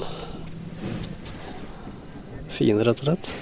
fine, 2.56 2.80
rett 2.88 3.04
og 3.04 3.10
slett. 3.10 3.32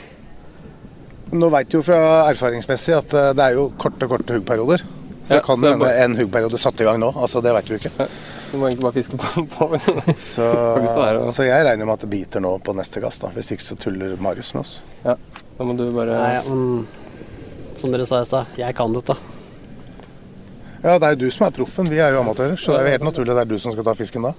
Nå 1.32 1.48
veit 1.52 1.68
du 1.68 1.78
jo 1.78 1.82
fra 1.84 1.98
erfaringsmessig 2.30 2.94
at 2.96 3.12
eh, 3.14 3.32
det 3.36 3.44
er 3.50 3.56
jo 3.58 3.66
korte, 3.80 4.08
korte 4.08 4.38
huggperioder. 4.38 4.84
Så 5.22 5.34
det 5.34 5.40
Ja, 5.40 5.44
kan 5.44 5.60
hende 5.62 5.78
bare- 5.84 6.04
en 6.04 6.16
huggperiode 6.16 6.58
satte 6.58 6.80
i 6.80 6.86
gang 6.88 6.98
nå. 7.02 7.10
Altså, 7.14 7.42
det 7.44 7.52
veit 7.52 7.68
vi 7.68 7.76
jo 7.76 7.80
ikke. 7.82 8.08
Du 8.50 8.56
må 8.56 8.68
egentlig 8.70 8.86
bare 8.86 8.96
fiske 8.96 9.18
på. 9.20 9.44
på. 9.54 9.68
Så, 10.32 10.44
her 11.04 11.18
så 11.36 11.44
jeg 11.44 11.66
regner 11.66 11.84
med 11.84 11.92
at 11.98 12.00
det 12.06 12.10
biter 12.10 12.40
nå 12.40 12.54
på 12.64 12.72
neste 12.76 13.02
kast. 13.04 13.20
da. 13.26 13.28
Hvis 13.34 13.52
ikke 13.52 13.66
så 13.66 13.76
tuller 13.76 14.16
Marius 14.24 14.54
med 14.54 14.60
oss. 14.64 14.78
Ja, 15.04 15.16
Da 15.58 15.64
må 15.68 15.76
du 15.76 15.90
bare 15.92 16.16
Nei, 16.16 16.40
men 16.48 16.86
som 17.76 17.92
dere 17.92 18.06
sa 18.08 18.22
i 18.22 18.24
stad, 18.26 18.46
jeg 18.56 18.74
kan 18.78 18.92
dette. 18.96 19.14
Ja, 20.82 20.94
det 20.98 21.04
er 21.08 21.14
jo 21.16 21.26
du 21.26 21.30
som 21.34 21.46
er 21.48 21.50
proffen. 21.50 21.88
Vi 21.90 21.98
er 21.98 22.14
jo 22.14 22.22
amatører. 22.22 22.56
Så 22.56 22.72
det 22.72 22.80
er 22.80 22.86
jo 22.86 22.92
helt 22.96 23.06
naturlig 23.10 23.34
det 23.34 23.42
er 23.44 23.50
du 23.52 23.58
som 23.58 23.72
skal 23.74 23.84
ta 23.84 23.94
fisken 23.98 24.22
da. 24.22 24.32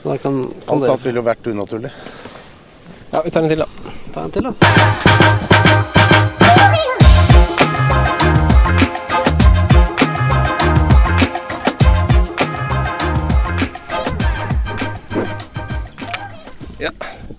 Så 0.00 0.08
da 0.08 0.16
kan, 0.18 0.38
kan 0.66 0.80
Alt 0.80 0.88
annet 0.88 1.04
ville 1.06 1.20
jo 1.22 1.26
vært 1.28 1.46
unaturlig. 1.52 1.92
Ja, 3.12 3.22
vi 3.24 3.30
tar 3.30 3.42
en 3.42 3.48
til, 3.48 3.58
da. 3.58 3.66
ta 4.14 4.24
en 4.24 4.30
til, 4.30 4.42
da. 4.42 5.62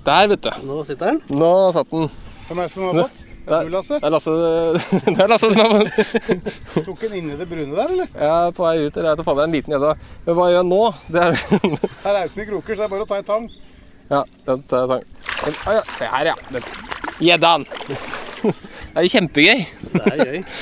Der, 0.03 0.27
vet 0.27 0.43
du. 0.43 0.49
Nå 0.67 0.81
sitter 0.83 1.13
den. 1.13 1.21
Nå 1.39 1.51
satt 1.71 1.91
den. 1.91 2.09
Hvem 2.49 2.59
er 2.59 2.67
det 2.67 2.71
som 2.73 2.89
har 2.89 2.97
fått? 3.05 3.21
Det 3.43 3.57
Du, 3.65 3.69
Lasse? 3.73 3.97
det 3.99 4.07
er 4.07 4.11
Lasse, 4.13 4.31
det 5.03 5.19
er 5.19 5.27
Lasse 5.27 5.47
som 5.53 5.59
har 5.59 5.87
Tok 6.85 7.01
den 7.01 7.15
inni 7.19 7.35
det 7.35 7.47
brune 7.49 7.75
der, 7.75 7.89
eller? 7.91 8.07
Er 8.15 8.51
på 8.55 8.63
vei 8.63 8.85
ut. 8.85 8.95
eller 8.97 9.09
Jeg 9.09 9.17
vet 9.19 9.25
faen, 9.27 9.35
det 9.37 9.43
er 9.43 9.49
en 9.49 9.55
liten 9.57 9.75
gjedde. 9.75 9.91
Men 10.25 10.37
hva 10.37 10.45
gjør 10.51 10.59
jeg 10.61 10.69
nå? 10.69 10.81
Det 11.11 11.23
er 11.23 11.33
Her 12.05 12.13
er 12.13 12.21
det 12.21 12.31
så 12.31 12.39
mye 12.39 12.49
kroker, 12.51 12.75
så 12.75 12.79
det 12.79 12.85
er 12.87 12.93
bare 12.95 13.07
å 13.07 13.09
ta 13.09 13.19
en 13.19 13.27
tang. 13.31 13.49
Ja, 14.13 14.21
den 14.47 14.63
tar 14.69 14.85
jeg 14.85 14.89
tang. 14.93 15.03
Å 15.67 15.75
ja, 15.79 15.83
se 15.97 16.09
her, 16.13 16.29
ja. 16.31 16.35
Den- 16.53 16.71
Gjeddan. 17.23 17.65
Det 18.43 18.99
er 18.99 19.05
jo 19.07 19.11
kjempegøy. 19.17 19.59
Det 19.93 20.07
er 20.13 20.25
gøy. 20.25 20.39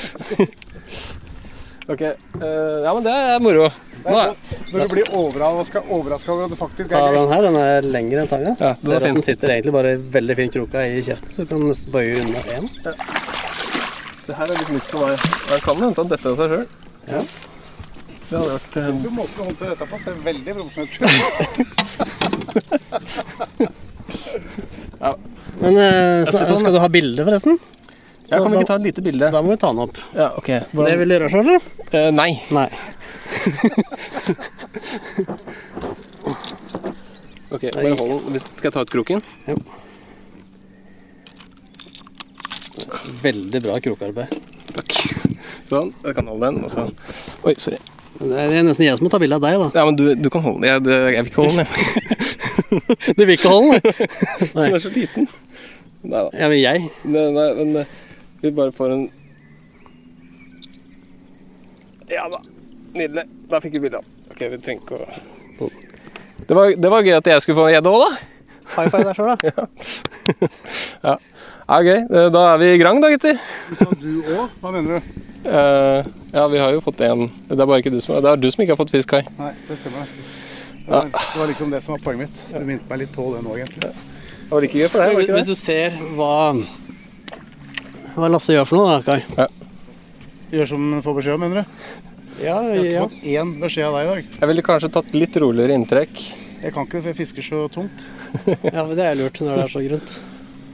Ok, 1.92 2.02
Uh, 2.38 2.78
Ja, 2.84 2.92
men 2.94 3.02
det 3.04 3.12
er 3.12 3.40
moro. 3.42 3.64
Det 4.02 4.06
Nå 4.06 4.12
er 4.14 4.22
er- 4.22 4.28
godt. 4.32 4.50
Når 4.72 4.82
du 4.88 4.92
blir 4.94 5.08
overraska 5.18 5.82
over 5.90 6.14
at 6.14 6.22
det 6.52 6.58
faktisk 6.58 6.92
er 6.94 7.02
gøy. 7.02 7.16
den 7.18 7.32
her, 7.32 7.42
den 7.42 7.56
er 7.58 7.82
lengre 7.82 8.22
enn 8.22 8.28
tanga. 8.30 8.52
Ja, 8.60 8.70
Ser 8.78 8.96
at 9.00 9.02
den 9.02 9.18
sitter 9.22 9.50
egentlig 9.56 9.72
bare 9.74 9.96
veldig 10.14 10.36
fint 10.38 10.54
kroka 10.56 10.84
i 10.86 11.02
kjeften, 11.02 11.28
så 11.28 11.42
du 11.44 11.50
kan 11.52 11.66
nesten 11.68 11.92
bøye 11.92 12.22
unna 12.22 12.38
én. 12.54 12.68
Det 14.26 14.36
her 14.38 14.44
er 14.46 14.54
litt 14.62 14.70
nytt 14.76 14.88
for 14.94 15.06
meg. 15.10 15.18
Jeg 15.50 15.60
kan 15.66 15.82
hende 15.82 15.98
han 15.98 16.08
dette 16.14 16.26
av 16.32 16.36
seg 16.38 16.54
sjøl. 16.54 16.66
Ja. 17.10 17.22
Det 18.32 18.38
hadde 18.40 18.52
vært 18.56 18.76
um... 18.80 19.00
Du 19.02 19.10
måten 19.12 19.34
du 19.36 19.42
håndterer 19.44 19.74
dette 19.74 19.86
på, 19.90 19.96
ser 20.00 20.14
veldig 20.24 20.52
profesjonelt 20.56 20.92
ut. 20.96 21.02
Men 25.62 25.76
eh, 25.78 26.24
skal 26.26 26.72
du 26.72 26.78
ha 26.80 26.88
bilde, 26.92 27.24
forresten? 27.26 27.58
Ja, 28.32 28.38
Så 28.38 28.42
kan 28.42 28.50
vi 28.50 28.56
da- 28.56 28.60
ikke 28.62 28.70
ta 28.72 28.76
et 28.80 28.86
lite 28.88 29.02
bilde? 29.04 29.28
Da 29.34 29.42
må 29.44 29.48
vi 29.52 29.58
ta 29.60 29.68
den 29.74 29.82
opp. 29.84 29.96
Ja, 30.16 30.30
ok. 30.40 30.48
Det 30.72 30.96
vil 31.02 31.08
du 31.12 31.14
gjøre 31.18 31.28
sjøl, 31.34 31.44
eller? 31.44 31.62
Eh, 31.92 32.10
nei. 32.16 32.30
Nei. 32.56 32.68
Ok, 37.52 37.66
bare 37.74 37.90
hold 38.00 38.22
den. 38.32 38.40
Skal 38.56 38.70
jeg 38.70 38.72
ta 38.72 38.80
ut 38.80 38.92
kroken? 38.94 39.20
Veldig 43.20 43.60
bra 43.66 43.74
krokarbeid. 43.84 44.32
Takk. 44.72 44.94
Sånn. 45.68 45.90
Jeg 46.06 46.16
kan 46.16 46.30
holde 46.32 46.48
den. 46.48 46.62
Og 46.64 46.70
så 46.72 46.86
Oi, 47.44 47.52
sorry. 47.60 47.76
Det 48.20 48.38
er 48.38 48.62
nesten 48.66 48.84
jeg 48.86 48.96
som 48.98 49.06
må 49.06 49.10
ta 49.12 49.18
bilde 49.22 49.38
av 49.38 49.42
deg, 49.44 49.56
da. 49.58 49.68
Ja, 49.80 49.84
men 49.88 49.96
du, 49.98 50.04
du 50.14 50.28
kan 50.30 50.44
holde 50.44 50.60
den. 50.62 50.68
Jeg, 50.68 51.14
jeg 51.16 51.24
vil 51.24 51.32
ikke 51.32 51.42
holde 51.42 51.56
den, 51.56 51.66
jeg. 51.66 51.78
Du 53.16 53.24
vil 53.24 53.34
ikke 53.36 53.50
holde 53.52 53.80
den? 53.80 53.82
Nei. 54.56 54.66
Den 54.68 54.76
er 54.76 54.82
så 54.84 54.92
liten. 54.94 55.26
Nei 56.02 56.20
da. 56.22 56.30
Ja, 56.40 56.48
men 56.52 56.60
jeg. 56.60 56.86
Nei, 57.04 57.24
nei, 57.36 57.48
men 57.58 57.76
eh, 57.82 57.90
vi 58.42 58.52
bare 58.56 58.72
får 58.74 58.94
en 58.96 59.02
Ja 62.12 62.24
da. 62.32 62.40
Nydelig. 62.96 63.24
Da 63.50 63.60
fikk 63.64 63.76
vi 63.78 63.84
bilde 63.86 64.00
av 64.00 64.06
den. 64.06 64.12
Ok, 64.32 64.40
vi 64.52 64.60
trenger 64.64 64.84
ikke 64.84 65.00
å 65.00 65.70
det 66.42 66.56
var, 66.58 66.72
det 66.74 66.88
var 66.90 67.04
gøy 67.06 67.14
at 67.14 67.28
jeg 67.30 67.42
skulle 67.44 67.54
få 67.60 67.68
gjedde 67.70 67.90
òg, 67.92 68.02
da. 68.02 68.10
High 68.72 68.88
five 68.90 69.04
der 69.06 69.14
sjøl, 69.14 69.28
da. 69.30 69.36
Ja, 71.02 71.12
ja. 71.12 71.14
ja, 71.14 71.76
gøy. 71.86 72.00
Eh, 72.02 72.26
Da 72.34 72.42
er 72.48 72.58
vi 72.62 72.70
i 72.74 72.80
Grang, 72.80 72.98
da, 73.02 73.10
gutter. 73.12 73.38
Du 74.00 74.08
òg? 74.34 74.56
Hva 74.58 74.72
mener 74.74 74.98
du? 74.98 75.22
Eh, 75.44 76.04
ja, 76.32 76.48
vi 76.48 76.58
har 76.58 76.70
jo 76.72 76.80
fått 76.84 77.00
én. 77.02 77.26
Det 77.48 77.58
er 77.58 77.66
bare 77.66 77.80
ikke 77.82 77.90
du 77.90 78.00
som 78.00 78.20
Det 78.22 78.30
er 78.30 78.36
du 78.38 78.48
som 78.50 78.62
ikke 78.62 78.76
har 78.76 78.78
fått 78.80 78.92
fisk, 78.94 79.08
Kai. 79.10 79.22
Nei, 79.38 79.50
det 79.68 79.78
stemmer. 79.80 80.12
Det 80.82 80.90
var, 80.90 81.08
det 81.10 81.40
var 81.40 81.50
liksom 81.50 81.70
det 81.70 81.80
som 81.82 81.94
var 81.96 82.02
poenget 82.04 82.28
mitt. 82.28 82.42
Du 82.52 82.66
minte 82.66 82.90
meg 82.90 83.02
litt 83.04 83.12
på 83.14 83.26
det 83.34 83.42
nå, 83.46 83.56
egentlig. 83.58 83.90
Det 83.90 84.50
var 84.52 84.64
like 84.66 84.78
gøy 84.78 84.88
for 84.92 85.02
deg, 85.02 85.12
var 85.14 85.20
det 85.20 85.26
ikke 85.26 85.40
Hvis 85.40 85.50
du 85.50 85.58
ser 85.58 85.98
hva 86.18 86.32
Hva 88.14 88.28
Lasse 88.30 88.54
gjør 88.54 88.66
for 88.68 88.78
noe, 88.82 88.98
da, 89.00 89.18
Kai. 89.22 89.46
Gjør 90.52 90.68
som 90.74 90.88
du 90.92 90.98
får 91.04 91.18
beskjed 91.18 91.38
om, 91.38 91.44
mener 91.46 91.62
du? 91.62 92.10
Ja, 92.42 92.58
Jeg 92.74 92.96
har 92.98 93.06
fått 93.08 93.26
én 93.28 93.54
beskjed 93.62 93.86
av 93.88 93.96
deg 93.96 94.04
i 94.04 94.10
dag. 94.10 94.36
Jeg 94.40 94.50
ville 94.50 94.64
kanskje 94.66 94.90
tatt 94.92 95.14
litt 95.16 95.36
roligere 95.40 95.76
inntrekk. 95.78 96.22
Jeg 96.62 96.74
kan 96.74 96.86
ikke 96.86 96.98
det, 96.98 97.02
for 97.02 97.10
jeg 97.12 97.18
fisker 97.22 97.46
så 97.46 97.62
tungt. 97.72 98.04
ja, 98.68 98.82
men 98.84 98.92
det 98.98 99.06
er 99.06 99.18
lurt 99.18 99.40
når 99.42 99.56
det 99.58 99.64
er 99.64 99.72
så 99.72 99.82
grunt. 99.86 100.14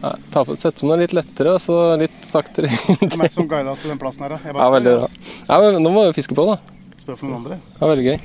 Ja, 0.03 0.13
ta 0.31 0.45
på, 0.47 0.55
Sett 0.61 0.79
på 0.79 0.87
noe 0.87 0.99
litt 1.01 1.15
lettere, 1.17 1.57
og 1.57 1.63
så 1.63 1.79
litt 1.99 2.19
saktere. 2.27 2.71
Hvem 3.01 3.19
er 3.19 3.27
det 3.27 3.33
som 3.35 3.49
guida 3.51 3.73
oss 3.73 3.83
til 3.83 3.91
den 3.93 3.99
plassen 4.01 4.27
her, 4.27 4.37
da? 4.37 4.39
Jeg 4.45 4.55
Ja, 4.55 4.69
veldig 4.75 4.95
bra. 4.95 5.09
Ja, 5.49 5.59
men 5.65 5.83
Nå 5.83 5.93
må 5.95 6.05
vi 6.09 6.15
fiske 6.21 6.37
på, 6.39 6.45
da. 6.47 6.59
altså. 6.59 7.03
spør 7.03 7.19
for 7.19 7.27
noen 7.31 7.41
andre. 7.43 7.59
Ja, 7.81 7.91
veldig 7.91 8.07
gøy. 8.13 8.19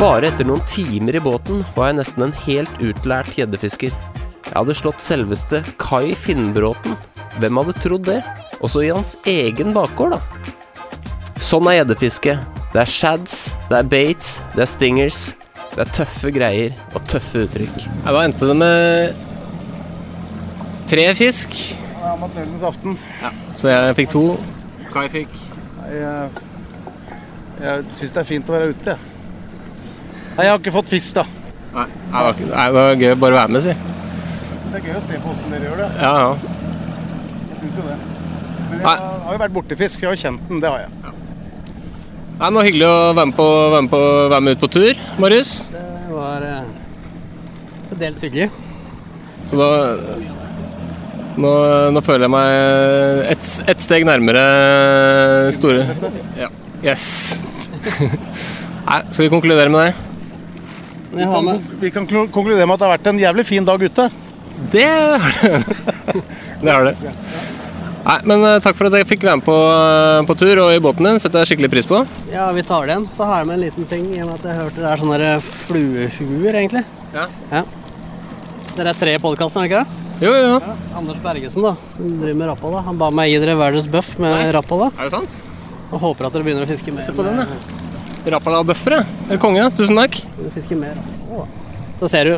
Bare 0.00 0.28
etter 0.30 0.48
noen 0.48 0.62
timer 0.68 1.16
i 1.18 1.20
båten 1.24 1.64
var 1.76 1.90
jeg 1.90 1.98
nesten 2.00 2.24
en 2.24 2.36
helt 2.46 2.84
utlært 2.84 3.34
gjeddefisker. 3.36 3.92
Jeg 4.50 4.56
hadde 4.56 4.76
slått 4.76 5.02
selveste 5.04 5.60
Kai 5.80 6.12
Finnbråten. 6.16 6.96
Hvem 7.40 7.60
hadde 7.60 7.74
trodd 7.80 8.06
det? 8.08 8.20
Også 8.64 8.82
i 8.84 8.90
hans 8.92 9.16
egen 9.28 9.74
bakgård, 9.76 10.16
da. 10.16 10.20
Sånn 11.40 11.68
er 11.70 11.80
gjeddefiske. 11.80 12.36
Det 12.74 12.80
er 12.84 12.90
shads, 12.90 13.36
det 13.70 13.78
er 13.80 13.88
baits, 13.92 14.34
det 14.56 14.64
er 14.66 14.70
stingers. 14.70 15.20
Det 15.74 15.84
er 15.84 15.92
tøffe 15.94 16.32
greier 16.34 16.74
og 16.96 17.04
tøffe 17.08 17.44
uttrykk. 17.46 17.76
Ja, 18.04 18.12
da 18.12 18.24
endte 18.26 18.48
det 18.50 18.56
med 18.58 19.26
tre 20.90 21.06
fisk. 21.14 21.54
Amatørenes 22.10 22.64
aften. 22.66 22.96
Så 23.60 23.70
jeg 23.70 23.96
fikk 23.98 24.10
to. 24.14 24.24
Kai 24.90 25.04
fikk 25.12 25.34
Jeg, 25.90 26.30
jeg 27.60 27.84
syns 27.94 28.14
det 28.16 28.20
er 28.22 28.26
fint 28.26 28.48
å 28.50 28.54
være 28.54 28.70
ute, 28.72 28.94
jeg. 28.94 28.98
Nei, 30.36 30.44
jeg 30.46 30.52
har 30.52 30.60
ikke 30.60 30.72
fått 30.74 30.90
fisk, 30.90 31.18
da. 31.18 31.24
Nei, 31.74 31.84
det 31.90 32.12
var, 32.14 32.30
ikke, 32.34 32.46
nei, 32.50 32.66
det 32.66 32.76
var 32.76 33.02
gøy 33.02 33.14
å 33.14 33.18
bare 33.24 33.38
være 33.40 33.54
med, 33.54 33.64
si. 33.64 33.74
Det 34.70 34.78
er 34.78 34.86
gøy 34.86 34.96
å 34.96 35.02
se 35.06 35.18
på 35.22 35.32
åssen 35.34 35.54
dere 35.54 35.68
gjør 35.68 35.82
det. 35.82 35.88
Ja, 36.00 36.12
ja. 36.22 36.30
Jeg 37.50 37.60
syns 37.60 37.78
jo 37.80 37.86
det. 37.88 37.98
Men 38.70 38.76
jeg 38.78 38.86
Nei. 38.86 38.96
har 39.26 39.34
jo 39.34 39.42
vært 39.42 39.54
borti 39.58 39.78
fisk. 39.82 40.02
Jeg 40.04 40.10
har 40.12 40.20
kjent 40.24 40.48
den, 40.48 40.62
det 40.62 40.70
har 40.70 40.84
jeg. 40.84 40.92
Nei, 42.40 42.48
det 42.48 42.56
var 42.56 42.68
hyggelig 42.70 42.88
å 42.88 42.98
være 43.18 43.28
med, 43.32 43.36
på, 43.36 43.48
være 43.74 43.82
med, 43.84 43.92
på, 43.92 44.02
være 44.32 44.44
med 44.46 44.56
ut 44.56 44.64
på 44.64 44.72
tur, 44.78 45.06
Marius. 45.20 45.54
Det 45.74 45.86
var 46.14 46.46
eh, 46.46 46.70
til 47.90 48.02
dels 48.06 48.22
hyggelig. 48.24 48.50
Så 49.50 49.58
da 49.58 49.68
Nå, 51.38 51.50
nå 51.94 52.02
føler 52.02 52.26
jeg 52.26 52.32
meg 52.32 53.28
et, 53.30 53.50
et 53.70 53.82
steg 53.84 54.06
nærmere 54.08 54.42
store 55.54 55.84
ja. 56.38 56.48
Yes. 56.82 57.38
Nei, 58.88 59.00
skal 59.12 59.24
vi 59.26 59.30
konkludere 59.30 59.70
med 59.70 59.90
det? 59.90 59.94
Vi 61.10 61.26
kan, 61.26 61.62
vi 61.80 61.90
kan 61.94 62.08
konkludere 62.08 62.66
med 62.66 62.74
at 62.74 62.82
det 62.82 62.86
har 62.88 62.96
vært 62.96 63.08
en 63.12 63.20
jævlig 63.20 63.44
fin 63.46 63.66
dag 63.66 63.82
ute. 63.82 64.08
Det 64.72 64.84
har 64.86 65.40
det. 65.42 65.62
det 66.62 66.72
har 66.72 66.86
det. 66.88 66.94
Nei, 68.00 68.16
men 68.24 68.44
eh, 68.48 68.58
takk 68.64 68.78
for 68.78 68.88
at 68.88 68.96
jeg 68.96 69.08
fikk 69.10 69.26
være 69.26 69.40
med 69.40 69.46
på, 69.46 69.54
eh, 69.54 70.20
på 70.28 70.36
tur 70.40 70.62
og 70.64 70.72
i 70.72 70.80
båten 70.82 71.06
din. 71.06 71.20
Setter 71.22 71.42
jeg 71.42 71.52
skikkelig 71.52 71.72
pris 71.74 71.88
på. 71.90 72.00
Ja, 72.32 72.48
vi 72.56 72.64
tar 72.66 72.86
det 72.88 72.96
igjen. 72.96 73.08
Så 73.16 73.28
har 73.28 73.42
jeg 73.42 73.50
med 73.50 73.58
en 73.58 73.64
liten 73.66 73.88
ting 73.90 74.06
i 74.14 74.22
og 74.22 74.30
med 74.30 74.38
at 74.38 74.48
jeg 74.48 74.60
hørte 74.62 74.80
det 74.80 74.90
er 74.90 75.02
sånne 75.02 75.32
fluehuer, 75.44 76.60
egentlig. 76.62 76.84
Ja. 77.14 77.26
Dere 78.76 78.94
er 78.94 79.02
tre 79.02 79.18
i 79.18 79.22
podkasten, 79.22 79.62
er 79.62 79.68
det 79.68 79.72
ikke 79.72 79.82
det? 79.84 80.09
Jo, 80.20 80.30
jo, 80.36 80.48
jo. 80.52 80.72
Anders 80.98 81.20
Bergesen, 81.24 81.64
da, 81.64 81.70
som 81.88 82.08
driver 82.20 82.36
med 82.36 82.48
Rapala, 82.50 82.82
han 82.84 82.98
ba 83.00 83.06
meg 83.14 83.30
gi 83.32 83.38
dere 83.40 83.54
verdens 83.56 83.86
bøff 83.88 84.18
med 84.20 84.50
Rapala. 84.52 84.90
Er 84.98 85.08
det 85.08 85.14
sant? 85.14 85.38
Og 85.90 86.02
håper 86.02 86.28
at 86.28 86.34
dere 86.36 86.44
begynner 86.44 86.66
å 86.66 86.68
fiske 86.68 86.92
mer. 86.92 87.04
Se 87.06 87.14
på 87.16 87.24
den, 87.24 87.40
ja. 87.40 87.46
Rapala 88.36 88.60
bøffer, 88.68 88.98
ja. 89.00 89.38
Konge. 89.40 89.64
Tusen 89.78 89.96
takk. 89.96 90.18
Fiske 90.52 90.76
mer. 90.76 90.98
Å. 91.32 91.46
Da 92.02 92.10
ser 92.12 92.28
du 92.28 92.34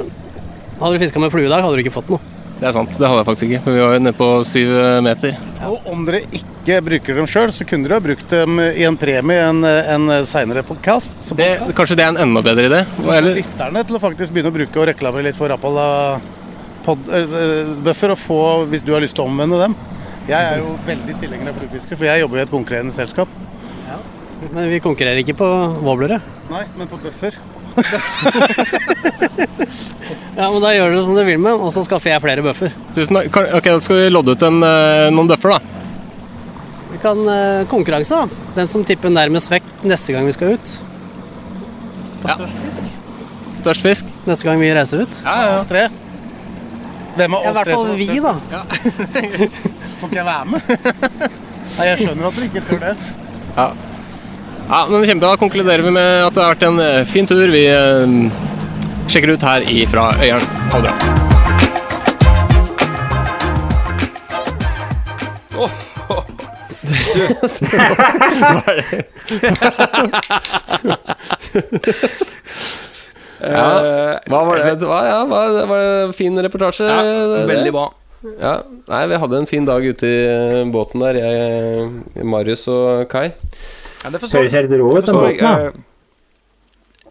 Hadde 0.83 0.97
du 0.97 1.03
fiska 1.03 1.21
med 1.23 1.31
flue 1.31 1.47
i 1.47 1.51
dag, 1.51 1.61
hadde 1.63 1.79
du 1.79 1.83
ikke 1.85 1.93
fått 1.95 2.09
noe. 2.11 2.19
Det 2.59 2.67
er 2.67 2.73
sant. 2.75 2.91
Det 2.91 3.07
hadde 3.07 3.21
jeg 3.21 3.27
faktisk 3.29 3.45
ikke. 3.49 3.61
For 3.63 3.75
vi 3.77 3.83
var 3.83 3.93
jo 3.95 4.01
nede 4.03 4.19
på 4.19 4.29
syv 4.47 4.71
meter. 5.05 5.37
Og 5.69 5.87
om 5.93 6.03
dere 6.09 6.23
ikke 6.39 6.79
bruker 6.87 7.19
dem 7.21 7.29
sjøl, 7.31 7.53
så 7.55 7.67
kunne 7.69 7.87
dere 7.87 7.99
ha 8.01 8.03
brukt 8.03 8.31
dem 8.33 8.59
i 8.65 8.83
en 8.89 8.99
premie 8.99 9.45
en, 9.47 9.63
en 9.67 10.11
seinere 10.27 10.65
podkast. 10.67 11.15
Kanskje 11.39 11.99
det 11.99 12.07
er 12.07 12.15
en 12.15 12.21
enda 12.25 12.43
bedre 12.43 12.67
idé? 12.71 12.81
Eller, 13.05 13.43
lytterne 13.43 13.83
til 13.87 13.99
å 13.99 14.03
faktisk 14.03 14.35
begynne 14.35 14.51
å 14.51 14.57
bruke 14.57 14.83
og 14.83 14.89
reklamere 14.91 15.29
litt 15.29 15.39
for 15.39 15.51
Rapala 15.55 15.87
pod, 16.85 16.99
eh, 17.13 17.73
buffer 17.87 18.11
og 18.15 18.19
få, 18.19 18.41
hvis 18.73 18.83
du 18.87 18.93
har 18.95 19.01
lyst 19.05 19.15
til 19.19 19.25
å 19.25 19.29
omvende 19.31 19.59
dem. 19.61 19.75
Jeg 20.29 20.39
er 20.53 20.59
jo 20.63 20.77
veldig 20.87 21.17
tilhenger 21.19 21.49
av 21.51 21.57
produktfiskere, 21.59 21.97
for 21.99 22.05
jeg 22.07 22.21
jobber 22.23 22.39
jo 22.39 22.43
i 22.43 22.47
et 22.47 22.51
konkurrerende 22.53 22.95
selskap. 22.95 23.29
Men 24.53 24.69
vi 24.71 24.79
konkurrerer 24.83 25.21
ikke 25.23 25.37
på 25.39 25.49
wobblere. 25.87 26.21
Nei, 26.51 26.65
men 26.79 26.89
på 26.91 26.99
buffer. 27.03 27.35
Ja, 30.33 30.47
men 30.49 30.63
da 30.65 30.71
gjør 30.73 30.95
du 30.95 30.99
som 31.05 31.13
du 31.17 31.21
vil 31.27 31.39
med, 31.41 31.53
og 31.61 31.73
så 31.75 31.83
skaffer 31.85 32.15
jeg 32.15 32.23
flere 32.25 32.43
bøffer. 32.45 32.73
tusen 32.97 33.19
takk. 33.19 33.35
Ok, 33.59 33.67
da 33.69 33.81
skal 33.85 33.99
vi 33.99 34.07
lodde 34.13 34.33
ut 34.33 34.43
en, 34.47 34.63
eh, 34.65 35.09
noen 35.13 35.29
bøffer, 35.29 35.53
da. 35.53 35.59
Vi 36.93 36.99
kan 37.03 37.21
eh, 37.29 37.65
konkurranse, 37.69 38.17
da. 38.17 38.29
Den 38.57 38.69
som 38.73 38.85
tipper 38.89 39.13
nærmest 39.13 39.51
vekt 39.53 39.85
neste 39.85 40.13
gang 40.15 40.25
vi 40.29 40.33
skal 40.33 40.55
ut. 40.57 40.73
På 42.23 42.29
Ja. 42.33 42.37
størst 42.41 42.57
fisk. 42.65 42.83
Størst 43.61 43.83
fisk. 43.85 44.05
Neste 44.27 44.45
gang 44.49 44.59
vi 44.61 44.73
reiser 44.73 45.03
ut. 45.05 45.21
Ja, 45.25 45.37
ja. 45.59 45.65
Tre. 45.69 45.89
Hvem 47.17 47.35
av 47.37 47.45
Ja, 47.45 47.51
I 47.51 47.55
hvert 47.59 47.69
fall 47.77 47.89
vi, 47.97 48.07
da. 48.25 48.33
Får 50.01 50.07
ikke 50.09 50.17
jeg 50.17 50.27
være 50.27 50.45
med? 50.49 50.61
Nei, 51.77 51.87
jeg 51.89 51.97
skjønner 52.03 52.29
at 52.29 52.37
dere 52.37 52.47
ikke 52.49 52.63
tør 52.69 52.81
det. 52.83 52.95
Ja, 53.57 53.67
men 54.89 55.05
Kjempebra. 55.05 55.33
Da 55.33 55.41
konkluderer 55.41 55.83
vi 55.85 55.93
med 55.93 56.27
at 56.27 56.35
det 56.37 56.43
har 56.45 56.55
vært 56.55 56.67
en 56.69 56.79
eh, 56.81 57.05
fin 57.09 57.29
tur. 57.29 57.47
Vi 57.53 57.65
eh, 57.69 58.09
sjekker 59.13 59.35
ut 59.35 59.45
her 59.49 59.61
ifra 59.69 60.13
Øyeren. 60.23 60.47
Ha 60.73 60.77
det 60.81 60.85
bra. 60.89 60.97
Ja, 73.43 73.67
hva 74.31 74.45
var 74.47 74.63
det? 74.63 74.75
Hva, 74.87 75.01
ja, 75.09 75.19
hva, 75.27 75.43
var 75.71 75.83
det 75.83 76.17
fin 76.17 76.39
reportasje? 76.47 76.87
Ja, 76.87 77.43
veldig 77.49 77.75
bra. 77.75 77.89
Ja, 78.39 78.57
nei, 78.87 79.01
vi 79.11 79.19
hadde 79.19 79.41
en 79.43 79.49
fin 79.51 79.65
dag 79.67 79.83
ute 79.83 80.07
i 80.07 80.19
eh, 80.31 80.59
båten 80.71 81.03
der, 81.03 81.19
jeg, 81.19 81.89
Marius 82.23 82.69
og 82.71 83.09
Kai. 83.11 83.33
Ja, 84.03 84.13
det 84.15 84.23
Høres 84.23 84.55
helt 84.55 84.77
rå 84.79 84.93
ut, 84.93 85.01
den 85.01 85.09
forstår 85.09 85.33
jeg. 85.35 85.73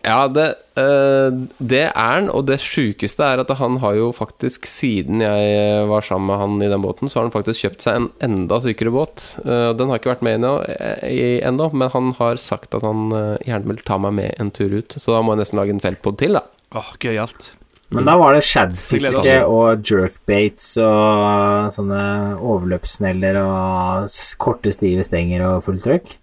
Eh, 0.04 0.12
Ja, 0.12 0.28
det, 0.28 0.48
eh, 0.76 1.30
det 1.58 1.84
er 1.92 1.94
han, 1.94 2.30
og 2.30 2.48
det 2.48 2.60
sjukeste 2.62 3.22
er 3.22 3.42
at 3.44 3.52
han 3.60 3.78
har 3.84 3.96
jo 3.96 4.10
faktisk, 4.16 4.66
siden 4.66 5.22
jeg 5.22 5.88
var 5.90 6.02
sammen 6.02 6.28
med 6.32 6.42
han 6.42 6.58
i 6.62 6.70
den 6.72 6.82
båten, 6.82 7.10
så 7.10 7.20
har 7.20 7.28
han 7.28 7.36
faktisk 7.36 7.66
kjøpt 7.66 7.86
seg 7.86 8.00
en 8.00 8.10
enda 8.22 8.60
sykere 8.64 8.94
båt. 8.94 9.28
Eh, 9.46 9.74
Den 9.78 9.90
har 9.90 10.02
ikke 10.02 10.16
vært 10.16 10.26
med 10.26 10.42
i 10.42 11.38
eh, 11.38 11.48
ennå, 11.48 11.72
men 11.74 11.90
han 11.94 12.12
har 12.18 12.42
sagt 12.42 12.76
at 12.76 12.86
han 12.86 13.12
eh, 13.14 13.38
gjerne 13.46 13.68
vil 13.72 13.84
ta 13.86 13.98
meg 14.02 14.18
med 14.18 14.36
en 14.40 14.52
tur 14.52 14.74
ut. 14.74 14.98
Så 14.98 15.14
da 15.14 15.22
må 15.22 15.36
jeg 15.36 15.44
nesten 15.46 15.62
lage 15.62 15.76
en 15.76 15.84
feltpod 15.84 16.18
til, 16.18 16.38
da. 16.40 16.46
Åh, 16.74 16.96
Gøyalt. 17.02 17.52
Men 17.92 18.08
da 18.08 18.16
var 18.16 18.34
det 18.34 18.46
shadfiske 18.48 19.34
og 19.52 19.84
jerkbaits 19.84 20.78
og 20.80 21.74
sånne 21.76 22.04
overløpssneller 22.40 23.42
og 23.42 24.08
korte, 24.40 24.72
stive 24.72 25.04
stenger 25.04 25.44
og 25.50 25.66
fullt 25.68 25.84
trøkk. 25.84 26.16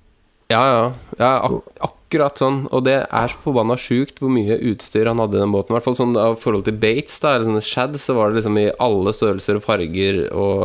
Ja, 0.48 0.62
ja. 0.64 0.84
ja 1.20 1.32
ak 1.44 1.97
akkurat 2.08 2.40
sånn. 2.40 2.62
Og 2.72 2.80
det 2.86 2.94
er 3.04 3.28
så 3.28 3.36
forbanna 3.42 3.76
sjukt 3.76 4.18
hvor 4.22 4.30
mye 4.32 4.56
utstyr 4.70 5.06
han 5.10 5.20
hadde 5.20 5.36
i 5.36 5.42
den 5.42 5.52
båten. 5.52 5.74
I 5.74 5.76
hvert 5.76 5.84
fall 5.84 5.96
sånn 5.98 6.14
av 6.16 6.38
forhold 6.40 6.64
til 6.64 6.78
baits, 6.80 7.18
da, 7.20 7.34
eller 7.36 7.44
sånne 7.50 7.60
shad, 7.64 7.98
så 8.00 8.16
var 8.16 8.30
det 8.32 8.38
liksom 8.40 8.56
i 8.62 8.70
alle 8.80 9.12
størrelser 9.12 9.58
og 9.60 9.64
farger 9.66 10.22
og 10.32 10.64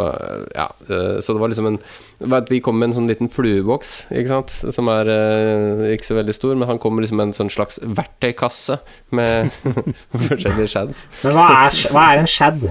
Ja. 0.56 0.70
eh, 0.88 1.20
Så 1.20 1.34
det 1.36 1.42
var 1.44 1.50
liksom 1.52 1.68
en 1.68 1.80
Vi 2.48 2.60
kom 2.64 2.80
med 2.80 2.90
en 2.90 2.96
sånn 2.96 3.10
liten 3.12 3.28
flueboks, 3.30 4.08
ikke 4.16 4.32
sant, 4.32 4.50
som 4.74 4.88
er 4.88 5.10
eh, 5.12 5.92
ikke 5.98 6.08
så 6.08 6.16
veldig 6.16 6.34
stor, 6.38 6.56
men 6.56 6.68
han 6.70 6.80
kom 6.80 6.96
med 6.96 7.04
liksom 7.04 7.20
en 7.20 7.34
sånn 7.36 7.52
slags 7.52 7.80
verktøykasse 7.84 8.80
med 9.12 9.52
forskjellige 10.30 10.70
shads. 10.72 11.08
Men 11.26 11.36
hva 11.36 11.50
er, 11.66 11.84
hva 11.92 12.06
er 12.14 12.24
en 12.24 12.28
shad? 12.32 12.64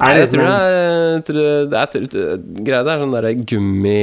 Nei, 0.00 0.08
det 0.12 0.16
jeg 0.16 0.26
liksom 0.26 0.40
tror 0.40 0.48
det 0.48 1.76
er, 1.76 1.86
tror 1.92 2.08
det 2.08 2.16
er 2.24 2.40
Greia 2.64 2.82
det 2.84 2.92
er 2.92 2.98
sånn 3.04 3.14
derre 3.16 3.34
gummi 3.48 4.00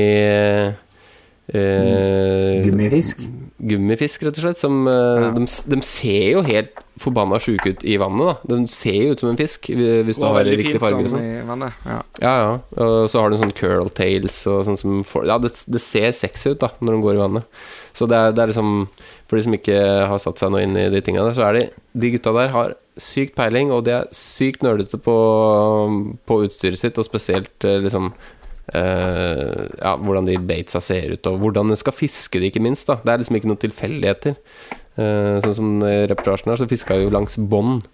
eh, 1.53 2.63
Gummifisk? 2.65 3.25
Gummifisk, 3.69 4.25
rett 4.27 4.39
og 4.39 4.45
slett. 4.47 4.59
Som, 4.59 4.83
ja. 4.87 5.29
de, 5.35 5.45
de 5.45 5.79
ser 5.85 6.25
jo 6.33 6.43
helt 6.47 6.81
forbanna 6.99 7.39
sjuke 7.41 7.73
ut 7.73 7.85
i 7.87 7.95
vannet. 7.97 8.43
da 8.43 8.57
De 8.59 8.67
ser 8.69 8.97
jo 8.99 9.13
ut 9.13 9.23
som 9.23 9.31
en 9.31 9.39
fisk 9.39 9.69
hvis 9.73 10.19
du 10.19 10.25
har 10.27 10.45
riktig 10.45 10.81
farge. 10.81 11.07
sånn 11.09 11.15
sånn. 11.15 11.47
vannet. 11.47 11.85
Ja. 11.87 11.97
Ja, 12.21 12.33
ja. 12.43 12.51
Og 12.83 13.09
så 13.11 13.23
har 13.23 13.31
du 13.31 13.39
sånn 13.41 13.55
curl 13.57 13.89
tails 13.95 14.43
og 14.51 14.61
sånn 14.67 14.79
som 14.79 14.99
Ja, 15.25 15.39
det, 15.41 15.53
det 15.73 15.81
ser 15.83 16.11
sexy 16.15 16.53
ut 16.53 16.61
da 16.61 16.69
når 16.79 16.97
de 16.97 17.01
går 17.07 17.17
i 17.17 17.23
vannet. 17.23 17.65
Så 17.93 18.09
det 18.09 18.19
er, 18.19 18.35
det 18.35 18.43
er 18.43 18.53
liksom 18.53 18.87
For 19.29 19.37
de 19.37 19.47
som 19.47 19.57
ikke 19.57 19.79
har 20.11 20.21
satt 20.21 20.41
seg 20.41 20.53
noe 20.53 20.63
inn 20.65 20.77
i 20.77 20.89
de 20.93 21.01
tinga 21.05 21.25
der, 21.25 21.35
så 21.37 21.47
er 21.47 21.59
de 21.59 21.65
De 22.03 22.13
gutta 22.13 22.35
der 22.35 22.53
har 22.53 22.77
sykt 22.99 23.33
peiling, 23.37 23.71
og 23.73 23.85
de 23.87 23.95
er 23.97 24.09
sykt 24.13 24.61
nerdete 24.61 24.99
på, 25.01 25.13
på 26.29 26.39
utstyret 26.45 26.77
sitt, 26.77 26.99
og 27.01 27.07
spesielt 27.07 27.65
eh, 27.65 27.79
liksom 27.81 28.11
eh, 28.71 29.65
ja, 29.79 29.95
hvordan 29.99 30.29
de 30.29 30.37
baita 30.39 30.81
ser 30.83 31.17
ut, 31.17 31.29
og 31.29 31.41
hvordan 31.41 31.73
du 31.73 31.77
skal 31.79 31.95
fiske 31.95 32.39
det, 32.39 32.51
ikke 32.51 32.63
minst. 32.63 32.87
da 32.87 32.99
Det 33.03 33.13
er 33.13 33.21
liksom 33.21 33.39
ikke 33.39 33.51
noen 33.51 33.63
tilfeldigheter. 33.65 34.39
Uh, 34.93 35.39
sånn 35.41 35.55
som 35.57 35.69
i 35.89 36.03
reportasjen 36.05 36.51
her, 36.51 36.59
så 36.61 36.69
fiska 36.69 36.93
jeg 36.93 37.07
jo 37.07 37.13
langs 37.15 37.39
bånd. 37.49 37.87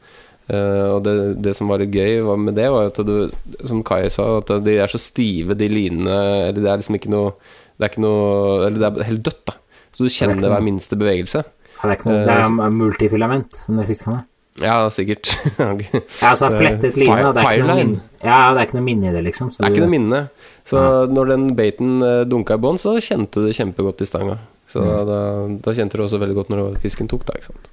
Uh, 0.49 0.97
og 0.97 1.03
det, 1.05 1.13
det 1.45 1.53
som 1.55 1.69
var 1.71 1.79
litt 1.79 1.93
gøy 1.95 2.19
var 2.27 2.41
med 2.41 2.57
det, 2.59 2.67
var 2.73 2.89
at 2.89 2.99
du, 3.07 3.29
som 3.69 3.83
Kai 3.87 4.09
sa, 4.11 4.25
at 4.41 4.51
de 4.65 4.75
er 4.81 4.91
så 4.91 4.99
stive, 4.99 5.55
de 5.55 5.67
linene 5.69 6.15
Eller 6.47 6.57
det 6.57 6.71
er 6.71 6.81
liksom 6.81 6.97
ikke 6.97 7.11
noe 7.13 7.35
Det 7.77 7.85
er 7.85 7.91
ikke 7.91 8.01
noe 8.01 8.23
Eller 8.65 8.79
det 8.81 8.87
er 8.89 9.09
helt 9.11 9.21
dødt, 9.27 9.43
da. 9.45 9.53
Så 9.93 10.07
du 10.07 10.15
kjenner 10.15 10.49
hver 10.49 10.65
minste 10.65 10.97
bevegelse. 10.97 11.43
Det 11.43 11.85
er 11.85 11.95
ikke 11.99 12.09
noe, 12.09 12.25
det 12.25 12.39
er 12.39 12.73
multifilament 12.73 13.61
som 13.61 13.77
de 13.77 13.85
fisker 13.87 14.09
med. 14.15 14.28
Ja, 14.59 14.89
sikkert. 14.91 15.31
det 15.57 15.65
Ja, 15.93 16.31
altså 16.33 16.49
flettet 16.51 16.97
line. 16.99 17.31
Det 17.33 17.43
er 17.43 17.59
ikke 17.59 17.67
noe 17.69 18.01
ja, 18.19 18.39
det 18.51 18.59
er 18.59 18.65
ikke 18.67 18.75
noe 18.75 18.83
minne 18.85 19.07
i 19.07 19.13
det, 19.15 19.21
liksom. 19.29 19.51
Så 19.55 19.63
er 19.63 19.71
ikke 19.71 19.85
noe 19.85 19.93
minne. 19.93 20.21
Så 20.67 20.81
når 21.07 21.29
den 21.31 21.45
baiten 21.55 22.01
eh, 22.03 22.23
dunka 22.27 22.57
i 22.59 22.61
bånn, 22.61 22.79
så 22.81 22.97
kjente 22.99 23.39
du 23.39 23.47
det 23.47 23.55
kjempegodt 23.55 24.03
i 24.03 24.07
stanga. 24.09 24.35
Så 24.69 24.83
Mm. 24.83 25.05
da, 25.07 25.19
da 25.65 25.71
kjente 25.73 25.97
du 25.97 26.03
også 26.05 26.19
veldig 26.21 26.35
godt 26.37 26.49
når 26.53 26.75
fisken 26.81 27.07
tok, 27.09 27.23
da. 27.25 27.37
Ikke 27.39 27.47
sant. 27.49 27.69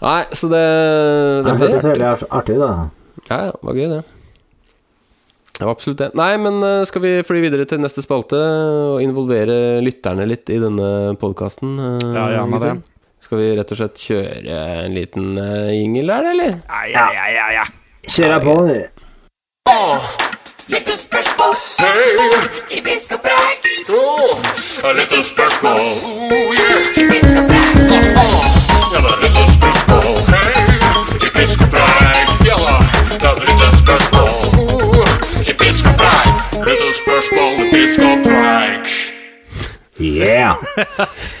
Nei, 0.00 0.22
så 0.30 0.48
det 0.52 0.62
Det 0.62 1.50
det 1.50 1.58
hørtes 1.64 1.88
veldig 1.90 2.06
artig 2.38 2.54
ut, 2.56 2.62
da. 2.62 2.70
Ja, 3.28 3.40
ja, 3.50 3.52
var 3.66 3.74
gøy 3.74 3.88
det. 3.96 4.04
Det 5.58 5.66
var 5.66 5.74
absolutt 5.74 5.98
det. 5.98 6.08
Nei, 6.14 6.30
men 6.38 6.62
eh, 6.62 6.84
skal 6.86 7.02
vi 7.02 7.12
fly 7.26 7.40
videre 7.42 7.66
til 7.66 7.82
neste 7.82 8.04
spalte 8.06 8.38
og 8.38 9.02
involvere 9.02 9.82
lytterne 9.82 10.24
litt 10.30 10.48
i 10.54 10.60
denne 10.62 11.16
podkasten? 11.18 11.74
Ja, 12.14 12.28
gjerne 12.36 12.62
det. 12.62 12.76
Skal 13.28 13.38
vi 13.38 13.48
rett 13.58 13.72
og 13.74 13.76
slett 13.76 14.00
kjøre 14.00 14.58
en 14.86 14.94
liten 14.96 15.34
uh, 15.36 15.68
jingle 15.68 16.14
her, 16.16 16.28
eller? 16.30 16.54
Ja, 16.88 17.02
ja, 17.12 17.24
ja, 17.28 17.48
ja. 17.58 17.64
Kjør 18.08 18.38
på, 18.40 18.54
du. 18.64 18.78
Lite 20.72 20.94
spørsmål, 20.96 21.52
oh 25.76 26.56
yeah. 26.56 26.88
Ja, 28.94 28.96
det 28.96 29.10
er 29.12 29.20
lite 29.20 29.44
spørsmål, 29.58 30.08
i 31.20 31.28
fiskepreik. 31.36 32.28
Ja 32.48 32.56
da, 32.64 32.76
det 33.12 33.28
er 33.28 33.44
litt 33.44 33.76
spørsmål, 33.82 34.32
oh, 34.56 35.04
i 35.44 35.52
fiskepreik. 35.52 36.32
Lite 36.64 36.88
spørsmål, 37.02 37.52
i 37.60 37.68
fiskepreik. 37.76 38.88
Yeah! 40.00 40.56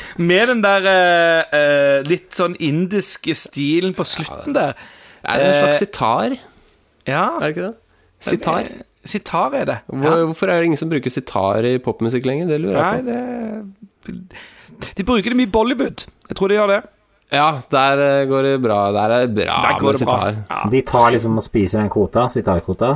Med 0.18 0.48
den 0.50 0.62
der 0.64 0.86
eh, 0.90 1.58
eh, 1.58 2.02
litt 2.08 2.34
sånn 2.34 2.56
indiske 2.58 3.34
stilen 3.38 3.94
på 3.94 4.04
slutten 4.08 4.54
der. 4.56 4.74
Er 5.24 5.38
det 5.38 5.46
en 5.52 5.54
slags 5.60 5.78
Eh, 5.82 5.86
sitar? 5.86 6.36
Ja. 7.06 7.24
Er 7.38 7.46
det 7.46 7.56
ikke 7.56 7.66
det? 7.68 7.76
Sitar. 8.20 8.60
Eh, 8.66 8.84
Sitar 9.08 9.54
er 9.56 9.64
det. 9.64 9.76
Hvor, 9.88 10.24
Hvorfor 10.28 10.50
er 10.50 10.58
det 10.58 10.66
ingen 10.68 10.76
som 10.76 10.90
bruker 10.90 11.08
sitar 11.10 11.64
i 11.64 11.78
popmusikk 11.80 12.26
lenger? 12.28 12.48
Det 12.50 12.58
lurer 12.60 12.76
jeg 12.76 12.84
på. 12.84 13.02
Nei, 13.08 14.12
det 14.12 14.94
De 14.98 15.04
bruker 15.06 15.30
det 15.32 15.36
mye 15.38 15.48
i 15.48 15.52
Bollywood. 15.54 16.04
Jeg 16.28 16.36
tror 16.36 16.48
de 16.52 16.58
gjør 16.58 16.72
det. 16.74 16.80
Ja, 17.32 17.46
der 17.72 18.02
går 18.28 18.42
det 18.42 18.52
bra. 18.64 18.80
Der 18.92 19.14
er 19.14 19.26
det 19.26 19.34
bra 19.46 19.56
Der 19.64 19.78
går 19.80 19.92
med 19.92 19.98
det 19.98 20.06
bra. 20.08 20.18
sitar. 20.18 20.36
Ja. 20.50 20.70
De 20.74 20.80
tar 20.90 21.10
liksom 21.14 21.36
og 21.40 21.44
spiser 21.46 21.80
en 21.80 21.88
kvota, 21.92 22.26
sitarkvota, 22.32 22.90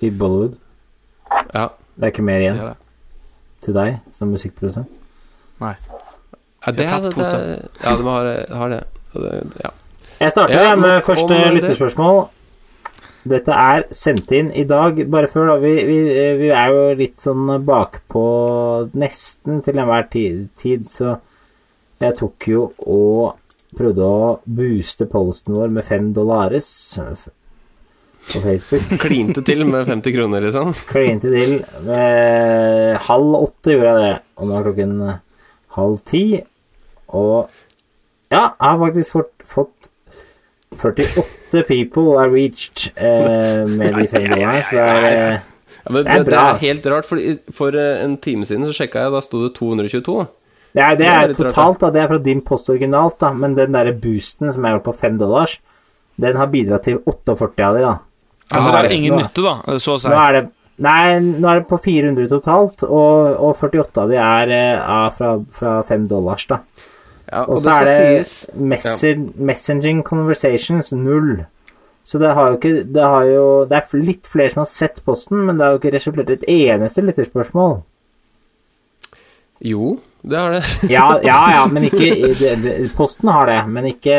i 0.00 0.10
Bollywood. 0.10 0.56
Ja. 1.54 1.68
Det 1.96 2.08
er 2.08 2.12
ikke 2.14 2.24
mer 2.26 2.40
igjen 2.44 2.62
til 3.64 3.76
deg 3.76 4.00
som 4.12 4.32
musikkprodusent. 4.32 5.00
Nei. 5.60 5.74
Ja, 6.64 6.72
det, 6.72 6.86
Det 6.86 7.14
det, 7.16 7.68
ja, 7.82 7.96
de 7.96 8.06
har, 8.08 8.30
har 8.60 8.68
det. 8.72 8.82
Ja. 9.62 9.70
Jeg 10.20 10.32
starter 10.32 10.54
Ja, 10.54 10.76
med 10.76 11.02
første 11.04 11.28
lyttespørsmål 11.28 11.60
lytterspørsmål. 11.60 12.24
Dette 13.24 13.56
er 13.56 13.86
sendt 13.94 14.32
inn 14.36 14.50
i 14.52 14.66
dag, 14.68 14.98
bare 15.08 15.28
før, 15.32 15.54
da. 15.54 15.56
Vi, 15.62 15.72
vi, 15.88 15.98
vi 16.42 16.50
er 16.52 16.72
jo 16.74 16.82
litt 16.98 17.22
sånn 17.24 17.54
bakpå 17.64 18.24
nesten 19.00 19.62
til 19.64 19.80
enhver 19.80 20.04
tid, 20.12 20.42
tid, 20.60 20.84
så 20.92 21.16
jeg 22.04 22.18
tok 22.18 22.48
jo 22.50 22.66
og 22.84 23.38
prøvde 23.78 24.04
å 24.04 24.28
booste 24.44 25.08
posten 25.10 25.56
vår 25.56 25.72
med 25.72 25.86
fem 25.86 26.12
dollares 26.14 26.68
på 26.92 28.42
Facebook. 28.44 28.92
Klinte 29.04 29.44
til 29.46 29.64
med 29.68 29.88
50 29.88 30.16
kroner, 30.18 30.44
liksom. 30.44 30.74
Klinte 30.92 31.32
til. 31.32 31.58
Med 31.88 33.00
halv 33.08 33.38
åtte 33.40 33.72
gjorde 33.72 33.94
jeg 33.94 34.04
det, 34.04 34.16
og 34.36 34.50
nå 34.50 34.58
er 34.58 34.68
klokken 34.68 34.98
halv 35.78 36.04
ti. 36.12 36.24
Og 37.14 37.50
ja, 38.34 38.48
jeg 38.50 38.68
har 38.68 38.78
faktisk 38.82 39.14
fått, 39.18 39.32
fått 39.46 39.90
48 40.74 41.62
people 41.68 42.16
are 42.18 42.30
reached 42.32 42.88
eh, 42.96 43.62
med 43.70 43.94
de 43.94 44.06
fem 44.10 44.24
dollarene, 44.32 44.62
så 44.66 44.74
det 44.74 44.86
er 44.86 45.04
eh, 45.10 45.50
Ja, 45.84 45.92
men 45.92 46.04
Det 46.06 46.14
er 46.14 46.24
bra, 46.24 46.24
det 46.24 46.38
er 46.40 46.62
helt 46.64 46.86
rart, 46.90 47.06
for, 47.06 47.20
for 47.54 47.76
eh, 47.78 48.00
en 48.04 48.16
time 48.24 48.46
siden 48.48 48.64
så 48.66 48.72
sjekka 48.74 49.04
jeg, 49.04 49.12
da 49.14 49.20
sto 49.22 49.42
det 49.44 49.52
222. 49.58 50.16
Det 50.74 50.82
er, 50.82 50.96
det 50.96 50.98
Det 50.98 51.06
er 51.10 51.18
rart, 51.28 51.36
totalt, 51.38 51.80
da. 51.84 51.90
Det 51.94 52.00
er 52.02 52.08
fra 52.10 52.18
din 52.24 52.40
post 52.46 52.70
originalt, 52.72 53.18
da. 53.20 53.30
Men 53.36 53.54
den 53.58 53.74
derre 53.76 53.92
boosten 53.94 54.50
som 54.54 54.64
er 54.66 54.74
gjort 54.74 54.86
på 54.88 54.94
fem 55.04 55.18
dollars, 55.20 55.58
den 56.20 56.38
har 56.40 56.50
bidratt 56.50 56.86
til 56.88 56.98
48 57.04 57.68
av 57.68 57.76
de, 57.78 57.84
da. 57.84 57.94
Altså, 58.54 58.72
det 58.74 58.80
er 58.80 58.96
ingen 58.96 59.14
nå- 59.14 59.20
nytte, 59.22 59.44
da, 59.44 59.78
så 59.82 59.94
å 59.94 60.00
si. 60.02 60.10
Nå 60.10 60.20
er 60.26 60.38
det 60.40 60.44
Nei, 60.84 61.20
nå 61.22 61.46
er 61.46 61.60
det 61.60 61.68
på 61.70 61.76
400 61.78 62.26
totalt, 62.32 62.80
og, 62.88 63.36
og 63.38 63.52
48 63.60 64.00
av 64.02 64.08
de 64.10 64.16
er 64.18 64.50
er 64.56 65.12
fra, 65.14 65.36
fra 65.54 65.74
5 65.86 66.08
dollars, 66.10 66.48
da. 66.50 66.56
Ja, 67.34 67.42
Og 67.48 67.56
og 67.56 67.64
så 67.64 67.74
er 67.74 67.88
det 67.88 67.96
sies 67.96 68.34
messer, 68.54 69.18
messaging 69.34 70.04
conversations 70.06 70.92
null. 70.94 71.42
Så 72.04 72.20
det 72.20 72.34
har 72.36 72.50
jo 72.52 72.58
ikke 72.58 72.84
Det 72.94 73.02
har 73.02 73.24
jo 73.24 73.44
Det 73.64 73.80
er 73.80 74.04
litt 74.04 74.28
flere 74.28 74.52
som 74.52 74.62
har 74.62 74.70
sett 74.70 75.02
posten, 75.04 75.40
men 75.46 75.58
det 75.58 75.66
har 75.66 75.74
jo 75.74 75.82
ikke 75.82 75.94
resultert 75.96 76.30
i 76.30 76.38
et 76.38 76.48
eneste 76.70 77.02
lytterspørsmål. 77.02 77.80
Jo, 79.64 79.96
det 80.22 80.38
har 80.38 80.50
det. 80.50 80.62
Ja, 80.94 81.20
ja, 81.24 81.40
ja, 81.54 81.66
men 81.72 81.86
ikke 81.88 82.10
det, 82.38 82.54
det, 82.62 82.74
Posten 82.96 83.28
har 83.32 83.46
det, 83.48 83.58
men 83.72 83.86
ikke 83.88 84.16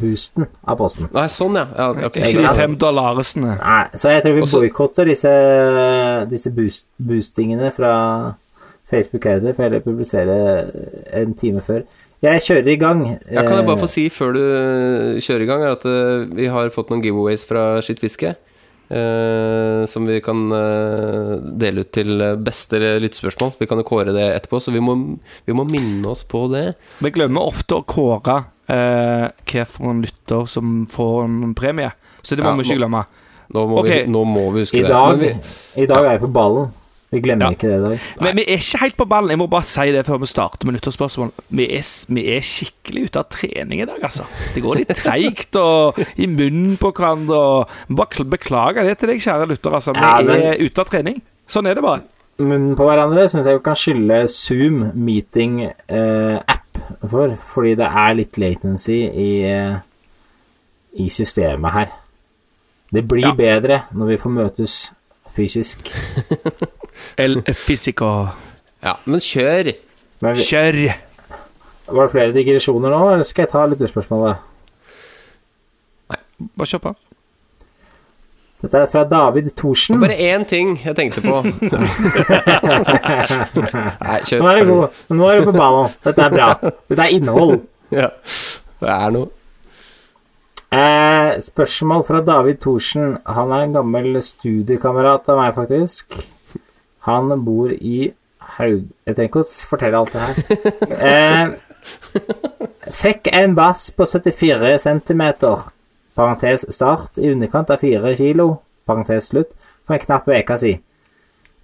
boosten 0.00 0.46
av 0.64 0.78
posten. 0.80 1.10
Nei, 1.12 1.26
sånn, 1.32 1.58
ja. 1.60 1.66
ja 1.76 1.88
ok. 2.08 2.20
Ikke 2.22 2.44
de 2.44 2.54
fem 2.56 2.76
dollaresene. 2.80 3.56
Nei, 3.60 3.82
så 4.00 4.14
jeg 4.14 4.24
tror 4.24 4.38
vi 4.38 4.46
boikotter 4.46 5.10
disse, 5.10 5.32
disse 6.30 6.52
boost, 6.54 6.88
boostingene 6.96 7.72
fra 7.76 7.92
Facebook 8.90 9.24
heretter, 9.30 9.54
for 9.56 9.70
jeg 9.70 9.84
publiserer 9.86 10.70
en 11.22 11.34
time 11.38 11.62
før. 11.64 11.82
Jeg 12.20 12.42
kjører 12.44 12.68
i 12.68 12.76
gang. 12.76 13.00
Ja, 13.32 13.42
kan 13.46 13.56
jeg 13.60 13.66
bare 13.70 13.78
Eh, 13.78 13.84
få 13.86 13.88
si 13.88 14.08
før 14.12 14.34
du 14.36 14.42
kjører 15.24 15.46
i 15.46 15.48
gang, 15.48 15.62
er 15.64 15.76
at 15.78 15.86
eh, 15.88 16.26
vi 16.36 16.46
har 16.52 16.68
fått 16.74 16.90
noen 16.92 17.00
giveaways 17.04 17.46
fra 17.48 17.80
Skittfiske. 17.80 18.34
eh, 18.90 19.84
som 19.86 20.06
vi 20.06 20.16
kan 20.20 20.50
eh, 20.52 21.36
dele 21.62 21.84
ut 21.84 21.92
til 21.94 22.20
eh, 22.20 22.34
beste 22.42 22.80
lyttespørsmål. 23.00 23.52
Vi 23.60 23.68
kan 23.70 23.78
jo 23.78 23.86
kåre 23.86 24.10
det 24.16 24.26
etterpå, 24.34 24.58
så 24.60 24.72
vi 24.74 24.82
må, 24.82 24.96
vi 25.46 25.54
må 25.54 25.64
minne 25.68 26.10
oss 26.10 26.24
på 26.26 26.44
det. 26.52 26.72
Vi 26.98 27.12
glemmer 27.14 27.46
ofte 27.46 27.78
å 27.78 27.84
kåre 27.86 28.40
eh, 28.66 29.28
hvilken 29.46 30.02
lytter 30.04 30.46
som 30.50 30.84
får 30.90 31.24
en 31.28 31.54
premie. 31.54 31.92
Så 32.22 32.34
det 32.36 32.42
må 32.44 32.50
Ja, 32.50 32.58
vi 32.58 32.66
ikke 32.68 32.80
glemme. 32.82 33.04
Nå 33.54 33.64
må, 33.66 33.80
okay. 33.80 34.04
vi, 34.04 34.10
nå 34.12 34.24
må 34.28 34.44
vi 34.54 34.60
huske 34.66 34.78
I 34.78 34.82
det. 34.84 34.90
dag, 34.92 35.16
Men 35.16 35.22
vi, 35.24 35.82
I 35.82 35.86
dag 35.90 36.04
er 36.04 36.12
jeg 36.18 36.20
på 36.26 36.32
ballen. 36.34 36.68
Vi 37.10 37.18
glemmer 37.20 37.46
Ja. 37.48 37.50
ikke 37.56 37.66
det 37.68 37.78
i 37.78 37.82
dag. 37.82 38.00
Men 38.20 38.36
vi 38.36 38.42
er 38.46 38.58
ikke 38.62 38.78
helt 38.84 38.96
på 38.96 39.04
ballen. 39.10 39.30
Jeg 39.30 39.38
må 39.38 39.46
bare 39.50 39.66
si 39.66 39.90
det 39.90 40.04
før 40.06 40.20
vi 40.22 40.26
starter 40.30 40.64
med 40.68 40.76
nyttårsspørsmål. 40.76 41.32
Vi 41.50 41.64
er, 41.74 41.82
vi 42.14 42.22
er 42.36 42.40
skikkelig 42.40 43.04
ute 43.08 43.18
av 43.18 43.26
trening 43.34 43.80
i 43.82 43.86
dag, 43.88 43.98
altså. 44.06 44.22
Det 44.54 44.62
går 44.62 44.76
litt 44.78 44.92
treigt 44.94 45.56
og 45.58 45.98
i 46.16 46.26
munnen 46.30 46.76
på 46.78 46.92
hverandre. 46.94 47.34
Og 47.34 47.96
bare 47.98 48.24
beklager 48.24 48.86
det 48.86 48.98
til 48.98 49.08
deg, 49.08 49.18
kjære 49.26 49.48
lytter. 49.50 49.74
Altså. 49.74 49.92
Vi 49.92 49.98
Ja, 50.00 50.22
men- 50.22 50.42
er 50.52 50.62
ute 50.62 50.78
av 50.78 50.86
trening. 50.86 51.20
Sånn 51.48 51.66
er 51.66 51.74
det 51.74 51.82
bare. 51.82 52.02
Munnen 52.38 52.76
på 52.76 52.86
hverandre 52.86 53.26
syns 53.28 53.44
jeg 53.44 53.58
vi 53.58 53.64
kan 53.64 53.74
skylde 53.74 54.28
Zoom 54.30 54.92
meeting-app 54.94 56.78
for, 57.10 57.34
fordi 57.36 57.74
det 57.76 57.88
er 57.90 58.14
litt 58.14 58.38
latency 58.38 59.02
i, 59.12 59.42
eh, 59.44 59.76
i 60.96 61.08
systemet 61.08 61.72
her. 61.72 61.88
Det 62.92 63.04
blir 63.06 63.22
Ja. 63.26 63.32
bedre 63.34 63.82
når 63.92 64.06
vi 64.06 64.16
får 64.16 64.30
møtes 64.30 64.90
fysisk. 65.34 65.78
El 67.16 67.40
Fisico. 67.66 68.28
ja, 68.84 68.94
men 69.04 69.20
kjør! 69.20 69.72
Men 70.20 70.36
vi, 70.36 70.44
Kjør! 70.44 70.80
var 71.90 72.06
det 72.06 72.12
flere 72.12 72.32
digresjoner 72.36 72.92
nå, 72.92 72.98
eller 73.14 73.24
skal 73.26 73.42
jeg 73.46 73.50
ta 73.54 73.64
lytterspørsmålet? 73.66 74.36
Bare 76.56 76.68
kjør 76.70 76.82
på. 76.84 76.92
Dette 78.60 78.76
er 78.84 78.88
fra 78.92 79.02
David 79.08 79.48
Thorsen. 79.56 79.96
Bare 80.02 80.16
én 80.20 80.44
ting 80.48 80.74
jeg 80.84 80.92
tenkte 80.96 81.22
på. 81.24 81.40
Nei, 84.04 84.18
kjør. 84.28 84.40
Nå 84.42 84.48
er 84.50 84.60
du 84.60 84.70
god. 84.70 85.00
Nå 85.16 85.28
er 85.32 85.40
du 85.40 85.48
på 85.48 85.54
ballen. 85.56 85.92
Dette 86.04 86.26
er 86.26 86.34
bra. 86.34 86.48
Dette 86.90 87.06
er 87.06 87.14
innhold. 87.16 87.54
Ja, 87.94 88.08
det 88.84 88.90
er 88.96 89.14
noe. 89.16 89.30
Eh, 90.70 91.30
spørsmål 91.42 92.04
fra 92.06 92.20
David 92.22 92.60
Thorsen. 92.62 93.16
Han 93.26 93.50
er 93.56 93.64
en 93.66 93.74
gammel 93.80 94.20
studiekamerat 94.22 95.32
av 95.32 95.40
meg, 95.40 95.56
faktisk. 95.56 96.20
Han 97.08 97.44
bor 97.44 97.72
i 97.72 98.12
Haug... 98.56 98.86
Jeg 99.06 99.16
trenger 99.16 99.30
ikke 99.30 99.42
å 99.44 99.50
fortelle 99.70 100.00
alt 100.00 100.14
det 100.14 100.24
her. 100.26 100.34
Eh, 101.00 102.92
fikk 102.92 103.30
en 103.32 103.54
bass 103.56 103.86
på 103.96 104.04
74 104.04 104.74
cm, 104.82 105.22
parentes 106.18 106.66
start, 106.74 107.16
i 107.16 107.30
underkant 107.32 107.72
av 107.72 107.80
4 107.80 108.12
kg, 108.18 108.58
parentes 108.88 109.30
slutt, 109.32 109.54
for 109.86 109.96
en 109.96 110.04
knapp 110.04 110.28
uke 110.28 110.58
siden. 110.60 110.82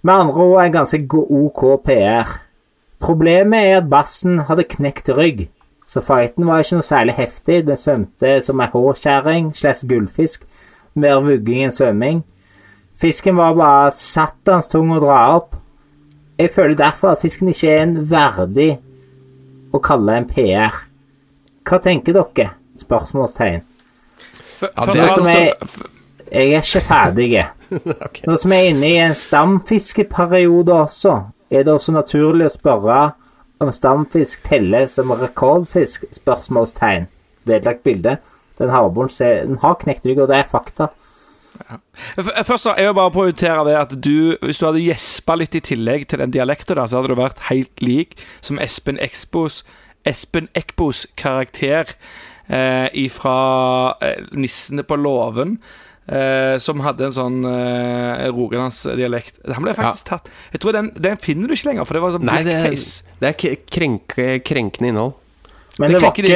Med 0.01 0.13
andre 0.13 0.47
ord 0.47 0.63
en 0.63 0.71
ganske 0.71 0.99
ok 1.13 1.61
PR. 1.85 2.33
Problemet 3.03 3.69
er 3.69 3.79
at 3.81 3.89
bassen 3.91 4.39
hadde 4.47 4.67
knekt 4.71 5.09
rygg. 5.13 5.47
Så 5.87 6.01
fighten 6.03 6.47
var 6.47 6.61
ikke 6.61 6.79
noe 6.79 6.85
særlig 6.85 7.15
heftig. 7.17 7.61
Den 7.67 7.79
svømte 7.79 8.37
som 8.45 8.61
ei 8.61 8.69
hårkjerring 8.73 9.51
slags 9.55 9.83
gullfisk. 9.87 10.45
Mer 10.97 11.21
vugging 11.25 11.65
enn 11.65 11.73
svømming. 11.75 12.23
Fisken 12.97 13.35
var 13.37 13.53
bare 13.57 13.91
satans 13.93 14.67
tung 14.71 14.89
å 14.95 14.99
dra 15.03 15.17
opp. 15.37 15.55
Jeg 16.37 16.51
føler 16.53 16.75
derfor 16.77 17.13
at 17.13 17.21
fisken 17.21 17.49
ikke 17.51 17.69
er 17.73 17.83
en 17.85 17.95
verdig 18.09 18.71
å 19.73 19.81
kalle 19.83 20.15
en 20.17 20.25
PR. 20.29 20.73
Hva 21.67 21.79
tenker 21.83 22.13
dere? 22.17 22.51
Spørsmålstegn. 22.81 23.61
F- 24.57 24.63
Ja, 24.73 24.85
det 24.85 24.97
er 24.97 25.03
av 25.03 25.09
alt 25.09 25.13
som 25.19 25.25
så- 25.25 25.37
er- 25.37 25.93
Jeg 26.27 26.53
er 26.53 26.61
ikke 26.61 26.81
ferdig. 26.83 27.27
Nå 28.27 28.35
som 28.37 28.51
jeg 28.51 28.65
er 28.65 28.69
inne 28.73 28.87
i 28.89 28.97
en 28.99 29.13
stamfiskeperiode 29.15 30.73
også, 30.73 31.13
er 31.49 31.63
det 31.63 31.71
også 31.73 31.93
naturlig 31.95 32.45
å 32.49 32.51
spørre 32.57 33.13
om 33.61 33.69
stamfisk 33.71 34.41
teller 34.43 34.87
som 34.87 35.11
rekordfisk? 35.11 36.03
Spørsmålstegn. 36.11 37.07
Vedlagt 37.47 37.83
bilde. 37.83 38.17
Den 38.59 38.69
havbunnen 38.69 39.47
Den 39.47 39.57
har 39.61 39.75
knekt 39.75 40.05
rygg, 40.05 40.19
og 40.19 40.27
det 40.27 40.37
er 40.37 40.49
fakta. 40.51 40.89
F- 42.17 42.45
Først 42.47 42.63
så, 42.67 42.73
jeg 42.77 42.87
vil 42.89 42.97
bare 42.99 43.13
poengtere 43.15 43.63
det 43.67 43.75
at 43.79 43.95
du, 44.03 44.37
hvis 44.43 44.59
du 44.61 44.65
hadde 44.67 44.83
gjespa 44.85 45.35
litt 45.39 45.55
i 45.57 45.61
tillegg 45.63 46.07
til 46.11 46.19
den 46.23 46.31
dialekten, 46.35 46.75
der, 46.77 46.87
så 46.87 46.99
hadde 47.01 47.13
du 47.15 47.19
vært 47.21 47.43
helt 47.49 47.81
lik 47.83 48.15
som 48.41 48.59
Espen 48.63 48.99
Ekbos 49.03 49.63
Espen 50.07 50.47
Eckbos 50.55 51.05
karakter 51.19 51.89
eh, 52.47 52.87
ifra 52.95 53.35
eh, 54.01 54.21
'Nissene 54.31 54.85
på 54.87 54.95
låven'. 54.95 55.57
Eh, 56.07 56.55
som 56.63 56.79
hadde 56.79 57.03
en 57.09 57.11
sånn 57.11 57.41
eh, 57.43 58.29
rogalandsdialekt. 58.31 59.41
Han 59.51 59.65
ble 59.65 59.73
faktisk 59.75 60.05
tatt 60.07 60.29
Jeg 60.53 60.61
tror 60.63 60.71
den, 60.77 60.91
den 60.95 61.17
finner 61.19 61.51
du 61.51 61.55
ikke 61.57 61.67
lenger, 61.73 61.83
for 61.83 61.97
det 61.97 62.03
var 62.05 62.13
sånn 62.15 62.23
Nei, 62.29 62.37
det 62.47 62.53
er, 62.55 62.67
det 63.19 63.27
er 63.27 63.35
k- 63.35 63.57
krenke, 63.75 64.27
krenkende 64.47 64.93
innhold. 64.93 65.17
Men 65.79 65.91
Det 65.91 65.97
det, 65.97 66.01
var 66.01 66.13
ikke 66.15 66.29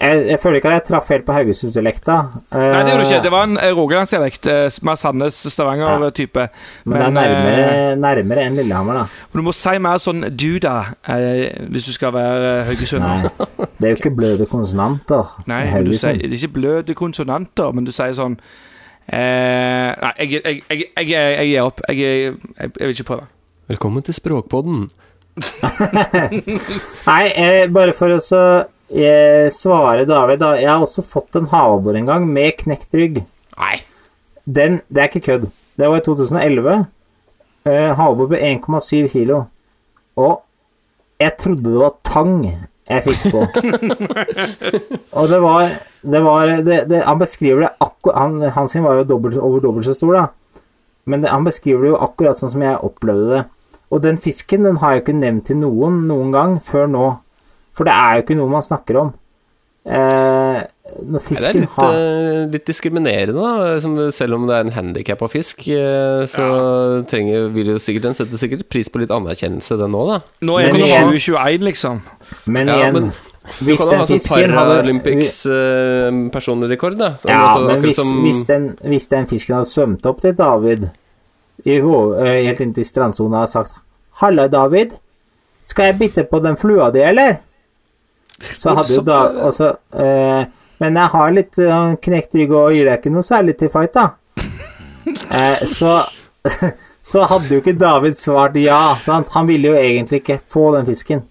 jeg, 0.00 0.26
jeg 0.30 0.38
føler 0.40 0.56
ikke 0.60 0.68
at 0.70 0.76
jeg 0.78 0.84
traff 0.88 1.08
helt 1.12 1.24
på 1.26 1.34
Haugesundsdialekta. 1.36 2.14
Nei, 2.54 2.60
det 2.86 2.92
gjorde 2.92 3.02
du 3.02 3.08
ikke. 3.08 3.22
Det 3.26 3.32
var 3.34 3.48
en 3.48 3.58
eh, 3.60 3.72
rogalandsdialekt. 3.76 4.46
eh, 4.48 4.78
Mer 4.88 4.96
Sandnes-Stavanger-type. 5.02 6.46
Men 6.84 6.96
det 6.96 7.06
er 7.06 7.12
nærmere, 7.16 7.96
nærmere 8.00 8.46
enn 8.46 8.56
Lillehammer, 8.56 9.02
da. 9.02 9.26
du 9.34 9.42
må 9.44 9.52
si 9.56 9.74
mer 9.84 10.00
sånn 10.00 10.24
du, 10.32 10.58
da, 10.64 10.76
eh, 11.08 11.66
hvis 11.68 11.90
du 11.90 11.92
skal 11.96 12.14
være 12.16 12.54
eh, 12.54 12.70
Haugesund. 12.70 13.04
Nei. 13.04 13.66
Det 13.78 13.84
er 13.90 13.92
jo 13.92 14.00
ikke 14.00 14.14
bløde 14.16 14.48
konsonanter. 14.50 15.36
Nei, 15.50 15.60
men 15.74 15.84
du 15.90 15.92
sier, 15.98 16.16
det 16.18 16.32
er 16.32 16.38
ikke 16.40 16.56
bløde 16.56 16.96
konsonanter, 16.98 17.76
men 17.76 17.86
du 17.88 17.92
sier 17.94 18.16
sånn 18.16 18.38
Eh, 19.08 19.92
nei, 20.02 20.10
jeg, 20.20 20.32
jeg, 20.44 20.62
jeg, 20.68 20.80
jeg, 20.98 21.08
jeg, 21.08 21.36
jeg 21.38 21.46
gir 21.48 21.62
opp. 21.64 21.78
Jeg, 21.88 21.96
jeg, 21.96 22.32
jeg, 22.60 22.72
jeg 22.76 22.88
vil 22.90 22.92
ikke 22.92 23.06
prøve. 23.08 23.22
Velkommen 23.70 24.04
til 24.04 24.12
Språkpodden. 24.18 24.82
Nei, 27.08 27.22
eh, 27.32 27.62
bare 27.72 27.94
for 27.96 28.12
å 28.12 28.18
så 28.20 28.42
eh, 28.90 29.48
svare 29.54 30.06
David, 30.08 30.40
da. 30.42 30.54
Jeg 30.58 30.70
har 30.70 30.84
også 30.84 31.04
fått 31.06 31.38
en 31.38 31.48
havabbor 31.52 31.98
en 31.98 32.08
gang 32.08 32.26
med 32.28 32.56
knekt 32.62 32.94
rygg. 32.96 33.22
Nei. 33.58 33.76
Den, 34.44 34.80
det 34.88 35.02
er 35.02 35.10
ikke 35.10 35.26
kødd. 35.26 35.46
Det 35.78 35.90
var 35.90 36.00
i 36.00 36.06
2011. 36.06 36.86
Eh, 37.68 37.90
havabbor 37.98 38.32
på 38.32 38.40
1,7 38.40 39.12
kilo. 39.12 39.44
Og 40.18 40.40
jeg 41.20 41.36
trodde 41.38 41.70
det 41.70 41.80
var 41.82 41.96
tang 42.06 42.40
jeg 42.88 43.04
fikk 43.04 43.34
på. 43.34 43.42
og 45.18 45.28
det 45.28 45.38
var, 45.44 45.74
det 46.00 46.20
var 46.24 46.52
det, 46.64 46.78
det, 46.88 47.02
Han 47.04 47.20
beskriver 47.20 47.66
det 47.66 47.74
akkurat 47.84 48.16
han, 48.16 48.40
han 48.54 48.68
sin 48.72 48.86
var 48.86 48.96
jo 48.96 49.08
dobbelt, 49.10 49.36
over 49.36 49.60
dobbelt 49.60 49.86
så 49.86 49.96
stor, 49.96 50.16
da. 50.16 50.70
Men 51.08 51.24
han 51.28 51.44
beskriver 51.44 51.84
det 51.84 51.92
jo 51.92 52.00
akkurat 52.04 52.40
sånn 52.40 52.52
som 52.52 52.64
jeg 52.64 52.80
opplevde 52.84 53.28
det. 53.34 53.42
Og 53.92 54.02
den 54.04 54.20
fisken 54.20 54.64
den 54.64 54.80
har 54.82 54.94
jeg 54.94 55.04
ikke 55.04 55.16
nevnt 55.16 55.46
til 55.48 55.60
noen 55.60 56.02
noen 56.08 56.32
gang 56.32 56.56
før 56.64 56.88
nå. 56.92 57.06
For 57.78 57.86
det 57.86 57.94
er 57.94 58.18
jo 58.18 58.24
ikke 58.26 58.36
noe 58.40 58.50
man 58.50 58.64
snakker 58.66 58.98
om. 59.04 59.12
Eh, 59.88 60.58
når 61.08 61.22
har 61.22 61.38
Det 61.38 61.48
er 61.48 61.54
litt, 61.56 61.68
har 61.78 61.94
eh, 61.94 62.40
litt 62.52 62.66
diskriminerende, 62.68 63.38
da. 63.38 63.78
Som, 63.80 63.94
selv 64.12 64.36
om 64.36 64.44
det 64.48 64.56
er 64.56 64.66
en 64.66 64.74
handikappa 64.74 65.28
fisk, 65.30 65.62
eh, 65.72 66.24
så 66.28 66.48
trenger, 67.08 67.48
vil 67.54 67.70
jo 67.74 67.78
sikkert 67.80 68.08
den 68.10 68.18
sette 68.18 68.40
sikkert 68.40 68.66
pris 68.72 68.90
på 68.92 69.00
litt 69.00 69.14
anerkjennelse, 69.14 69.78
den 69.80 69.96
òg, 69.96 70.10
da. 70.16 70.18
Nå 70.44 70.58
er 70.60 70.68
det 70.74 70.82
2021, 70.90 71.64
liksom. 71.70 72.02
Men 72.50 72.68
Ja, 72.68 72.76
igjen 72.82 72.98
men 72.98 73.10
Du 73.64 73.70
kan 73.78 73.86
jo 73.88 73.96
ha 73.96 74.04
sånn 74.04 74.18
fisken 74.18 74.52
hadde- 74.52 74.76
Paralympics 74.76 75.34
eh, 75.48 76.20
personrekord, 76.34 76.98
da. 77.00 77.14
Ja, 77.24 77.38
altså, 77.46 77.66
men 77.66 77.80
hvis, 77.80 77.96
som- 77.96 78.22
hvis, 78.26 78.44
den, 78.46 78.68
hvis 78.84 79.08
den 79.08 79.26
fisken 79.26 79.56
hadde 79.56 79.70
svømt 79.72 80.04
opp 80.06 80.20
til 80.20 80.34
David 80.36 80.90
i, 81.64 81.78
eh, 81.78 82.44
helt 82.44 82.60
inntil 82.60 82.84
strandsona 82.84 83.42
og 83.46 83.48
sagt 83.48 83.72
'Halla, 84.20 84.48
David. 84.48 84.98
Skal 85.62 85.92
jeg 85.92 85.98
bitte 85.98 86.24
på 86.28 86.42
den 86.42 86.56
flua 86.56 86.90
di, 86.92 87.00
eller?' 87.00 87.38
Så 88.58 88.74
hadde 88.76 88.94
jo 88.94 89.02
da 89.02 89.18
også 89.48 89.72
eh, 89.98 90.44
Men 90.78 90.96
jeg 91.00 91.10
har 91.14 91.32
litt 91.34 91.58
eh, 91.58 91.94
knekt 92.04 92.34
rygg 92.38 92.52
og 92.54 92.72
gir 92.76 92.86
deg 92.86 93.00
ikke 93.00 93.10
noe 93.14 93.26
særlig 93.26 93.56
til 93.58 93.70
fight, 93.72 93.94
da. 93.98 94.10
Eh, 95.32 95.64
så 95.66 95.98
så 97.08 97.24
hadde 97.28 97.50
jo 97.50 97.58
ikke 97.62 97.74
David 97.80 98.14
svart 98.16 98.54
ja. 98.60 98.94
Sant? 99.02 99.28
Han 99.34 99.48
ville 99.48 99.72
jo 99.72 99.74
egentlig 99.80 100.20
ikke 100.22 100.38
få 100.48 100.70
den 100.76 100.86
fisken. 100.86 101.24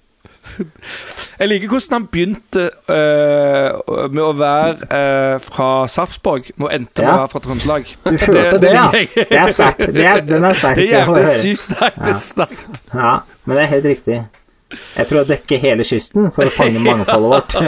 Jeg 1.37 1.49
liker 1.51 1.69
hvordan 1.69 1.93
han 1.97 2.05
begynte 2.11 2.63
øh, 2.89 4.07
med 4.09 4.21
å 4.23 4.29
være 4.39 4.87
øh, 4.87 5.35
fra 5.43 5.67
Sarpsborg 5.91 6.47
og 6.59 6.69
endte 6.73 7.03
med 7.03 7.07
Ja. 7.07 7.13
å 7.13 7.19
være 7.21 7.31
fra 7.33 7.41
Trøndelag. 7.45 7.91
Du 8.07 8.13
hørte 8.15 8.31
det, 8.33 8.45
det, 8.51 8.61
det 8.63 8.71
ja. 8.73 8.85
Det 9.17 9.39
er 9.41 9.51
sterkt. 9.53 9.83
Er- 9.91 10.23
Den 10.25 10.47
er 10.49 10.57
sterk. 10.57 10.79
Det 10.79 10.87
er 10.87 10.95
jævlig 11.03 11.27
sykt 11.43 11.67
sterkt. 11.67 12.07
Er. 12.07 12.97
Ja, 12.97 13.11
men 13.45 13.57
det 13.59 13.63
er 13.65 13.71
helt 13.75 13.89
riktig. 13.91 14.17
Jeg 14.69 15.07
prøver 15.07 15.23
å 15.23 15.29
dekke 15.29 15.59
hele 15.61 15.85
kysten 15.87 16.27
for 16.35 16.49
å 16.49 16.51
fange 16.51 16.81
mangfoldet 16.83 17.29
vårt. 17.31 17.55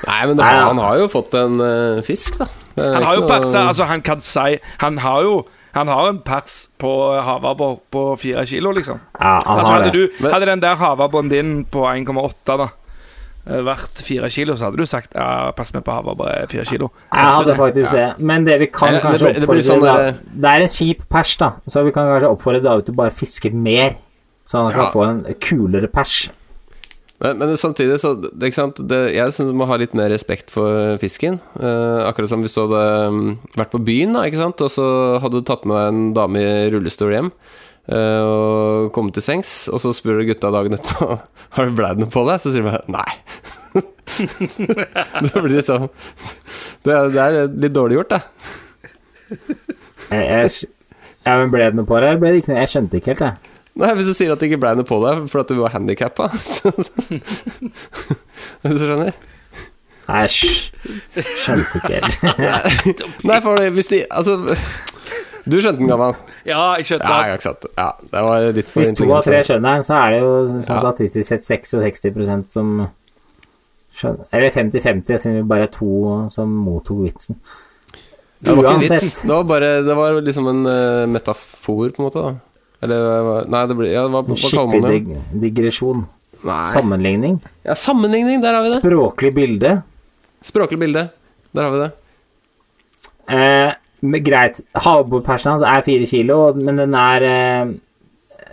Nei, 0.00 0.20
men 0.26 0.36
det, 0.38 0.44
han 0.48 0.80
har 0.80 0.98
jo 0.98 1.06
fått 1.12 1.36
en 1.38 1.60
uh, 1.60 2.02
fisk, 2.02 2.40
da. 2.40 2.48
Han 2.80 3.04
har 3.04 3.18
jo 3.20 3.26
persa, 3.28 3.66
altså 3.68 3.84
han 3.90 4.00
kan 4.00 4.22
si 4.24 4.54
Han 4.80 5.00
har 5.04 5.24
jo 5.26 5.40
han 5.70 5.86
har 5.86 6.08
en 6.08 6.18
pers 6.26 6.64
på 6.82 6.88
havabbor 7.22 7.76
på 7.94 8.00
fire 8.18 8.42
kilo, 8.46 8.72
liksom. 8.74 8.98
Ja, 9.20 9.38
han 9.44 9.58
Altså, 9.58 9.72
har 9.72 9.82
hadde, 9.82 9.92
det. 9.92 10.08
du, 10.18 10.28
hadde 10.32 10.48
den 10.48 10.62
der 10.64 10.74
havabboren 10.80 11.30
din 11.30 11.52
på 11.64 11.84
1,8 11.86 12.56
da 12.58 12.66
eh, 13.46 13.60
vært 13.68 14.02
fire 14.02 14.30
kilo, 14.34 14.56
så 14.58 14.66
hadde 14.66 14.82
du 14.82 14.88
sagt 14.90 15.14
ja, 15.14 15.52
pass 15.54 15.70
meg 15.76 15.84
på 15.86 15.94
havabbor 15.94 16.26
er 16.32 16.50
fire 16.50 16.66
kilo. 16.66 16.90
Jeg 17.12 17.36
hadde 17.36 17.54
faktisk 17.54 17.94
det. 17.94 18.08
Men 18.18 18.48
det 18.48 18.58
vi 18.64 18.66
kan 18.66 18.98
kanskje 18.98 19.30
oppfordre 19.30 19.46
det 19.46 19.50
blir 19.52 19.66
sånn 19.68 19.86
Det 20.42 20.54
er 20.56 20.66
en 20.66 20.74
kjip 20.74 21.06
pers, 21.12 21.36
da. 21.38 21.52
Så 21.70 21.86
vi 21.86 21.94
kan 21.94 22.10
kanskje 22.10 22.34
oppfordre 22.34 22.64
David 22.66 22.90
til 22.90 22.98
å 22.98 23.02
bare 23.04 23.14
fiske 23.14 23.54
mer. 23.54 23.94
Så 24.50 24.58
han 24.64 24.72
kan 24.74 24.86
Ja. 24.88 24.90
få 24.90 25.04
en 25.06 25.20
kulere 25.38 25.86
pers. 25.94 26.28
Men, 27.20 27.36
men 27.38 27.50
samtidig 27.60 27.98
så 28.00 28.14
det? 28.16 28.30
Det, 28.40 28.98
Jeg 29.14 29.32
syns 29.36 29.50
du 29.52 29.56
må 29.60 29.66
ha 29.68 29.76
litt 29.78 29.92
mer 29.94 30.08
respekt 30.10 30.50
for 30.50 30.96
fisken. 30.98 31.36
Eh, 31.60 31.98
akkurat 32.08 32.30
som 32.32 32.40
hvis 32.42 32.54
du 32.56 32.62
hadde 32.64 32.84
mm, 33.12 33.34
vært 33.60 33.70
på 33.74 33.80
byen, 33.84 34.14
da, 34.16 34.22
ikke 34.26 34.40
sant? 34.40 34.62
og 34.64 34.70
så 34.72 34.86
hadde 35.20 35.38
du 35.42 35.44
tatt 35.46 35.66
med 35.68 35.76
deg 35.76 35.90
en 35.92 36.14
dame 36.16 36.40
i 36.40 36.70
rullestol 36.72 37.12
hjem. 37.12 37.28
eh, 37.90 38.22
og 38.24 38.88
kommet 38.96 39.14
til 39.18 39.22
sengs, 39.26 39.68
og 39.68 39.78
så 39.84 39.92
spør 39.94 40.22
du 40.22 40.30
gutta 40.32 40.50
dagen 40.54 40.74
etterpå 40.78 41.20
Har 41.58 41.68
du 41.70 41.76
bleid 41.76 42.00
noe 42.00 42.08
på 42.10 42.24
deg. 42.26 42.40
Så 42.40 42.54
sier 42.54 42.64
de 42.64 42.70
bare 42.72 42.88
nei. 42.88 43.12
det 45.28 45.36
blir 45.44 45.54
liksom 45.60 45.86
det, 46.84 46.92
er- 46.96 47.12
det 47.14 47.20
er 47.26 47.54
litt 47.66 47.76
dårlig 47.76 48.00
gjort, 48.00 48.16
det. 48.16 48.22
Jeg, 50.10 50.50
jeg, 50.50 50.66
men 51.26 51.52
ble 51.52 51.68
det 51.68 51.76
noe 51.78 51.86
på 51.86 52.00
deg, 52.00 52.08
eller 52.14 52.22
ble 52.24 52.32
det 52.34 52.40
ikke 52.42 52.52
noe? 52.54 52.62
Jeg 52.64 52.72
skjønte 52.72 52.98
ikke 53.00 53.12
helt, 53.12 53.24
jeg. 53.28 53.49
Nei, 53.78 53.92
Hvis 53.94 54.08
du 54.10 54.14
sier 54.18 54.32
at 54.34 54.40
det 54.42 54.48
ikke 54.50 54.58
ble 54.64 54.72
noe 54.80 54.88
på 54.88 54.98
deg 55.04 55.28
fordi 55.30 55.54
du 55.54 55.60
var 55.62 55.70
handikappa 55.76 56.26
Hvis 56.34 56.58
du 58.64 58.74
skjønner? 58.82 59.12
Nei, 60.10 60.24
skjønte 60.26 61.78
ikke 61.78 62.00
helt. 62.00 62.18
Nei, 63.28 63.38
for 63.44 63.54
det- 63.60 63.70
hvis 63.76 63.86
de 63.92 63.98
Altså 64.10 64.32
Du 65.46 65.60
skjønte 65.62 65.78
den, 65.78 65.86
Gammal? 65.92 66.14
Ja, 66.48 66.72
jeg 66.80 66.86
skjønte 66.88 67.06
Ja, 67.06 67.10
det. 67.22 67.30
ikke 67.38 67.46
sant. 67.46 67.62
Ja, 67.78 67.88
det 68.10 68.20
var 68.26 68.36
litt 68.56 68.70
for 68.72 68.80
Hvis 68.82 68.94
to 68.98 69.04
av 69.14 69.22
tre 69.26 69.38
skjønner 69.46 69.70
den, 69.78 69.84
så 69.86 69.92
er 70.00 70.06
det 70.16 70.20
jo 70.24 70.30
sånn 70.50 70.64
Ja. 70.66 70.80
statistisk 70.82 71.26
sett 71.30 71.44
66% 71.46 72.50
som 72.56 72.66
skjønner 73.94 74.24
Eller 74.34 74.50
50-50, 74.54 75.14
siden 75.18 75.36
vi 75.40 75.46
bare 75.54 75.64
er 75.68 75.72
to 75.74 75.90
som 76.32 76.48
mottok 76.66 76.98
vitsen. 77.06 77.36
Det 78.40 78.54
var 78.56 78.62
ikke 78.64 78.74
en 78.74 78.80
vits. 78.88 79.08
Det 79.22 79.28
var 79.34 79.44
bare 79.44 79.70
Det 79.84 79.94
var 79.98 80.16
liksom 80.24 80.46
en 80.48 80.62
uh, 80.66 81.06
metafor, 81.12 81.90
på 81.92 82.00
en 82.00 82.06
måte. 82.08 82.20
da 82.24 82.30
Eller 82.82 83.44
Nei, 83.52 83.66
det 83.68 83.76
blir 83.76 83.90
Ja, 83.92 84.06
hva, 84.08 84.22
hva 84.24 84.36
kaller 84.36 84.66
man 84.66 84.76
Skikkelig 84.80 84.82
det? 85.06 85.20
dig 85.34 85.40
digresjon. 85.50 86.06
Nei. 86.46 86.62
Sammenligning. 86.72 87.34
Ja, 87.66 87.74
sammenligning, 87.76 88.40
der 88.40 88.54
har 88.56 88.64
vi 88.64 88.70
det. 88.72 88.80
Språklig 88.80 89.34
bilde. 89.36 89.74
Språklig 90.40 90.78
bilde. 90.80 91.02
Der 91.52 91.66
har 91.66 91.74
vi 91.74 91.82
det. 91.82 91.90
Eh, 93.30 93.74
men 94.00 94.24
greit, 94.24 94.60
havbordpersen 94.80 95.52
hans 95.52 95.64
er 95.68 95.84
fire 95.84 96.06
kilo, 96.08 96.38
men 96.56 96.80
den 96.80 96.94
er 96.96 97.26
eh, 97.28 97.74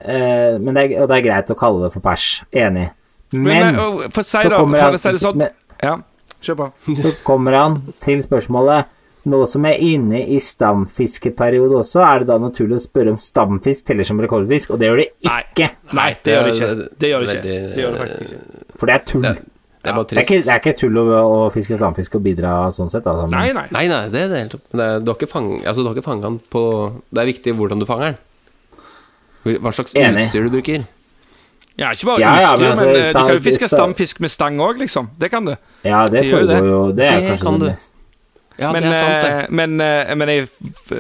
eh, 0.04 0.58
men 0.60 0.76
det 0.76 0.84
er, 0.84 0.98
Og 1.02 1.08
det 1.10 1.22
er 1.22 1.26
greit 1.30 1.54
å 1.54 1.58
kalle 1.58 1.86
det 1.88 1.94
for 1.96 2.04
pers. 2.04 2.28
Enig. 2.52 2.90
Men, 3.32 3.44
Men, 3.48 3.64
men 3.72 3.80
å, 3.80 3.88
få 4.12 4.24
si 4.24 4.36
så, 4.38 4.50
da, 4.52 4.60
kommer 4.60 4.84
for 4.84 4.92
han, 4.98 5.00
si 5.04 5.16
det 5.16 5.24
sånn 5.24 5.42
men, 5.42 5.56
Ja, 5.84 5.96
kjør 6.44 6.60
på. 6.62 6.68
så 7.00 7.10
kommer 7.28 7.56
han 7.60 7.80
til 8.04 8.22
spørsmålet 8.24 8.92
Nå 9.28 9.42
som 9.50 9.66
jeg 9.68 9.76
er 9.76 9.84
inne 9.98 10.22
i 10.32 10.38
stamfiskeperiode 10.40 11.76
også, 11.82 12.00
er 12.06 12.24
det 12.24 12.30
da 12.30 12.38
naturlig 12.40 12.78
å 12.80 12.84
spørre 12.86 13.12
om 13.12 13.20
stamfisk 13.20 13.90
teller 13.90 14.08
som 14.08 14.22
rekordfisk, 14.24 14.72
og 14.72 14.80
det 14.80 14.88
gjør 14.88 15.02
det 15.02 15.08
ikke, 15.28 15.70
Nei, 15.98 16.08
det 16.24 16.34
gjør 16.34 16.48
det 16.48 16.54
ikke. 16.56 16.88
Det 17.04 17.10
gjør 17.12 17.26
det 17.28 17.36
ikke. 17.36 17.44
Det 17.76 17.82
gjør 17.84 17.92
det 17.92 18.02
faktisk 18.06 18.26
ikke. 18.28 18.42
for 18.80 18.88
det 18.92 18.96
er 18.96 19.06
tull. 19.12 19.26
Det, 19.28 19.36
Det 19.38 19.84
det 19.84 19.92
er 19.92 19.96
bare 19.96 20.18
er 20.18 20.24
ikke, 20.26 20.40
det 20.44 20.52
er 20.54 20.62
ikke 20.64 20.76
tull 20.80 20.98
å, 21.00 21.04
å 21.32 21.50
fiske 21.54 21.78
stamfisk 21.80 22.16
og 22.20 22.24
bidra 22.26 22.54
sånn 22.76 22.90
sett. 22.92 23.06
Altså, 23.08 23.28
Nei, 23.32 23.52
nei. 23.56 23.68
Nei, 23.72 23.86
nei, 23.92 24.00
det 24.12 24.24
er 24.26 24.32
det 24.32 24.40
helt 24.46 24.56
opp. 24.58 24.64
Det 24.72 24.88
er, 24.88 25.00
du 25.04 25.12
har 25.12 25.20
ikke 25.20 25.30
fang, 25.32 25.50
altså, 25.64 25.84
du 25.84 25.92
har 25.92 26.22
den 26.24 26.40
på 26.52 26.64
Det 27.12 27.22
er 27.24 27.30
viktig 27.30 27.54
hvordan 27.60 27.84
du 27.84 27.88
fanger 27.88 28.14
den. 28.16 29.60
Hva 29.64 29.72
slags 29.76 29.96
Enig. 29.96 30.26
utstyr 30.26 30.48
du 30.48 30.56
bruker. 30.58 30.88
Ja, 31.78 31.92
ikke 31.94 32.10
bare 32.10 32.20
Ja, 32.24 32.32
ja, 32.42 32.54
utstyr, 32.56 32.64
men 32.64 32.68
men, 32.68 32.72
altså, 32.72 32.88
eh, 32.98 33.12
du 33.14 33.20
kan 33.20 33.36
jo 33.38 33.44
fiske 33.46 33.70
stamfisk 33.72 34.20
med 34.24 34.34
stang 34.34 34.58
òg, 34.60 34.80
liksom. 34.82 35.12
Det 35.20 35.30
kan 35.32 35.46
du. 35.46 35.54
Ja, 35.86 36.06
det 36.08 36.24
De 36.26 36.32
foregår 36.34 36.68
jo 36.72 36.80
Det 36.98 37.06
er 37.12 37.22
Det 37.30 37.40
kan 37.44 37.60
du. 37.60 37.68
mest 37.70 37.94
Ja, 38.58 38.72
men, 38.74 38.82
det 38.82 38.90
er 38.90 38.96
sant, 38.98 39.22
det. 39.22 39.30
eh, 39.30 39.50
men, 39.54 39.74
eh, 39.86 40.12
men 40.18 40.30
jeg, 40.32 40.48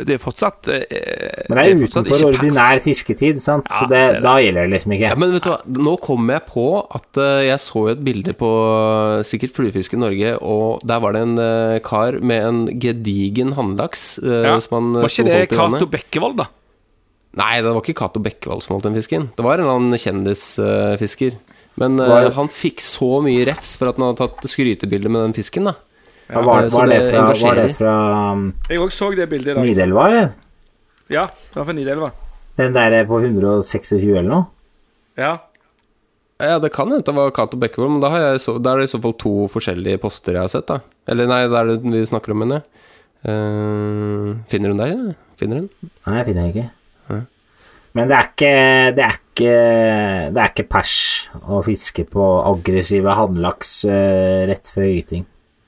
det 0.06 0.14
er 0.14 0.20
fortsatt 0.22 0.68
eh, 0.70 0.84
Men 1.50 1.58
det 1.58 1.64
er 1.64 1.72
jo 1.72 1.88
utenfor 1.90 2.26
ordinær 2.28 2.82
fisketid, 2.86 3.40
sant? 3.42 3.66
Ja, 3.66 3.80
så 3.80 3.88
det, 3.90 4.02
det 4.14 4.22
da 4.28 4.36
gjelder 4.44 4.68
det 4.68 4.74
liksom 4.76 4.94
ikke. 4.94 5.10
Ja, 5.10 5.18
men 5.18 5.34
vet 5.34 5.48
du 5.48 5.50
hva, 5.50 5.58
nå 5.88 5.96
kom 6.04 6.30
jeg 6.30 6.44
på 6.52 6.66
at 7.00 7.20
jeg 7.48 7.58
så 7.64 7.84
et 7.96 8.04
bilde 8.06 8.36
på 8.38 8.52
sikkert 9.26 9.56
Fluefiske 9.58 9.98
i 9.98 10.02
Norge, 10.04 10.36
og 10.46 10.86
der 10.86 11.02
var 11.02 11.18
det 11.18 11.24
en 11.26 11.34
kar 11.88 12.20
med 12.22 12.46
en 12.52 12.62
gedigen 12.78 13.56
hannlaks 13.58 14.06
Ja. 14.22 14.54
som 14.62 14.78
han 14.78 15.02
Var 15.02 15.10
ikke 15.10 15.28
det. 15.32 15.42
Cato 15.58 15.90
Bekkevold, 15.98 16.38
da? 16.44 16.48
Nei, 17.38 17.56
det 17.66 17.74
var 17.74 17.82
ikke 17.82 17.98
Cato 17.98 18.22
Bekkevold 18.22 18.62
som 18.66 18.76
holdt 18.76 18.86
den 18.92 18.98
fisken. 18.98 19.28
Det 19.38 19.46
var 19.46 19.58
en 19.58 19.66
eller 19.66 19.82
annen 19.82 20.02
kjendisfisker. 20.02 21.42
Men 21.82 21.98
han 22.02 22.50
fikk 22.50 22.82
så 22.86 23.18
mye 23.26 23.44
refs 23.50 23.76
for 23.78 23.90
at 23.90 23.98
han 24.00 24.08
hadde 24.12 24.26
tatt 24.26 24.46
skrytebilde 24.50 25.10
med 25.14 25.26
den 25.26 25.36
fisken, 25.38 25.70
da. 25.70 25.76
Ja, 26.28 26.42
var, 26.44 26.68
var, 26.70 26.90
det 26.92 27.00
det 27.00 27.12
fra, 27.14 27.26
var 27.40 27.56
det 27.56 27.68
fra 27.78 27.96
um, 28.34 28.48
Jeg 28.68 28.82
òg 28.84 28.90
så 28.92 29.12
det 29.16 29.30
bildet 29.32 29.54
i 29.54 29.56
dag. 29.56 29.64
Nidelva, 29.64 30.08
eller? 30.12 30.32
Ja, 31.08 31.24
det 31.24 31.60
var 31.62 31.68
fra 31.70 31.76
Nidelva. 31.78 32.10
Den 32.58 32.74
der 32.76 32.96
er 32.98 33.06
på 33.08 33.20
126 33.22 33.94
eller 34.02 34.28
noe? 34.28 34.48
Ja. 35.18 35.38
Ja, 36.38 36.58
det 36.62 36.74
kan 36.76 36.92
hende 36.92 37.06
det 37.06 37.16
var 37.16 37.32
Cato 37.34 37.58
Bekkevold, 37.58 37.96
men 37.96 38.04
da, 38.04 38.12
har 38.14 38.26
jeg 38.26 38.42
så, 38.44 38.58
da 38.62 38.74
er 38.74 38.84
det 38.84 38.90
i 38.90 38.92
så 38.92 39.00
fall 39.02 39.16
to 39.18 39.34
forskjellige 39.54 40.02
poster 40.04 40.36
jeg 40.38 40.44
har 40.44 40.52
sett, 40.52 40.68
da. 40.70 40.82
Eller 41.10 41.30
nei, 41.30 41.40
det 41.50 41.62
er 41.62 41.72
det 41.72 41.94
vi 41.96 42.04
snakker 42.12 42.36
om, 42.36 42.44
mener 42.44 42.60
jeg. 42.60 42.84
Eh, 43.28 44.28
finner 44.52 44.74
hun 44.74 44.84
deg, 44.84 44.94
eller? 44.94 45.16
Finner 45.40 45.64
hun? 45.64 45.72
Nei, 46.06 46.18
jeg 46.20 46.28
finner 46.28 46.52
ikke. 46.52 46.68
Nei. 47.14 47.24
Men 47.98 48.12
det 48.12 48.18
er 48.18 48.28
ikke 48.28 48.52
Det 48.94 49.04
er 49.06 49.16
ikke 49.16 49.54
Det 50.36 50.42
er 50.44 50.52
ikke 50.52 50.66
pers 50.70 50.94
å 51.40 51.62
fiske 51.66 52.04
på 52.12 52.26
aggressive 52.46 53.16
hannlaks 53.18 53.72
uh, 53.90 54.46
rett 54.50 54.70
før 54.70 54.90
gyting. 54.92 55.26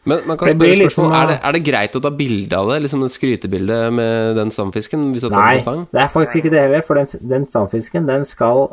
Men 0.08 0.22
man 0.28 0.38
kan 0.40 0.48
Det 0.48 0.56
spørre 0.56 0.76
spørsmål 0.78 1.10
liksom, 1.10 1.16
er, 1.20 1.26
det, 1.28 1.38
er 1.44 1.56
det 1.56 1.64
greit 1.68 1.96
å 1.98 2.02
ta 2.04 2.12
bilde 2.16 2.60
av 2.60 2.70
det? 2.72 2.78
Liksom 2.86 3.02
et 3.04 3.14
skrytebilde 3.14 3.80
med 3.92 4.38
den 4.40 4.54
stamfisken? 4.56 5.10
Hvis 5.14 5.26
du 5.26 5.32
tar 5.32 5.42
Nei, 5.44 5.64
stang? 5.64 5.82
det 5.92 6.04
er 6.06 6.14
faktisk 6.14 6.40
ikke 6.40 6.54
det 6.54 6.62
heller, 6.68 6.86
for 6.88 7.02
den, 7.02 7.26
den 7.34 7.48
stamfisken 7.50 8.08
den 8.08 8.24
skal 8.28 8.70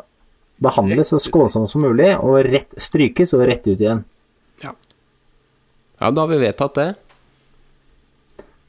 behandles 0.63 1.11
så 1.11 1.19
skånsomt 1.21 1.69
som 1.69 1.83
mulig, 1.85 2.13
og 2.17 2.39
rett 2.47 2.77
strykes 2.81 3.35
og 3.37 3.43
rett 3.49 3.67
ut 3.67 3.75
igjen. 3.75 4.05
Ja, 5.97 6.11
da 6.13 6.23
har 6.23 6.29
vi 6.29 6.37
vedtatt 6.41 6.77
det. 6.77 6.87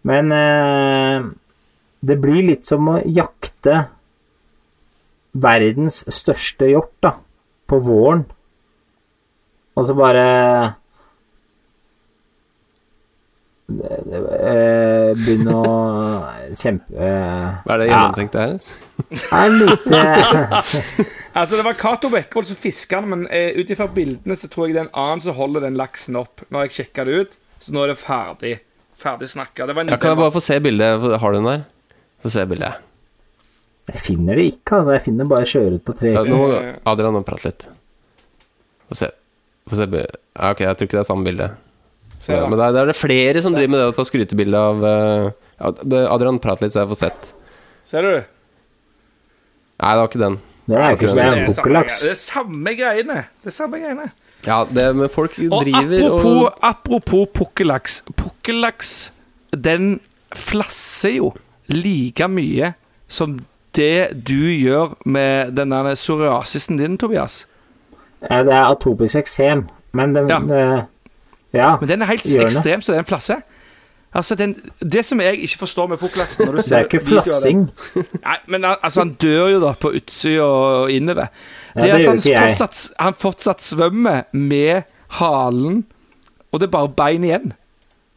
Men 0.09 0.33
eh, 0.33 1.29
det 2.01 2.17
blir 2.23 2.47
litt 2.47 2.65
som 2.65 2.89
å 2.89 2.99
jakte 3.05 3.83
verdens 5.37 6.01
største 6.15 6.71
hjort, 6.71 6.95
da, 7.05 7.13
på 7.69 7.81
våren. 7.85 8.25
Og 9.77 9.87
så 9.87 9.95
bare 9.95 10.25
Begynne 13.69 15.53
å 15.53 15.73
kjempe 16.57 16.95
eh, 16.97 17.59
Hva 17.67 17.75
er 17.75 17.83
det 17.83 17.89
gjennomtenkt 17.91 18.33
det 18.39 18.45
her? 18.47 18.55
er 19.37 19.53
litt 19.53 19.85
eh, 19.93 20.55
Altså, 21.39 21.59
det 21.59 21.67
var 21.67 21.77
Cato 21.77 22.09
Bekkevold 22.11 22.49
som 22.49 22.57
fiska 22.59 23.03
den, 23.03 23.11
men 23.13 23.27
eh, 23.29 23.53
ut 23.61 23.69
ifra 23.71 23.85
bildene 23.93 24.35
så 24.41 24.49
tror 24.51 24.67
jeg 24.71 24.75
det 24.79 24.81
er 24.81 24.89
en 24.89 24.97
annen 25.05 25.21
som 25.23 25.37
holder 25.37 25.67
den 25.69 25.77
laksen 25.79 26.17
opp. 26.19 26.43
Når 26.49 26.65
jeg 26.67 26.75
sjekka 26.79 27.05
det 27.07 27.19
ut, 27.21 27.37
så 27.63 27.77
nå 27.77 27.85
er 27.85 27.93
det 27.93 27.99
ferdig. 28.01 28.55
Ferdig 28.99 29.29
snakka. 29.31 29.69
Det 29.69 29.77
var 29.77 29.85
en 29.85 29.93
Ja, 29.93 30.01
kan 30.01 30.17
jeg 30.17 30.21
bare 30.25 30.35
få 30.35 30.43
se 30.43 30.57
bildet? 30.65 31.07
Har 31.23 31.31
du 31.31 31.39
den 31.39 31.47
der? 31.47 31.63
Få 32.25 32.33
se 32.35 32.43
bildet. 32.51 32.81
Jeg 33.93 34.03
finner 34.03 34.41
det 34.41 34.49
ikke, 34.55 34.81
altså. 34.81 34.97
Jeg 34.97 35.05
finner 35.07 35.31
bare 35.31 35.47
sjøørret 35.53 35.85
på 35.87 35.95
tre. 36.01 36.17
Ja, 36.17 36.25
nå 36.27 36.41
må 36.41 36.51
Adrian 36.91 37.23
prate 37.29 37.53
litt. 37.53 37.69
Få 38.89 38.99
se. 39.05 39.13
Få 39.69 39.79
se 39.79 39.87
bildet. 39.93 40.19
ja, 40.35 40.51
Ok, 40.57 40.65
jeg 40.67 40.75
tror 40.81 40.91
ikke 40.91 40.99
det 40.99 41.05
er 41.05 41.11
samme 41.13 41.29
bilde. 41.29 41.53
Så, 42.19 42.33
ja. 42.35 42.49
men 42.51 42.59
det 42.59 42.67
er, 42.67 42.73
det 42.89 42.95
er 42.95 42.99
flere 42.99 43.43
som 43.45 43.55
driver 43.55 43.71
med 43.73 43.81
det 43.81 43.89
å 43.93 43.97
ta 43.97 44.05
skrytebilde 44.09 44.59
av 44.59 44.85
eh, 44.85 46.07
Adrian, 46.11 46.41
prat 46.43 46.61
litt, 46.65 46.73
så 46.75 46.83
jeg 46.83 46.91
får 46.93 46.99
sett. 47.05 47.29
Ser 47.89 48.03
du? 48.07 48.15
Nei, 49.79 49.93
det 49.95 50.01
var 50.01 50.09
ikke 50.11 50.23
den. 50.25 50.39
er 50.69 50.97
ikke 50.97 51.07
det 51.07 51.11
er 51.11 51.15
Det 51.15 51.23
en 51.23 51.29
er 51.29 51.31
samme 51.31 51.55
pukkellaks. 51.55 52.01
greie- 52.01 52.09
Det 52.09 52.11
er 52.11 52.23
samme 52.23 52.75
greiene. 52.79 53.19
Det 53.45 53.53
er 53.53 53.57
samme 53.57 53.79
greiene. 53.83 54.09
Ja, 54.47 54.59
det 54.65 54.85
med 54.97 55.11
folk 55.11 55.39
Og 55.51 55.63
driver 55.65 55.99
apropos, 55.99 56.43
og 56.43 56.59
apropos 56.63 57.27
pukkellaks. 57.35 58.03
Pukkellaks, 58.17 58.93
den 59.55 60.01
flasser 60.35 61.17
jo 61.17 61.33
like 61.69 62.29
mye 62.29 62.75
som 63.09 63.39
det 63.79 64.25
du 64.27 64.35
gjør 64.51 64.95
med 65.07 65.55
den 65.57 65.71
der 65.71 65.95
psoriasisen 65.95 66.79
din, 66.79 66.99
Tobias. 66.99 67.47
Ja, 68.29 68.43
det 68.43 68.53
er 68.55 68.67
atopisk 68.75 69.15
eksem, 69.23 69.67
men 69.95 70.15
den 70.15 70.29
Ja. 70.29 70.39
Ja. 71.53 71.77
Men 71.81 71.89
den 71.89 72.03
er 72.03 72.07
helt 72.07 72.27
ekstrem 72.27 72.83
så 72.83 72.93
den 72.93 73.05
flasser. 73.09 73.43
Altså, 74.15 74.35
den, 74.35 74.55
Det 74.81 75.05
som 75.05 75.21
jeg 75.21 75.37
ikke 75.45 75.59
forstår 75.59 75.87
med 75.89 75.99
pukkellaksen 76.01 76.47
Det 76.57 76.73
er 76.73 76.87
ikke 76.87 77.01
flassing. 77.05 77.67
Nei, 78.27 78.37
men 78.49 78.65
al- 78.65 78.79
altså, 78.83 79.01
han 79.05 79.15
dør 79.21 79.49
jo 79.53 79.61
da 79.61 79.73
på 79.81 79.93
utsida 79.99 80.45
og 80.45 80.91
innover. 80.93 81.29
Ja, 81.77 81.83
Det 81.83 81.91
det 81.93 81.93
at 81.93 82.09
han 82.09 82.49
fortsatt, 82.49 82.81
han 82.99 83.15
fortsatt 83.15 83.63
svømmer 83.63 84.23
med 84.33 84.83
halen, 85.21 85.85
og 86.53 86.61
det 86.61 86.67
er 86.69 86.73
bare 86.73 86.89
bein 86.89 87.25
igjen 87.25 87.53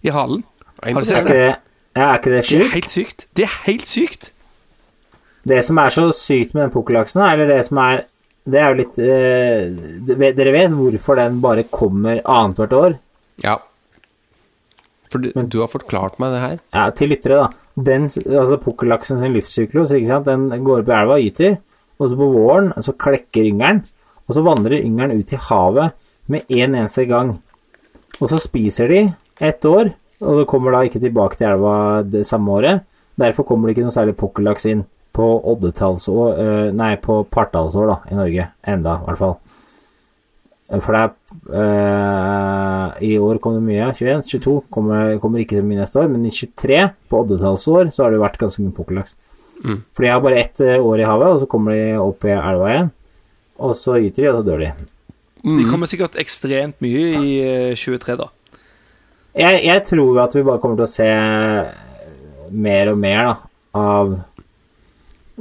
i 0.03 0.09
halen. 0.15 0.43
Har 0.83 0.99
du 0.99 1.05
sett 1.05 1.27
det? 1.27 1.35
det, 1.35 1.55
ja, 1.95 2.07
er 2.13 2.17
ikke 2.17 2.31
det 2.31 2.45
Det 2.47 2.61
er 2.61 2.73
helt 2.73 2.89
sykt. 2.89 3.27
Det 3.37 3.43
er 3.43 3.57
helt 3.67 3.87
sykt. 3.87 4.31
Det 5.43 5.59
som 5.65 5.77
er 5.81 5.89
så 5.89 6.07
sykt 6.15 6.53
med 6.53 6.63
den 6.63 6.73
pukkellaksen, 6.73 7.21
eller 7.25 7.49
det 7.49 7.65
som 7.67 7.77
er 7.81 8.03
Det 8.45 8.57
er 8.57 8.71
jo 8.71 8.77
litt 8.79 8.95
eh, 8.97 10.31
Dere 10.33 10.51
vet 10.55 10.71
hvorfor 10.73 11.15
den 11.19 11.41
bare 11.43 11.63
kommer 11.69 12.21
annethvert 12.25 12.73
år? 12.73 12.95
Ja. 13.43 13.57
For 15.11 15.19
du, 15.19 15.31
du 15.35 15.57
har 15.59 15.71
forklart 15.71 16.19
meg 16.23 16.31
det 16.33 16.41
her. 16.41 16.59
Ja, 16.71 16.85
til 16.95 17.11
lyttere, 17.11 17.43
da. 17.43 17.83
Den, 17.89 18.07
altså 18.07 18.59
Pukkellaksen 18.61 19.19
sin 19.19 19.35
livssyklus, 19.35 19.91
ikke 19.95 20.07
sant? 20.07 20.29
den 20.29 20.63
går 20.65 20.83
opp 20.83 20.91
i 20.91 20.95
elva 20.95 21.17
og 21.17 21.25
gyter, 21.25 21.57
og 21.99 22.09
så 22.09 22.19
på 22.19 22.29
våren 22.31 22.71
så 22.81 22.95
klekker 22.95 23.49
yngelen, 23.49 23.83
og 24.27 24.37
så 24.37 24.45
vandrer 24.45 24.79
yngelen 24.79 25.19
ut 25.19 25.33
i 25.35 25.41
havet 25.49 26.13
med 26.31 26.47
en 26.47 26.77
eneste 26.79 27.05
gang. 27.09 27.35
Og 28.21 28.31
så 28.31 28.39
spiser 28.39 28.87
de 28.91 29.01
ett 29.43 29.65
år, 29.67 29.91
og 30.21 30.39
så 30.39 30.47
kommer 30.49 30.75
da 30.75 30.85
ikke 30.85 31.01
tilbake 31.01 31.37
til 31.37 31.49
elva 31.49 31.75
det 32.07 32.23
samme 32.29 32.55
året. 32.55 32.87
Derfor 33.19 33.45
kommer 33.45 33.67
det 33.67 33.75
ikke 33.75 33.87
noe 33.89 33.95
særlig 33.95 34.15
pukkellaks 34.19 34.67
inn 34.71 34.85
på 35.11 35.25
oddetallsår 35.51 36.37
eh, 36.39 36.67
Nei, 36.77 36.93
på 37.03 37.17
partallsår, 37.27 37.89
da, 37.89 37.97
i 38.07 38.19
Norge. 38.19 38.47
Enda, 38.63 38.95
i 39.01 39.09
hvert 39.09 39.19
fall. 39.19 39.35
For 40.77 40.95
det 40.95 41.01
er 41.01 41.17
eh, 41.49 42.87
I 43.07 43.11
år 43.17 43.39
kom 43.41 43.57
det 43.57 43.65
mye. 43.65 43.89
21, 43.97 44.23
22 44.29 44.55
kommer, 44.73 45.17
kommer 45.23 45.41
ikke 45.41 45.57
til 45.57 45.67
mye 45.67 45.81
neste 45.81 46.01
år, 46.01 46.09
men 46.11 46.25
i 46.27 46.33
23, 46.33 46.81
på 47.09 47.23
oddetallsår, 47.23 47.91
så 47.95 48.05
har 48.05 48.13
det 48.13 48.21
vært 48.21 48.39
ganske 48.41 48.63
mye 48.63 48.75
pukkellaks. 48.77 49.17
Mm. 49.61 49.83
For 49.93 50.05
de 50.05 50.11
har 50.11 50.23
bare 50.23 50.41
ett 50.41 50.61
eh, 50.65 50.77
år 50.77 51.03
i 51.03 51.07
havet, 51.07 51.35
og 51.35 51.43
så 51.43 51.49
kommer 51.49 51.77
de 51.77 52.01
opp 52.01 52.25
i 52.27 52.33
elva 52.35 52.71
igjen. 52.71 52.91
Og 53.61 53.77
så 53.77 53.97
gyter 54.01 54.23
de, 54.23 54.29
og 54.31 54.39
så 54.39 54.47
dør 54.49 54.65
de. 54.65 54.73
De 55.41 55.65
kommer 55.69 55.89
sikkert 55.89 56.17
ekstremt 56.21 56.81
mye 56.83 57.05
i 57.21 57.35
eh, 57.41 57.77
23, 57.77 58.17
da. 58.19 58.29
Jeg, 59.31 59.61
jeg 59.63 59.83
tror 59.87 60.11
jo 60.11 60.19
at 60.21 60.35
vi 60.35 60.43
bare 60.43 60.59
kommer 60.61 60.81
til 60.81 60.89
å 60.89 60.91
se 60.91 61.07
mer 62.51 62.91
og 62.91 62.99
mer 62.99 63.29
da, 63.29 63.35
av 63.79 64.17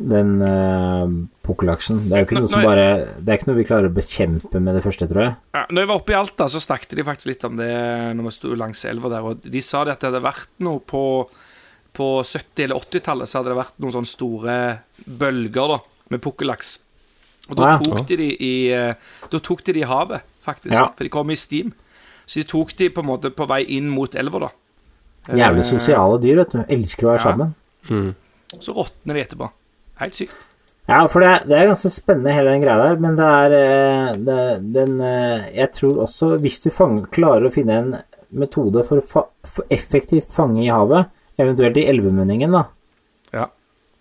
den 0.01 0.37
uh, 0.41 1.11
pukkellaksen. 1.51 2.01
Det 2.09 2.13
er 2.17 2.23
jo 2.23 2.27
ikke 2.29 2.37
Nå- 2.39 2.41
noe 2.47 2.49
som 2.55 2.63
bare 2.65 2.87
Det 3.21 3.29
er 3.29 3.39
ikke 3.39 3.49
noe 3.51 3.57
vi 3.61 3.65
klarer 3.69 3.91
å 3.91 3.95
bekjempe 3.99 4.61
med 4.63 4.75
det 4.79 4.83
første, 4.87 5.09
tror 5.11 5.23
jeg. 5.27 5.37
Ja, 5.55 5.67
når 5.71 5.83
jeg 5.83 5.89
var 5.93 5.97
oppe 6.01 6.13
i 6.15 6.19
Alta, 6.21 6.49
så 6.49 6.61
snakket 6.63 6.97
de 6.97 7.05
faktisk 7.05 7.27
litt 7.27 7.45
om 7.45 7.57
det 7.57 7.71
når 8.17 8.23
vi 8.31 8.33
sto 8.39 8.55
langs 8.55 8.85
elva 8.85 9.09
der. 9.11 9.23
Og 9.27 9.41
de 9.43 9.61
sa 9.61 9.85
det 9.85 9.93
at 9.93 10.01
det 10.01 10.13
hadde 10.13 10.23
vært 10.25 10.49
noe 10.65 10.79
på, 10.81 11.03
på 11.93 12.09
70- 12.23 12.65
eller 12.65 12.77
80-tallet, 12.81 13.29
så 13.29 13.39
hadde 13.43 13.51
det 13.53 13.59
vært 13.61 13.77
noen 13.83 13.93
sånne 13.99 14.07
store 14.07 14.57
bølger 15.07 15.75
da, 15.75 15.79
med 16.11 16.21
pukkellaks. 16.23 16.79
Og 17.51 17.57
da 17.57 17.63
Ah, 17.65 17.73
ja. 17.73 17.79
tok 17.83 18.07
de 18.07 18.17
de 18.17 18.31
i 18.41 18.71
eh, 18.71 18.95
Da 19.31 19.39
tok 19.43 19.65
de 19.65 19.73
de 19.73 19.81
i 19.81 19.89
havet, 19.91 20.23
faktisk. 20.45 20.73
Ja. 20.73 20.89
For 20.95 21.03
de 21.05 21.11
kom 21.11 21.31
i 21.31 21.35
stim. 21.37 21.73
Så 22.27 22.35
de 22.41 22.45
tok 22.45 22.77
de 22.77 22.89
på 22.95 23.01
en 23.03 23.07
måte 23.11 23.31
på 23.35 23.47
vei 23.49 23.65
inn 23.77 23.89
mot 23.91 24.15
elva, 24.15 24.39
da. 24.39 24.51
Jævlig 25.35 25.65
Eh, 25.65 25.71
sosiale 25.79 26.21
dyr, 26.23 26.37
vet 26.45 26.51
du. 26.55 26.59
Elsker 26.69 27.07
å 27.07 27.11
være 27.11 27.19
Ja. 27.19 27.25
sammen. 27.25 28.15
Så 28.61 28.73
råtner 28.75 29.15
de 29.15 29.25
etterpå. 29.25 29.51
Helt 29.99 30.15
sykt. 30.15 30.33
Ja, 30.91 31.05
for 31.09 31.23
det, 31.23 31.45
det 31.47 31.55
er 31.55 31.69
ganske 31.71 31.91
spennende 31.93 32.33
hele 32.35 32.51
den 32.51 32.65
greia 32.65 32.89
der, 32.89 32.97
men 32.99 33.15
det 33.19 33.27
er 33.27 33.53
eh, 33.55 34.09
det, 34.27 34.39
den 34.75 34.97
eh, 35.07 35.47
Jeg 35.55 35.71
tror 35.77 36.01
også, 36.07 36.33
hvis 36.43 36.59
du 36.65 36.71
fanger, 36.75 37.07
klarer 37.15 37.47
å 37.47 37.53
finne 37.55 37.77
en 37.79 37.93
metode 38.35 38.83
for 38.87 38.99
å 38.99 39.05
fa, 39.05 39.23
for 39.47 39.71
effektivt 39.71 40.35
fange 40.35 40.65
i 40.65 40.71
havet, 40.71 41.11
eventuelt 41.39 41.79
i 41.79 41.87
elvemunningen, 41.93 42.59
da 42.59 42.67
Ja. 43.37 43.47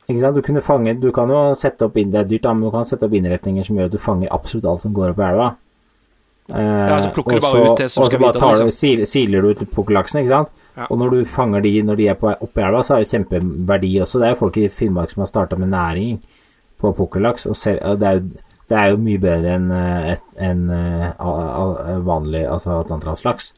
Ikke 0.10 0.24
sant? 0.24 0.40
Du, 0.40 0.42
kunne 0.42 0.66
fange, 0.66 0.96
du 0.98 1.12
kan 1.14 1.30
jo 1.30 1.44
sette 1.58 1.86
opp 1.86 1.98
inn, 2.02 2.10
Det 2.10 2.24
er 2.24 2.30
dyrt, 2.32 2.48
da, 2.48 2.56
men 2.58 2.66
du 2.66 2.74
kan 2.74 2.90
sette 2.90 3.06
opp 3.06 3.14
innretninger 3.14 3.66
som 3.66 3.78
gjør 3.78 3.92
at 3.92 3.94
du 3.94 4.02
fanger 4.02 4.34
absolutt 4.34 4.66
alt 4.72 4.82
som 4.88 4.96
går 4.98 5.14
opp 5.14 5.22
i 5.22 5.28
elva. 5.28 5.50
Eh, 6.50 6.98
så 7.06 7.14
plukker 7.14 7.38
du 7.38 7.46
bare 7.46 7.64
ut 7.68 7.84
det 7.84 7.92
som 7.94 8.10
skal 8.10 8.24
videre, 8.24 8.50
Og 8.50 8.58
så 8.58 8.66
liksom. 8.66 9.06
siler 9.06 9.46
du 9.46 9.54
ut 9.54 9.66
pukkellaksen, 9.78 10.24
ikke 10.24 10.34
sant? 10.34 10.54
Ja. 10.74 10.90
Og 10.90 10.98
når 10.98 11.14
du 11.14 11.30
fanger 11.30 11.62
de 11.62 11.78
når 11.86 12.02
de 12.02 12.10
er 12.10 12.18
på 12.18 12.34
opp 12.34 12.58
i 12.58 12.66
elva, 12.66 12.82
så 12.82 12.98
er 12.98 13.06
det 13.06 13.14
kjempeverdi 13.14 13.94
også. 14.02 14.18
Det 14.18 14.32
er 14.32 14.34
jo 14.34 14.42
folk 14.42 14.58
i 14.58 14.70
Finnmark 14.74 15.14
som 15.14 15.22
har 15.22 15.30
starta 15.30 15.60
med 15.60 15.70
næring 15.70 16.18
på 16.80 16.92
pukkellaks, 16.98 17.46
og 17.52 17.56
ser, 17.60 17.80
og 17.86 18.00
det, 18.02 18.08
er 18.08 18.20
jo, 18.20 18.44
det 18.72 18.78
er 18.82 18.92
jo 18.94 19.00
mye 19.06 19.22
bedre 19.24 19.56
enn 19.58 19.72
en, 19.76 20.22
en 20.50 20.62
eh, 20.76 21.08
a- 21.20 21.50
a- 21.64 21.98
vanlig 22.08 22.46
altså 22.50 22.80
atlanterhavslaks. 22.84 23.52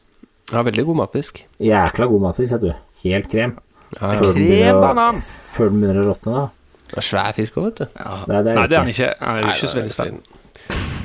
Ja, 0.52 0.62
veldig 0.66 0.84
god 0.90 0.98
matfisk. 1.04 1.44
Jækla 1.62 2.06
god 2.10 2.26
matfisk, 2.26 2.52
vet 2.58 2.66
du. 2.66 2.72
Helt 3.06 3.30
krem. 3.32 3.54
Ja, 4.00 4.10
ja. 4.12 4.18
Før 4.20 4.32
den 4.36 4.42
begynner! 4.50 5.22
Før 5.54 5.70
den 5.72 5.80
begynner 5.84 6.02
å 6.02 6.10
råtne, 6.10 6.34
da. 6.36 6.44
Det 6.92 6.98
er 7.00 7.06
svær 7.08 7.32
fisk 7.36 7.56
òg, 7.56 7.70
vet 7.70 7.78
du. 7.80 7.86
Nei, 8.28 8.42
det 8.44 8.52
er 8.52 8.58
Nei, 8.58 8.66
det 8.68 8.76
er 8.76 8.82
han 8.82 8.92
ikke. 8.92 9.10
Han 9.22 9.38
er 9.38 9.42
jo 9.46 9.52
ikke 9.54 9.70
så 9.72 9.78
veldig 9.80 9.96
sterk. 9.96 10.38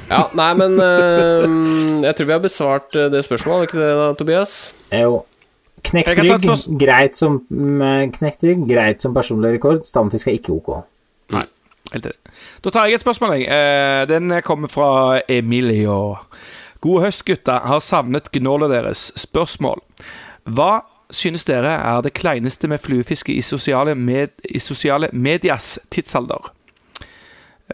Ja, 0.07 0.19
nei, 0.39 0.49
men 0.55 0.75
uh, 0.79 2.03
Jeg 2.05 2.15
tror 2.15 2.27
vi 2.29 2.31
har 2.35 2.43
besvart 2.43 2.95
eh, 2.95 3.09
det 3.11 3.21
spørsmålet, 3.27 3.67
ikke 3.67 3.79
det 3.81 3.89
da, 3.99 4.05
Tobias? 4.19 4.53
Jo. 4.95 5.17
Knekt 5.87 6.15
rygg, 6.19 6.45
greit 6.81 7.15
som 7.19 7.37
knekt 7.47 8.43
rygg, 8.47 8.63
greit 8.67 9.03
som 9.03 9.13
personlig 9.15 9.53
rekord. 9.57 9.83
Stamfisk 9.87 10.27
er 10.31 10.37
ikke 10.39 10.55
ok. 10.55 10.71
Da 11.93 12.69
tar 12.69 12.85
jeg 12.85 12.93
et 12.97 13.01
spørsmål. 13.01 13.37
jeg. 13.37 13.47
Eh, 13.47 14.07
Den 14.07 14.41
kommer 14.43 14.67
fra 14.67 15.21
Emilio. 15.29 16.17
God 16.81 17.01
høst, 17.01 17.25
gutta. 17.25 17.59
Har 17.63 17.79
savnet 17.79 18.31
gnålet 18.31 18.69
deres. 18.69 19.11
Spørsmål. 19.15 19.81
Hva 20.43 20.81
synes 21.11 21.45
dere 21.45 21.71
er 21.79 22.01
det 22.01 22.13
kleineste 22.13 22.67
med 22.67 22.79
fluefiske 22.83 23.33
i 23.33 23.41
sosiale, 23.41 23.95
med, 23.95 24.27
i 24.49 24.59
sosiale 24.59 25.09
medias 25.13 25.79
tidsalder? 25.91 26.51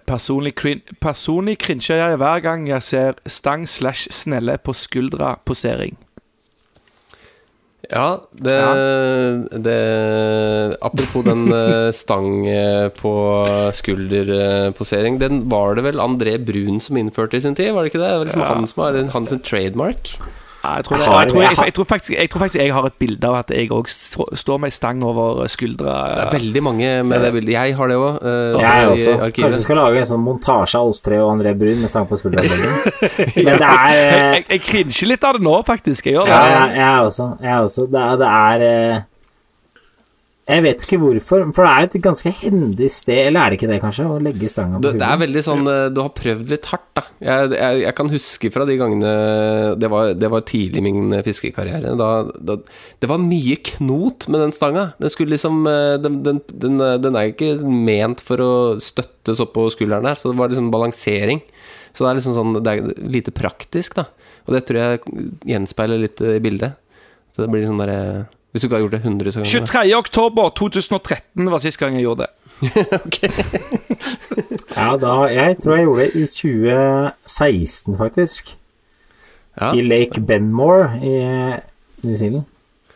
Personlig, 0.08 0.56
crin 0.56 0.82
personlig 1.02 1.58
krinsjer 1.62 2.00
jeg 2.02 2.18
hver 2.18 2.40
gang 2.40 2.68
jeg 2.68 2.84
ser 2.84 3.20
stang 3.30 3.68
slash 3.70 4.10
snelle 4.12 4.58
på 4.58 4.74
skuldra-posering. 4.74 5.98
Ja, 7.92 8.22
det, 8.32 8.60
det 9.60 10.78
Apropos 10.82 11.26
den 11.26 11.52
eh, 11.58 11.90
stang 11.92 12.48
eh, 12.48 12.88
på 12.96 13.14
skulderposering, 13.76 15.20
den 15.20 15.44
var 15.52 15.76
det 15.76 15.84
vel 15.90 16.00
André 16.04 16.38
Brun 16.40 16.80
som 16.82 16.98
innførte 16.98 17.38
i 17.38 17.44
sin 17.44 17.58
tid, 17.60 17.74
var 17.76 17.84
det 17.84 17.92
ikke 17.92 18.04
det? 18.04 18.14
Det 18.14 18.22
var 18.22 18.32
liksom 18.32 18.48
han 18.48 18.72
som 18.72 18.86
har 18.86 19.02
hans 19.18 19.36
trademark. 19.44 20.16
Ja, 20.64 20.76
jeg, 20.80 20.86
tror 20.88 20.96
det, 20.98 21.04
Jeg 21.08 21.28
tror, 21.30 21.42
jeg, 21.44 21.58
jeg 21.66 21.74
tror 21.76 21.86
faktisk, 21.90 22.12
jeg 22.16 22.30
tror 22.32 22.40
faktisk 22.46 22.60
jeg 22.62 22.74
har 22.74 22.86
et 22.88 22.94
bilde 23.00 23.28
av 23.28 23.36
at 23.42 23.50
jeg 23.52 23.68
òg 23.76 23.90
står 23.92 24.62
med 24.64 24.72
ei 24.72 24.76
stang 24.78 25.04
over 25.04 25.42
skuldra. 25.52 25.96
Det 26.16 26.24
er 26.24 26.32
veldig 26.38 26.64
mange 26.64 26.92
med 27.04 27.20
det 27.26 27.32
bildet. 27.36 27.52
Jeg 27.58 27.76
har 27.76 27.92
det 27.92 27.98
òg. 28.00 28.22
Jeg 28.24 28.64
i 28.64 28.92
også. 28.94 29.18
Kanskje 29.20 29.50
du 29.52 29.58
vi 29.58 29.64
skal 29.66 29.80
lage 29.82 30.00
en 30.06 30.10
sånn 30.14 30.24
montasje 30.24 30.80
av 30.80 30.88
oss 30.94 31.04
tre 31.04 31.20
og 31.20 31.34
André 31.36 31.52
Brun 31.60 31.84
med 31.84 31.92
stang 31.92 32.08
på 32.08 32.20
skuldra. 32.22 32.46
Men 33.46 33.60
det 33.60 33.72
er 33.74 33.98
eh, 33.98 34.38
Jeg, 34.40 34.46
jeg 34.48 34.64
litt 35.12 35.28
av 35.28 35.36
det 35.36 35.44
nå, 35.44 35.58
faktisk. 35.68 36.08
Jeg 36.08 36.16
gjør 36.22 36.32
det. 36.32 36.38
Ja, 36.38 36.46
jeg, 36.54 36.78
jeg 36.80 37.10
også. 37.10 37.28
Jeg 37.44 37.68
også. 37.68 37.90
Det, 37.92 38.06
er- 38.08 38.22
det 38.24 38.30
er 38.32 38.68
eh, 38.70 39.02
Jeg 40.44 40.60
vet 40.66 40.82
ikke 40.84 40.98
hvorfor, 41.00 41.46
for 41.56 41.64
det 41.64 41.72
er 41.72 41.86
et 41.88 41.94
ganske 42.04 42.32
hendig 42.42 42.90
sted, 42.92 43.30
eller 43.30 43.46
er 43.46 43.54
det 43.54 43.58
ikke 43.62 43.70
det, 43.70 43.78
kanskje, 43.80 44.08
å 44.12 44.18
legge 44.20 44.50
stanga 44.52 44.76
på 44.76 44.84
Det, 44.84 44.98
det 45.00 45.08
er 45.08 45.22
veldig 45.22 45.44
sånn 45.46 45.70
eh, 45.72 45.86
Du 45.96 46.02
har 46.04 46.12
prøvd 46.18 46.52
litt 46.52 46.68
hardt, 46.68 46.90
da. 47.00 47.04
Jeg, 47.24 47.54
jeg, 47.56 47.78
jeg 47.86 47.96
kan 47.96 48.12
huske 48.12 48.52
fra 48.52 48.68
de 48.68 48.76
gangene 48.82 49.14
Det 49.80 49.92
var, 49.94 50.12
det 50.20 50.32
var 50.34 50.44
tidlig 50.50 50.82
i 50.82 50.86
min 50.90 51.16
fiskekarriere. 51.24 51.94
Da, 52.00 52.10
da, 52.36 52.58
det 53.00 53.12
var 53.12 53.24
mye 53.24 53.56
knot 53.72 54.28
med 54.28 54.44
den 54.44 54.54
stanga. 54.56 54.90
Den 55.00 55.16
skulle 55.16 55.38
liksom 55.38 55.64
eh, 55.70 55.96
Den, 56.04 56.20
den, 56.28 56.44
den, 56.52 56.78
eh, 56.84 57.00
den 57.00 57.16
er 57.16 57.30
jo 57.30 57.38
ikke 57.38 57.72
ment 57.88 58.26
for 58.28 58.44
å 58.44 58.52
støttes 58.84 59.40
opp 59.44 59.56
på 59.56 59.70
skulderen 59.72 60.12
der, 60.12 60.20
så 60.20 60.34
det 60.34 60.42
var 60.44 60.52
liksom 60.52 60.74
balansering. 60.76 61.40
Så 61.96 62.04
det 62.04 62.12
er 62.12 62.20
liksom 62.20 62.36
sånn 62.36 62.60
Det 62.60 62.76
er 62.76 63.10
lite 63.16 63.32
praktisk, 63.32 63.96
da. 64.02 64.10
Og 64.44 64.58
det 64.58 64.66
tror 64.68 64.84
jeg 64.84 65.28
gjenspeiler 65.56 66.04
litt 66.04 66.20
i 66.20 66.40
bildet. 66.44 66.76
Så 67.32 67.46
det 67.46 67.54
blir 67.54 67.64
sånn 67.64 67.80
derre 67.80 68.26
Hvis 68.54 68.62
du 68.62 68.68
ikke 68.68 68.76
har 68.78 68.84
gjort 68.84 68.94
det 68.94 69.00
100 69.02 69.32
ganger. 69.32 69.50
23. 69.66 69.96
oktober 69.98 70.50
2013 70.50 71.52
var 71.52 71.58
sist 71.58 71.80
gang 71.82 71.96
jeg 71.98 72.06
gjorde 72.06 72.28
det. 72.28 72.32
Ja, 74.78 74.94
da, 74.98 75.14
jeg 75.30 75.58
tror 75.64 75.76
jeg 75.76 75.86
gjorde 75.88 76.02
det 76.02 76.12
i 76.16 76.26
2016, 76.28 77.98
faktisk. 77.98 78.58
Ja. 79.62 79.74
I 79.74 79.82
Lake 79.82 80.22
Benmore 80.22 80.98
i 81.02 81.14
New 82.06 82.18
Zealand. 82.18 82.44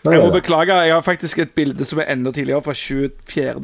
Jeg 0.05 0.21
må 0.23 0.29
beklage, 0.31 0.73
jeg 0.73 0.93
har 0.93 1.01
faktisk 1.01 1.39
et 1.39 1.51
bilde 1.51 1.85
som 1.85 1.99
er 1.99 2.13
enda 2.13 2.31
tidligere, 2.31 2.61
fra 2.63 2.73
24. 2.73 3.59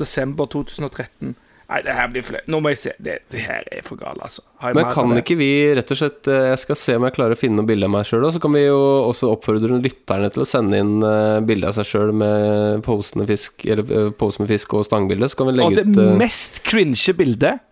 desember 1.63 1.69
2013. 1.69 1.69
Nei, 1.69 1.81
det 1.85 1.95
her 1.95 2.09
blir 2.11 2.25
flaut. 2.25 2.47
Nå 2.51 2.59
må 2.59 2.71
jeg 2.73 2.79
se. 2.81 2.93
Det, 2.99 3.17
det 3.31 3.43
her 3.43 3.67
er 3.71 3.83
for 3.85 3.99
galt, 3.99 4.21
altså. 4.21 4.43
Men 4.75 4.89
kan 4.91 5.13
ikke 5.17 5.37
vi 5.39 5.49
rett 5.77 5.93
og 5.93 5.99
slett 5.99 6.27
eh, 6.31 6.49
Jeg 6.51 6.61
skal 6.63 6.79
se 6.79 6.95
om 6.99 7.05
jeg 7.07 7.15
klarer 7.15 7.37
å 7.37 7.39
finne 7.39 7.59
noen 7.59 7.69
bilder 7.69 7.89
av 7.89 7.95
meg 7.95 8.07
sjøl, 8.07 8.25
og 8.27 8.33
så 8.35 8.41
kan 8.43 8.53
vi 8.55 8.65
jo 8.65 8.79
også 9.09 9.31
oppfordre 9.33 9.79
lytterne 9.83 10.31
til 10.33 10.43
å 10.43 10.47
sende 10.47 10.79
inn 10.83 10.95
uh, 11.03 11.41
bilde 11.45 11.69
av 11.69 11.77
seg 11.77 11.89
sjøl 11.89 12.13
med 12.15 12.83
pose 12.85 13.19
med 13.19 13.29
fisk 13.31 13.65
Eller 13.67 13.83
eh, 13.87 14.09
pose 14.17 14.43
med 14.43 14.51
fisk 14.51 14.75
og 14.77 14.87
stangbilde, 14.87 15.29
så 15.31 15.39
kan 15.39 15.51
vi 15.51 15.63
Og 15.63 15.77
det 15.77 15.87
ut 15.89 16.01
eh, 16.03 16.17
mest 16.19 16.63
cringe 16.67 17.15
bildet 17.17 17.63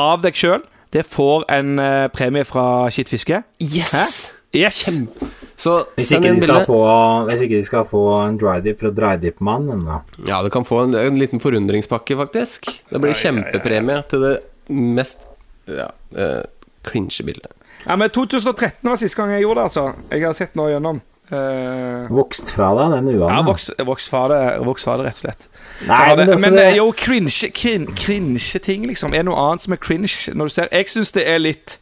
av 0.00 0.22
deg 0.24 0.36
sjøl, 0.38 0.62
det 0.94 1.04
får 1.06 1.44
en 1.52 1.80
eh, 1.82 2.06
premie 2.14 2.46
fra 2.48 2.88
Skittfiske. 2.92 3.42
Yes! 3.60 3.92
Hæ? 3.92 4.39
Yes! 4.56 4.86
Så 5.60 5.74
Hvis 5.94 6.10
ikke, 6.16 6.32
de 6.40 6.64
få, 6.66 6.80
hvis 7.28 7.42
ikke 7.44 7.58
de 7.58 7.64
skal 7.66 7.84
få 7.84 8.02
en 8.22 8.38
drydip 8.40 8.80
fra 8.80 8.90
Drydip-mannen, 8.96 9.82
da. 9.84 9.98
Ja, 10.26 10.38
det 10.42 10.52
kan 10.54 10.64
få 10.64 10.86
en, 10.86 10.96
en 10.96 11.18
liten 11.20 11.42
forundringspakke, 11.42 12.16
faktisk. 12.16 12.70
Det 12.88 13.00
blir 13.02 13.12
kjempepremie 13.12 14.00
til 14.08 14.24
det 14.24 14.32
mest 14.72 15.26
ja, 15.68 15.90
uh, 16.16 16.40
cringe 16.86 17.26
bildet. 17.28 17.52
Ja, 17.84 17.96
men 18.00 18.08
2013 18.10 18.88
var 18.88 18.96
siste 19.00 19.20
gang 19.20 19.34
jeg 19.36 19.44
gjorde 19.44 19.60
det, 19.60 19.68
altså. 19.68 19.86
Jeg 20.10 20.24
har 20.24 20.36
sett 20.40 20.56
nå 20.58 20.70
gjennom. 20.72 21.02
Uh, 21.30 22.08
Vokst 22.10 22.48
fra 22.50 22.72
deg, 22.74 22.96
den 22.96 23.12
ja, 23.12 23.20
uvanen. 23.20 23.46
vokst, 23.46 23.70
voks 23.86 24.08
fra 24.10 24.24
det, 24.32 24.40
vokst 24.66 24.88
fra 24.88 24.96
det, 24.98 25.06
rett 25.06 25.20
og 25.20 25.22
slett. 25.26 25.46
Nei, 25.86 26.00
men, 26.08 26.16
det, 26.18 26.24
men 26.24 26.34
altså, 26.34 26.46
men 26.46 26.58
det, 26.58 26.64
eh, 26.64 26.76
jo, 26.80 26.88
cringe, 27.04 27.52
cringe, 27.54 27.94
cringe 28.00 28.64
ting, 28.64 28.88
liksom. 28.88 29.12
Er 29.14 29.22
det 29.22 29.28
noe 29.30 29.44
annet 29.44 29.68
som 29.68 29.76
er 29.76 29.84
cringe? 29.84 30.10
Når 30.34 30.50
du 30.50 30.56
ser 30.56 30.72
Jeg 30.72 30.90
syns 30.96 31.14
det 31.14 31.28
er 31.28 31.38
litt 31.44 31.76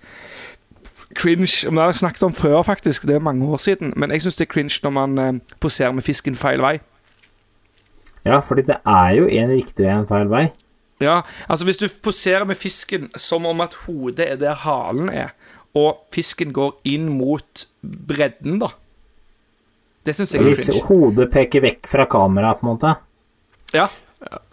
cringe 1.19 1.67
Det 1.69 1.79
har 1.83 1.93
snakket 1.99 2.23
om 2.29 2.33
før, 2.37 2.63
faktisk. 2.67 3.07
Det 3.09 3.17
er 3.19 3.25
mange 3.25 3.47
år 3.47 3.59
siden. 3.63 3.93
Men 3.97 4.11
jeg 4.15 4.23
syns 4.25 4.39
det 4.39 4.47
er 4.49 4.53
cringe 4.53 4.79
når 4.85 4.95
man 4.95 5.19
eh, 5.19 5.33
poserer 5.61 5.93
med 5.97 6.07
fisken 6.07 6.39
feil 6.39 6.63
vei. 6.63 6.79
Ja, 8.27 8.41
fordi 8.45 8.63
det 8.69 8.79
er 8.87 9.11
jo 9.19 9.29
en 9.31 9.51
riktig 9.55 9.85
vei 9.87 9.93
og 9.95 10.05
en 10.05 10.11
feil 10.11 10.31
vei. 10.33 10.47
Ja, 11.01 11.21
altså 11.49 11.65
Hvis 11.69 11.79
du 11.79 11.87
poserer 12.03 12.45
med 12.45 12.59
fisken 12.59 13.11
som 13.17 13.47
om 13.47 13.61
at 13.63 13.75
hodet 13.87 14.25
er 14.33 14.37
der 14.41 14.55
halen 14.65 15.09
er, 15.09 15.31
og 15.79 16.01
fisken 16.15 16.51
går 16.53 16.73
inn 16.91 17.07
mot 17.15 17.67
bredden, 17.83 18.59
da 18.59 18.73
Det 20.07 20.15
syns 20.17 20.33
jeg 20.35 20.41
er 20.43 20.49
Hvis 20.49 20.65
cringe. 20.67 20.83
hodet 20.89 21.29
peker 21.31 21.63
vekk 21.63 21.87
fra 21.87 22.05
kameraet, 22.11 22.59
på 22.61 22.67
en 22.67 22.73
måte. 22.73 22.95
Ja, 23.75 23.87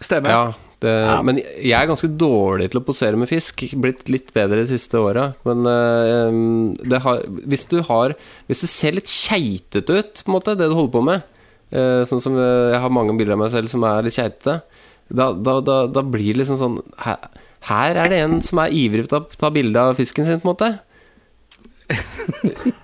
stemmer. 0.00 0.30
Ja, 0.30 0.52
det, 0.86 0.96
Men 1.26 1.40
jeg 1.40 1.74
er 1.76 1.88
ganske 1.90 2.10
dårlig 2.18 2.70
til 2.72 2.80
å 2.80 2.84
posere 2.86 3.18
med 3.18 3.30
fisk. 3.30 3.64
Blitt 3.82 4.06
litt 4.12 4.32
bedre 4.36 4.62
de 4.62 4.68
siste 4.70 5.00
åra. 5.00 5.28
Men 5.48 5.66
uh, 5.66 6.76
det 6.86 7.02
har, 7.04 7.24
hvis 7.46 7.66
du 7.72 7.80
har 7.88 8.16
Hvis 8.46 8.62
du 8.64 8.68
ser 8.70 8.96
litt 8.96 9.10
keitete 9.10 10.00
ut, 10.00 10.22
på 10.22 10.30
en 10.30 10.36
måte, 10.38 10.56
det 10.58 10.70
du 10.70 10.76
holder 10.76 10.94
på 10.94 11.04
med 11.06 11.26
uh, 11.74 12.02
Sånn 12.08 12.22
som 12.22 12.38
eh, 12.38 12.72
jeg 12.74 12.82
har 12.84 12.94
mange 12.94 13.16
bilder 13.18 13.36
av 13.36 13.44
meg 13.44 13.52
selv 13.54 13.72
som 13.72 13.84
er 13.88 14.06
litt 14.06 14.16
keitete. 14.16 14.60
Da, 15.06 15.30
da, 15.34 15.58
da, 15.62 15.82
da 15.90 16.02
blir 16.02 16.32
det 16.32 16.42
liksom 16.42 16.58
sånn 16.58 16.80
her, 17.04 17.28
her 17.68 17.98
er 18.02 18.10
det 18.10 18.18
en 18.24 18.40
som 18.42 18.58
er 18.62 18.74
ivrig 18.74 19.04
til 19.04 19.18
å 19.18 19.22
ta, 19.22 19.38
ta 19.46 19.50
bilde 19.54 19.82
av 19.82 19.98
fisken 19.98 20.26
sin, 20.26 20.40
på 20.42 20.48
en 20.48 20.54
måte. 20.54 20.70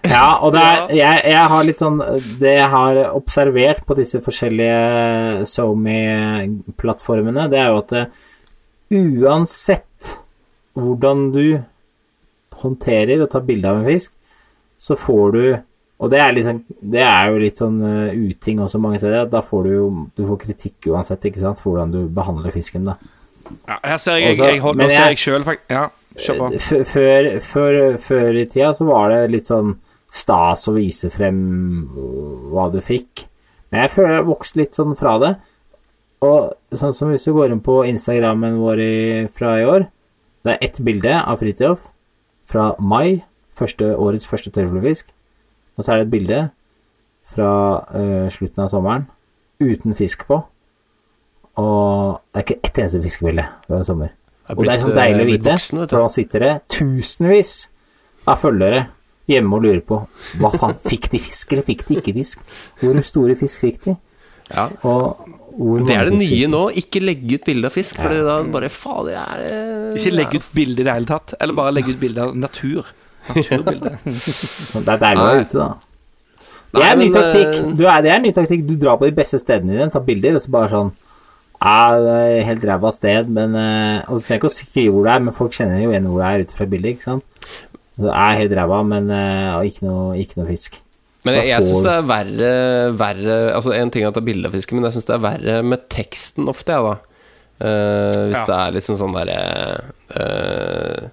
Ja, 0.07 0.39
og 0.45 0.53
det 0.55 0.61
er, 0.63 0.83
jeg, 0.95 1.23
jeg 1.33 1.47
har 1.51 1.65
litt 1.67 1.81
sånn 1.83 1.97
Det 2.39 2.53
jeg 2.55 2.69
har 2.71 2.99
observert 3.17 3.81
på 3.89 3.97
disse 3.99 4.21
forskjellige 4.23 5.47
SoMe-plattformene, 5.51 7.49
det 7.51 7.59
er 7.61 7.71
jo 7.73 7.81
at 7.81 7.93
det, 7.97 8.05
uansett 8.93 10.13
hvordan 10.79 11.31
du 11.35 11.45
håndterer 12.63 13.23
og 13.25 13.31
tar 13.33 13.45
bilde 13.49 13.69
av 13.71 13.81
en 13.81 13.89
fisk, 13.89 14.13
så 14.83 14.97
får 14.99 15.33
du 15.37 15.45
Og 16.03 16.11
det 16.11 16.19
er, 16.19 16.33
liksom, 16.35 16.57
det 16.93 17.03
er 17.07 17.29
jo 17.31 17.37
litt 17.39 17.59
sånn 17.61 17.77
uh, 17.79 18.11
uting 18.11 18.59
også 18.65 18.79
mange 18.83 18.99
steder. 18.99 19.29
Da 19.31 19.39
får 19.47 19.69
du 19.69 19.71
jo 19.77 19.85
du 20.19 20.25
får 20.27 20.39
kritikk 20.43 20.89
uansett, 20.91 21.23
ikke 21.29 21.39
sant, 21.39 21.61
for 21.63 21.71
hvordan 21.77 21.93
du 21.95 22.01
behandler 22.11 22.51
fisken, 22.51 22.89
da. 22.91 22.97
Ja, 23.69 23.77
her 23.85 24.01
ser 24.03 24.17
jeg, 24.19 24.35
jeg, 24.35 24.57
jeg, 24.59 24.63
ser 24.91 24.97
jeg- 24.99 25.13
jeg 25.15 25.21
sjøl, 25.23 25.45
faktisk. 25.47 25.71
Ja, 25.71 25.85
på. 26.17 26.51
Før, 26.89 27.29
før, 27.43 27.79
før 28.01 28.39
i 28.41 28.47
tida 28.51 28.73
så 28.77 28.87
var 28.89 29.13
det 29.13 29.33
litt 29.33 29.49
sånn 29.51 29.75
stas 30.13 30.67
å 30.69 30.75
vise 30.77 31.09
frem 31.13 31.39
hva 32.53 32.69
du 32.73 32.81
fikk. 32.85 33.27
Men 33.73 33.87
jeg 33.87 33.95
føler 33.95 34.13
jeg 34.13 34.21
har 34.21 34.29
vokst 34.29 34.59
litt 34.61 34.77
sånn 34.77 34.95
fra 34.99 35.17
det. 35.23 35.33
Og 36.23 36.79
sånn 36.79 36.95
som 36.95 37.11
hvis 37.11 37.25
du 37.27 37.33
går 37.35 37.55
inn 37.55 37.65
på 37.65 37.81
Instagrammen 37.89 38.61
vår 38.63 38.83
i, 38.85 38.95
fra 39.33 39.57
i 39.59 39.65
år 39.67 39.89
Det 40.45 40.53
er 40.53 40.61
ett 40.63 40.79
bilde 40.87 41.17
av 41.19 41.41
Fridtjof 41.41 41.89
fra 42.47 42.73
mai, 42.83 43.23
første, 43.55 43.93
årets 43.95 44.27
første 44.27 44.51
tørrfluefisk. 44.55 45.13
Og 45.79 45.85
så 45.85 45.93
er 45.93 46.01
det 46.01 46.09
et 46.09 46.15
bilde 46.15 46.41
fra 47.33 47.51
uh, 47.95 48.27
slutten 48.33 48.65
av 48.65 48.73
sommeren 48.73 49.07
uten 49.63 49.95
fisk 49.95 50.27
på. 50.27 50.41
Og 51.63 52.19
det 52.33 52.41
er 52.41 52.47
ikke 52.47 52.59
ett 52.67 52.83
eneste 52.83 53.03
fiskebilde 53.05 53.47
fra 53.69 53.85
sommer. 53.87 54.11
Og 54.51 54.65
det 54.67 54.73
er 54.75 54.81
sånn 54.83 54.97
deilig 54.97 55.23
å 55.23 55.27
eh, 55.27 55.31
vite, 55.33 55.53
voksen, 55.53 55.83
for 55.87 56.03
nå 56.03 56.09
sitter 56.13 56.43
det 56.47 56.53
tusenvis 56.75 57.53
av 58.29 58.41
følgere 58.43 58.87
hjemme 59.31 59.55
og 59.59 59.63
lurer 59.65 59.83
på 59.87 60.01
hva 60.43 60.51
faen, 60.57 60.75
fikk 60.83 61.07
de 61.13 61.21
fisk, 61.23 61.53
eller 61.55 61.67
fikk 61.67 61.85
de 61.89 62.01
ikke 62.01 62.15
fisk? 62.17 62.43
Hvor 62.81 62.99
store 63.07 63.37
fisk 63.39 63.63
fikk 63.63 63.79
de? 63.87 63.95
Ja. 64.53 64.67
Og 64.83 65.87
Det 65.87 65.95
er 65.95 66.09
det 66.11 66.19
nye 66.19 66.49
nå. 66.51 66.65
Ikke 66.81 67.01
legge 67.05 67.39
ut 67.39 67.47
bilde 67.47 67.69
av 67.71 67.77
fisk, 67.77 68.01
for 68.03 68.13
da 68.27 68.41
bare 68.53 68.71
Fader, 68.73 69.15
er 69.21 69.45
det 69.45 70.01
Ikke 70.01 70.15
legge 70.17 70.41
ut 70.43 70.51
bilde 70.57 70.83
i 70.83 70.87
det 70.89 70.97
hele 70.97 71.09
tatt. 71.09 71.35
Eller 71.39 71.57
bare 71.57 71.75
legge 71.77 71.95
ut 71.95 72.01
bilde 72.03 72.27
av 72.27 72.35
natur. 72.37 72.89
Naturbilde. 73.31 73.95
Det 74.83 74.89
er 74.89 75.03
deilig 75.05 75.23
å 75.23 75.29
være 75.29 75.47
ute, 75.47 75.59
da. 75.63 75.71
Det 76.73 76.83
er 76.89 76.97
ny 76.97 77.05
men, 77.05 77.15
taktikk. 77.15 77.49
eh, 77.53 77.73
Du 77.77 77.83
er, 77.85 78.03
det 78.03 78.11
er 78.15 78.21
ny 78.25 78.31
taktikk. 78.33 78.63
Du 78.67 78.75
drar 78.81 78.97
på 79.01 79.07
de 79.07 79.15
beste 79.17 79.39
stedene 79.41 79.75
dine, 79.77 79.91
tar 79.93 80.05
bilder, 80.07 80.39
og 80.39 80.45
så 80.45 80.53
bare 80.55 80.73
sånn 80.73 80.93
det 82.03 82.15
er 82.19 82.47
helt 82.49 82.65
ræva 82.67 82.91
sted, 82.95 83.29
men 83.31 83.55
Og 84.09 84.19
du 84.19 84.25
trenger 84.25 84.41
ikke 84.41 84.51
å 84.51 84.55
skrive 84.55 84.95
hvor 84.97 85.07
det 85.07 85.13
er, 85.15 85.27
men 85.27 85.37
folk 85.37 85.55
kjenner 85.57 85.83
jo 85.83 85.93
igjen 85.93 86.09
hvor 86.11 86.23
det 86.23 86.31
er 86.31 86.47
ut 86.47 86.55
fra 86.57 86.67
bildet, 86.71 86.97
ikke 86.97 87.07
sant. 87.07 87.27
Så 87.93 88.07
det 88.09 88.15
er 88.17 88.39
helt 88.41 88.55
ræva, 88.57 88.81
men 88.89 89.11
eh, 89.13 89.53
og 89.59 89.69
ikke 89.69 89.85
noe, 89.87 90.17
ikke 90.19 90.41
noe 90.41 90.49
fisk. 90.49 90.81
Men 91.23 91.37
jeg, 91.39 91.53
jeg 91.53 91.67
syns 91.69 91.85
det 91.87 91.93
er 91.95 92.07
verre, 92.09 92.53
verre 92.99 93.35
Altså 93.55 93.75
En 93.79 93.93
ting 93.95 94.03
er 94.03 94.11
å 94.11 94.15
ta 94.17 94.23
bilde 94.27 94.49
av 94.49 94.57
fisken, 94.57 94.81
men 94.81 94.89
jeg 94.89 94.97
syns 94.97 95.07
det 95.07 95.15
er 95.15 95.23
verre 95.23 95.59
med 95.63 95.85
teksten 95.93 96.51
ofte, 96.51 96.75
jeg, 96.75 96.83
da. 96.83 96.95
Uh, 97.63 98.23
hvis 98.33 98.41
Ja. 98.41 98.47
det 98.49 98.57
er 98.59 98.73
litt 98.75 98.87
sånn 98.89 99.13
derre 99.15 99.37
eh, 100.19 101.05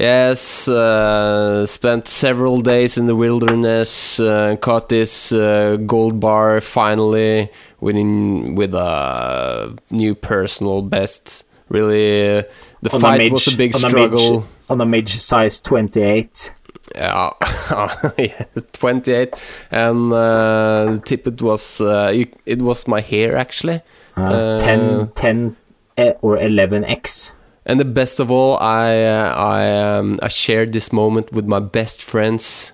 Yes, 0.00 0.68
uh, 0.68 1.66
spent 1.66 2.08
several 2.08 2.60
days 2.62 2.96
in 2.96 3.06
the 3.06 3.14
wilderness, 3.14 4.18
uh, 4.18 4.56
caught 4.60 4.88
this 4.88 5.32
uh, 5.32 5.76
gold 5.86 6.18
bar 6.18 6.60
finally 6.62 7.50
winning 7.80 8.54
with 8.54 8.74
a 8.74 9.76
new 9.90 10.14
personal 10.14 10.82
best. 10.82 11.44
Really, 11.68 12.38
uh, 12.38 12.42
the 12.82 12.90
On 12.90 12.96
a 12.96 13.00
fight 13.00 13.18
mage- 13.18 13.32
was 13.32 13.48
a 13.48 13.56
big 13.56 13.74
on 13.74 13.80
struggle. 13.90 14.40
mage- 14.40 14.48
on 14.70 14.80
a 14.80 14.86
mage 14.86 15.14
size 15.16 15.60
28. 15.60 16.54
Yeah, 16.96 17.30
yeah, 18.18 18.44
28 18.72 19.68
and 19.70 20.12
uh, 20.12 20.86
the 20.92 21.02
tippet 21.04 21.40
was 21.40 21.80
uh, 21.80 22.10
it 22.44 22.60
was 22.60 22.88
my 22.88 23.00
hair 23.00 23.36
actually 23.36 23.80
Uh, 24.16 24.22
Uh, 24.22 24.58
10, 24.58 25.08
10 25.14 25.56
eh, 25.96 26.12
or 26.22 26.36
11x. 26.38 27.32
And 27.66 27.80
the 27.80 27.84
best 27.84 28.20
of 28.20 28.30
all 28.30 28.56
I 28.58 29.04
uh, 29.04 29.34
I 29.36 29.98
um, 29.98 30.18
I 30.22 30.28
shared 30.28 30.72
this 30.72 30.92
moment 30.92 31.32
with 31.32 31.46
my 31.46 31.60
best 31.60 32.02
friends 32.04 32.72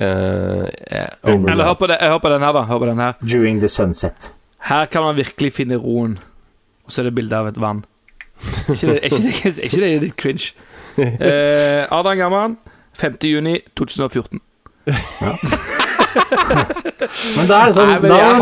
Uh, 0.00 0.64
yeah, 0.92 1.08
Eller 1.22 1.64
hør 1.64 1.74
på, 1.74 1.86
det, 1.86 1.96
hør 2.00 2.18
på 2.18 2.28
den 2.28 2.40
her, 2.42 2.52
da. 2.52 2.60
Hør 2.60 2.78
på 2.78 2.86
den 2.86 2.98
her. 2.98 3.12
During 3.20 3.60
the 3.60 3.68
sunset. 3.68 4.32
Her 4.64 4.84
kan 4.86 5.02
man 5.02 5.16
virkelig 5.16 5.52
finne 5.52 5.76
roen. 5.76 6.18
Og 6.84 6.92
så 6.92 7.00
er 7.00 7.04
det 7.04 7.14
bilde 7.14 7.36
av 7.36 7.46
et 7.48 7.60
vann. 7.60 7.84
Er 8.40 8.72
ikke 8.72 8.86
det, 8.86 8.96
er 8.96 9.04
ikke 9.04 9.22
det, 9.22 9.58
er 9.58 9.62
ikke 9.68 9.80
det 9.80 10.02
litt 10.02 10.16
cringe? 10.16 10.52
Uh, 10.96 11.98
Adrian 11.98 12.16
Gamman, 12.18 12.56
5. 12.96 13.18
juni 13.22 13.58
2014. 13.76 14.40
Men 17.36 17.48
da 17.48 17.60
er 17.60 17.68
det 17.68 17.74
sånn, 17.76 17.92
da, 18.02 18.16
har 18.16 18.40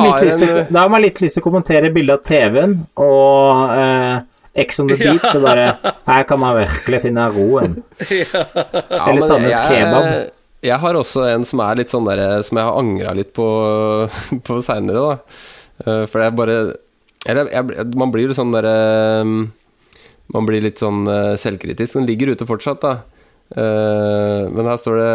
man 0.89 1.03
litt 1.03 1.21
lyst 1.21 1.37
til, 1.37 1.43
å 1.43 1.45
kommentere 1.45 1.91
bildet 1.93 2.15
av 2.15 2.23
TV-en 2.29 2.75
og 3.03 3.75
eh, 3.75 4.15
Ex 4.59 4.81
on 4.83 4.89
the 4.91 4.97
Beach, 5.01 5.29
og 5.35 5.45
bare 5.45 5.69
Her 6.09 6.25
kan 6.29 6.41
man 6.43 6.57
virkelig 6.59 7.01
finne 7.07 7.29
roen. 7.35 7.77
Ja, 8.11 8.43
Eller 9.07 9.21
men 9.21 9.29
Sandnes 9.29 9.55
jeg- 9.55 9.71
kebab. 9.71 10.35
Jeg 10.67 10.75
har 10.83 10.97
også 10.99 11.23
en 11.31 11.45
som 11.47 11.61
er 11.63 11.77
litt 11.79 11.93
sånn 11.93 12.07
der 12.09 12.43
Som 12.43 12.59
jeg 12.59 12.67
har 12.67 12.79
angra 12.81 13.13
litt 13.15 13.29
på, 13.37 13.45
på 14.49 14.57
seinere, 14.67 15.05
da. 15.05 15.37
Eh, 15.87 16.03
For 16.11 16.19
det 16.19 16.27
er 16.27 16.35
bare 16.41 16.57
Eller 17.31 17.53
jeg, 17.55 17.87
man 17.95 18.11
blir 18.11 18.27
litt 18.27 18.39
sånn 18.41 18.51
derre 18.57 18.75
Man 20.35 20.49
blir 20.49 20.61
litt 20.65 20.83
sånn 20.83 21.07
eh, 21.09 21.37
selvkritisk. 21.41 21.95
Den 22.01 22.09
ligger 22.11 22.35
ute 22.35 22.45
fortsatt, 22.49 22.83
da. 22.83 22.97
Eh, 23.55 24.43
men 24.53 24.67
her 24.69 24.77
står 24.77 24.99
det 25.01 25.13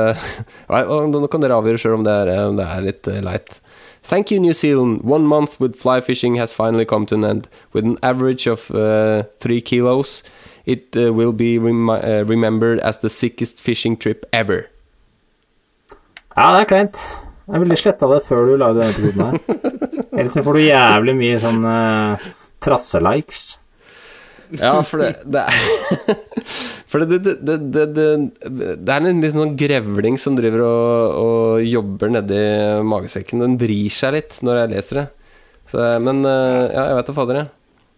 Nå 1.14 1.28
kan 1.30 1.44
dere 1.44 1.60
avgjøre 1.60 1.78
sjøl 1.84 1.99
om, 1.99 2.06
det 2.07 2.15
om 2.48 2.56
det 2.57 2.65
er 2.65 2.88
litt 2.88 3.11
eh, 3.11 3.20
leit. 3.22 3.60
Thank 4.03 4.31
you, 4.31 4.39
New 4.39 4.53
Zealand. 4.53 5.01
One 5.01 5.25
month 5.25 5.59
with 5.61 5.75
fly 5.75 6.01
fishing 6.01 6.35
has 6.35 6.53
finally 6.53 6.85
come 6.85 7.05
to 7.05 7.15
an 7.15 7.23
end. 7.23 7.47
With 7.71 7.85
an 7.85 7.97
average 8.03 8.47
of 8.47 8.69
uh, 8.71 9.23
three 9.39 9.61
kilos, 9.61 10.23
it 10.65 10.95
uh, 10.95 11.13
will 11.13 11.31
be 11.31 11.57
rem 11.57 11.89
uh, 11.89 12.23
remembered 12.27 12.80
as 12.80 12.99
the 12.99 13.09
sickest 13.09 13.63
fishing 13.63 13.95
trip 13.97 14.25
ever. 14.34 14.67
Ja, 16.35 16.51
det 16.57 16.61
er 16.61 16.69
kleint. 16.69 16.99
Jeg 17.47 17.61
ville 17.61 17.75
sletta 17.77 18.07
det 18.11 18.21
før 18.27 18.45
du 18.47 18.55
lagde 18.57 18.81
denne 18.81 18.91
episoden 18.91 19.23
her. 19.31 20.05
Ellers 20.19 20.38
får 20.43 20.53
du 20.57 20.61
jævlig 20.63 21.15
mye 21.19 21.39
sånn 21.39 21.63
uh, 21.63 22.30
trasselikes. 22.63 23.43
Ja, 24.59 24.75
for 24.85 25.01
det, 25.01 25.15
det 25.31 25.47
er 25.47 26.13
For 26.94 27.02
det, 27.02 27.24
det, 27.26 27.32
det, 27.41 27.56
det, 27.74 27.84
det, 27.98 28.74
det 28.78 28.94
er 28.94 29.02
en 29.02 29.22
liten 29.24 29.40
sånn 29.40 29.56
grevling 29.57 30.20
som 30.22 30.36
driver 30.38 30.61
og, 30.61 31.15
og 31.18 31.64
jobber 31.65 32.11
nedi 32.14 32.41
magesekken. 32.86 33.41
Den 33.41 33.56
vrir 33.57 33.90
seg 33.90 34.14
litt 34.14 34.38
når 34.45 34.60
jeg 34.60 34.72
leser 34.76 34.99
det. 34.99 35.06
Så, 35.72 35.82
men 36.06 36.22
eh, 36.22 36.68
ja, 36.70 36.84
jeg 36.91 36.99
vet 36.99 37.10
da 37.10 37.15
fader, 37.18 37.40
jeg. 37.41 37.49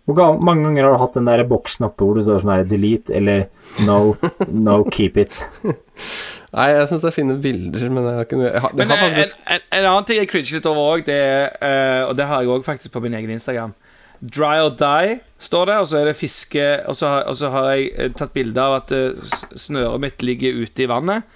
Hvor 0.05 0.39
mange 0.39 0.63
ganger 0.63 0.85
har 0.85 0.95
du 0.95 1.01
hatt 1.01 1.17
den 1.17 1.27
der 1.27 1.43
boksen 1.49 1.89
oppe 1.89 2.05
hvor 2.05 2.15
det 2.15 2.23
står 2.23 2.39
sånn 2.43 2.53
her 2.53 2.63
delete 2.69 3.11
eller 3.17 3.47
no, 3.83 4.13
no 4.47 4.77
keep 4.87 5.19
it? 5.19 5.35
Nei, 6.55 6.69
jeg 6.71 6.87
syns 6.87 7.03
det 7.03 7.09
er 7.09 7.17
fine 7.17 7.35
bilder, 7.43 7.87
men 7.91 8.07
jeg 8.07 8.15
har 8.15 8.27
ikke 8.29 8.43
jeg 8.45 8.63
har, 8.63 8.75
Men 8.79 8.93
har 8.93 9.01
eh, 9.01 9.07
faktisk 9.09 9.41
en, 9.43 9.57
en, 9.57 9.65
en 9.81 9.89
annen 9.89 10.07
ting 10.07 10.21
jeg 10.21 10.31
cringer 10.31 10.55
litt 10.61 10.69
over 10.71 10.93
òg, 10.93 11.09
og 11.09 12.15
det 12.15 12.29
har 12.31 12.45
jeg 12.45 12.53
òg 12.55 12.63
faktisk 12.69 12.95
på 12.95 13.03
min 13.03 13.19
egen 13.19 13.35
Instagram. 13.35 13.75
Dry 14.25 14.57
or 14.63 14.71
die, 14.79 15.17
står 15.43 15.67
det, 15.69 15.75
og 15.83 15.87
så 15.91 15.97
er 15.99 16.05
det 16.09 16.15
fiske 16.17 16.63
Og 16.89 16.95
så 16.97 17.09
har, 17.11 17.25
og 17.29 17.35
så 17.37 17.49
har 17.53 17.65
jeg 17.75 17.89
eh, 17.99 18.13
tatt 18.17 18.31
bilde 18.33 18.63
av 18.63 18.77
at 18.79 18.93
eh, 18.95 19.33
snøret 19.59 20.01
mitt 20.01 20.23
ligger 20.25 20.55
ute 20.63 20.85
i 20.85 20.87
vannet. 20.89 21.27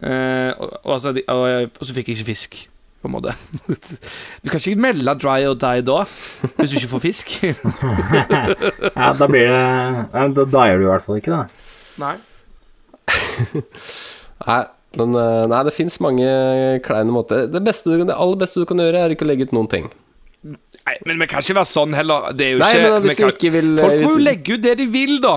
Eh, 0.00 0.50
og, 0.54 0.68
og, 0.84 0.92
altså, 0.98 1.14
de- 1.16 1.24
og, 1.32 1.72
og 1.80 1.88
så 1.88 1.96
fikk 1.96 2.12
jeg 2.12 2.20
ikke 2.20 2.28
fisk, 2.30 2.58
på 3.02 3.08
en 3.10 3.14
måte. 3.16 3.34
Du 4.44 4.50
kan 4.52 4.60
ikke 4.60 4.76
melde 4.84 5.14
dry 5.20 5.38
or 5.48 5.56
die 5.58 5.82
da, 5.88 5.98
hvis 6.60 6.70
du 6.70 6.76
ikke 6.78 6.92
får 6.94 7.02
fisk. 7.08 7.34
Ja, 9.00 9.10
da 9.16 9.26
blir 9.30 9.48
det 9.50 9.62
ja, 9.62 10.26
Da 10.36 10.44
dier 10.54 10.78
du 10.78 10.84
i 10.86 10.90
hvert 10.92 11.04
fall 11.08 11.18
ikke, 11.22 11.32
da. 11.40 11.42
Nei. 12.04 12.14
Nei, 14.46 14.60
men, 14.98 15.14
eh, 15.20 15.44
nei 15.50 15.58
det 15.66 15.74
fins 15.76 15.98
mange 16.02 16.28
kleine 16.86 17.12
måter. 17.14 17.44
Det, 17.50 17.60
beste 17.66 17.90
du, 17.92 18.04
det 18.08 18.16
aller 18.16 18.38
beste 18.40 18.62
du 18.62 18.68
kan 18.68 18.80
gjøre, 18.80 19.02
er 19.06 19.14
ikke 19.14 19.26
å 19.26 19.30
legge 19.30 19.46
ut 19.48 19.56
noen 19.56 19.68
ting. 19.70 19.90
Nei, 20.40 20.94
men 21.04 21.18
vi 21.20 21.26
kan 21.28 21.42
ikke 21.44 21.54
være 21.58 21.68
sånn 21.68 21.92
heller. 21.92 22.30
Det 22.32 22.46
er 22.46 22.52
jo 22.54 22.60
Nei, 22.62 22.68
ikke 22.72 22.84
men 22.94 23.02
hvis 23.04 23.18
vi 23.18 23.22
kan- 23.24 23.32
ikke 23.34 23.50
vil, 23.52 23.66
eh, 23.78 23.82
Folk 23.84 24.00
må 24.06 24.12
jo 24.14 24.20
legge 24.24 24.54
ut 24.56 24.62
det 24.64 24.72
de 24.78 24.86
vil, 24.88 25.12
da. 25.20 25.34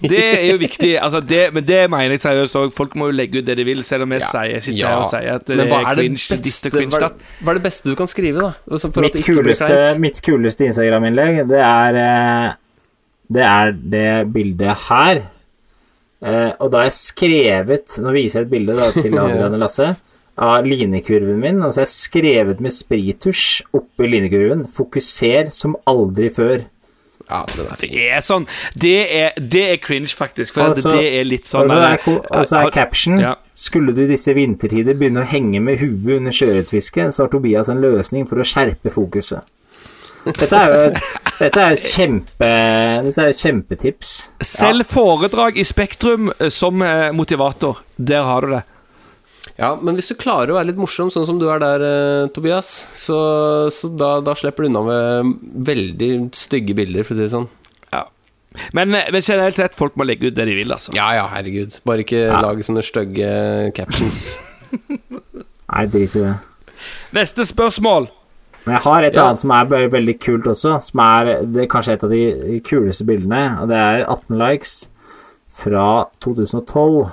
Det 0.00 0.22
er 0.22 0.46
jo 0.50 0.56
viktig. 0.62 0.92
Altså, 1.04 1.20
det, 1.20 1.42
men 1.52 1.64
det 1.68 1.80
mener 1.92 2.14
jeg 2.16 2.22
seriøst 2.24 2.56
òg. 2.62 2.72
Folk 2.78 2.96
må 2.96 3.10
jo 3.10 3.16
legge 3.18 3.38
ut 3.42 3.44
det 3.44 3.56
de 3.58 3.64
vil, 3.68 3.82
selv 3.84 4.06
om 4.06 4.14
jeg 4.16 4.24
sier, 4.24 4.60
sitter 4.64 4.88
her 4.88 5.02
og 5.02 5.10
sier 5.10 5.34
at 5.34 5.44
det 5.44 5.58
er 5.60 5.68
det 5.68 5.98
cringe 5.98 6.40
beste, 6.40 6.70
cringe 6.72 6.96
hva, 6.96 7.10
hva 7.44 7.52
er 7.52 7.60
det 7.60 7.64
beste 7.68 7.90
du 7.92 7.94
kan 8.00 8.08
skrive, 8.08 8.40
da? 8.40 8.52
Altså, 8.70 8.88
Mitt 8.96 9.12
det 9.12 9.22
ikke 9.26 9.36
kuleste, 9.42 10.00
mitt 10.00 10.22
kuleste 10.24 10.64
Instagram-innlegg, 10.70 11.42
det 11.52 11.60
er 11.60 12.00
eh, 12.06 12.54
Det 13.36 13.42
er 13.44 13.72
det 13.76 14.08
bildet 14.32 14.76
her. 14.88 15.22
Eh, 16.24 16.52
og 16.64 16.70
da 16.72 16.78
har 16.80 16.86
jeg 16.88 16.96
skrevet 16.96 17.98
Nå 18.00 18.12
viser 18.14 18.40
jeg 18.40 18.46
et 18.46 18.50
bilde 18.54 18.72
da, 18.78 18.86
til 18.96 19.12
Adrian 19.20 19.52
og 19.52 19.60
Lasse 19.60 19.90
av 20.38 20.66
linekurven 20.66 21.38
min. 21.40 21.62
Og 21.62 21.72
så 21.72 21.82
har 21.82 21.86
jeg 21.86 21.94
skrevet 21.94 22.60
med 22.60 22.74
sprittusj 22.74 23.62
oppi 23.76 24.08
linekurven 24.10 24.66
'Fokuser 24.68 25.50
som 25.52 25.76
aldri 25.86 26.28
før'. 26.30 26.66
Ja. 27.30 27.40
Det 27.80 27.90
er 27.90 28.20
sånn 28.22 28.44
Det 28.78 29.08
er, 29.10 29.32
det 29.40 29.62
er 29.72 29.76
cringe, 29.82 30.14
faktisk. 30.14 30.54
For 30.54 30.62
Altså- 30.62 30.90
det 30.92 31.20
er 31.20 31.24
litt 31.24 31.44
sånn 31.44 31.62
Og 31.64 31.70
så 31.70 31.74
der- 31.74 32.62
er, 32.62 32.66
er 32.66 32.70
caption 32.70 33.18
Ja. 33.18 33.34
Skulle 33.54 33.92
du 33.94 34.02
i 34.04 34.06
disse 34.06 34.32
vintertider 34.34 34.94
begynne 34.94 35.24
å 35.24 35.26
henge 35.26 35.60
med 35.60 35.78
huet 35.78 36.18
under 36.18 36.30
sjøørretfisket, 36.30 37.12
så 37.12 37.24
har 37.24 37.28
Tobias 37.28 37.68
en 37.68 37.80
løsning 37.80 38.28
for 38.28 38.36
å 38.36 38.44
skjerpe 38.44 38.90
fokuset. 38.92 39.40
Dette 40.26 40.52
er 40.52 40.66
jo 40.72 40.90
et, 40.90 41.02
dette 41.38 41.56
er 41.56 41.70
et 41.70 41.78
kjempe 41.78 42.48
Dette 43.06 43.18
er 43.22 43.28
et 43.28 43.36
kjempetips. 43.36 44.30
Selv 44.42 44.84
foredrag 44.90 45.56
i 45.56 45.64
Spektrum 45.64 46.30
eh, 46.40 46.48
som 46.48 46.82
eh, 46.82 47.12
motivator. 47.12 47.78
Der 47.98 48.22
har 48.22 48.40
du 48.42 48.46
det. 48.56 48.62
Ja, 49.58 49.74
men 49.80 49.94
hvis 49.98 50.08
du 50.10 50.16
klarer 50.18 50.50
å 50.52 50.56
være 50.58 50.70
litt 50.72 50.80
morsom, 50.80 51.10
sånn 51.12 51.26
som 51.28 51.38
du 51.40 51.46
er 51.52 51.60
der, 51.62 51.82
eh, 51.86 52.26
Tobias, 52.34 52.68
så, 52.98 53.18
så 53.72 53.90
da, 53.96 54.16
da 54.24 54.34
slipper 54.38 54.66
du 54.66 54.70
unna 54.70 54.82
med 54.86 55.30
veldig 55.70 56.10
stygge 56.36 56.74
bilder, 56.78 57.06
for 57.06 57.14
å 57.14 57.18
si 57.20 57.24
det 57.26 57.32
sånn. 57.34 57.46
Ja. 57.94 58.02
Men, 58.76 58.94
eh, 58.98 59.08
men 59.14 59.22
generelt 59.24 59.56
sett, 59.60 59.76
folk 59.78 59.96
må 59.96 60.06
legge 60.08 60.28
ut 60.30 60.36
det 60.36 60.46
de 60.50 60.56
vil, 60.58 60.72
altså. 60.74 60.92
Ja 60.96 61.12
ja, 61.18 61.26
herregud. 61.32 61.78
Bare 61.88 62.04
ikke 62.04 62.26
lag 62.42 62.60
sånne 62.66 62.84
stygge 62.86 63.30
captions. 63.76 64.24
Nei, 65.72 65.86
drit 65.90 66.14
i 66.18 66.22
det. 66.26 66.34
Neste 67.16 67.46
spørsmål. 67.48 68.08
Men 68.66 68.74
jeg 68.76 68.82
har 68.82 69.04
et 69.06 69.14
Ja. 69.14 69.28
annet 69.28 69.40
som 69.44 69.52
er 69.54 69.88
veldig 69.92 70.16
kult 70.20 70.46
også, 70.50 70.72
som 70.82 71.00
er 71.04 71.28
det 71.46 71.64
er 71.64 71.70
kanskje 71.70 71.92
et 71.94 72.04
av 72.04 72.10
de 72.10 72.60
kuleste 72.66 73.06
bildene, 73.06 73.44
og 73.62 73.68
det 73.70 73.76
er 73.78 74.02
18 74.10 74.38
likes 74.40 74.72
fra 75.54 76.06
2012. 76.20 77.06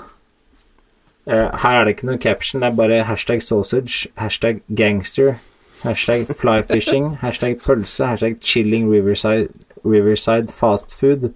Eh, 1.27 1.49
her 1.63 1.79
er 1.79 1.83
det 1.85 1.95
ikke 1.95 2.07
noen 2.09 2.19
caption, 2.19 2.61
det 2.61 2.69
er 2.71 2.75
bare 2.75 3.03
hashtag 3.07 3.41
sausage, 3.41 4.09
hashtag 4.19 4.59
gangster, 4.75 5.37
hashtag 5.83 6.27
flyfishing, 6.27 7.13
hashtag 7.23 7.61
pølse, 7.63 8.05
hashtag 8.05 8.41
chilling 8.43 8.89
riverside, 8.91 9.47
riverside 9.85 10.51
fast 10.51 10.95
food. 10.99 11.29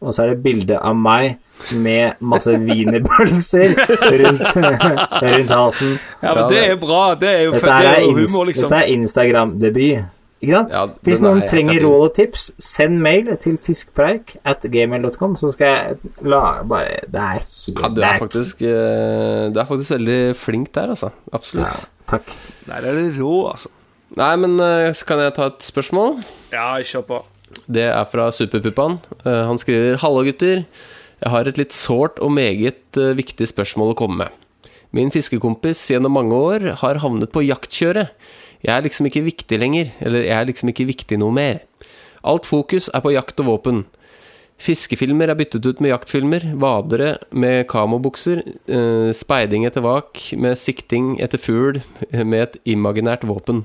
Og 0.00 0.14
så 0.14 0.22
er 0.22 0.26
det 0.30 0.42
bilde 0.44 0.76
av 0.78 0.94
meg 0.94 1.40
med 1.82 2.20
masse 2.22 2.52
wienerpølser 2.54 3.72
rundt, 3.74 4.44
rundt 5.24 5.50
halsen. 5.50 5.96
Ja, 6.22 6.34
men 6.38 6.52
det 6.52 6.60
er 6.68 6.76
bra. 6.78 7.00
Det 7.18 7.32
er 7.32 7.42
jo, 7.48 7.56
Dette 7.56 7.66
det 7.66 7.88
er, 7.88 7.96
er 7.96 8.12
humor, 8.12 8.44
liksom. 8.46 8.70
dette 8.70 8.84
er 8.84 8.92
Instagram-debut. 8.94 10.06
Ikke 10.38 10.54
sant? 10.54 10.70
Ja, 10.70 10.84
Hvis 11.02 11.22
noen 11.22 11.40
trenger 11.50 11.80
råd 11.82 12.04
og 12.04 12.12
tips, 12.14 12.44
send 12.62 13.00
mail 13.02 13.30
til 13.42 13.56
fiskpreik 13.58 14.36
at 14.46 14.62
gmail.com, 14.70 15.34
så 15.40 15.50
skal 15.54 15.72
jeg 15.72 16.12
la 16.30 16.42
bare 16.68 17.00
Det 17.10 17.18
er 17.22 17.32
helt 17.40 17.80
Ja, 17.80 17.90
du 17.90 18.04
er 18.06 18.20
faktisk 18.22 18.62
eh, 18.62 19.48
Du 19.50 19.58
er 19.58 19.66
faktisk 19.66 19.96
veldig 19.96 20.20
flink 20.38 20.70
der, 20.76 20.94
altså. 20.94 21.10
Absolutt. 21.34 21.88
Takk. 22.08 22.30
Der 22.68 22.86
er 22.86 23.00
det 23.00 23.10
rå, 23.18 23.48
altså. 23.50 23.72
Nei, 24.16 24.30
men 24.40 24.54
eh, 24.62 24.92
så 24.94 25.10
kan 25.10 25.24
jeg 25.24 25.34
ta 25.36 25.50
et 25.50 25.66
spørsmål? 25.66 26.20
Ja, 26.54 26.70
kjør 26.86 27.06
på. 27.10 27.20
Det 27.66 27.88
er 27.90 28.06
fra 28.08 28.30
Superpuppan. 28.32 29.00
Eh, 29.24 29.42
han 29.50 29.58
skriver 29.58 29.98
Hallo, 30.04 30.22
gutter. 30.28 30.62
Jeg 31.18 31.34
har 31.34 31.50
et 31.50 31.58
litt 31.58 31.74
sårt 31.74 32.22
og 32.22 32.30
meget 32.30 32.94
viktig 33.18 33.50
spørsmål 33.50 33.90
å 33.90 33.98
komme 33.98 34.22
med. 34.22 34.44
Min 34.94 35.10
fiskekompis 35.12 35.82
gjennom 35.90 36.14
mange 36.16 36.36
år 36.36 36.68
har 36.80 37.02
havnet 37.02 37.34
på 37.34 37.42
jaktkjøret. 37.44 38.14
Jeg 38.64 38.74
er 38.74 38.84
liksom 38.84 39.06
ikke 39.06 39.26
viktig 39.26 39.58
lenger, 39.60 39.92
eller 40.02 40.26
jeg 40.26 40.34
er 40.34 40.48
liksom 40.48 40.72
ikke 40.72 40.88
viktig 40.88 41.18
noe 41.20 41.34
mer. 41.34 41.62
Alt 42.26 42.48
fokus 42.48 42.88
er 42.94 43.04
på 43.04 43.14
jakt 43.14 43.38
og 43.44 43.52
våpen. 43.52 43.84
Fiskefilmer 44.58 45.30
er 45.30 45.38
byttet 45.38 45.66
ut 45.68 45.80
med 45.80 45.92
jaktfilmer, 45.92 46.48
vadere 46.58 47.12
med 47.30 47.68
kamobukser, 47.70 48.42
eh, 48.66 49.10
speiding 49.14 49.68
etter 49.68 49.84
vak 49.84 50.32
med 50.34 50.58
sikting 50.58 51.20
etter 51.22 51.38
fugl 51.38 51.78
med 52.10 52.40
et 52.42 52.56
imaginært 52.74 53.22
våpen. 53.22 53.64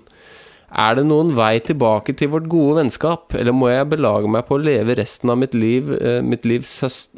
Er 0.70 0.96
det 0.98 1.06
noen 1.06 1.34
vei 1.38 1.60
tilbake 1.62 2.14
til 2.18 2.30
vårt 2.34 2.46
gode 2.50 2.80
vennskap, 2.82 3.34
eller 3.38 3.54
må 3.54 3.70
jeg 3.70 3.90
belage 3.90 4.30
meg 4.30 4.46
på 4.46 4.58
å 4.58 4.62
leve 4.62 4.98
resten 4.98 5.34
av 5.34 5.42
mitt 5.42 5.58
liv 5.58 5.90
eh, 5.98 6.22
Mitt 6.22 6.46
livs 6.46 6.80
høst... 6.86 7.18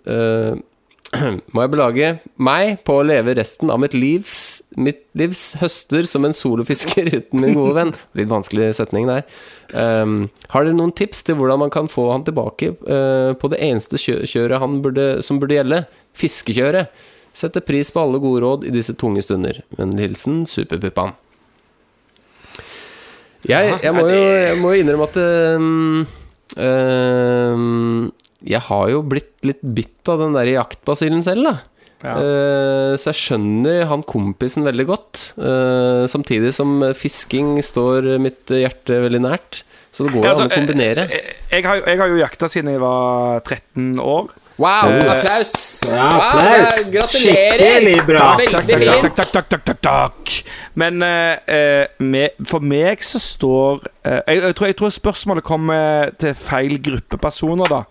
må 1.54 1.64
jeg 1.64 1.72
belage 1.74 2.10
meg 2.42 2.82
på 2.88 2.98
å 3.00 3.06
leve 3.06 3.36
resten 3.38 3.72
av 3.74 3.80
mitt 3.82 3.96
livs 3.98 4.38
Mitt 4.76 5.04
livs 5.18 5.56
høster 5.62 6.08
som 6.10 6.26
en 6.28 6.36
solofisker 6.36 7.10
uten 7.18 7.42
min 7.42 7.56
gode 7.56 7.76
venn? 7.78 7.94
Litt 8.18 8.32
vanskelig 8.32 8.74
setning 8.76 9.08
der. 9.08 9.24
Um, 9.72 10.26
har 10.52 10.66
dere 10.66 10.76
noen 10.76 10.92
tips 10.96 11.24
til 11.28 11.38
hvordan 11.40 11.62
man 11.64 11.72
kan 11.74 11.88
få 11.92 12.10
han 12.12 12.26
tilbake 12.28 12.74
uh, 12.84 13.32
på 13.40 13.52
det 13.54 13.62
eneste 13.64 14.00
kjø 14.02 14.18
kjøret 14.28 14.60
han 14.60 14.82
burde, 14.84 15.06
som 15.24 15.40
burde 15.40 15.56
gjelde? 15.56 15.86
Fiskekjøret. 16.16 16.92
Setter 17.36 17.64
pris 17.64 17.92
på 17.92 18.04
alle 18.04 18.20
gode 18.24 18.44
råd 18.44 18.68
i 18.68 18.74
disse 18.76 18.96
tunge 19.00 19.24
stunder. 19.24 19.62
Vennlig 19.80 20.10
hilsen 20.10 20.44
Superpuppan. 20.50 21.16
Jeg, 23.46 23.76
jeg, 23.84 23.94
må 23.94 24.06
jo, 24.10 24.20
jeg 24.20 24.58
må 24.58 24.72
innrømme 24.80 25.08
at 25.08 25.18
um, 25.62 26.06
Jeg 28.46 28.62
har 28.68 28.90
jo 28.92 29.00
blitt 29.06 29.46
litt 29.48 29.64
bitt 29.64 30.12
av 30.12 30.22
den 30.22 30.36
der 30.38 30.52
jaktbasillen 30.56 31.24
selv, 31.26 31.50
da. 31.50 31.56
Ja. 32.06 32.16
Eh, 32.22 32.94
så 33.00 33.10
jeg 33.10 33.18
skjønner 33.22 33.86
han 33.90 34.04
kompisen 34.06 34.66
veldig 34.68 34.86
godt. 34.90 35.22
eh, 35.40 36.04
samtidig 36.12 36.52
som 36.54 36.78
fisking 36.94 37.58
står 37.66 38.18
mitt 38.22 38.52
hjerte 38.54 39.00
veldig 39.08 39.22
nært. 39.26 39.64
Så 39.96 40.04
det 40.06 40.12
går 40.14 40.22
jo 40.22 40.28
Ja, 40.28 40.34
altså, 40.36 40.44
an 40.44 40.52
å 40.52 40.58
kombinere. 40.60 41.06
Jeg, 41.10 41.36
jeg, 41.52 41.64
har, 41.64 41.82
jeg 41.88 42.00
har 42.02 42.12
jo 42.12 42.18
jakta 42.20 42.50
siden 42.52 42.74
jeg 42.74 42.82
var 42.84 43.40
13 43.48 44.02
år. 44.04 44.28
Wow! 44.58 44.90
eh, 44.90 45.12
Applaus! 45.12 45.54
Ja, 45.86 46.08
Wow, 46.10 46.22
applaus! 46.22 46.92
gratulerer! 46.92 47.60
Skikkelig 47.60 48.06
bra. 48.08 48.26
Veldig 48.40 48.78
fint! 48.80 49.16
takk, 49.16 49.32
takk, 49.34 49.50
takk, 49.50 49.66
takk, 49.66 49.82
takk. 49.84 50.36
Men 50.80 51.04
eh, 51.04 51.38
eh, 51.48 51.86
med, 52.00 52.40
for 52.50 52.64
meg 52.64 53.04
så 53.04 53.20
står 53.22 53.84
uh, 53.84 54.22
jeg, 54.28 54.42
jeg, 54.42 54.56
tror, 54.56 54.68
jeg 54.72 54.78
tror 54.80 54.96
spørsmålet 54.96 55.46
kommer 55.48 56.12
til 56.20 56.36
feil 56.40 56.80
gruppe 56.84 57.20
personer, 57.22 57.72
da. 57.72 57.84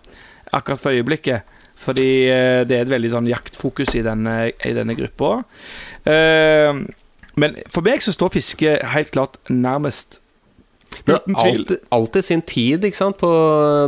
Akkurat 0.53 0.81
for 0.81 0.95
øyeblikket. 0.95 1.55
Fordi 1.85 2.11
uh, 2.31 2.61
det 2.67 2.77
er 2.79 2.85
et 2.85 2.93
veldig 2.93 3.13
sånn 3.13 3.29
jaktfokus 3.29 3.93
i 3.97 4.03
denne, 4.05 4.37
i 4.49 4.73
denne 4.75 4.97
gruppa. 4.97 5.37
Eh, 6.05 6.71
men 7.41 7.57
for 7.71 7.85
meg 7.85 8.03
så 8.03 8.13
står 8.15 8.35
fiske 8.37 8.77
helt 8.93 9.11
klart 9.13 9.39
nærmest 9.49 10.19
Uten 11.03 11.35
tvil. 11.35 11.65
alt 11.97 12.15
i 12.15 12.23
sin 12.23 12.41
tid, 12.47 12.85
ikke 12.87 12.97
sant? 12.97 13.19
På, 13.21 13.29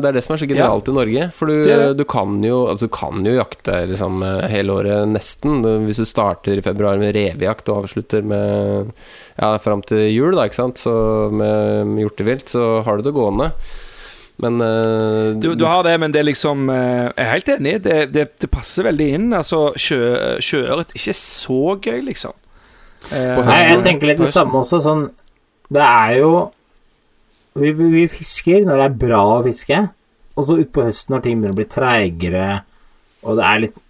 det 0.01 0.09
er 0.09 0.17
det 0.17 0.23
som 0.25 0.35
er 0.35 0.41
så 0.41 0.49
genialt 0.49 0.91
i 0.91 0.95
Norge. 0.97 1.29
For 1.35 1.51
du, 1.51 1.55
det. 1.67 1.79
du, 1.99 2.03
kan 2.09 2.37
jo, 2.45 2.65
altså, 2.71 2.89
du 2.89 2.95
kan 2.97 3.25
jo 3.25 3.37
jakte 3.37 3.79
liksom, 3.91 4.21
hele 4.51 4.77
året, 4.81 5.07
nesten. 5.13 5.63
Hvis 5.87 6.03
du 6.03 6.07
starter 6.09 6.59
i 6.59 6.65
februar 6.65 6.99
med 7.01 7.15
revejakt 7.17 7.71
og 7.71 7.85
avslutter 7.85 8.25
med 8.27 8.93
Ja, 9.37 9.53
fram 9.61 9.83
til 9.85 10.07
jul, 10.09 10.33
da, 10.35 10.47
ikke 10.47 10.61
sant? 10.61 10.81
Så 10.81 10.93
med, 11.31 11.93
med 11.93 12.07
hjortevilt, 12.07 12.49
så 12.55 12.81
har 12.85 12.97
du 12.97 13.07
det 13.07 13.15
gående. 13.15 13.51
Men 14.37 14.61
uh, 14.61 15.33
Du, 15.39 15.55
du 15.55 15.65
har 15.65 15.83
det, 15.83 15.95
men 15.97 16.13
det 16.13 16.21
er 16.21 16.27
liksom 16.29 16.69
eh, 16.69 17.07
Jeg 17.09 17.23
er 17.23 17.31
helt 17.31 17.47
enig. 17.55 17.73
Det, 17.85 17.95
det, 18.13 18.25
det 18.41 18.49
passer 18.53 18.85
veldig 18.85 19.07
inn. 19.17 19.31
Altså, 19.33 19.71
sjø, 19.79 20.01
sjøørret 20.43 20.93
ikke 20.97 21.15
så 21.17 21.61
gøy, 21.81 22.03
liksom. 22.11 22.35
Eh, 23.11 23.33
På 23.33 23.45
Nei, 23.47 23.57
jeg 23.71 23.81
tenker 23.85 24.11
litt 24.11 24.21
det 24.21 24.29
samme 24.33 24.61
også. 24.61 24.81
Sånn 24.83 25.07
Det 25.73 25.83
er 25.83 26.19
jo 26.21 26.31
vi, 27.59 27.73
vi, 27.75 27.89
vi 27.93 28.05
fisker 28.11 28.65
når 28.65 28.79
det 28.79 28.85
er 28.87 28.97
bra 29.03 29.21
å 29.37 29.43
fiske, 29.45 29.81
og 30.37 30.47
så 30.47 30.57
utpå 30.61 30.85
høsten 30.85 31.15
når 31.15 31.25
ting 31.25 31.37
begynner 31.37 31.55
å 31.55 31.59
bli 31.59 31.67
treigere, 31.71 32.47
og 33.25 33.39
det 33.39 33.45
er 33.49 33.61
litt 33.65 33.83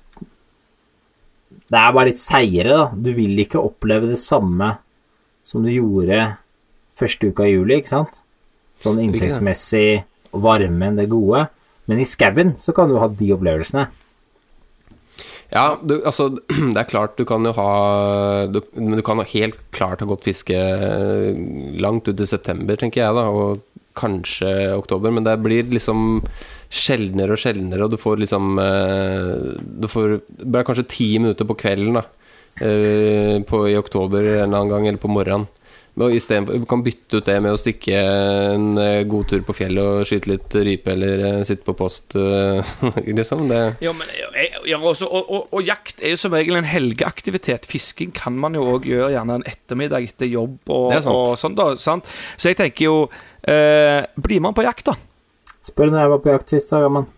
Det 1.67 1.79
er 1.81 1.95
bare 1.95 2.07
litt 2.07 2.21
seigere, 2.21 2.71
da. 2.71 2.83
Du 2.95 3.09
vil 3.11 3.41
ikke 3.43 3.59
oppleve 3.59 4.07
det 4.07 4.21
samme 4.23 4.77
som 5.43 5.65
du 5.65 5.71
gjorde 5.73 6.37
første 6.95 7.27
uka 7.27 7.43
i 7.43 7.57
juli, 7.57 7.81
ikke 7.81 7.91
sant? 7.91 8.21
Sånn 8.79 9.01
inntektsmessig, 9.03 10.05
varmen, 10.31 10.95
det 10.95 11.09
gode. 11.11 11.49
Men 11.91 11.99
i 11.99 12.07
skauen 12.07 12.55
så 12.63 12.71
kan 12.75 12.87
du 12.87 12.95
ha 13.01 13.09
de 13.11 13.33
opplevelsene. 13.35 13.87
Ja, 15.53 15.77
du, 15.79 16.01
altså 16.03 16.29
Det 16.73 16.81
er 16.81 16.89
klart 16.89 17.17
du 17.19 17.23
kan 17.27 17.45
jo 17.47 17.53
ha 17.55 17.71
du, 18.51 18.59
Men 18.75 18.99
du 18.99 19.03
kan 19.05 19.21
helt 19.23 19.59
klart 19.75 20.03
ha 20.03 20.09
gått 20.09 20.27
fiske 20.27 20.57
langt 21.79 22.09
ut 22.09 22.19
i 22.19 22.27
september, 22.27 22.79
tenker 22.79 23.05
jeg, 23.05 23.15
da, 23.15 23.27
og 23.31 23.63
kanskje 23.97 24.51
oktober, 24.77 25.13
men 25.13 25.25
det 25.25 25.39
blir 25.41 25.71
liksom 25.73 26.21
sjeldnere 26.69 27.33
og 27.33 27.41
sjeldnere, 27.41 27.85
og 27.85 27.93
du 27.93 27.97
får 27.97 28.19
liksom 28.21 28.59
eh, 28.61 29.31
Du 29.81 29.87
får 29.89 30.19
Det 30.27 30.65
kanskje 30.67 30.89
ti 30.91 31.07
minutter 31.21 31.47
på 31.47 31.57
kvelden, 31.57 31.97
da, 31.97 32.03
eh, 32.61 33.37
på, 33.47 33.63
i 33.71 33.77
oktober 33.79 34.27
en 34.35 34.51
annen 34.51 34.73
gang, 34.73 34.87
eller 34.89 35.01
på 35.01 35.11
morgenen. 35.11 35.47
Du 35.97 36.65
kan 36.69 36.83
bytte 36.85 37.17
ut 37.17 37.25
det 37.25 37.35
med 37.41 37.55
å 37.55 37.57
stikke 37.57 37.97
en 37.97 38.77
eh, 38.77 38.99
god 39.09 39.31
tur 39.31 39.41
på 39.47 39.55
fjellet 39.57 39.81
og 39.81 40.05
skyte 40.05 40.29
litt 40.29 40.57
rype, 40.67 40.93
eller 40.93 41.23
eh, 41.25 41.37
sitte 41.47 41.65
på 41.65 41.73
post, 41.79 42.13
eh, 42.21 42.61
liksom. 43.17 43.47
Det 43.49 43.61
Ja, 43.81 43.93
men, 43.97 44.11
ja, 44.69 44.77
også, 44.77 45.09
og, 45.09 45.25
og, 45.25 45.47
og 45.57 45.65
jakt 45.65 46.03
er 46.05 46.13
jo 46.13 46.19
som 46.21 46.35
regel 46.37 46.59
en 46.59 46.69
helgeaktivitet. 46.69 47.65
Fisking 47.65 48.13
kan 48.13 48.37
man 48.37 48.53
jo 48.53 48.67
òg 48.75 48.85
gjøre 48.85 49.09
gjerne 49.15 49.39
en 49.39 49.47
ettermiddag 49.49 50.05
etter 50.11 50.29
jobb. 50.29 50.59
Og, 50.69 50.93
og 50.93 51.33
sånn 51.41 51.57
da, 51.57 51.71
sant? 51.81 52.05
Så 52.37 52.51
jeg 52.51 52.59
tenker 52.61 52.85
jo 52.85 52.97
eh, 53.49 54.05
Blir 54.21 54.43
man 54.45 54.53
på 54.57 54.67
jakt, 54.67 54.91
da? 54.91 54.93
Spør 55.65 55.89
når 55.89 56.03
jeg 56.03 56.13
var 56.13 56.21
på 56.27 56.33
jakt 56.35 56.53
sist, 56.53 56.69
da, 56.75 56.83
Gamman. 56.85 57.09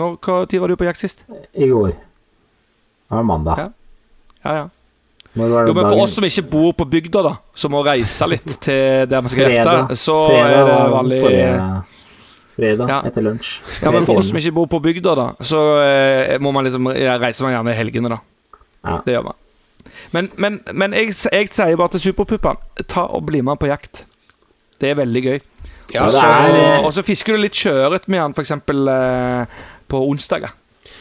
Når, 0.00 0.16
hva 0.24 0.38
tid 0.48 0.64
var 0.64 0.72
du 0.72 0.78
på 0.80 0.88
jakt 0.88 1.04
sist? 1.04 1.26
I 1.52 1.68
går. 1.68 1.92
Det 1.92 3.18
var 3.20 3.28
mandag. 3.28 3.60
Ja. 3.60 3.68
Ja, 4.44 4.56
ja. 4.62 4.64
Jo, 5.34 5.72
men 5.74 5.88
For 5.88 6.02
oss 6.04 6.14
som 6.14 6.24
ikke 6.28 6.44
bor 6.50 6.72
på 6.78 6.86
bygda, 6.90 7.22
da, 7.26 7.32
som 7.58 7.72
må 7.74 7.80
reise 7.86 8.28
litt 8.30 8.46
til 8.66 9.08
der 9.10 9.24
vi 9.26 9.32
skal 9.32 9.50
Fredag. 9.50 9.94
så 9.98 10.18
fredag 10.28 10.58
er 10.60 10.68
det 10.68 10.92
vanlig 10.94 11.20
forrige 11.24 11.56
fredag 12.54 12.88
Ja. 12.92 12.98
etter 13.08 13.24
lunsj. 13.26 13.48
Ja, 13.82 13.90
men 13.90 14.06
For 14.06 14.20
oss 14.20 14.28
som 14.30 14.38
ikke 14.38 14.52
bor 14.54 14.68
på 14.70 14.78
bygda, 14.84 15.14
da, 15.18 15.24
så 15.42 15.62
eh, 15.82 16.36
må 16.38 16.52
man 16.54 16.68
liksom 16.68 16.86
ja, 16.94 17.16
reiser 17.18 17.48
man 17.48 17.56
gjerne 17.56 17.74
i 17.74 17.78
helgene, 17.80 18.12
da. 18.14 18.20
Ja. 18.84 19.00
Det 19.06 19.16
gjør 19.16 19.24
man. 19.30 19.40
Men, 20.14 20.28
men, 20.38 20.60
men 20.72 20.92
jeg, 20.94 21.10
jeg 21.32 21.48
sier 21.50 21.76
bare 21.80 21.96
til 21.96 22.04
Superpuppene 22.12 22.84
ta 22.86 23.08
og 23.10 23.24
bli 23.26 23.40
med 23.42 23.58
på 23.58 23.66
jakt. 23.72 24.04
Det 24.78 24.92
er 24.92 25.00
veldig 25.00 25.22
gøy. 25.24 25.40
Ja, 25.94 26.06
og 26.82 26.92
så 26.94 27.02
fisker 27.06 27.34
du 27.36 27.42
litt 27.42 27.54
sjøørret 27.58 28.06
med 28.10 28.22
han, 28.22 28.34
f.eks. 28.34 28.54
Eh, 28.54 29.58
på 29.90 30.00
onsdager. 30.08 30.54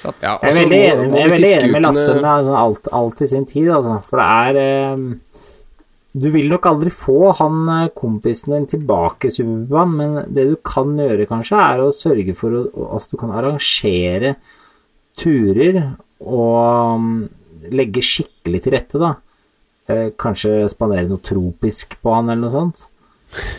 Ja, 0.03 0.11
Jeg 0.19 0.29
er 0.29 0.39
altså, 0.47 0.63
veldig 0.63 0.79
enig, 0.83 1.09
må 1.09 1.19
jeg 1.19 1.25
er 1.25 1.33
veldig 1.33 1.51
enig 1.57 1.71
med 1.71 1.85
Lasse 1.85 2.15
med 2.17 2.29
altså, 2.29 2.55
alt, 2.59 2.89
alt 2.99 3.21
i 3.23 3.27
sin 3.31 3.45
tid, 3.47 3.69
altså. 3.71 3.99
For 4.09 4.19
det 4.19 4.25
er 4.47 4.59
eh, 4.63 5.43
Du 6.23 6.27
vil 6.33 6.49
nok 6.51 6.67
aldri 6.69 6.91
få 6.93 7.31
han 7.39 7.61
eh, 7.77 7.91
kompisen 7.97 8.55
din 8.57 8.67
tilbake, 8.75 9.31
Superban, 9.33 9.93
men 9.99 10.17
det 10.35 10.47
du 10.51 10.57
kan 10.65 10.91
gjøre, 10.99 11.29
kanskje, 11.29 11.61
er 11.61 11.83
å 11.83 11.93
sørge 11.95 12.35
for 12.37 12.59
at 12.63 12.81
at 12.99 13.13
du 13.13 13.19
kan 13.21 13.31
arrangere 13.33 14.35
turer 15.17 15.79
og 16.23 16.99
mm, 16.99 17.21
legge 17.73 18.03
skikkelig 18.03 18.63
til 18.65 18.75
rette, 18.75 18.99
da. 19.01 19.13
Eh, 19.91 20.09
kanskje 20.19 20.65
spandere 20.71 21.07
noe 21.09 21.23
tropisk 21.23 21.97
på 22.03 22.13
han, 22.15 22.31
eller 22.31 22.43
noe 22.45 22.53
sånt. 22.53 22.85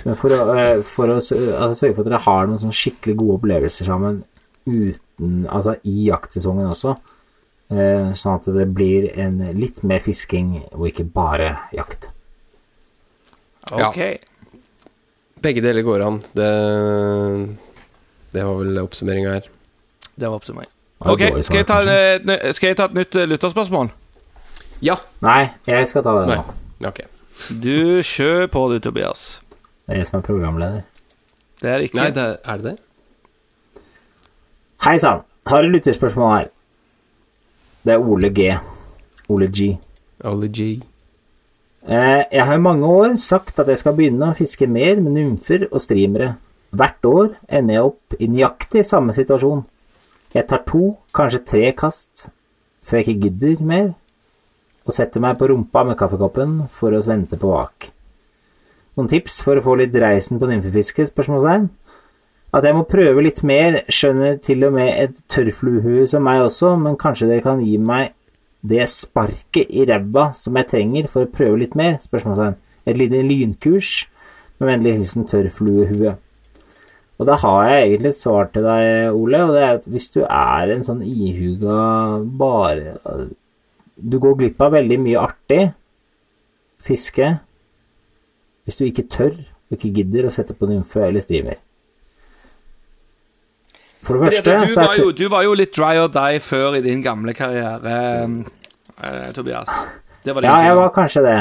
Men 0.05 0.17
for 0.19 0.33
å, 0.33 0.45
eh, 0.55 0.79
for 0.87 1.11
å 1.11 1.19
altså, 1.19 1.75
sørge 1.81 1.97
for 1.97 2.05
at 2.05 2.13
dere 2.13 2.23
har 2.29 2.47
noen 2.49 2.63
sånn 2.63 2.75
skikkelig 2.75 3.17
gode 3.19 3.41
opplevelser 3.41 3.89
sammen 3.89 4.23
uten 4.67 5.45
Altså 5.47 5.77
i 5.85 6.09
jaktsesongen 6.09 6.67
også. 6.71 6.95
Eh, 7.73 8.13
sånn 8.19 8.39
at 8.39 8.49
det 8.53 8.67
blir 8.77 9.09
en 9.21 9.39
litt 9.57 9.83
mer 9.89 10.03
fisking 10.05 10.59
og 10.73 10.89
ikke 10.91 11.07
bare 11.15 11.55
jakt. 11.73 12.11
Ja. 13.73 13.89
Ok. 13.89 14.01
Begge 15.45 15.65
deler 15.65 15.85
går 15.85 16.05
an. 16.05 16.21
Det, 16.37 16.51
det 18.35 18.45
var 18.45 18.61
vel 18.61 18.81
oppsummeringa 18.85 19.37
her. 19.39 19.49
Det 20.15 20.29
var 20.29 20.39
oppsummering. 20.39 20.71
Ok, 21.05 21.21
skal 21.45 21.61
jeg, 21.61 21.67
ta, 21.69 21.81
eh, 21.85 22.53
skal 22.57 22.71
jeg 22.71 22.79
ta 22.79 22.87
et 22.89 22.97
nytt 22.97 23.17
eh, 23.19 23.27
lytterspørsmål? 23.29 23.91
Ja. 24.85 24.97
Nei, 25.25 25.51
jeg 25.69 25.89
skal 25.91 26.05
ta 26.07 26.15
det 26.21 26.29
nå. 26.31 26.39
Okay. 26.89 27.09
Du 27.61 28.01
kjører 28.05 28.49
på 28.53 28.63
du, 28.73 28.79
Tobias. 28.81 29.43
Det 29.85 29.97
er 29.97 30.01
jeg 30.01 30.09
som 30.09 30.21
er 30.21 30.27
programleder. 30.27 30.85
Det 31.61 31.71
er 31.73 31.85
ikke. 31.85 31.99
Nei, 31.99 32.09
det, 32.15 32.25
er 32.41 32.61
det 32.63 32.71
det? 32.71 32.77
Hei 34.85 34.99
sann, 35.01 35.23
har 35.49 35.65
et 35.65 35.73
lytterspørsmål 35.73 36.27
her. 36.29 36.49
Det 37.89 37.95
er 37.95 38.03
Ole 38.05 38.29
G. 38.37 38.51
Ole 39.33 39.47
G. 39.49 39.79
Ole 40.29 40.51
G. 40.53 40.67
Eh, 41.89 42.25
jeg 42.33 42.45
har 42.45 42.59
i 42.59 42.61
mange 42.61 42.85
år 42.85 43.15
sagt 43.17 43.59
at 43.59 43.71
jeg 43.73 43.81
skal 43.81 43.95
begynne 43.97 44.29
å 44.29 44.37
fiske 44.37 44.69
mer 44.69 45.01
med 45.01 45.15
nymfer 45.17 45.65
og 45.71 45.81
streamere. 45.81 46.35
Hvert 46.77 47.09
år 47.09 47.31
ender 47.49 47.79
jeg 47.79 47.87
opp 47.89 48.19
i 48.19 48.29
nøyaktig 48.29 48.85
samme 48.85 49.17
situasjon. 49.17 49.65
Jeg 50.37 50.51
tar 50.53 50.61
to, 50.69 50.99
kanskje 51.17 51.41
tre 51.49 51.73
kast 51.73 52.27
før 52.85 53.01
jeg 53.01 53.07
ikke 53.09 53.31
gidder 53.31 53.65
mer, 53.65 53.91
og 54.85 54.99
setter 54.99 55.25
meg 55.25 55.41
på 55.41 55.49
rumpa 55.49 55.87
med 55.89 55.97
kaffekoppen 55.97 56.59
for 56.69 56.93
å 56.93 57.01
vente 57.09 57.41
på 57.41 57.57
vak. 57.57 57.89
Noen 58.99 59.09
tips 59.09 59.41
for 59.49 59.57
å 59.57 59.65
få 59.65 59.81
litt 59.81 59.97
reisen 59.97 60.37
på 60.37 60.53
nymfefiske? 60.53 61.09
spørsmålstegn? 61.09 61.71
At 62.55 62.67
jeg 62.67 62.77
må 62.77 62.85
prøve 62.87 63.25
litt 63.25 63.41
mer, 63.47 63.81
skjønner 63.91 64.37
til 64.43 64.63
og 64.69 64.77
med 64.77 64.93
et 64.93 65.17
tørrfluehue 65.33 66.05
som 66.07 66.23
meg 66.23 66.45
også, 66.45 66.77
men 66.79 66.99
kanskje 67.01 67.27
dere 67.33 67.43
kan 67.43 67.63
gi 67.65 67.81
meg 67.83 68.13
det 68.65 68.87
sparket 68.89 69.73
i 69.75 69.85
ræva 69.89 70.31
som 70.37 70.57
jeg 70.57 70.71
trenger 70.71 71.09
for 71.11 71.27
å 71.27 71.33
prøve 71.33 71.59
litt 71.65 71.75
mer? 71.79 71.99
Spørsmålstegn. 72.01 72.55
Et 72.87 73.01
lite 73.01 73.25
lynkurs. 73.27 74.05
Med 74.61 74.71
vennlig 74.71 75.01
hilsen 75.01 75.27
tørrfluehue. 75.27 76.15
Og 77.19 77.27
da 77.29 77.37
har 77.43 77.65
jeg 77.69 77.89
egentlig 77.89 78.13
et 78.13 78.19
svar 78.19 78.49
til 78.55 78.67
deg, 78.67 79.17
Ole, 79.19 79.41
og 79.43 79.53
det 79.55 79.63
er 79.63 79.81
at 79.81 79.89
hvis 79.91 80.09
du 80.15 80.21
er 80.25 80.71
en 80.75 80.87
sånn 80.87 81.03
ihuga 81.07 81.79
bare 82.39 82.97
Du 83.95 84.19
går 84.23 84.39
glipp 84.41 84.63
av 84.63 84.75
veldig 84.75 84.99
mye 85.03 85.21
artig 85.23 85.61
fiske 86.83 87.37
hvis 88.65 88.81
du 88.81 88.87
ikke 88.87 89.07
tør 89.13 89.35
og 89.37 89.77
ikke 89.77 89.93
gidder 90.01 90.27
å 90.27 90.33
sette 90.33 90.57
på 90.57 90.67
nymfe 90.69 91.03
eller 91.05 91.23
streamer. 91.23 91.59
For 94.05 94.19
det 94.19 94.27
første 94.29 94.55
du, 94.55 94.73
så 94.75 94.81
var 94.85 94.99
jo, 94.99 95.11
du 95.17 95.25
var 95.33 95.45
jo 95.47 95.55
litt 95.57 95.73
dry 95.77 95.95
or 96.03 96.11
die 96.13 96.41
før 96.45 96.77
i 96.79 96.83
din 96.85 97.03
gamle 97.05 97.33
karriere. 97.37 97.95
eh, 99.01 99.31
Tobias. 99.33 99.71
Det 100.25 100.35
var 100.35 100.45
Ja, 100.45 100.57
jeg 100.69 100.77
var 100.77 100.93
kanskje 100.93 101.23
det. 101.25 101.39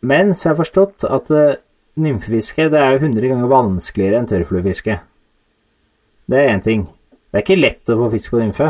Men 0.00 0.34
så 0.34 0.48
har 0.48 0.54
jeg 0.54 0.62
forstått 0.62 1.04
at 1.08 1.30
uh, 1.34 1.56
nymfefiske 1.98 2.68
det 2.70 2.80
er 2.80 2.94
jo 2.94 3.00
100 3.08 3.32
ganger 3.32 3.50
vanskeligere 3.50 4.20
enn 4.20 4.28
tørrfluefiske. 4.30 4.98
Det 6.28 6.38
er 6.38 6.52
én 6.52 6.62
ting. 6.62 6.84
Det 7.28 7.40
er 7.40 7.44
ikke 7.44 7.58
lett 7.58 7.90
å 7.92 7.98
få 8.04 8.12
fisk 8.12 8.34
på 8.34 8.42
nymfe. 8.42 8.68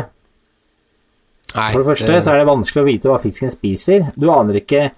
Nei, 1.55 1.69
For 1.73 1.81
det 1.81 1.87
første 1.87 2.17
så 2.23 2.33
er 2.33 2.41
det 2.41 2.49
vanskelig 2.49 2.81
å 2.81 2.87
vite 2.87 3.11
hva 3.11 3.21
fisken 3.21 3.51
spiser. 3.53 4.11
Du 4.15 4.29
aner 4.33 4.61
ikke 4.61 4.89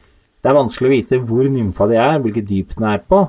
Det 0.42 0.50
er 0.50 0.58
vanskelig 0.58 0.88
å 0.90 0.92
vite 0.96 1.18
hvor 1.22 1.46
nymfa 1.46 1.86
de 1.86 2.00
er, 2.02 2.16
hvilket 2.18 2.48
dyp 2.50 2.72
den 2.74 2.88
er 2.90 3.04
på. 3.06 3.20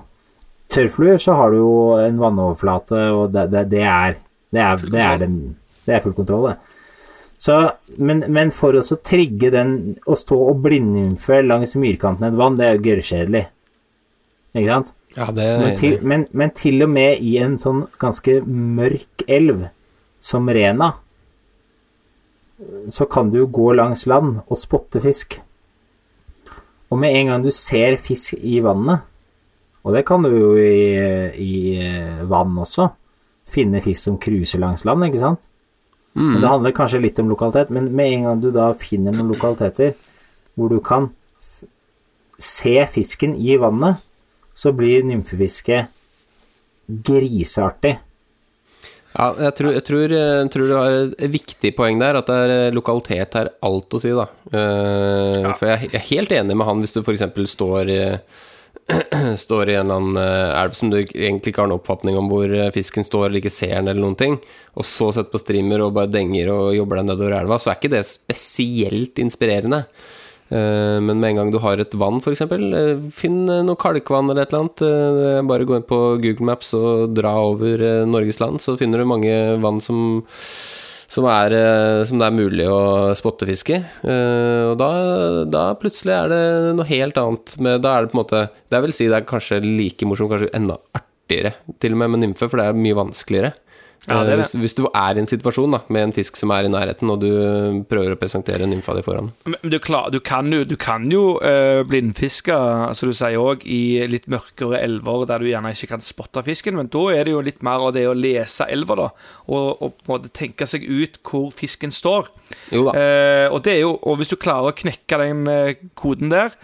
Tørrfluer 0.72 1.18
så 1.20 1.36
har 1.36 1.52
du 1.52 1.58
jo 1.60 1.72
en 2.00 2.20
vannoverflate, 2.20 3.00
og 3.12 3.32
det, 3.34 3.48
det, 3.52 3.66
det 3.72 3.82
er 3.86 4.20
det 4.52 4.60
er, 4.60 4.80
det 4.92 5.00
er, 5.00 5.18
den, 5.22 5.36
det 5.86 5.96
er 5.96 6.02
full 6.04 6.14
kontroll, 6.16 6.50
det. 6.50 6.78
Så, 7.42 7.56
men, 7.98 8.20
men 8.30 8.52
for 8.54 8.76
å 8.78 8.96
trigge 9.02 9.48
den 9.50 9.96
Å 10.06 10.14
stå 10.14 10.36
og 10.52 10.60
blindnymfe 10.62 11.40
langs 11.42 11.72
myrkanten 11.74 12.28
et 12.28 12.36
vann, 12.38 12.54
det 12.54 12.68
er 12.68 12.76
jo 12.76 12.84
gørrkjedelig. 12.84 13.40
Ikke 14.52 14.68
sant? 14.68 14.92
Ja, 15.16 15.26
det 15.34 15.46
Men 15.58 15.74
til, 15.80 15.96
men, 16.06 16.26
men 16.30 16.52
til 16.54 16.84
og 16.86 16.92
med 16.92 17.24
i 17.24 17.34
en 17.42 17.56
sånn 17.60 17.82
ganske 18.00 18.38
mørk 18.46 19.24
elv 19.26 19.66
som 20.22 20.46
Rena, 20.54 20.92
så 22.92 23.08
kan 23.10 23.32
du 23.32 23.40
jo 23.40 23.48
gå 23.50 23.72
langs 23.74 24.06
land 24.06 24.44
og 24.44 24.60
spotte 24.60 25.02
fisk. 25.02 25.40
Og 26.92 27.00
med 27.00 27.16
en 27.16 27.32
gang 27.32 27.44
du 27.44 27.50
ser 27.56 27.98
fisk 28.00 28.38
i 28.38 28.60
vannet, 28.62 29.02
og 29.82 29.94
det 29.96 30.04
kan 30.06 30.22
du 30.22 30.30
jo 30.30 30.50
i, 30.58 31.32
i 31.42 31.54
eh, 31.82 32.20
vann 32.30 32.54
også, 32.62 32.90
finne 33.52 33.80
fisk 33.84 34.02
som 34.06 34.18
cruiser 34.22 34.60
langs 34.62 34.84
land, 34.88 35.04
ikke 35.08 35.20
sant? 35.22 35.48
Men 36.14 36.42
det 36.42 36.48
handler 36.52 36.74
kanskje 36.76 37.00
litt 37.00 37.18
om 37.22 37.30
lokalitet, 37.32 37.70
men 37.72 37.86
med 37.96 38.12
en 38.18 38.24
gang 38.28 38.40
du 38.42 38.50
da 38.52 38.68
finner 38.76 39.14
noen 39.16 39.30
lokaliteter 39.32 39.94
hvor 40.54 40.68
du 40.68 40.76
kan 40.84 41.06
f- 41.40 41.64
se 42.36 42.74
fisken 42.92 43.32
i 43.40 43.56
vannet, 43.56 43.96
så 44.52 44.74
blir 44.76 45.06
nymfefiske 45.08 45.86
griseartig. 46.88 47.94
Ja, 49.12 49.26
jeg 49.44 49.54
tror, 49.58 49.72
jeg, 49.76 49.84
tror, 49.84 50.12
jeg 50.16 50.50
tror 50.52 50.68
du 50.70 50.74
har 50.76 50.94
et 51.20 51.32
viktig 51.32 51.72
poeng 51.76 51.98
der, 52.00 52.16
at 52.20 52.28
det 52.30 52.36
er 52.46 52.52
eh, 52.54 52.70
lokalitet 52.76 53.36
har 53.36 53.50
alt 53.64 53.96
å 53.96 54.00
si, 54.00 54.12
da. 54.16 54.24
Eh, 54.52 55.50
For 55.58 55.68
jeg 55.68 55.90
er 55.92 56.06
helt 56.12 56.32
enig 56.32 56.56
med 56.56 56.68
han 56.68 56.80
hvis 56.84 56.94
du 56.96 57.02
f.eks. 57.02 57.26
står 57.52 57.92
Står 59.36 59.70
i 59.70 59.74
en 59.76 59.86
eller 59.86 60.00
annen 60.00 60.16
eh, 60.20 60.60
elv 60.62 60.74
som 60.76 60.90
du 60.90 60.98
egentlig 60.98 61.52
ikke 61.52 61.62
har 61.62 61.70
en 61.70 61.76
oppfatning 61.76 62.16
om 62.18 62.28
hvor 62.30 62.50
eh, 62.50 62.72
fisken 62.74 63.06
står, 63.06 63.28
eller 63.28 63.42
ikke 63.42 63.52
ser 63.54 63.76
den, 63.76 63.90
eller 63.92 64.02
noen 64.02 64.18
ting, 64.18 64.38
og 64.74 64.86
så 64.88 65.12
setter 65.14 65.32
på 65.32 65.40
streamer 65.42 65.84
og 65.84 65.94
bare 65.96 66.10
denger 66.12 66.50
og 66.52 66.74
jobber 66.76 67.00
deg 67.00 67.12
nedover 67.12 67.38
elva, 67.38 67.60
så 67.62 67.72
er 67.72 67.78
ikke 67.78 67.92
det 67.94 68.02
spesielt 68.08 69.22
inspirerende. 69.22 69.84
Eh, 70.52 70.98
Men 71.00 71.22
med 71.22 71.30
en 71.30 71.40
gang 71.42 71.54
du 71.54 71.60
har 71.62 71.80
et 71.80 71.96
vann, 71.96 72.20
f.eks., 72.20 72.44
finn 73.16 73.42
noe 73.46 73.78
kalkvann 73.80 74.30
eller 74.32 74.44
et 74.44 74.52
eller 74.52 74.66
annet. 74.66 75.48
Bare 75.48 75.68
gå 75.68 75.78
inn 75.78 75.88
på 75.88 76.02
Google 76.22 76.50
Maps 76.50 76.74
og 76.78 77.14
dra 77.16 77.36
over 77.52 77.86
Norges 78.08 78.42
land, 78.42 78.60
så 78.60 78.76
finner 78.80 79.00
du 79.00 79.08
mange 79.08 79.36
vann 79.62 79.80
som, 79.84 80.20
som, 81.12 81.26
er, 81.28 81.52
eh, 81.52 82.02
som 82.08 82.20
det 82.20 82.28
er 82.30 82.36
mulig 82.36 82.66
å 82.72 83.12
spottefiske. 83.18 83.78
Eh, 84.08 84.62
Og 84.72 84.78
da, 84.80 84.90
da 85.52 85.64
plutselig 85.80 86.14
er 86.16 86.32
det 86.32 86.42
noe 86.78 86.88
helt 86.88 87.18
annet. 87.20 87.56
Med, 87.60 87.82
da 87.84 87.96
er 87.98 88.06
det 88.06 88.12
på 88.12 88.16
en 88.18 88.22
måte 88.22 88.42
Det 88.72 88.80
vil 88.86 88.94
si 88.96 89.08
det 89.10 89.18
er 89.20 89.28
kanskje 89.28 89.60
like 89.64 90.08
morsomt, 90.08 90.32
kanskje 90.32 90.52
enda 90.56 90.78
artigere 90.96 91.54
til 91.82 91.94
og 91.94 92.00
med 92.00 92.14
med 92.14 92.24
nymfe, 92.26 92.48
for 92.48 92.60
det 92.60 92.70
er 92.70 92.80
mye 92.80 92.96
vanskeligere. 92.98 93.52
Ja, 94.08 94.24
det 94.26 94.32
er 94.32 94.32
Eh, 94.32 94.36
det. 94.36 94.36
Hvis, 94.42 94.54
hvis 94.58 94.74
du 94.74 94.86
er 94.88 95.14
i 95.14 95.20
en 95.22 95.28
situasjon 95.30 95.76
da, 95.76 95.80
med 95.92 96.08
en 96.08 96.12
fisk 96.16 96.36
som 96.36 96.50
er 96.50 96.66
i 96.66 96.70
nærheten, 96.72 97.10
og 97.12 97.20
du 97.22 97.84
prøver 97.86 98.14
å 98.14 98.18
presentere 98.18 98.66
nymfa 98.66 98.96
di 98.96 99.04
foran. 99.06 99.30
Men 99.46 99.70
du, 99.70 99.78
klar, 99.78 100.10
du 100.10 100.18
kan 100.18 100.50
jo, 100.50 100.64
du 100.66 100.74
kan 100.80 101.06
jo 101.12 101.38
uh, 101.38 101.82
blindfiske, 101.86 102.56
som 102.98 103.12
du 103.12 103.14
sier 103.14 103.38
òg, 103.38 103.62
i 103.62 104.02
litt 104.10 104.26
mørkere 104.32 104.80
elver 104.82 105.26
der 105.30 105.44
du 105.44 105.50
gjerne 105.52 105.74
ikke 105.76 105.92
kan 105.94 106.02
spotte 106.02 106.42
fisken, 106.46 106.78
men 106.78 106.90
da 106.92 107.04
er 107.14 107.28
det 107.28 107.36
jo 107.36 107.44
litt 107.46 107.62
mer 107.62 107.86
av 107.86 107.94
det 107.94 108.08
å 108.10 108.16
lese 108.18 108.66
elva, 108.66 108.98
da, 109.04 109.08
og, 109.46 109.66
og 109.78 109.96
på 110.02 110.08
en 110.08 110.14
måte 110.16 110.34
tenke 110.34 110.66
seg 110.66 110.86
ut 110.88 111.22
hvor 111.22 111.50
fisken 111.54 111.94
står. 111.94 112.30
Jo 112.74 112.88
da. 112.90 112.98
Uh, 112.98 113.48
og, 113.52 113.62
det 113.66 113.78
er 113.78 113.84
jo, 113.84 113.96
og 114.02 114.18
hvis 114.18 114.34
du 114.34 114.38
klarer 114.40 114.72
å 114.72 114.78
knekke 114.82 115.22
den 115.22 115.46
uh, 115.46 115.90
koden 115.98 116.34
der, 116.34 116.56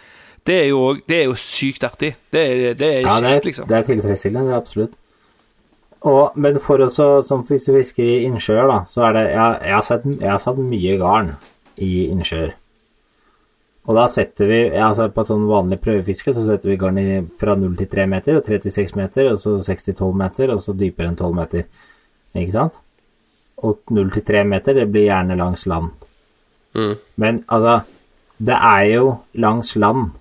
det 0.48 0.62
er 0.64 0.70
jo, 0.72 0.96
det 1.06 1.22
er 1.22 1.28
jo 1.28 1.36
sykt 1.38 1.84
artig. 1.84 2.14
Det 2.32 2.40
er, 2.40 2.72
det 2.78 2.88
er 2.88 3.04
Ja, 3.04 3.18
det 3.20 3.36
er, 3.36 3.44
liksom. 3.44 3.68
det 3.68 3.76
er 3.76 3.86
tilfredsstillende, 3.86 4.56
absolutt. 4.56 4.96
Og, 6.06 6.36
men 6.38 6.60
for 6.62 6.82
oss 6.84 7.00
som 7.26 7.42
hvis 7.46 7.66
du 7.66 7.74
fisker 7.74 8.06
i 8.06 8.22
innsjøer, 8.28 8.68
da, 8.70 8.78
så 8.86 9.08
er 9.08 9.16
det 9.16 9.24
Jeg, 9.32 9.58
jeg, 9.64 9.74
har, 9.74 9.84
sett, 9.86 10.06
jeg 10.06 10.30
har 10.30 10.42
satt 10.42 10.60
mye 10.62 10.96
garn 11.00 11.32
i 11.82 12.06
innsjøer. 12.06 12.54
Og 13.88 13.96
da 13.96 14.04
setter 14.12 14.50
vi 14.50 14.58
altså 14.76 15.08
På 15.14 15.24
sånn 15.24 15.46
vanlig 15.48 15.78
prøvefiske 15.80 16.34
så 16.36 16.44
setter 16.44 16.70
vi 16.70 16.78
garn 16.80 17.00
i 17.00 17.22
fra 17.40 17.56
0 17.56 17.76
til 17.78 17.88
3 17.90 18.06
meter, 18.10 18.38
og 18.38 18.44
3 18.46 18.60
til 18.66 18.74
6 18.74 18.94
meter, 19.00 19.32
og 19.32 19.40
så 19.42 19.56
6 19.64 19.88
til 19.88 19.96
12 19.96 20.18
meter, 20.22 20.52
og 20.54 20.62
så 20.62 20.76
dypere 20.76 21.10
enn 21.10 21.18
12 21.18 21.38
meter. 21.38 21.66
Ikke 22.36 22.54
sant? 22.54 22.78
Og 23.64 23.80
0 23.90 24.12
til 24.14 24.26
3 24.28 24.44
meter, 24.46 24.76
det 24.76 24.90
blir 24.92 25.08
gjerne 25.08 25.38
langs 25.40 25.64
land. 25.66 25.90
Mm. 26.76 26.94
Men 27.16 27.44
altså 27.48 27.80
Det 28.38 28.54
er 28.54 28.84
jo 28.94 29.16
langs 29.34 29.74
land 29.76 30.12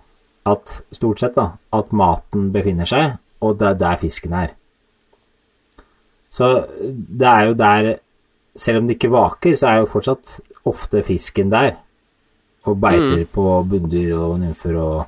at 0.47 0.79
stort 0.91 1.19
sett 1.19 1.35
da 1.35 1.51
at 1.75 1.91
maten 1.93 2.47
befinner 2.49 2.87
seg, 2.87 3.19
og 3.45 3.59
det 3.59 3.67
er 3.67 3.77
der 3.77 3.99
fisken 4.01 4.33
er. 4.33 4.55
Så 6.31 6.47
det 6.87 7.27
er 7.27 7.45
jo 7.47 7.53
der 7.57 7.95
Selv 8.57 8.79
om 8.79 8.87
det 8.87 8.95
ikke 8.97 9.11
vaker, 9.13 9.53
så 9.53 9.67
er 9.69 9.75
jo 9.83 9.85
fortsatt 9.85 10.39
ofte 10.65 11.03
fisken 11.05 11.51
der. 11.51 11.75
Og 12.65 12.79
beiter 12.81 13.19
på 13.29 13.43
bunndyr 13.69 14.15
og 14.17 14.39
nymfer 14.41 14.73
og 14.81 15.03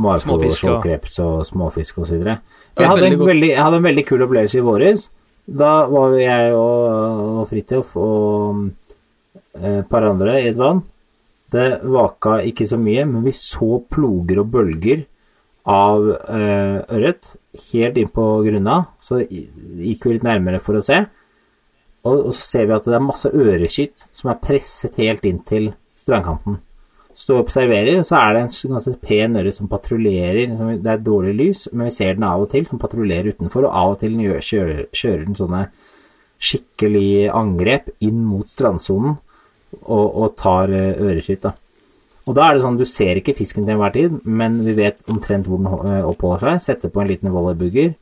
marfugl 0.00 0.46
og 0.48 0.54
skjoldkreps 0.56 1.18
og 1.20 1.42
småfisk 1.44 1.98
osv. 2.00 2.22
Jeg, 2.24 2.38
hadde 2.88 3.04
en 3.12 3.18
veldig- 3.28 3.50
jeg 3.52 3.60
hadde 3.62 3.76
en 3.76 3.82
veldig 3.84 4.06
kul 4.08 4.22
opplevelse 4.24 4.56
i 4.56 4.64
våres. 4.64 5.04
Da 5.46 5.84
var 5.92 6.16
jeg 6.16 6.54
og, 6.54 7.42
og 7.42 7.48
Fridtjof 7.50 7.92
og 8.00 8.70
eh, 9.60 9.78
et 9.82 9.88
par 9.90 10.08
andre 10.08 10.40
i 10.40 10.48
et 10.48 10.56
vann. 10.56 10.80
Det 11.52 11.82
vaka 11.84 12.38
ikke 12.40 12.64
så 12.72 12.78
mye, 12.80 13.04
men 13.04 13.22
vi 13.22 13.32
så 13.36 13.82
ploger 13.92 14.40
og 14.40 14.48
bølger 14.50 15.04
av 15.68 16.08
eh, 16.10 16.78
ørret 16.90 17.34
helt 17.70 17.98
inn 18.00 18.10
på 18.12 18.26
grunna. 18.46 18.78
Så 19.02 19.22
gikk 19.22 20.06
vi 20.06 20.16
litt 20.16 20.26
nærmere 20.26 20.60
for 20.62 20.78
å 20.78 20.84
se. 20.84 21.04
Og, 22.02 22.18
og 22.28 22.34
så 22.34 22.42
ser 22.42 22.66
vi 22.66 22.76
at 22.76 22.88
det 22.88 22.98
er 22.98 23.04
masse 23.04 23.30
øreskytt 23.30 24.08
som 24.10 24.32
er 24.32 24.42
presset 24.42 24.98
helt 24.98 25.24
inn 25.28 25.40
til 25.46 25.70
strandkanten. 25.98 26.58
Så 27.14 27.36
og 27.36 27.44
observerer, 27.44 28.00
så 28.08 28.16
er 28.18 28.34
det 28.34 28.42
en 28.46 28.72
ganske 28.72 28.94
pen 29.04 29.36
ørret 29.36 29.54
som 29.54 29.68
patruljerer. 29.70 30.46
liksom, 30.48 30.70
Det 30.82 30.92
er 30.92 31.02
dårlig 31.04 31.34
lys, 31.36 31.66
men 31.72 31.90
vi 31.90 31.94
ser 31.94 32.14
den 32.16 32.24
av 32.24 32.42
og 32.42 32.50
til 32.50 32.64
som 32.66 32.80
patruljerer 32.80 33.34
utenfor, 33.36 33.68
og 33.68 33.76
av 33.76 33.90
og 33.92 33.98
til 34.00 34.16
gjør, 34.16 34.40
kjører, 34.40 34.86
kjører 34.96 35.26
den 35.26 35.36
sånne 35.38 35.66
skikkelig 36.42 37.30
angrep 37.30 37.92
inn 38.02 38.24
mot 38.26 38.48
strandsonen 38.50 39.18
og, 39.82 40.06
og 40.08 40.32
tar 40.40 40.72
eh, 40.74 40.96
øreskytt. 40.98 41.44
da. 41.44 41.52
Og 42.22 42.36
da 42.38 42.46
er 42.46 42.56
det 42.56 42.62
sånn, 42.62 42.78
du 42.78 42.86
ser 42.86 43.18
ikke 43.18 43.34
fisken 43.34 43.66
til 43.66 43.74
enhver 43.74 43.94
tid, 43.94 44.20
men 44.22 44.60
vi 44.62 44.76
vet 44.78 45.02
omtrent 45.10 45.48
hvor 45.50 45.58
den 45.58 45.90
eh, 45.90 46.06
oppholder 46.06 46.52
seg. 46.52 46.62
Setter 46.66 46.92
på 46.94 47.02
en 47.02 47.10
liten 47.10 47.32
volleybugger 47.34 47.94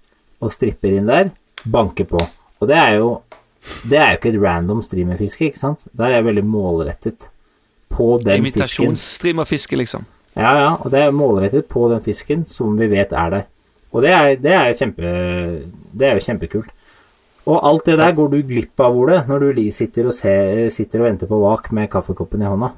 og 0.44 0.52
stripper 0.52 0.96
inn 0.98 1.08
der. 1.08 1.32
Banker 1.64 2.08
på. 2.08 2.20
Og 2.60 2.68
det 2.68 2.76
er 2.76 2.98
jo 3.00 3.10
det 3.60 3.98
er 4.00 4.14
jo 4.14 4.18
ikke 4.20 4.30
et 4.32 4.40
random 4.40 4.80
streamerfiske, 4.84 5.50
ikke 5.50 5.60
sant? 5.60 5.84
Der 5.92 6.08
er 6.08 6.20
jeg 6.20 6.30
veldig 6.30 6.44
målrettet 6.48 7.28
på 7.92 8.14
den 8.22 8.46
fisken. 8.46 8.46
Imitasjonsstreamerfiske, 8.46 9.76
liksom. 9.76 10.06
Ja, 10.36 10.52
ja, 10.56 10.70
og 10.78 10.92
det 10.92 11.02
er 11.02 11.16
målrettet 11.16 11.68
på 11.68 11.88
den 11.90 12.00
fisken 12.04 12.46
som 12.48 12.78
vi 12.78 12.88
vet 12.88 13.12
er 13.12 13.34
der. 13.34 13.48
Og 13.90 14.04
det 14.04 14.12
er, 14.14 14.36
det 14.38 14.52
er 14.54 14.68
jo 14.70 14.76
kjempe 14.78 15.08
Det 15.98 16.06
er 16.06 16.14
jo 16.14 16.24
kjempekult. 16.24 16.70
Og 17.50 17.64
alt 17.66 17.88
det 17.88 17.96
der 17.98 18.12
går 18.14 18.28
du 18.30 18.38
glipp 18.46 18.80
av, 18.80 18.96
Ole, 18.96 19.24
når 19.26 19.50
du 19.56 19.62
sitter 19.74 20.06
og, 20.06 20.14
ser, 20.14 20.68
sitter 20.70 21.02
og 21.02 21.08
venter 21.08 21.28
på 21.28 21.40
vak 21.40 21.72
med 21.74 21.90
kaffekoppen 21.90 22.44
i 22.44 22.48
hånda. 22.48 22.70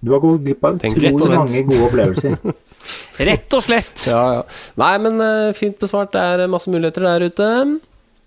Du 0.00 0.12
har 0.14 0.22
gått 0.22 0.44
glipp 0.46 0.64
av 0.64 0.78
utrolig 0.78 1.34
mange 1.34 1.62
gode 1.66 1.84
opplevelser. 1.88 2.36
Rett 3.28 3.54
og 3.56 3.64
slett. 3.64 4.06
Ja, 4.06 4.20
ja. 4.38 4.42
Nei, 4.80 4.94
men 5.02 5.18
uh, 5.20 5.50
fint 5.56 5.78
besvart. 5.80 6.12
Det 6.14 6.22
er 6.22 6.50
masse 6.50 6.70
muligheter 6.70 7.04
der 7.04 7.26
ute. 7.28 7.48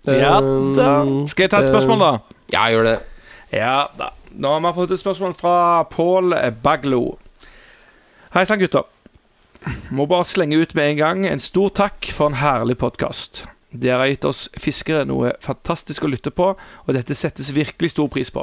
Ja 0.08 0.34
da. 0.42 0.88
Eh, 1.04 1.10
Skal 1.30 1.46
jeg 1.46 1.52
ta 1.52 1.62
et 1.62 1.70
spørsmål, 1.70 2.02
da? 2.02 2.38
Ja, 2.52 2.66
gjør 2.74 2.88
det. 2.90 2.96
Ja 3.54 3.76
da. 3.98 4.10
Nå 4.32 4.50
har 4.54 4.62
vi 4.64 4.72
fått 4.74 4.94
et 4.96 5.02
spørsmål 5.02 5.36
fra 5.38 5.54
Pål 5.92 6.34
Baglo. 6.64 7.16
Hei 8.34 8.44
sann, 8.48 8.60
gutter. 8.62 8.88
Må 9.94 10.08
bare 10.10 10.26
slenge 10.26 10.58
ut 10.58 10.74
med 10.74 10.90
en 10.90 10.98
gang 10.98 11.26
en 11.28 11.42
stor 11.42 11.70
takk 11.76 12.08
for 12.10 12.32
en 12.32 12.40
herlig 12.40 12.78
podkast. 12.80 13.44
Dere 13.72 14.02
har 14.02 14.10
gitt 14.10 14.26
oss 14.28 14.46
fiskere 14.60 15.04
noe 15.08 15.34
fantastisk 15.40 16.04
å 16.04 16.10
lytte 16.10 16.32
på, 16.34 16.50
og 16.56 16.96
dette 16.96 17.14
settes 17.16 17.52
virkelig 17.54 17.92
stor 17.94 18.08
pris 18.12 18.32
på. 18.32 18.42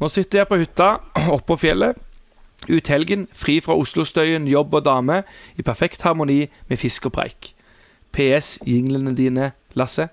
Nå 0.00 0.08
sitter 0.08 0.40
jeg 0.40 0.50
på 0.50 0.58
hytta 0.62 0.94
oppå 1.34 1.58
fjellet. 1.60 1.98
Ut 2.70 2.88
helgen, 2.92 3.26
fri 3.34 3.58
fra 3.64 3.74
Oslo-støyen, 3.78 4.46
jobb 4.50 4.74
og 4.78 4.84
dame, 4.86 5.22
i 5.58 5.62
perfekt 5.66 6.02
harmoni 6.06 6.44
med 6.70 6.78
fisk 6.80 7.06
og 7.10 7.16
preik. 7.18 7.52
PS. 8.14 8.58
Jinglene 8.66 9.12
dine, 9.18 9.52
Lasse, 9.78 10.08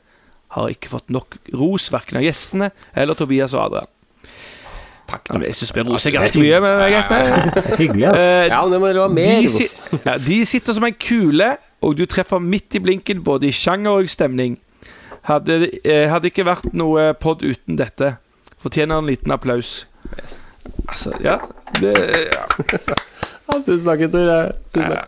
har 0.55 0.69
ikke 0.71 0.89
fått 0.89 1.09
nok 1.13 1.37
ros 1.57 1.89
verken 1.93 2.17
av 2.19 2.23
gjestene 2.25 2.71
eller 2.95 3.17
Tobias 3.19 3.53
og 3.57 3.65
Adrian. 3.67 3.93
Takk, 5.07 5.29
Jeg 5.39 5.55
syns 5.55 5.71
vi 5.75 5.83
roser 5.87 6.11
ganske 6.11 6.39
mye, 6.41 6.57
men 6.59 6.73
det 6.81 6.87
er 6.87 7.05
greit. 7.07 7.77
Hyggelig, 7.79 8.05
ass. 8.09 8.19
Eh, 8.19 8.47
Ja, 8.51 8.61
men 8.63 8.73
det 8.73 8.79
må 8.81 8.87
være 8.91 9.09
mer 9.15 9.29
de, 9.29 9.45
ros. 9.47 9.55
si 9.55 9.99
ja, 10.03 10.17
de 10.19 10.39
sitter 10.45 10.73
som 10.75 10.83
en 10.83 10.97
kule, 10.99 11.47
og 11.81 11.95
du 11.97 12.05
treffer 12.05 12.39
midt 12.43 12.75
i 12.75 12.81
blinken 12.83 13.21
både 13.23 13.47
i 13.47 13.53
sjanger 13.55 14.01
og 14.01 14.09
stemning. 14.11 14.57
Hadde, 15.29 15.69
eh, 15.85 16.09
hadde 16.11 16.27
ikke 16.31 16.43
vært 16.47 16.73
noe 16.75 17.13
pod 17.19 17.43
uten 17.43 17.77
dette. 17.79 18.17
Fortjener 18.59 18.99
en 18.99 19.07
liten 19.07 19.31
applaus. 19.31 19.85
Yes. 20.17 20.41
Altså, 20.89 21.13
ja, 21.23 21.37
det, 21.81 21.93
ja. 22.31 22.45
Ja, 23.47 23.59
tusen 23.63 23.87
takk, 23.87 24.01
gutter. 24.03 25.05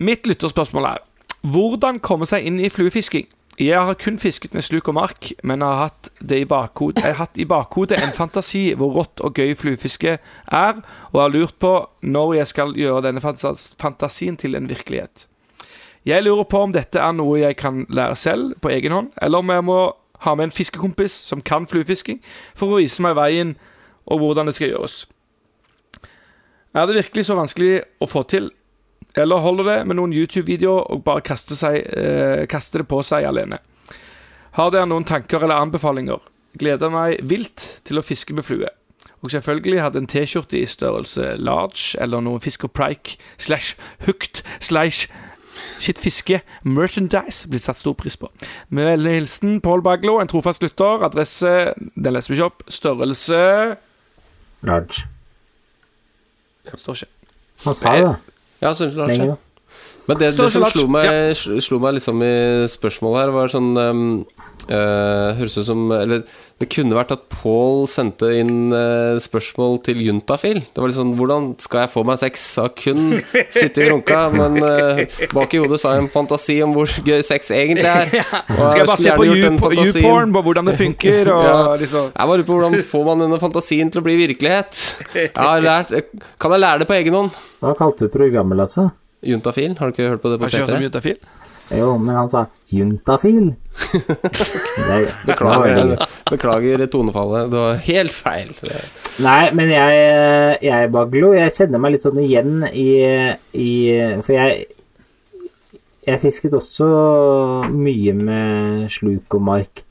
Mitt 0.00 0.26
lytterspørsmål 0.26 0.86
er 0.88 1.02
Hvordan 1.44 1.98
komme 2.00 2.24
seg 2.26 2.46
inn 2.48 2.56
i 2.62 2.70
fluefisking? 2.72 3.26
Jeg 3.60 3.78
har 3.86 3.94
kun 3.94 4.16
fisket 4.18 4.54
med 4.56 4.64
sluk 4.66 4.88
og 4.90 4.96
mark, 4.96 5.28
men 5.46 5.62
har 5.62 5.76
hatt, 5.84 6.08
det 6.18 6.40
i 6.42 6.46
bakhod, 6.48 6.98
jeg 6.98 7.12
har 7.12 7.20
hatt 7.20 7.38
i 7.38 7.44
bakhodet 7.46 8.00
en 8.02 8.14
fantasi 8.16 8.72
hvor 8.74 8.96
rått 8.96 9.22
og 9.22 9.38
gøy 9.38 9.52
fluefiske 9.54 10.16
er, 10.16 10.80
og 11.12 11.20
har 11.20 11.30
lurt 11.30 11.54
på 11.62 11.70
når 12.02 12.32
jeg 12.40 12.50
skal 12.50 12.74
gjøre 12.74 13.04
denne 13.04 13.22
fantasien 13.22 14.40
til 14.40 14.58
en 14.58 14.66
virkelighet. 14.66 15.28
Jeg 16.04 16.24
lurer 16.24 16.48
på 16.50 16.64
om 16.66 16.74
dette 16.74 16.98
er 16.98 17.14
noe 17.14 17.38
jeg 17.44 17.60
kan 17.60 17.84
lære 17.94 18.16
selv 18.18 18.56
på 18.60 18.72
egen 18.74 18.92
hånd, 18.96 19.12
eller 19.22 19.44
om 19.44 19.54
jeg 19.54 19.68
må 19.70 19.78
ha 20.26 20.34
med 20.34 20.48
en 20.48 20.56
fiskekompis 20.56 21.14
som 21.28 21.44
kan 21.44 21.68
fluefisking, 21.70 22.18
for 22.58 22.72
å 22.74 22.82
vise 22.82 23.04
meg 23.06 23.14
veien 23.20 23.54
og 24.10 24.18
hvordan 24.18 24.50
det 24.50 24.58
skal 24.58 24.72
gjøres. 24.72 25.04
Er 26.74 26.86
det 26.86 26.96
virkelig 26.98 27.28
så 27.28 27.36
vanskelig 27.38 27.82
å 28.02 28.08
få 28.10 28.24
til? 28.26 28.50
Eller 29.14 29.42
holder 29.42 29.68
det 29.68 29.76
med 29.86 29.98
noen 30.00 30.14
YouTube-videoer 30.14 30.88
og 30.90 31.04
bare 31.06 31.22
kaste, 31.22 31.54
seg, 31.54 31.84
eh, 31.86 32.46
kaste 32.50 32.82
det 32.82 32.88
på 32.90 32.98
seg 33.06 33.26
alene? 33.28 33.60
Har 34.58 34.72
dere 34.74 34.86
noen 34.90 35.06
tanker 35.06 35.42
eller 35.42 35.62
anbefalinger? 35.62 36.18
Gleder 36.58 36.90
meg 36.90 37.22
vilt 37.22 37.80
til 37.86 37.98
å 37.98 38.02
fiske 38.02 38.34
med 38.34 38.46
flue. 38.46 38.70
Og 39.22 39.30
selvfølgelig 39.30 39.80
hadde 39.80 40.02
en 40.02 40.10
T-skjorte 40.10 40.58
i 40.58 40.66
størrelse 40.66 41.36
large 41.38 41.94
eller 42.02 42.20
noe 42.20 42.42
fisk 42.42 42.66
slash 43.38 43.76
hooked 44.04 44.42
slash 44.60 45.08
shit 45.78 45.98
fiske 45.98 46.40
merchandise 46.64 47.48
blitt 47.48 47.62
satt 47.62 47.78
stor 47.78 47.94
pris 47.94 48.16
på. 48.16 48.28
Med 48.68 48.86
vennlig 48.90 49.14
hilsen 49.20 49.60
Pål 49.60 49.82
Baglo, 49.82 50.18
en 50.20 50.28
trofast 50.28 50.62
lytter. 50.62 51.06
Adresse 51.06 51.72
Den 51.94 52.12
leser 52.12 52.34
vi 52.34 52.40
ikke 52.40 52.50
opp. 52.50 52.62
Størrelse 52.68 53.76
Large. 54.62 55.13
Står 56.72 57.00
ikke. 57.02 57.10
Han 57.64 57.74
sa 57.78 57.92
det. 57.96 58.14
Ja, 58.64 58.72
så. 58.74 58.88
Lenger 58.94 59.34
ja. 59.34 59.36
Men 60.08 60.18
det, 60.20 60.30
det 60.36 60.50
som 60.52 60.64
slo 60.68 60.84
meg, 60.92 61.06
sl- 61.38 61.60
slo 61.64 61.78
meg 61.80 61.94
liksom 61.96 62.20
i 62.24 62.32
spørsmålet 62.68 63.22
her, 63.22 63.30
var 63.32 63.52
sånn 63.52 63.70
um, 63.80 64.02
eh, 64.68 65.34
Høres 65.38 65.58
ut 65.60 65.66
som 65.68 65.80
Eller 65.92 66.22
det 66.62 66.68
kunne 66.70 66.94
vært 66.94 67.10
at 67.10 67.24
Paul 67.32 67.88
sendte 67.90 68.28
inn 68.38 68.70
uh, 68.70 69.18
spørsmål 69.20 69.80
til 69.84 69.98
Juntafil. 70.06 70.60
Det 70.62 70.78
var 70.80 70.88
litt 70.88 70.96
sånn 70.96 71.10
Hvordan 71.18 71.48
skal 71.60 71.82
jeg 71.82 71.90
få 71.90 72.04
meg 72.06 72.20
sex? 72.22 72.44
Har 72.62 72.70
kun 72.78 73.16
sittet 73.50 73.80
i 73.82 73.88
runka, 73.90 74.20
men 74.32 74.60
uh, 74.62 75.02
bak 75.34 75.56
i 75.56 75.60
hodet 75.64 75.80
så 75.82 75.90
har 75.90 75.98
jeg 75.98 76.04
en 76.06 76.12
fantasi 76.14 76.60
om 76.64 76.76
hvor 76.76 76.88
gøy 77.04 77.24
sex 77.26 77.50
egentlig 77.56 77.90
er. 77.90 78.06
Og 78.54 78.70
Skal 78.70 78.84
jeg 78.84 78.88
bare 78.92 79.02
se 79.02 79.16
på. 79.18 79.26
YouPorn, 79.26 80.30
på 80.38 80.44
hvordan 80.46 80.70
det 80.70 80.76
funker, 80.78 81.32
og 81.34 81.44
Ja. 81.50 81.58
liksom 81.82 82.10
Jeg 82.14 82.30
bare 82.30 82.38
lurer 82.38 82.48
på 82.48 82.58
hvordan 82.60 82.80
får 82.94 83.06
man 83.10 83.24
denne 83.26 83.40
fantasien 83.42 83.90
til 83.90 84.00
å 84.00 84.06
bli 84.06 84.14
virkelighet? 84.22 84.82
Jeg 85.18 85.32
har 85.36 85.64
lært, 85.64 85.92
kan 86.40 86.54
jeg 86.54 86.62
lære 86.62 86.84
det 86.84 86.88
på 86.92 86.96
egen 87.02 87.18
hånd? 87.18 87.40
Hva 87.64 87.74
kalte 87.82 88.06
du 88.06 88.14
programmet, 88.14 88.62
Lasse? 88.62 88.86
Juntafil, 89.26 89.74
har 89.80 89.90
du 89.90 89.96
ikke 89.96 90.12
hørt 90.14 90.22
på 90.22 90.30
det 90.32 90.38
på 90.38 90.46
Har 90.46 90.54
ikke 90.54 90.70
hørt 90.70 90.78
om 90.78 91.02
P3? 91.02 91.18
Jo, 91.72 91.94
men 91.96 92.16
han 92.16 92.28
sa 92.28 92.44
juntafil. 92.68 93.54
Det 94.74 94.90
er-. 94.90 95.14
Beklager, 95.24 95.94
beklager 96.28 96.84
tonefallet. 96.92 97.48
Det 97.52 97.62
var 97.62 97.80
helt 97.86 98.14
feil. 98.16 98.52
Nei, 99.24 99.40
men 99.56 99.72
jeg, 99.72 100.04
jeg 100.66 100.92
Baglo, 100.94 101.32
jeg 101.36 101.54
kjenner 101.56 101.80
meg 101.82 101.94
litt 101.94 102.04
sånn 102.04 102.20
igjen 102.22 102.66
i, 102.68 102.88
i 103.56 103.70
For 104.26 104.34
jeg 104.34 104.64
Jeg 106.04 106.20
fisket 106.20 106.54
også 106.58 106.86
mye 107.72 108.12
med 108.18 108.86
sluk 108.92 109.38
og 109.38 109.44
mark. 109.46 109.84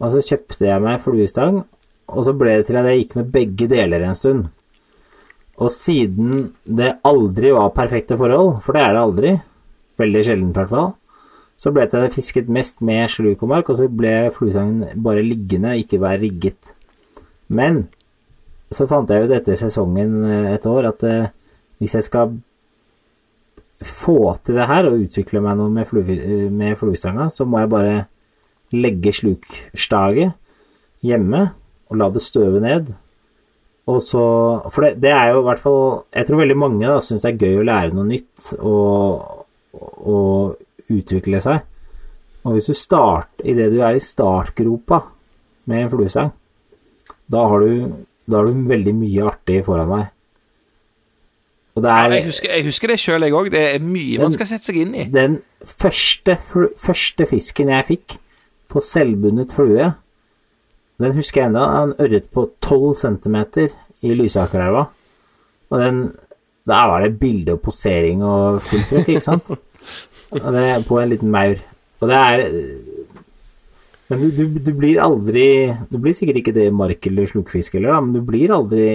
Og 0.00 0.14
så 0.14 0.22
kjøpte 0.24 0.66
jeg 0.66 0.82
meg 0.82 1.02
fluestang, 1.04 1.62
og 2.10 2.24
så 2.26 2.32
ble 2.36 2.58
det 2.58 2.68
til 2.68 2.78
at 2.80 2.88
jeg 2.88 3.02
gikk 3.02 3.18
med 3.18 3.32
begge 3.34 3.68
deler 3.70 4.04
en 4.04 4.16
stund. 4.18 4.46
Og 5.62 5.70
siden 5.70 6.48
det 6.64 6.96
aldri 7.06 7.52
var 7.54 7.74
perfekte 7.76 8.16
forhold, 8.18 8.56
for 8.64 8.74
det 8.74 8.82
er 8.82 8.96
det 8.96 9.02
aldri, 9.04 9.34
veldig 10.00 10.22
sjeldent 10.26 10.54
i 10.54 10.60
hvert 10.60 10.72
fall, 10.72 10.92
så 11.60 11.70
ble 11.74 11.86
det 11.90 12.14
fisket 12.14 12.48
mest 12.52 12.80
med 12.84 13.10
slukomark, 13.12 13.70
og 13.70 13.78
så 13.78 13.88
ble 13.88 14.14
fluesangen 14.34 15.02
bare 15.04 15.22
liggende, 15.24 15.74
og 15.74 15.84
ikke 15.84 16.02
være 16.02 16.22
rigget. 16.26 16.72
Men 17.48 17.86
så 18.74 18.88
fant 18.90 19.10
jeg 19.10 19.26
ut 19.26 19.34
etter 19.34 19.58
sesongen 19.58 20.24
eh, 20.26 20.50
et 20.56 20.66
år 20.66 20.90
at 20.90 21.06
eh, 21.06 21.30
hvis 21.82 21.94
jeg 21.98 22.08
skal 22.08 22.34
få 23.84 24.34
til 24.42 24.58
det 24.58 24.66
her 24.70 24.88
og 24.88 25.04
utvikle 25.04 25.42
meg 25.44 25.58
noe 25.58 25.72
med, 25.72 25.86
flue, 25.88 26.04
eh, 26.16 26.48
med 26.50 26.78
fluestanga, 26.80 27.28
så 27.30 27.46
må 27.46 27.62
jeg 27.62 27.72
bare 27.72 27.94
legge 28.74 29.12
slukstaget 29.14 30.34
hjemme 31.04 31.46
og 31.90 31.98
la 32.00 32.10
det 32.10 32.24
støve 32.24 32.62
ned. 32.64 32.94
Og 33.84 34.00
så 34.00 34.24
For 34.72 34.86
det, 34.86 34.94
det 35.04 35.10
er 35.12 35.34
jo 35.34 35.42
i 35.42 35.44
hvert 35.44 35.60
fall 35.60 36.06
Jeg 36.16 36.24
tror 36.24 36.38
veldig 36.40 36.54
mange 36.56 36.86
da 36.88 37.02
syns 37.04 37.20
det 37.20 37.34
er 37.34 37.42
gøy 37.42 37.58
å 37.60 37.66
lære 37.68 37.92
noe 37.92 38.08
nytt 38.08 38.46
og, 38.56 39.43
og 39.74 40.56
utvikle 40.92 41.40
seg. 41.42 41.62
Og 42.44 42.56
hvis 42.56 42.68
du 42.68 42.76
starter 42.76 43.46
idet 43.48 43.70
du 43.72 43.78
er 43.82 43.96
i 43.96 44.02
startgropa 44.02 45.00
med 45.70 45.84
en 45.86 45.92
fluestang, 45.94 46.32
da 47.32 47.46
har 47.48 47.64
du, 47.64 47.94
da 48.28 48.42
har 48.42 48.50
du 48.50 48.66
veldig 48.68 48.92
mye 48.98 49.24
artig 49.30 49.62
foran 49.64 49.92
deg. 49.94 50.10
Og 51.74 51.82
det 51.82 51.90
Ja, 51.90 52.02
er 52.04 52.12
jeg, 52.14 52.26
husker, 52.28 52.50
jeg 52.54 52.64
husker 52.68 52.92
det 52.92 52.98
sjøl, 53.02 53.24
jeg 53.26 53.34
òg. 53.34 53.48
Det 53.50 53.62
er 53.74 53.82
mye 53.82 54.20
man 54.22 54.34
skal 54.36 54.46
sette 54.46 54.68
seg 54.70 54.76
inn 54.84 54.92
i. 54.94 55.06
den 55.10 55.40
første, 55.66 56.36
første 56.78 57.26
fisken 57.26 57.72
jeg 57.72 57.88
fikk 57.88 58.18
på 58.70 58.82
selvbundet 58.84 59.54
flue, 59.54 59.88
den 61.02 61.16
husker 61.16 61.42
jeg 61.42 61.50
ennå. 61.50 61.64
En 61.64 61.96
ørret 61.98 62.28
på 62.30 62.44
12 62.62 62.94
cm 63.00 63.38
i 64.06 64.14
Lysakerelva. 64.14 64.84
Og 65.72 65.80
den 65.82 65.98
Der 66.64 66.88
var 66.88 67.04
det 67.04 67.18
bilde 67.20 67.56
og 67.58 67.62
posering 67.64 68.22
og 68.24 68.62
fullt 68.64 68.88
trykk, 68.88 69.10
ikke 69.12 69.24
sant? 69.24 69.52
Det 70.34 70.68
på 70.88 70.98
en 70.98 71.12
liten 71.12 71.30
maur. 71.30 71.60
Og 72.00 72.08
det 72.10 72.16
er 72.16 72.40
Men 74.08 74.20
du, 74.20 74.30
du, 74.34 74.58
du 74.60 74.72
blir 74.76 74.98
aldri 75.00 75.44
Du 75.92 75.98
blir 76.02 76.16
sikkert 76.16 76.40
ikke 76.40 76.52
det 76.56 76.66
mark- 76.74 77.06
eller 77.08 77.28
slukfisk 77.28 77.76
heller, 77.78 77.94
da, 77.94 78.00
men 78.04 78.16
du 78.16 78.24
blir 78.26 78.52
aldri 78.52 78.88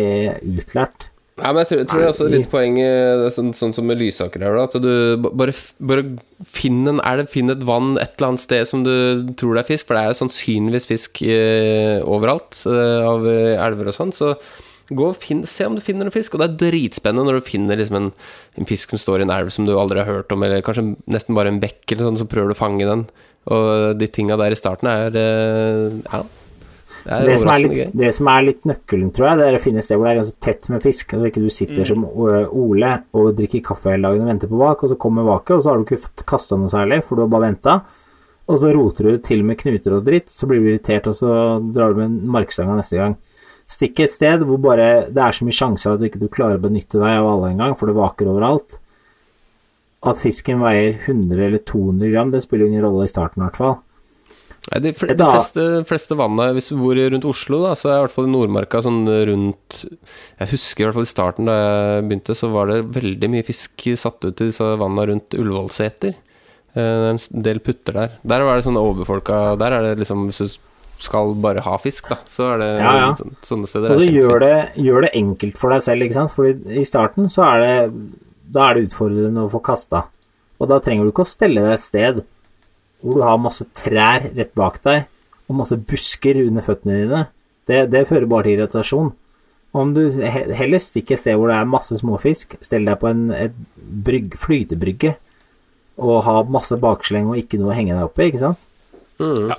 utlært. 0.58 1.10
Nei, 1.40 1.54
men 1.56 1.62
jeg 1.64 1.70
tror, 1.70 1.80
jeg 1.80 1.88
tror 1.88 2.02
det 2.02 2.06
er 2.06 2.12
også 2.12 2.28
litt 2.34 2.50
poeng 2.52 2.78
sånn, 3.32 3.52
sånn 3.56 3.74
som 3.76 3.86
med 3.88 4.02
Lysaker 4.02 4.44
her, 4.44 4.58
at 4.60 4.74
du 4.84 4.90
bare, 5.24 5.54
bare 5.80 6.04
finn 6.44 6.82
en 6.92 7.00
elv, 7.00 7.30
finn 7.32 7.54
et 7.54 7.62
vann 7.64 7.94
et 7.96 8.18
eller 8.18 8.34
annet 8.34 8.44
sted 8.44 8.68
som 8.68 8.84
du 8.84 8.92
tror 9.40 9.56
det 9.56 9.64
er 9.64 9.70
fisk, 9.70 9.88
for 9.88 9.96
det 9.96 10.02
er 10.04 10.12
jo 10.12 10.20
sannsynligvis 10.20 10.90
fisk 10.90 11.22
eh, 11.24 12.02
overalt 12.04 12.60
eh, 12.68 13.08
av 13.08 13.24
eh, 13.32 13.56
elver 13.56 13.92
og 13.94 13.96
sånn, 13.96 14.12
så 14.16 14.34
gå 14.90 15.10
og 15.12 15.18
finn, 15.22 15.44
se 15.48 15.68
om 15.68 15.78
du 15.78 15.84
finner 15.84 16.08
en 16.08 16.14
fisk, 16.14 16.36
og 16.36 16.42
det 16.42 16.50
er 16.50 16.70
dritspennende 16.70 17.28
når 17.28 17.40
du 17.40 17.48
finner 17.50 17.80
liksom 17.80 18.00
en, 18.00 18.12
en 18.58 18.70
fisk 18.70 18.94
som 18.94 19.02
står 19.02 19.22
i 19.22 19.28
en 19.28 19.36
elv 19.36 19.54
som 19.54 19.68
du 19.68 19.76
aldri 19.78 20.02
har 20.02 20.10
hørt 20.10 20.36
om, 20.36 20.44
eller 20.46 20.66
kanskje 20.66 20.88
nesten 21.12 21.38
bare 21.38 21.54
en 21.54 21.62
bekk 21.62 21.84
eller 21.94 22.10
sånn, 22.10 22.22
så 22.22 22.30
prøver 22.30 22.52
du 22.52 22.58
å 22.58 22.60
fange 22.60 22.90
den, 22.90 23.06
og 23.50 23.98
de 24.00 24.10
tinga 24.12 24.38
der 24.40 24.56
i 24.56 24.60
starten 24.60 24.92
er, 24.92 25.16
eh, 25.20 26.00
ja, 26.10 26.24
det 27.00 27.16
er 27.16 27.26
Det 27.26 27.38
som 27.40 27.50
er, 27.50 27.62
litt, 27.64 27.78
gøy. 27.78 27.86
det 28.02 28.10
som 28.16 28.30
er 28.32 28.44
litt 28.44 28.66
nøkkelen, 28.68 29.12
tror 29.16 29.30
jeg, 29.30 29.40
det 29.40 29.46
er 29.48 29.56
å 29.56 29.62
finne 29.64 29.80
et 29.80 29.88
sted 29.88 30.00
hvor 30.00 30.10
det 30.10 30.12
er 30.12 30.20
ganske 30.20 30.44
tett 30.44 30.68
med 30.74 30.84
fisk. 30.84 31.14
Altså 31.16 31.30
ikke 31.30 31.44
du 31.46 31.50
sitter 31.54 31.88
som 31.88 32.04
Ole 32.04 32.92
og 33.16 33.30
drikker 33.38 33.64
kaffe 33.70 33.94
hele 33.94 34.10
dagen 34.10 34.26
og 34.26 34.32
venter 34.34 34.52
på 34.52 34.60
vak, 34.60 34.84
og 34.84 34.92
så 34.92 35.00
kommer 35.00 35.28
vaket, 35.28 35.56
og 35.56 35.64
så 35.64 35.72
har 35.72 35.80
du 35.80 35.88
ikke 35.88 36.28
kasta 36.28 36.60
noe 36.60 36.72
særlig, 36.72 37.00
for 37.08 37.16
du 37.16 37.24
har 37.24 37.32
bare 37.32 37.48
venta. 37.48 37.78
Og 38.50 38.60
så 38.60 38.74
roter 38.74 39.12
du 39.12 39.24
til 39.24 39.46
med 39.46 39.60
knuter 39.62 39.96
og 39.96 40.06
dritt, 40.08 40.32
så 40.34 40.50
blir 40.50 40.64
du 40.64 40.72
irritert, 40.72 41.08
og 41.08 41.18
så 41.18 41.34
drar 41.72 41.94
du 41.94 42.02
med 42.02 42.20
markstanga 42.36 42.78
neste 42.80 43.00
gang. 43.00 43.16
Stikk 43.70 44.00
et 44.02 44.14
sted 44.14 44.42
hvor 44.48 44.58
bare 44.64 44.88
det 45.14 45.22
er 45.22 45.36
så 45.36 45.46
mye 45.46 45.54
sjanser 45.56 45.94
at 45.94 46.02
du 46.02 46.08
ikke 46.08 46.30
klarer 46.34 46.58
å 46.58 46.64
benytte 46.64 46.98
deg 46.98 47.20
av 47.20 47.28
alle 47.36 47.52
engang, 47.54 47.76
for 47.78 47.90
det 47.90 47.98
vaker 48.00 48.32
overalt. 48.32 48.80
At 50.10 50.18
fisken 50.22 50.62
veier 50.64 50.96
100 50.96 51.44
eller 51.50 51.62
200 51.68 52.10
gram, 52.14 52.32
det 52.34 52.42
spiller 52.46 52.70
ingen 52.70 52.86
rolle 52.88 53.06
i 53.06 53.12
starten, 53.12 53.44
i 53.44 53.46
hvert 53.46 53.60
fall. 53.60 53.78
Nei, 54.70 54.80
de, 54.84 54.92
fl 54.94 55.12
de 55.18 55.26
fleste, 55.26 55.64
fleste 55.88 56.16
vannene, 56.20 56.54
hvis 56.58 56.70
du 56.72 56.80
bor 56.82 56.98
rundt 56.98 57.26
Oslo, 57.30 57.62
da, 57.64 57.74
så 57.80 57.90
er 57.90 58.00
i 58.00 58.04
hvert 58.06 58.14
fall 58.14 58.28
i 58.28 58.32
Nordmarka 58.34 58.82
sånn 58.86 59.08
rundt 59.08 59.80
Jeg 59.88 60.50
husker 60.52 60.84
i 60.84 60.88
hvert 60.88 60.98
fall 61.00 61.08
i 61.08 61.10
starten 61.10 61.50
da 61.50 61.56
jeg 61.56 62.08
begynte, 62.10 62.36
så 62.38 62.50
var 62.54 62.70
det 62.70 62.82
veldig 62.98 63.30
mye 63.34 63.48
fisk 63.48 63.88
satt 63.98 64.20
ut 64.28 64.34
i 64.44 64.50
disse 64.50 64.66
vannene 64.82 65.08
rundt 65.14 65.38
Ullevålseter. 65.40 66.18
Eh, 66.76 66.76
Det 66.76 67.08
er 67.08 67.14
en 67.16 67.46
del 67.48 67.62
putter 67.66 67.98
der. 68.02 68.18
Der 68.34 68.46
var 68.46 68.60
det 68.60 68.68
sånne 68.68 68.84
overfolka 68.84 69.56
Der 69.58 69.74
er 69.74 69.88
det 69.88 70.04
liksom 70.04 70.28
Hvis 70.30 70.44
du 70.44 70.60
skal 71.00 71.34
bare 71.40 71.62
ha 71.66 71.78
fisk, 71.80 72.10
da, 72.12 72.18
så 72.28 72.50
er 72.54 72.58
det 72.62 72.70
Ja, 72.82 72.94
ja. 73.00 73.10
sånn- 73.16 73.36
sånne 73.42 73.68
steder. 73.72 73.94
Og 73.96 74.02
så 74.04 74.12
gjør 74.12 74.40
det, 74.44 74.56
gjør 74.84 75.02
det 75.06 75.12
enkelt 75.16 75.58
for 75.58 75.70
deg 75.72 75.82
selv, 75.86 76.04
ikke 76.06 76.18
sant? 76.18 76.32
Fordi 76.36 76.78
i 76.80 76.84
starten 76.88 77.30
så 77.32 77.46
er 77.48 77.60
det 77.64 77.94
Da 78.52 78.70
er 78.70 78.74
det 78.80 78.90
utfordrende 78.90 79.44
å 79.46 79.50
få 79.52 79.60
kasta. 79.62 80.04
Og 80.60 80.68
da 80.68 80.80
trenger 80.82 81.06
du 81.06 81.12
ikke 81.12 81.22
å 81.24 81.30
stelle 81.30 81.62
deg 81.62 81.74
et 81.76 81.80
sted 81.84 82.24
hvor 83.04 83.16
du 83.16 83.22
har 83.22 83.38
masse 83.38 83.64
trær 83.78 84.26
rett 84.36 84.54
bak 84.56 84.82
deg, 84.84 85.06
og 85.48 85.56
masse 85.56 85.78
busker 85.78 86.36
under 86.48 86.62
føttene 86.66 86.98
dine. 87.08 87.28
Det, 87.70 87.90
det 87.92 88.08
fører 88.10 88.28
bare 88.28 88.44
til 88.44 88.58
irritasjon. 88.58 89.14
Om 89.74 89.94
du 89.94 90.10
he- 90.20 90.52
heller 90.58 90.80
stikker 90.82 91.14
et 91.14 91.20
sted 91.22 91.38
hvor 91.38 91.48
det 91.48 91.56
er 91.62 91.70
masse 91.70 91.94
småfisk, 92.02 92.58
stell 92.66 92.84
deg 92.90 92.98
på 93.00 93.08
en 93.08 93.30
brygg, 93.78 94.34
flytebrygge 94.36 95.16
og 96.00 96.24
ha 96.26 96.42
masse 96.44 96.76
baksleng 96.82 97.30
og 97.30 97.38
ikke 97.38 97.60
noe 97.62 97.72
å 97.72 97.78
henge 97.78 97.94
deg 97.94 98.04
opp 98.10 98.18
i, 98.20 98.32
ikke 98.32 98.40
sant? 98.42 98.66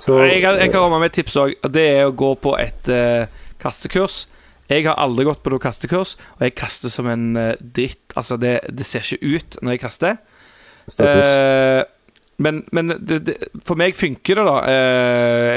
Så- 0.01 0.17
jeg, 0.25 0.41
kan- 0.41 0.57
jeg 0.59 0.71
kan 0.71 0.81
komme 0.81 0.99
med 0.99 1.11
et 1.11 1.17
tips 1.21 1.35
òg. 1.37 1.53
Det 1.71 1.83
er 1.99 2.05
å 2.09 2.15
gå 2.17 2.31
på 2.41 2.55
et 2.59 2.89
uh, 2.89 3.25
kastekurs. 3.61 4.27
Jeg 4.71 4.85
har 4.87 4.95
aldri 5.03 5.25
gått 5.27 5.41
på 5.43 5.51
noe 5.51 5.59
kastekurs, 5.61 6.15
og 6.39 6.45
jeg 6.47 6.55
kaster 6.55 6.89
som 6.89 7.07
en 7.11 7.25
uh, 7.37 7.53
dritt. 7.59 8.01
Altså, 8.15 8.37
det, 8.41 8.55
det 8.71 8.85
ser 8.87 9.03
ikke 9.05 9.35
ut 9.37 9.57
når 9.61 9.75
jeg 9.75 9.83
kaster. 9.83 10.17
Eh, 11.21 11.83
men 12.41 12.63
men 12.73 12.87
det, 12.97 13.19
det, 13.27 13.35
for 13.67 13.77
meg 13.77 13.93
funker 13.95 14.39
det, 14.41 14.45
da. 14.47 14.55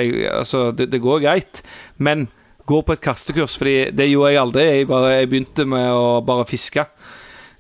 Jeg, 0.05 0.27
altså, 0.35 0.67
det, 0.77 0.91
det 0.93 1.01
går 1.01 1.23
greit. 1.25 1.63
Men 1.97 2.27
gå 2.69 2.83
på 2.85 2.93
et 2.93 3.01
kastekurs, 3.05 3.57
Fordi 3.61 3.91
det 3.93 4.11
gjorde 4.11 4.33
jeg 4.35 4.41
aldri. 4.43 4.63
Jeg, 4.81 4.89
bare, 4.89 5.15
jeg 5.19 5.31
begynte 5.33 5.65
med 5.69 5.89
å 5.97 6.21
bare 6.25 6.45
fiske. 6.49 6.85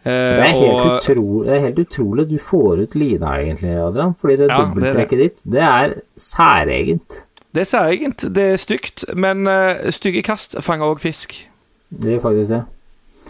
Eh, 0.04 0.10
Det 0.10 0.44
er, 0.44 0.56
helt 0.58 0.74
og- 0.74 0.96
utrolig, 1.00 1.46
det 1.46 1.54
er 1.56 1.60
helt 1.60 1.78
utrolig 1.78 2.28
du 2.30 2.36
får 2.38 2.82
ut 2.82 2.94
lina, 2.94 3.26
egentlig, 3.40 3.70
Adrian. 3.80 4.14
Fordi 4.14 4.36
det 4.36 4.48
Ja, 4.50 4.56
det. 4.56 4.66
dobbelttrekket 4.74 5.18
ditt, 5.18 5.42
det 5.50 5.62
er 5.62 5.94
særegent. 6.16 7.22
Det 7.54 7.60
er 7.60 7.64
særegent. 7.70 8.34
Det 8.34 8.42
er 8.52 8.56
stygt. 8.56 9.04
Men 9.16 9.46
uh, 9.46 9.90
stygge 9.90 10.22
kast 10.22 10.56
fanger 10.60 10.86
òg 10.94 10.98
fisk. 11.00 11.48
Det 11.90 12.16
gjør 12.18 12.20
faktisk 12.20 12.50
det. 12.50 12.64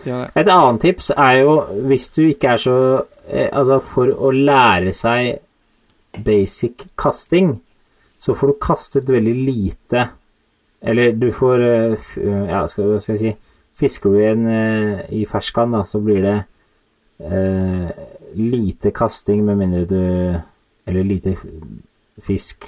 Ja, 0.06 0.18
det. 0.24 0.30
Et 0.36 0.48
annet 0.48 0.80
tips 0.80 1.10
er 1.16 1.32
jo, 1.42 1.60
hvis 1.86 2.08
du 2.10 2.22
ikke 2.28 2.48
er 2.48 2.56
så 2.56 3.04
eh, 3.30 3.48
Altså, 3.52 3.78
for 3.80 4.06
å 4.06 4.32
lære 4.34 4.92
seg 4.92 5.38
basic 6.24 6.84
kasting, 6.98 7.60
så 8.18 8.34
får 8.36 8.46
du 8.52 8.58
kastet 8.60 9.08
veldig 9.10 9.34
lite 9.46 10.08
Eller 10.82 11.12
du 11.12 11.30
får 11.32 11.62
eh, 11.64 11.96
Ja, 12.50 12.66
skal, 12.66 12.98
skal 13.00 13.14
jeg 13.16 13.20
si 13.22 13.32
Fisker 13.74 14.10
du 14.12 14.18
igjen 14.20 14.44
eh, 14.46 15.00
i 15.10 15.24
ferskvann, 15.26 15.72
da, 15.74 15.80
så 15.82 15.98
blir 16.04 16.20
det 16.22 16.36
eh, 17.20 17.90
lite 18.34 18.90
kasting 18.90 19.44
med 19.46 19.60
mindre 19.60 19.84
du 19.84 20.40
Eller 20.86 21.04
lite 21.04 21.36
fisk. 22.20 22.66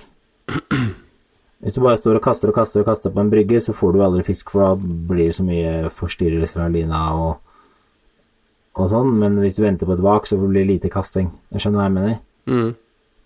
Hvis 1.61 1.75
du 1.75 1.83
bare 1.85 1.99
står 1.99 2.17
og 2.17 2.25
kaster 2.25 2.49
og 2.49 2.57
kaster 2.57 2.81
og 2.81 2.87
kaster 2.89 3.13
på 3.13 3.21
en 3.21 3.29
brygge, 3.29 3.61
så 3.61 3.75
får 3.77 3.93
du 3.93 4.05
aldri 4.05 4.23
fisk, 4.25 4.55
for 4.55 4.63
da 4.63 4.71
blir 4.79 5.27
det 5.27 5.35
så 5.37 5.45
mye 5.45 5.91
forstyrrelser 5.93 6.63
av 6.65 6.73
lina 6.73 7.01
og, 7.21 7.35
og 8.81 8.89
sånn. 8.89 9.11
Men 9.21 9.37
hvis 9.43 9.59
du 9.59 9.67
venter 9.67 9.89
på 9.89 9.99
et 9.99 10.05
vak, 10.07 10.29
så 10.29 10.39
blir 10.41 10.63
det 10.63 10.71
lite 10.71 10.93
kasting. 10.93 11.29
Jeg 11.53 11.65
skjønner 11.65 11.83
hva 11.83 11.89
jeg 11.91 11.97
mener? 11.99 12.17
Mm. 12.49 12.71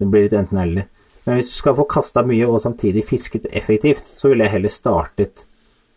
Det 0.01 0.09
blir 0.10 0.26
litt 0.26 0.36
enten-eller. 0.40 0.88
Men 1.26 1.38
hvis 1.38 1.52
du 1.52 1.56
skal 1.59 1.76
få 1.78 1.86
kasta 1.90 2.24
mye 2.26 2.48
og 2.48 2.62
samtidig 2.64 3.05
fisket 3.06 3.47
effektivt, 3.55 4.02
så 4.06 4.32
ville 4.32 4.47
jeg 4.47 4.56
heller 4.56 4.72
startet 4.72 5.44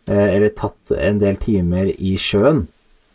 eh, 0.06 0.36
eller 0.36 0.54
tatt 0.54 0.94
en 0.94 1.18
del 1.22 1.40
timer 1.42 1.90
i 1.94 2.14
sjøen. 2.20 2.66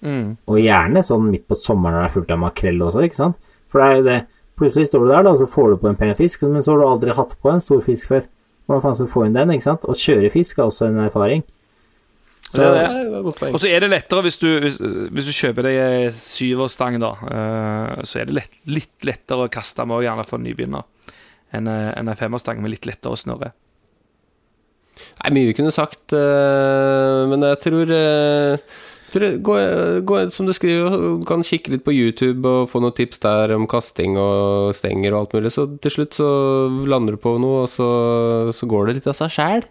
Mm. 0.05 0.35
Og 0.47 0.59
gjerne 0.61 1.03
sånn 1.03 1.29
midt 1.29 1.47
på 1.49 1.57
sommeren 1.59 1.97
når 1.97 2.05
det 2.05 2.09
er 2.09 2.13
fullt 2.17 2.35
av 2.35 2.41
makrell 2.43 2.83
også, 2.85 3.05
ikke 3.07 3.19
sant? 3.19 3.55
For 3.69 3.81
det 3.81 3.87
er 3.87 3.97
jo 3.97 4.05
det 4.09 4.19
Plutselig 4.59 4.89
står 4.89 5.05
du 5.05 5.11
der, 5.13 5.23
da, 5.23 5.31
og 5.31 5.39
så 5.39 5.45
får 5.47 5.69
du 5.71 5.75
på 5.79 5.87
en 5.87 5.95
pen 5.95 6.09
fisk, 6.17 6.41
men 6.43 6.59
så 6.59 6.73
har 6.73 6.81
du 6.81 6.89
aldri 6.89 7.13
hatt 7.15 7.37
på 7.39 7.47
en 7.47 7.61
stor 7.63 7.79
fisk 7.79 8.09
før. 8.09 8.25
Hvordan 8.67 8.83
faen 8.83 8.97
skal 8.97 9.07
du 9.07 9.11
få 9.13 9.21
inn 9.23 9.37
den, 9.37 9.53
ikke 9.55 9.65
sant? 9.69 9.87
Å 9.87 9.95
kjøre 9.95 10.31
fisk 10.33 10.59
er 10.59 10.65
også 10.65 10.89
en 10.89 10.99
erfaring. 11.05 11.45
Så, 12.49 12.65
Det 12.65 12.81
er 12.81 12.89
det. 13.13 13.21
Og 13.53 13.59
så 13.61 13.69
er 13.69 13.85
det 13.85 13.91
lettere 13.93 14.25
hvis 14.25 14.39
du, 14.41 14.49
hvis, 14.59 14.81
hvis 14.81 15.29
du 15.29 15.33
kjøper 15.37 15.69
deg 15.69 16.11
syverstang, 16.17 16.97
da. 16.99 17.13
Uh, 17.23 18.03
så 18.03 18.19
er 18.19 18.27
det 18.27 18.35
lett, 18.35 18.59
litt 18.67 19.07
lettere 19.07 19.47
å 19.47 19.53
kaste 19.53 19.85
med, 19.87 20.01
og 20.01 20.07
gjerne 20.09 20.27
for 20.27 20.41
en 20.41 20.47
nybegynner, 20.49 21.15
enn 21.55 21.71
en 21.71 22.09
enn 22.09 22.19
femmerstang 22.19 22.59
med 22.59 22.73
litt 22.73 22.89
lettere 22.89 23.15
å 23.15 23.21
snurre. 23.21 23.53
Er 25.23 25.35
mye 25.35 25.47
vi 25.53 25.55
kunne 25.55 25.71
sagt, 25.71 26.11
uh, 26.11 27.29
men 27.31 27.47
jeg 27.47 27.61
tror, 27.63 27.95
eh, 27.95 28.79
jeg, 29.15 29.39
gå, 29.45 29.55
gå, 30.05 30.19
Som 30.33 30.45
du 30.45 30.53
skriver, 30.53 30.93
du 30.93 31.25
kan 31.27 31.43
kikke 31.45 31.73
litt 31.73 31.85
på 31.85 31.95
YouTube 31.95 32.47
og 32.47 32.69
få 32.69 32.81
noen 32.83 32.95
tips 32.95 33.21
der 33.23 33.55
om 33.55 33.67
kasting 33.69 34.17
og 34.19 34.75
stenger 34.77 35.13
og 35.15 35.23
alt 35.23 35.35
mulig, 35.37 35.53
så 35.55 35.65
til 35.81 35.95
slutt 35.95 36.19
så 36.19 36.29
lander 36.89 37.17
du 37.17 37.21
på 37.23 37.37
noe, 37.41 37.65
og 37.65 37.71
så, 37.71 37.89
så 38.55 38.69
går 38.69 38.89
det 38.89 38.99
litt 38.99 39.09
av 39.09 39.17
seg 39.17 39.33
sjæl. 39.33 39.67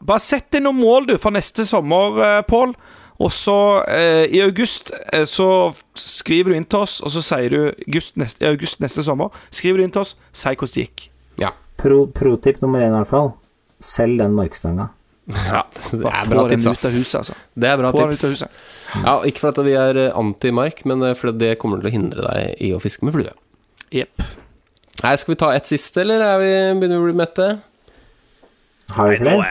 Bare 0.00 0.22
sett 0.24 0.48
deg 0.54 0.64
noen 0.64 0.80
mål, 0.80 1.08
du, 1.10 1.16
for 1.20 1.34
neste 1.34 1.66
sommer, 1.68 2.20
eh, 2.24 2.42
Pål. 2.48 2.74
Og 3.16 3.32
så, 3.32 3.82
eh, 3.88 4.26
i 4.28 4.42
august, 4.44 4.90
eh, 5.12 5.24
så 5.24 5.74
skriver 5.94 6.52
du 6.52 6.56
inn 6.56 6.68
til 6.68 6.84
oss, 6.84 7.00
og 7.00 7.10
så 7.10 7.22
sier 7.24 7.48
du 7.50 7.60
august 7.88 8.16
neste, 8.16 8.44
i 8.44 8.50
august 8.50 8.80
neste 8.80 9.02
sommer 9.02 9.32
Skriver 9.50 9.78
du 9.78 9.84
inn 9.84 9.94
til 9.94 10.02
oss, 10.02 10.16
si 10.32 10.52
hvordan 10.52 10.74
det 10.74 10.84
gikk. 10.84 11.08
Ja. 11.40 11.50
pro, 11.76 12.06
pro-tip 12.06 12.60
nummer 12.62 12.80
én, 12.80 12.92
i 12.92 12.96
hvert 12.96 13.08
fall. 13.08 13.34
Selg 13.80 14.18
den 14.18 14.36
markstanga. 14.36 14.90
Ja. 15.26 15.62
Det 15.90 16.12
er 16.12 16.30
bra 16.30 16.44
tips, 16.50 16.66
ut 16.66 16.70
av 16.70 16.94
huset, 16.94 17.14
altså. 17.20 17.36
Det 17.54 17.70
er 17.70 17.78
bra 17.80 17.92
Få 17.94 18.02
den 18.04 18.12
ut 18.12 18.14
av 18.14 18.20
tips. 18.20 18.32
huset. 18.46 18.64
Ja, 19.02 19.14
ikke 19.26 19.42
for 19.42 19.50
at 19.52 19.60
vi 19.66 19.74
er 19.76 19.98
eh, 20.06 20.12
anti-mark, 20.16 20.84
men 20.86 21.02
fordi 21.02 21.18
for 21.20 21.40
det 21.42 21.52
kommer 21.62 21.82
til 21.82 21.90
å 21.90 21.94
hindre 21.96 22.26
deg 22.28 22.62
i 22.62 22.72
å 22.76 22.80
fiske 22.82 23.06
med 23.08 23.16
flue. 23.16 23.32
Yep. 23.94 24.26
Nei, 25.02 25.14
skal 25.20 25.34
vi 25.34 25.38
ta 25.42 25.50
ett 25.54 25.68
siste, 25.68 26.04
eller 26.06 26.22
er 26.24 26.38
vi, 26.40 26.52
begynner 26.80 27.00
vi 27.00 27.02
å 27.02 27.08
bli 27.10 27.18
mette? 27.18 27.48
Har 28.94 29.10
vi 29.10 29.18
flere? 29.20 29.42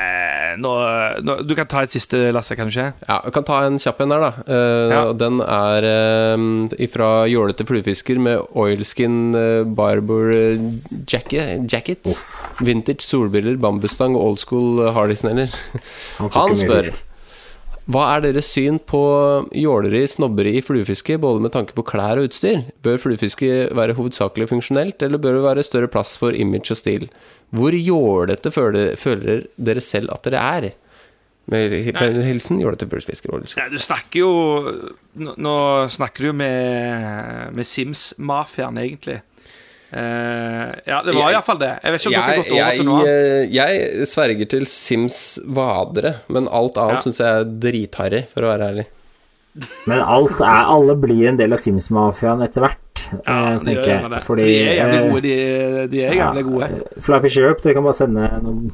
Nå, 0.61 0.71
nå, 1.25 1.37
du 1.47 1.53
kan 1.57 1.67
ta 1.69 1.83
et 1.85 1.93
siste, 1.93 2.19
Lasse, 2.35 2.55
kan 2.57 2.69
du 2.69 2.73
ikke? 2.73 2.91
Ja, 3.07 3.19
jeg 3.25 3.35
kan 3.35 3.47
ta 3.47 3.61
en 3.67 3.79
kjapp 3.81 4.03
en 4.05 4.13
der, 4.13 4.25
da. 4.25 4.31
Uh, 4.47 4.93
Ja. 4.95 5.01
Den 5.17 5.41
er 5.41 5.87
uh, 5.89 6.85
fra 6.91 7.09
jålete 7.29 7.65
fluefisker 7.67 8.19
med 8.21 8.43
oilskin 8.55 9.35
uh, 9.35 9.63
barber 9.65 10.33
jacket. 11.07 11.65
jacket. 11.71 12.13
Vintage 12.61 13.03
solbriller, 13.05 13.57
bambusstang 13.61 14.15
og 14.15 14.31
old 14.31 14.43
school 14.43 14.85
hardisneller. 14.95 15.51
Han 16.19 16.33
Han 16.35 16.55
spør. 16.59 16.93
Hva 17.85 18.05
er 18.15 18.23
deres 18.23 18.47
syn 18.49 18.79
på 18.81 18.99
jåleri, 19.53 20.01
snobberi 20.09 20.55
i 20.57 20.63
fluefiske, 20.65 21.19
både 21.21 21.43
med 21.43 21.53
tanke 21.53 21.75
på 21.77 21.83
klær 21.85 22.17
og 22.17 22.31
utstyr? 22.31 22.63
Bør 22.85 22.97
fluefiske 23.03 23.49
være 23.77 23.93
hovedsakelig 23.99 24.47
funksjonelt, 24.49 25.05
eller 25.05 25.21
bør 25.21 25.37
det 25.37 25.43
være 25.45 25.65
større 25.67 25.91
plass 25.93 26.15
for 26.17 26.33
image 26.33 26.73
og 26.73 26.79
stil? 26.79 27.05
Hvor 27.53 27.77
jålete 27.77 28.49
føler, 28.53 28.95
føler 28.97 29.45
dere 29.61 29.85
selv 29.85 30.15
at 30.15 30.25
dere 30.25 30.41
er? 30.57 30.67
Med 31.53 31.77
hilsen 32.25 32.57
jålete 32.63 32.89
fluefisker. 32.89 33.37
Du 33.69 33.77
snakker 33.77 34.23
jo 34.23 34.33
nå 35.13 35.55
snakker 35.93 36.25
du 36.25 36.31
jo 36.31 36.35
med, 36.41 37.53
med 37.53 37.69
Sims-mafiaen, 37.69 38.81
egentlig. 38.81 39.21
Eh, 39.95 40.71
ja, 40.89 41.01
det 41.05 41.13
var 41.15 41.29
Jeg- 41.31 41.35
iallfall 41.37 41.59
det. 41.59 41.69
Jeg 41.83 41.91
vet 41.93 42.01
ikke 42.01 42.07
om 42.07 42.13
dere 42.13 42.21
har 42.21 42.35
gått 42.35 42.51
over 42.51 42.71
til 42.75 42.85
noe 42.85 42.99
annet. 42.99 43.07
eh, 43.07 43.47
jeg 43.55 44.07
sverger 44.11 44.49
til 44.49 44.65
Sims 44.65 45.39
vadere, 45.47 46.15
men 46.27 46.47
alt 46.51 46.75
annet 46.77 46.99
Ja. 46.99 46.99
syns 47.05 47.19
jeg 47.23 47.27
er 47.27 47.45
dritharry, 47.45 48.25
for 48.27 48.41
å 48.43 48.51
være 48.57 48.69
ærlig. 48.73 48.85
Men 49.87 49.99
alt 50.03 50.41
er, 50.41 50.65
alle 50.67 50.95
blir 50.99 51.29
en 51.29 51.37
del 51.37 51.53
av 51.53 51.59
Sims-mafiaen 51.59 52.43
etter 52.43 52.59
hvert, 52.65 52.81
Ja, 53.25 53.53
eh, 53.53 53.59
de 53.59 53.65
tenker 53.65 53.85
gjør 53.85 54.01
jeg. 54.01 54.09
det. 54.11 54.21
Fordi, 54.23 54.25
For 54.25 54.35
de 54.35 54.67
er 54.67 54.75
jævlig 54.81 55.11
gode, 55.11 55.21
de, 55.21 55.87
de 55.87 56.03
er 56.03 56.13
jævlig 56.13 56.43
gode. 56.43 57.21
Fish 57.21 57.37
Europe, 57.37 57.61
dere 57.63 57.73
kan 57.73 57.83
bare 57.83 57.93
sende 57.93 58.41
noen 58.43 58.71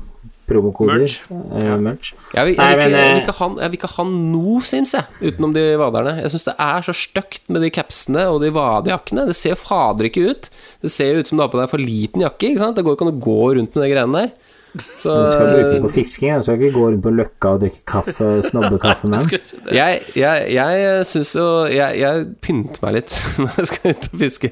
promokoder. 0.52 1.02
Merch. 1.02 1.18
Eh, 1.32 1.74
merch. 1.82 2.12
Jeg 2.36 2.50
vil, 2.50 2.56
jeg, 2.60 2.78
vil 2.78 2.84
ikke, 2.84 2.86
jeg, 2.86 2.92
vil 2.92 3.00
eh, 3.00 3.22
ikke 3.24 3.38
ha, 3.40 3.50
jeg 3.64 3.74
vil 3.74 3.80
ikke 3.80 3.92
ha 3.96 4.06
noe 4.12 4.60
syns 4.68 4.96
jeg, 4.98 5.20
utenom 5.32 5.56
de 5.58 5.66
vaderne. 5.82 6.16
Jeg 6.22 6.36
syns 6.36 6.48
det 6.52 6.56
er 6.68 6.88
så 6.88 6.98
stygt 7.02 7.52
med 7.52 7.66
de 7.66 7.74
capsene 7.74 8.28
og 8.32 8.40
de 8.44 8.54
vadejakkene. 8.56 9.28
Det 9.32 9.38
ser 9.40 9.56
jo 9.56 9.62
fader 9.64 10.12
ikke 10.12 10.28
ut. 10.30 10.52
Det 10.84 10.94
ser 10.94 11.16
jo 11.16 11.24
ut 11.24 11.32
som 11.32 11.40
du 11.40 11.46
har 11.46 11.52
på 11.54 11.62
deg 11.62 11.72
for 11.72 11.82
liten 11.82 12.26
jakke. 12.28 12.52
Ikke 12.52 12.64
sant? 12.64 12.80
Det 12.80 12.86
går 12.88 12.98
ikke 12.98 13.10
an 13.10 13.16
å 13.16 13.22
gå 13.28 13.42
rundt 13.58 13.78
med 13.78 13.88
de 13.88 13.94
greiene 13.96 14.24
der. 14.24 14.34
Så 14.72 15.12
Du 15.12 15.32
skal 15.32 15.50
bruke 15.52 15.72
det 15.74 15.82
på 15.84 15.90
fisking, 15.92 16.38
du 16.38 16.44
skal 16.44 16.56
ikke 16.56 16.78
gå 16.78 16.86
rundt 16.94 17.04
på 17.04 17.12
Løkka 17.12 17.50
og 17.56 17.64
drikke 17.64 17.82
kaffe, 17.92 18.28
snobbekaffe 18.48 19.10
med 19.12 19.26
den. 19.28 19.42
jeg, 19.80 20.00
jeg, 20.16 20.46
jeg 20.56 21.02
syns 21.10 21.34
jo 21.36 21.48
jeg, 21.68 21.98
jeg 22.00 22.30
pynter 22.46 22.86
meg 22.86 22.96
litt 23.02 23.18
når 23.42 23.58
jeg 23.60 23.72
skal 23.72 23.98
ut 23.98 24.08
og 24.08 24.22
fiske. 24.24 24.52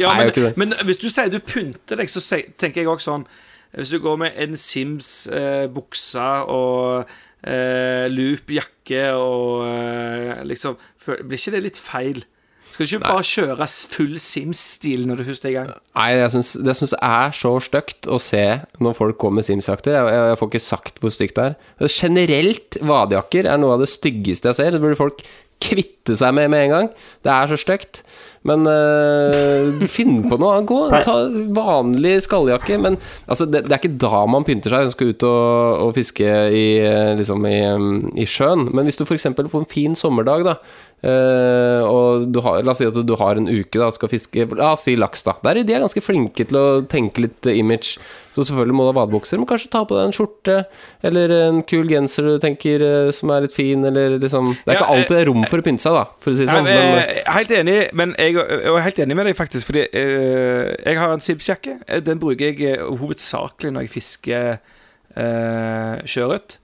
Ja, 0.00 0.14
Nei, 0.16 0.30
men, 0.32 0.56
men 0.62 0.72
hvis 0.88 1.02
du 1.02 1.10
sier 1.12 1.28
du 1.32 1.42
pynter 1.44 2.00
deg, 2.00 2.08
så 2.08 2.24
tenker 2.56 2.80
jeg 2.80 2.88
også 2.88 3.12
sånn 3.12 3.28
Hvis 3.76 3.92
du 3.92 3.98
går 4.02 4.16
med 4.24 4.38
en 4.40 4.56
Sims-bukse 4.56 6.26
og 6.48 7.04
eh, 7.44 8.08
loop-jakke 8.12 9.04
og 9.18 9.68
eh, 9.68 10.42
liksom 10.48 10.78
for, 10.96 11.20
Blir 11.20 11.40
ikke 11.40 11.56
det 11.56 11.64
litt 11.66 11.80
feil? 11.82 12.24
Skal 12.68 12.84
du 12.84 12.96
ikke 12.96 13.06
bare 13.06 13.24
kjøre 13.24 13.66
full 13.88 14.16
Sims-stil 14.20 15.06
når 15.08 15.20
du 15.20 15.26
først 15.30 15.46
er 15.46 15.52
i 15.52 15.56
gang? 15.56 15.70
Nei, 15.96 16.08
jeg 16.18 16.32
synes, 16.34 16.50
jeg 16.66 16.76
syns 16.76 16.94
jeg 16.96 17.26
er 17.28 17.36
så 17.38 17.52
stygt 17.64 18.08
å 18.10 18.18
se 18.20 18.44
når 18.84 18.96
folk 18.98 19.18
går 19.22 19.36
med 19.38 19.46
Sims-jakter. 19.46 19.96
Jeg, 19.96 20.10
jeg, 20.12 20.24
jeg 20.32 20.40
får 20.40 20.50
ikke 20.50 20.64
sagt 20.66 21.00
hvor 21.02 21.14
stygt 21.14 21.38
det 21.38 21.46
er. 21.46 21.56
Generelt, 21.88 22.80
vadejakker 22.90 23.48
er 23.48 23.62
noe 23.62 23.78
av 23.78 23.84
det 23.84 23.90
styggeste 23.92 24.50
jeg 24.50 24.58
ser. 24.60 24.74
Det 24.74 24.82
burde 24.84 25.00
folk 25.00 25.24
kvitte 25.62 26.16
seg 26.16 26.34
med 26.36 26.50
med 26.52 26.66
en 26.66 26.74
gang. 26.74 26.90
Det 27.24 27.32
er 27.34 27.50
så 27.50 27.58
stygt. 27.60 28.02
Men 28.46 28.64
øh, 28.70 29.82
finn 29.90 30.22
på 30.30 30.38
noe. 30.40 30.60
Gå, 30.66 30.78
ta 31.04 31.16
vanlig 31.56 32.14
skalljakke. 32.24 32.78
Men 32.80 32.96
altså, 33.26 33.48
det, 33.50 33.64
det 33.66 33.74
er 33.74 33.82
ikke 33.82 34.00
da 34.00 34.22
man 34.30 34.46
pynter 34.46 34.72
seg. 34.72 34.86
Man 34.86 34.94
skal 34.94 35.12
ut 35.12 35.26
og, 35.28 35.82
og 35.88 35.94
fiske 35.98 36.28
i, 36.54 36.66
eh, 36.84 37.14
liksom 37.18 37.46
i, 37.50 37.58
um, 37.74 37.90
i 38.16 38.28
sjøen. 38.28 38.68
Men 38.72 38.88
hvis 38.88 39.00
du 39.00 39.04
f.eks. 39.04 39.28
på 39.36 39.62
en 39.62 39.68
fin 39.68 39.98
sommerdag, 39.98 40.46
da 40.46 40.58
eh, 41.02 41.82
og 41.86 42.26
du 42.32 42.40
har, 42.42 42.62
La 42.66 42.72
oss 42.74 42.80
si 42.82 42.88
at 42.88 42.96
du 43.06 43.14
har 43.20 43.38
en 43.38 43.46
uke 43.46 43.78
da 43.78 43.90
skal 43.94 44.10
fiske 44.10 44.48
La 44.58 44.72
oss 44.74 44.86
si 44.88 44.96
laks, 44.98 45.22
da. 45.26 45.36
Der 45.44 45.60
er 45.60 45.68
de 45.68 45.76
er 45.76 45.84
ganske 45.84 46.02
flinke 46.02 46.48
til 46.48 46.58
å 46.58 46.66
tenke 46.90 47.26
litt 47.26 47.46
eh, 47.46 47.60
image. 47.60 47.98
Så 48.34 48.44
selvfølgelig 48.46 48.76
må 48.78 48.86
du 48.86 48.90
ha 48.92 48.96
badebukser, 49.00 49.40
men 49.40 49.48
kanskje 49.50 49.70
ta 49.72 49.82
på 49.88 49.96
deg 49.96 50.08
en 50.08 50.14
skjorte 50.14 50.58
eller 51.06 51.32
en 51.36 51.62
kul 51.66 51.88
genser 51.90 52.28
du 52.28 52.34
tenker 52.42 52.84
eh, 52.84 53.12
som 53.14 53.32
er 53.34 53.46
litt 53.46 53.54
fin, 53.54 53.84
eller 53.88 54.18
liksom 54.18 54.52
Det 54.54 54.74
er 54.74 54.80
ikke 54.80 54.90
alltid 54.96 55.14
det 55.16 55.22
er 55.22 55.30
rom 55.30 55.46
for 55.48 55.62
å 55.62 55.66
pynte 55.66 55.84
seg, 55.84 55.96
da, 55.98 56.04
for 56.22 56.34
å 56.34 56.38
si 56.38 56.46
det 56.46 56.52
sånn. 56.52 56.68
Men, 56.68 56.92
men, 56.98 57.22
helt 57.38 57.54
enig, 57.60 57.78
men 57.98 58.14
jeg 58.18 58.38
jeg 58.38 58.74
er 58.74 58.84
helt 58.84 59.00
enig 59.04 59.16
med 59.18 59.28
deg, 59.28 59.38
faktisk. 59.38 59.70
Fordi 59.70 59.86
uh, 59.88 60.74
jeg 60.74 61.00
har 61.00 61.14
en 61.14 61.24
Sibs-jakke. 61.24 61.78
Den 62.06 62.20
bruker 62.22 62.52
jeg 62.52 62.78
hovedsakelig 62.82 63.72
når 63.74 63.86
jeg 63.86 63.94
fisker 63.96 64.46
uh, 64.58 66.06
sjøørret. 66.08 66.58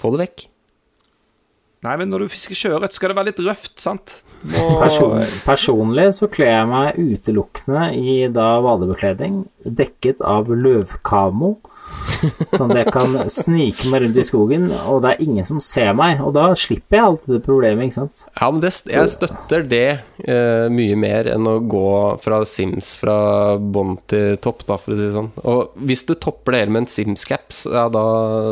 få 0.00 0.12
det 0.14 0.26
vekk. 0.26 0.46
Nei, 1.86 1.94
men 2.00 2.10
når 2.10 2.24
du 2.24 2.32
fisker 2.32 2.58
sjøørret, 2.58 2.94
skal 2.96 3.12
det 3.12 3.16
være 3.20 3.30
litt 3.30 3.42
røft, 3.46 3.76
sant? 3.78 4.16
Og... 4.58 4.72
Person, 4.80 5.20
personlig 5.46 6.08
så 6.16 6.26
kler 6.30 6.50
jeg 6.50 6.70
meg 6.70 6.98
utelukkende 6.98 7.84
i 7.94 8.16
da 8.32 8.56
vadebekledning, 8.64 9.44
dekket 9.66 10.22
av 10.26 10.50
løvkamo, 10.50 11.52
sånn 12.56 12.72
at 12.74 12.80
jeg 12.80 12.94
kan 12.94 13.14
snike 13.30 13.90
meg 13.92 14.02
rundt 14.02 14.18
i 14.18 14.24
skogen, 14.26 14.66
og 14.90 15.04
det 15.04 15.12
er 15.12 15.22
ingen 15.22 15.46
som 15.46 15.60
ser 15.62 15.92
meg, 15.98 16.22
og 16.24 16.34
da 16.34 16.48
slipper 16.58 16.98
jeg 16.98 17.10
alltid 17.10 17.34
det 17.36 17.40
problemet, 17.46 17.86
ikke 17.86 17.98
sant? 18.00 18.24
Ja, 18.32 18.50
men 18.50 18.64
det, 18.64 18.72
jeg 18.90 19.12
støtter 19.14 19.66
det 19.70 19.86
uh, 20.26 20.66
mye 20.74 20.98
mer 20.98 21.30
enn 21.36 21.46
å 21.46 21.56
gå 21.62 21.86
fra 22.22 22.42
Sims 22.48 22.94
fra 22.98 23.18
bånn 23.62 23.94
til 24.10 24.40
topp, 24.42 24.66
da, 24.66 24.78
for 24.80 24.94
å 24.94 24.98
si 24.98 25.06
det 25.06 25.14
sånn. 25.14 25.30
Og 25.46 25.78
hvis 25.86 26.02
du 26.08 26.16
topper 26.18 26.56
det 26.56 26.64
hele 26.64 26.74
med 26.74 26.86
en 26.86 26.90
Sims-caps, 26.90 27.62
ja, 27.70 27.86
da, 27.94 28.04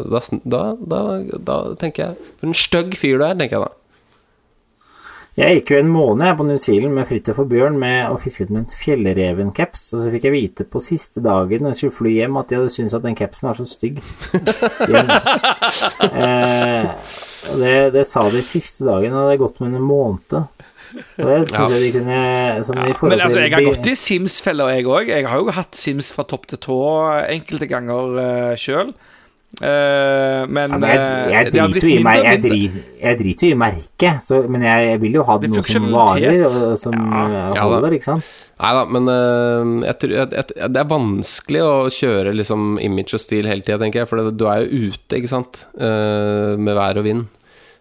da, 0.07 0.23
da, 0.45 0.65
da, 0.79 1.03
da 1.51 1.61
tenker 1.81 2.05
jeg 2.05 2.33
For 2.39 2.51
en 2.51 2.59
stygg 2.59 2.95
fyr 2.99 3.19
du 3.23 3.24
er, 3.31 3.41
tenker 3.41 3.59
jeg 3.59 3.67
da. 3.67 3.73
Jeg 5.35 5.57
gikk 5.57 5.73
jo 5.73 5.79
en 5.83 5.89
måned 5.91 6.37
på 6.39 6.45
New 6.47 6.59
Zealand 6.63 6.95
med 6.95 7.09
Fridtjof 7.09 7.41
og 7.43 7.49
Bjørn 7.51 7.75
med 7.81 8.05
og 8.07 8.21
fisket 8.23 8.53
med 8.55 8.61
en 8.61 8.69
fjellrevencaps, 8.71 9.89
og 9.97 10.05
så 10.05 10.13
fikk 10.13 10.29
jeg 10.29 10.35
vite 10.37 10.67
på 10.71 10.83
siste 10.85 11.19
dagen 11.25 11.65
når 11.65 11.75
jeg 11.75 11.81
skulle 11.81 11.97
fly 11.97 12.13
hjem, 12.21 12.39
at 12.39 12.53
de 12.53 12.59
hadde 12.61 12.71
syntes 12.71 12.95
at 12.95 13.03
den 13.03 13.19
capsen 13.19 13.51
var 13.51 13.59
så 13.59 13.67
stygg. 13.67 13.99
Eh, 16.05 16.85
det, 17.59 17.73
det 17.95 18.05
sa 18.07 18.23
de 18.31 18.43
siste 18.47 18.85
dagen, 18.87 19.13
og 19.13 19.17
det 19.17 19.25
hadde 19.25 19.41
gått 19.43 19.59
med 19.63 19.75
en 19.75 19.85
måned. 19.85 20.37
Og 20.39 21.25
det 21.27 21.39
synes 21.49 21.57
Ja. 21.59 21.67
jeg 21.73 21.81
de 21.83 21.91
kunne 21.99 22.15
ja. 22.15 22.55
i 22.61 23.09
men 23.09 23.21
altså, 23.21 23.41
jeg 23.41 23.53
har 23.53 23.67
gått 23.67 23.87
i 23.91 23.95
Sims-feller, 23.99 24.69
jeg 24.77 24.87
òg. 24.87 25.09
Jeg 25.11 25.27
har 25.27 25.43
jo 25.43 25.51
hatt 25.51 25.75
Sims 25.75 26.13
fra 26.15 26.23
topp 26.23 26.47
til 26.47 26.59
tå 26.63 26.79
enkelte 27.27 27.67
ganger 27.71 28.15
uh, 28.21 28.55
sjøl. 28.61 28.95
Men 29.61 30.73
ja, 30.73 30.79
men 30.79 30.85
jeg, 30.89 30.99
jeg 30.99 31.47
eh, 31.47 31.51
blitt 31.53 31.75
driter 31.75 31.89
jo 31.89 31.95
i 31.95 32.05
meg, 32.05 32.23
jeg, 32.25 32.41
drit, 32.43 32.79
jeg 33.05 33.19
driter 33.21 33.47
jo 33.47 33.55
i 33.55 33.59
merket, 33.61 34.25
så, 34.25 34.41
men 34.51 34.65
jeg, 34.67 34.89
jeg 34.91 35.01
vil 35.05 35.19
jo 35.21 35.27
ha 35.29 35.37
Det 35.43 35.51
noe 35.53 35.65
som 35.69 35.87
varer, 35.95 36.41
og, 36.49 36.57
og 36.73 36.75
som 36.81 36.97
Ja. 36.99 37.21
eh, 37.29 37.55
Ja 37.59 37.67
holder, 37.69 37.97
ikke 37.99 38.09
sant? 38.09 38.33
Nei 38.55 38.73
da, 38.77 38.83
men 38.97 39.09
uh, 39.11 39.87
jeg 39.89 39.99
tror, 40.03 40.13
jeg, 40.15 40.29
jeg, 40.39 40.69
det 40.75 40.81
er 40.83 40.91
vanskelig 40.91 41.63
å 41.67 41.73
kjøre 41.91 42.35
liksom 42.39 42.67
image 42.87 43.17
og 43.19 43.23
stil 43.23 43.49
hele 43.51 43.65
tida, 43.67 43.79
tenker 43.83 44.03
jeg, 44.05 44.11
for 44.11 44.23
det, 44.23 44.37
du 44.39 44.47
er 44.51 44.63
jo 44.65 44.91
ute, 44.95 45.19
ikke 45.19 45.33
sant, 45.33 45.65
uh, 45.79 46.55
med 46.59 46.79
vær 46.79 47.01
og 47.03 47.09
vind. 47.09 47.25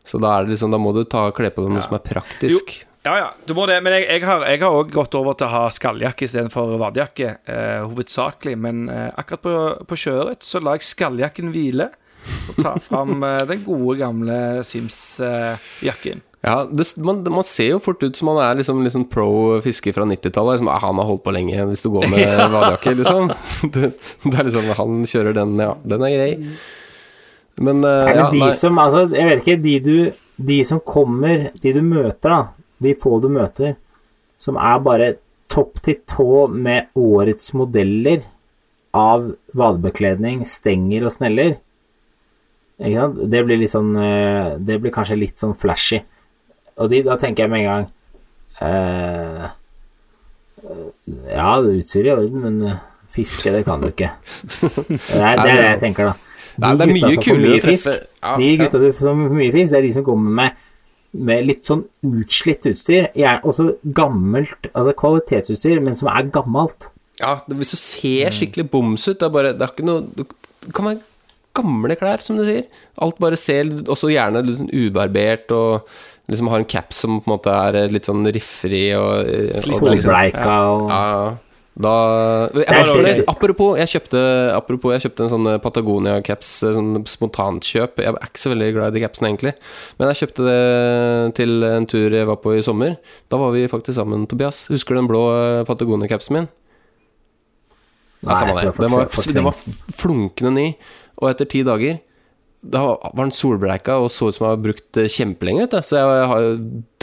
Så 0.04 0.20
da 0.20 0.34
er 0.36 0.44
det 0.44 0.58
liksom 0.58 0.74
Da 0.74 0.80
må 0.82 0.92
du 0.92 1.06
ta 1.08 1.30
kle 1.32 1.48
på 1.54 1.64
deg 1.64 1.78
noe 1.78 1.84
som 1.86 1.94
er 1.96 2.02
praktisk. 2.04 2.82
Ja, 3.04 3.18
ja, 3.20 3.30
du 3.46 3.52
må 3.58 3.66
det. 3.68 3.82
Men 3.84 3.98
jeg, 3.98 4.08
jeg 4.08 4.24
har 4.64 4.70
òg 4.72 4.92
gått 4.96 5.16
over 5.20 5.36
til 5.36 5.50
å 5.50 5.54
ha 5.54 5.64
skalljakke 5.74 6.24
istedenfor 6.28 6.78
vadejakke, 6.80 7.36
eh, 7.52 7.82
hovedsakelig. 7.84 8.56
Men 8.64 8.86
eh, 8.92 9.10
akkurat 9.20 9.44
på, 9.44 9.56
på 9.90 10.00
sjøørret 10.00 10.48
så 10.48 10.64
lar 10.64 10.80
jeg 10.80 10.88
skalljakken 10.88 11.52
hvile 11.52 11.90
og 11.92 12.62
tar 12.64 12.80
fram 12.84 13.18
eh, 13.28 13.42
den 13.50 13.66
gode, 13.66 13.98
gamle 14.00 14.38
Sims-jakken. 14.68 16.24
Ja, 16.44 16.68
det, 16.68 16.86
man, 17.04 17.22
man 17.32 17.46
ser 17.48 17.70
jo 17.74 17.82
fort 17.84 18.04
ut 18.04 18.20
som 18.20 18.28
man 18.32 18.42
er 18.44 18.58
liksom, 18.60 18.82
liksom 18.84 19.06
pro 19.12 19.60
fisker 19.64 19.96
fra 19.96 20.08
90-tallet. 20.08 20.58
Liksom, 20.58 20.72
ah, 20.72 20.82
han 20.84 21.00
har 21.00 21.08
holdt 21.08 21.24
på 21.28 21.36
lenge, 21.36 21.60
hvis 21.70 21.84
du 21.84 21.92
går 21.94 22.08
med 22.12 22.24
vadejakke, 22.56 22.96
liksom. 23.00 23.30
Det, 23.76 23.94
det 24.24 24.34
er 24.34 24.48
liksom 24.48 24.74
Han 24.80 25.06
kjører 25.08 25.36
den, 25.38 25.56
ja. 25.60 25.76
Den 25.88 26.08
er 26.08 26.16
grei. 26.18 26.34
Men, 27.60 27.84
eh, 27.84 28.02
men 28.08 28.18
ja, 28.18 28.32
de 28.32 28.44
nei. 28.48 28.52
som, 28.60 28.80
altså, 28.80 29.06
jeg 29.12 29.28
vet 29.30 29.44
ikke, 29.44 29.62
de 29.64 29.78
du 29.84 29.96
De 30.44 30.64
som 30.66 30.80
kommer, 30.84 31.50
de 31.62 31.72
du 31.76 31.84
møter, 31.86 32.32
da, 32.32 32.42
de 32.84 32.96
få 33.00 33.18
du 33.24 33.30
møter, 33.34 33.76
som 34.40 34.60
er 34.60 34.80
bare 34.84 35.10
topp 35.54 35.82
til 35.86 36.00
tå 36.10 36.48
med 36.50 36.94
årets 36.98 37.54
modeller 37.58 38.24
av 38.94 39.32
vadebekledning, 39.58 40.44
stenger 40.48 41.08
og 41.08 41.16
sneller? 41.16 41.58
Det 42.78 43.44
blir 43.46 43.60
litt 43.62 43.72
sånn 43.72 43.94
eh, 44.02 44.56
Det 44.58 44.80
blir 44.82 44.92
kanskje 44.92 45.16
litt 45.20 45.40
sånn 45.40 45.54
flashy. 45.56 46.02
Og 46.82 46.90
de, 46.90 47.04
da 47.06 47.20
tenker 47.22 47.46
jeg 47.46 47.52
med 47.54 47.62
en 47.62 47.70
gang 47.70 47.86
eh, 48.66 49.46
Ja, 51.30 51.54
utstyr 51.62 52.10
i 52.10 52.14
orden, 52.16 52.42
men 52.42 52.60
eh, 52.72 52.82
fiske, 53.14 53.54
det 53.54 53.64
kan 53.68 53.84
du 53.84 53.92
ikke. 53.92 54.10
Det 54.18 55.22
er 55.22 55.38
det, 55.38 55.50
er 55.54 55.68
jeg 55.70 55.82
tenker, 55.86 56.12
da. 56.12 56.34
Nei, 56.64 56.74
det 56.78 56.86
er 56.86 56.92
mye 56.94 57.18
kulere 57.18 57.58
å 57.58 57.62
treffe 57.64 57.94
ja, 57.98 58.34
De 58.38 58.50
ja. 58.62 58.68
som 58.98 59.22
får 59.26 59.38
mye 59.40 59.54
fisk, 59.54 59.72
det 59.72 59.80
er 59.80 59.88
de 59.88 59.94
som 59.96 60.06
kommer 60.06 60.36
med 60.42 60.68
med 61.14 61.46
litt 61.46 61.68
sånn 61.68 61.84
utslitt 62.10 62.66
utstyr. 62.70 63.10
Også 63.46 63.76
gammelt, 63.96 64.70
altså 64.74 64.94
kvalitetsutstyr, 64.98 65.82
men 65.84 65.96
som 66.00 66.10
er 66.14 66.30
gammelt. 66.34 66.90
Ja, 67.22 67.36
hvis 67.48 67.76
du 67.76 67.78
ser 67.78 68.34
skikkelig 68.34 68.70
boms 68.74 69.06
ut, 69.08 69.20
det 69.20 69.28
er 69.28 69.34
bare 69.36 69.52
Det 69.54 69.62
er 69.62 69.70
ikke 69.76 69.86
noe 69.86 70.02
Det 70.18 70.26
kan 70.74 70.88
være 70.90 71.04
gamle 71.54 71.96
klær, 72.00 72.24
som 72.26 72.40
du 72.40 72.44
sier. 72.48 72.66
Alt 73.06 73.20
bare 73.22 73.38
ser 73.38 73.70
også 73.86 74.10
gjerne 74.10 74.42
litt 74.42 74.58
sånn 74.58 74.72
ubarbert 74.74 75.52
og 75.54 75.86
liksom 76.32 76.50
har 76.50 76.64
en 76.64 76.66
caps 76.66 77.04
som 77.04 77.20
på 77.22 77.28
en 77.30 77.34
måte 77.36 77.54
er 77.54 77.92
litt 77.94 78.08
sånn 78.10 78.26
riffrig 78.26 78.96
og, 78.98 79.28
og 79.28 79.68
liksom- 79.68 80.10
ja, 80.34 80.58
og 80.72 80.90
Ja, 80.90 81.38
da 81.74 82.50
jeg 82.54 82.66
det- 83.18 83.26
apropos, 83.28 83.78
jeg 83.80 83.88
kjøpte, 83.90 84.20
apropos, 84.54 84.94
jeg 84.94 85.02
kjøpte 85.10 85.24
en 85.26 85.30
sånn 85.32 85.60
Patagonia-caps, 85.60 86.52
sånn 86.78 87.02
spontankjøp. 87.10 87.98
Jeg 87.98 88.14
er 88.14 88.28
ikke 88.28 88.44
så 88.44 88.52
veldig 88.54 88.74
glad 88.76 88.94
i 88.94 89.00
de 89.00 89.06
capsene, 89.08 89.32
egentlig. 89.32 89.56
Men 89.98 90.12
jeg 90.14 90.22
kjøpte 90.22 90.46
det 90.46 91.36
til 91.40 91.64
en 91.64 91.86
tur 91.90 92.10
jeg 92.14 92.28
var 92.30 92.38
på 92.38 92.54
i 92.58 92.62
sommer. 92.62 92.98
Da 93.30 93.38
var 93.42 93.52
vi 93.56 93.66
faktisk 93.68 93.98
sammen, 93.98 94.28
Tobias. 94.30 94.68
Husker 94.70 94.94
du 94.94 95.02
den 95.02 95.10
blå 95.10 95.24
Patagonia-capsen 95.66 96.32
min? 96.38 96.48
Nei, 98.24 98.36
samme 98.38 98.54
det. 98.62 98.76
Den 98.78 98.92
var, 98.94 99.06
den 99.10 99.44
var 99.44 99.58
flunkende 99.98 100.54
ny, 100.54 100.68
og 101.20 101.32
etter 101.34 101.50
ti 101.50 101.64
dager 101.64 102.00
da 102.64 102.80
var 102.96 103.26
den 103.26 103.34
solbleika 103.36 103.98
og 104.00 104.08
så 104.14 104.30
ut 104.30 104.38
som 104.38 104.46
jeg 104.48 104.54
har 104.56 104.62
brukt 104.64 104.98
eh, 105.02 105.10
kjempelenge. 105.12 105.66
Vet 105.66 105.74
du. 105.74 105.82
Så 105.84 105.98
jeg 106.00 106.28
har 106.32 106.46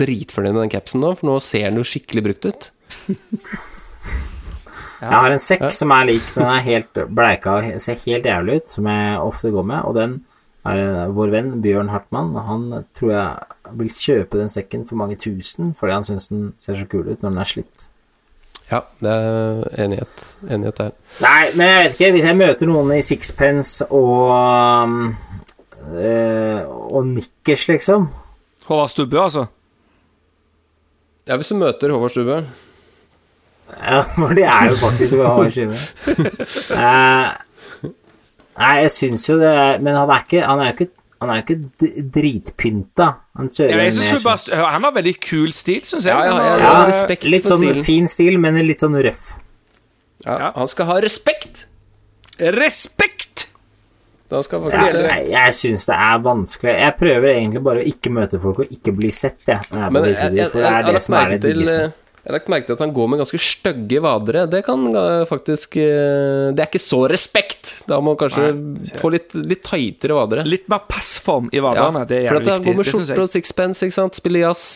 dritfornøyd 0.01 0.55
med 0.57 0.63
den 0.63 0.73
capsen 0.73 1.03
nå, 1.05 1.11
for 1.19 1.29
nå 1.29 1.35
ser 1.45 1.67
den 1.69 1.83
jo 1.83 1.85
skikkelig 1.85 2.25
brukt 2.31 2.49
ut. 2.49 2.71
Jeg 5.01 5.17
har 5.17 5.33
en 5.33 5.41
sekk 5.43 5.71
som 5.73 5.93
er 5.97 6.11
lik, 6.11 6.25
den 6.37 6.49
er 6.51 6.67
helt 6.67 7.01
bleika 7.09 7.57
og 7.59 7.81
ser 7.81 8.01
helt 8.05 8.27
jævlig 8.29 8.59
ut, 8.61 8.69
som 8.69 8.89
jeg 8.91 9.21
ofte 9.23 9.53
går 9.55 9.65
med, 9.71 9.87
og 9.89 9.97
den 9.97 10.19
er 10.69 10.81
eh, 10.83 11.13
vår 11.17 11.33
venn 11.33 11.55
Bjørn 11.65 11.89
Hartmann. 11.89 12.35
Han 12.45 12.67
tror 12.97 13.13
jeg 13.15 13.79
vil 13.81 13.95
kjøpe 13.95 14.41
den 14.43 14.53
sekken 14.53 14.85
for 14.89 15.01
mange 15.01 15.17
tusen, 15.21 15.73
fordi 15.79 15.97
han 15.97 16.05
syns 16.05 16.29
den 16.29 16.51
ser 16.61 16.77
så 16.77 16.85
kul 16.91 17.09
ut 17.09 17.23
når 17.23 17.31
den 17.31 17.41
er 17.41 17.49
slitt. 17.49 17.87
Ja, 18.71 18.85
det 19.03 19.11
er 19.11 19.65
enighet, 19.83 20.27
enighet 20.47 20.79
der. 20.79 20.93
Nei, 21.25 21.51
men 21.59 21.67
jeg 21.67 21.79
vet 21.83 21.97
ikke. 21.97 22.11
Hvis 22.15 22.27
jeg 22.29 22.39
møter 22.39 22.69
noen 22.71 22.93
i 22.95 23.03
sixpence 23.03 23.89
og 23.91 24.93
eh, 25.97 26.61
Og 26.69 27.09
nikkers, 27.09 27.67
liksom 27.73 28.11
Håvard 28.69 28.93
Stubbe, 28.93 29.19
altså. 29.19 29.49
Ja, 31.27 31.35
hvis 31.41 31.51
du 31.51 31.57
møter 31.59 31.91
Håvard 31.91 32.13
Stubbe 32.15 32.45
Ja, 33.81 34.01
for 34.17 34.35
de 34.37 34.43
er 34.43 34.67
jo 34.71 34.77
faktisk 34.81 35.21
ha 35.25 35.35
skive. 35.51 35.77
Eh, 36.77 37.29
nei, 38.61 38.73
jeg 38.85 38.91
syns 38.95 39.27
jo 39.29 39.37
det 39.41 39.53
Men 39.83 39.95
han 39.97 40.11
er 40.11 40.25
ikke 40.27 40.43
Han 40.47 40.61
er 40.65 40.73
ikke, 40.75 40.89
han 41.21 41.31
er 41.33 41.41
jo 41.41 41.45
ikke 41.45 41.91
dritpynta. 42.15 43.07
Han 43.37 43.51
kjører 43.53 43.75
Ja, 43.77 43.83
jeg 43.89 43.93
synes 43.99 44.25
bare, 44.25 44.61
han 44.73 44.87
har 44.89 44.95
veldig 44.97 45.15
kul 45.21 45.51
stil, 45.53 45.83
syns 45.85 46.07
jeg. 46.09 46.17
Ja, 46.17 46.25
ja, 46.25 46.37
ja, 46.41 46.55
ja. 46.57 46.71
Ja, 46.81 46.87
respekt 46.89 47.27
litt 47.29 47.45
for 47.45 47.55
sånn 47.59 47.67
stilen. 47.67 47.85
fin 47.85 48.09
stil, 48.09 48.39
men 48.41 48.57
litt 48.65 48.81
sånn 48.81 48.97
røff. 49.05 49.27
ja, 50.25 50.39
Ja. 50.47 50.53
Han 50.57 50.69
skal 50.73 50.87
ha 50.89 50.97
respekt! 51.05 51.67
Respekt! 52.41 53.47
Han 54.31 54.45
skal 54.47 54.63
Ja, 54.71 54.85
gjøre 54.87 55.03
det. 55.03 55.29
jeg 55.33 55.55
syns 55.59 55.85
det 55.91 55.97
er 55.99 56.19
vanskelig. 56.25 56.75
Jeg 56.81 56.97
prøver 57.01 57.29
egentlig 57.35 57.63
bare 57.67 57.83
å 57.83 57.89
ikke 57.93 58.13
møte 58.15 58.41
folk 58.41 58.61
og 58.65 58.71
ikke 58.73 58.93
bli 58.97 59.11
sett, 59.11 59.41
jeg. 59.47 59.61
jeg 59.73 59.93
Men 59.93 60.05
jeg, 60.07 60.15
jeg, 60.17 60.37
jeg, 60.37 60.37
jeg, 60.39 60.53
det 60.55 60.71
har 60.71 60.83
det 60.87 60.95
lagt 60.95 61.09
er 61.09 61.15
merke 61.17 61.39
til 61.45 61.69
eh, 61.69 61.91
Jeg 62.21 62.29
har 62.29 62.37
lagt 62.37 62.51
merke 62.53 62.69
til 62.69 62.77
at 62.77 62.83
han 62.85 62.91
går 62.93 63.07
med 63.09 63.21
ganske 63.23 63.39
stygge 63.41 64.01
vadere. 64.05 64.43
Det 64.53 64.61
kan 64.67 64.83
eh, 64.91 65.23
faktisk 65.29 65.79
eh, 65.81 66.51
Det 66.53 66.61
er 66.61 66.69
ikke 66.69 66.83
så 66.83 67.07
respekt! 67.09 67.71
Da 67.89 67.97
må 67.97 68.13
man 68.13 68.19
kanskje 68.21 68.51
få 69.01 69.11
litt, 69.15 69.33
litt 69.41 69.63
tightere 69.65 70.19
vadere. 70.19 70.45
Litt 70.45 70.69
mer 70.71 70.85
passform 70.91 71.49
i 71.57 71.63
vaderne. 71.65 72.05
det 72.11 72.21
er 72.27 72.29
for 72.29 72.43
at 72.43 72.53
han 72.53 72.67
går 72.67 72.77
med 72.77 72.91
skjorte 72.91 73.25
og 73.25 73.33
sixpence, 73.33 73.87
ikke 73.87 73.97
sant? 73.97 74.21
spiller 74.21 74.45
jazz. 74.45 74.67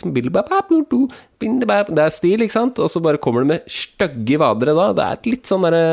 Det 1.44 2.06
er 2.06 2.14
stil, 2.16 2.46
ikke 2.46 2.56
sant? 2.56 2.80
Og 2.80 2.88
så 2.88 3.04
bare 3.04 3.20
kommer 3.20 3.44
det 3.44 3.52
med 3.52 3.68
stygge 3.70 4.40
vadere 4.40 4.76
da. 4.78 4.88
Det 4.96 5.08
er 5.10 5.32
litt 5.34 5.50
sånn 5.50 5.66
derre 5.66 5.84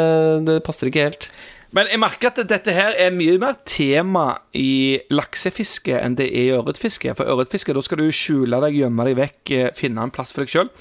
Det 0.48 0.62
passer 0.64 0.88
ikke 0.88 1.10
helt. 1.10 1.28
Men 1.76 1.88
jeg 1.88 2.02
merker 2.04 2.34
at 2.34 2.42
dette 2.50 2.74
her 2.76 2.96
er 3.00 3.14
mye 3.16 3.38
mer 3.40 3.56
tema 3.68 4.26
i 4.58 5.00
laksefiske 5.14 5.96
enn 5.96 6.18
det 6.20 6.28
er 6.28 6.50
i 6.50 6.58
ørretfiske. 6.58 7.14
For 7.16 7.32
ørretfiske, 7.32 7.76
da 7.76 7.84
skal 7.86 8.02
du 8.02 8.10
skjule 8.16 8.60
deg, 8.66 8.76
gjemme 8.82 9.06
deg 9.08 9.16
vekk, 9.20 9.40
eh, 9.56 9.72
finne 9.78 10.04
en 10.04 10.12
plass 10.12 10.36
for 10.36 10.44
deg 10.44 10.52
sjøl. 10.52 10.72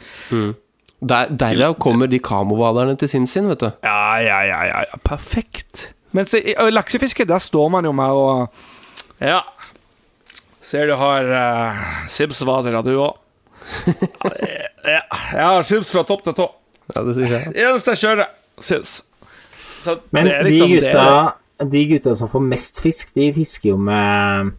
Der, 1.00 1.30
derav 1.30 1.76
kommer 1.80 2.10
de 2.10 2.18
kamovaderne 2.20 2.96
til 2.98 3.08
Sims 3.08 3.32
sin, 3.36 3.46
vet 3.48 3.62
du. 3.62 3.70
Ja, 3.86 4.18
ja, 4.20 4.40
ja, 4.44 4.58
ja, 4.66 4.82
ja. 4.88 4.98
Perfekt. 5.06 5.92
Mens 6.16 6.34
i 6.34 6.42
i 6.52 6.72
laksefiske, 6.74 7.24
der 7.24 7.38
står 7.38 7.70
man 7.72 7.86
jo 7.86 7.92
mer 7.94 8.18
og 8.18 8.48
Ja. 9.22 9.40
Ser 10.60 10.86
du 10.86 10.94
har 10.94 11.24
uh, 11.24 11.78
Sims-vader, 12.08 12.82
du 12.82 12.96
òg. 12.98 13.16
ja, 14.94 15.02
jeg 15.32 15.44
har 15.44 15.62
Sims 15.62 15.92
fra 15.92 16.02
topp 16.08 16.24
til 16.26 16.34
tå. 16.34 16.48
Ja, 16.94 17.04
det 17.06 17.14
sier 17.14 17.36
jeg. 17.36 17.54
Eneste 17.54 17.94
jeg 17.94 18.02
kjører, 18.04 18.26
Sims. 18.58 18.98
Så 19.80 19.96
Men 20.12 20.26
det 20.28 20.34
er 20.34 20.42
de, 20.44 20.50
liksom 20.50 20.70
det- 20.70 20.80
gutta, 20.92 21.68
de 21.74 21.84
gutta 21.94 22.14
som 22.16 22.28
får 22.28 22.42
mest 22.48 22.80
fisk, 22.84 23.14
de 23.16 23.30
fisker 23.36 23.70
jo 23.72 23.76
med 23.80 24.52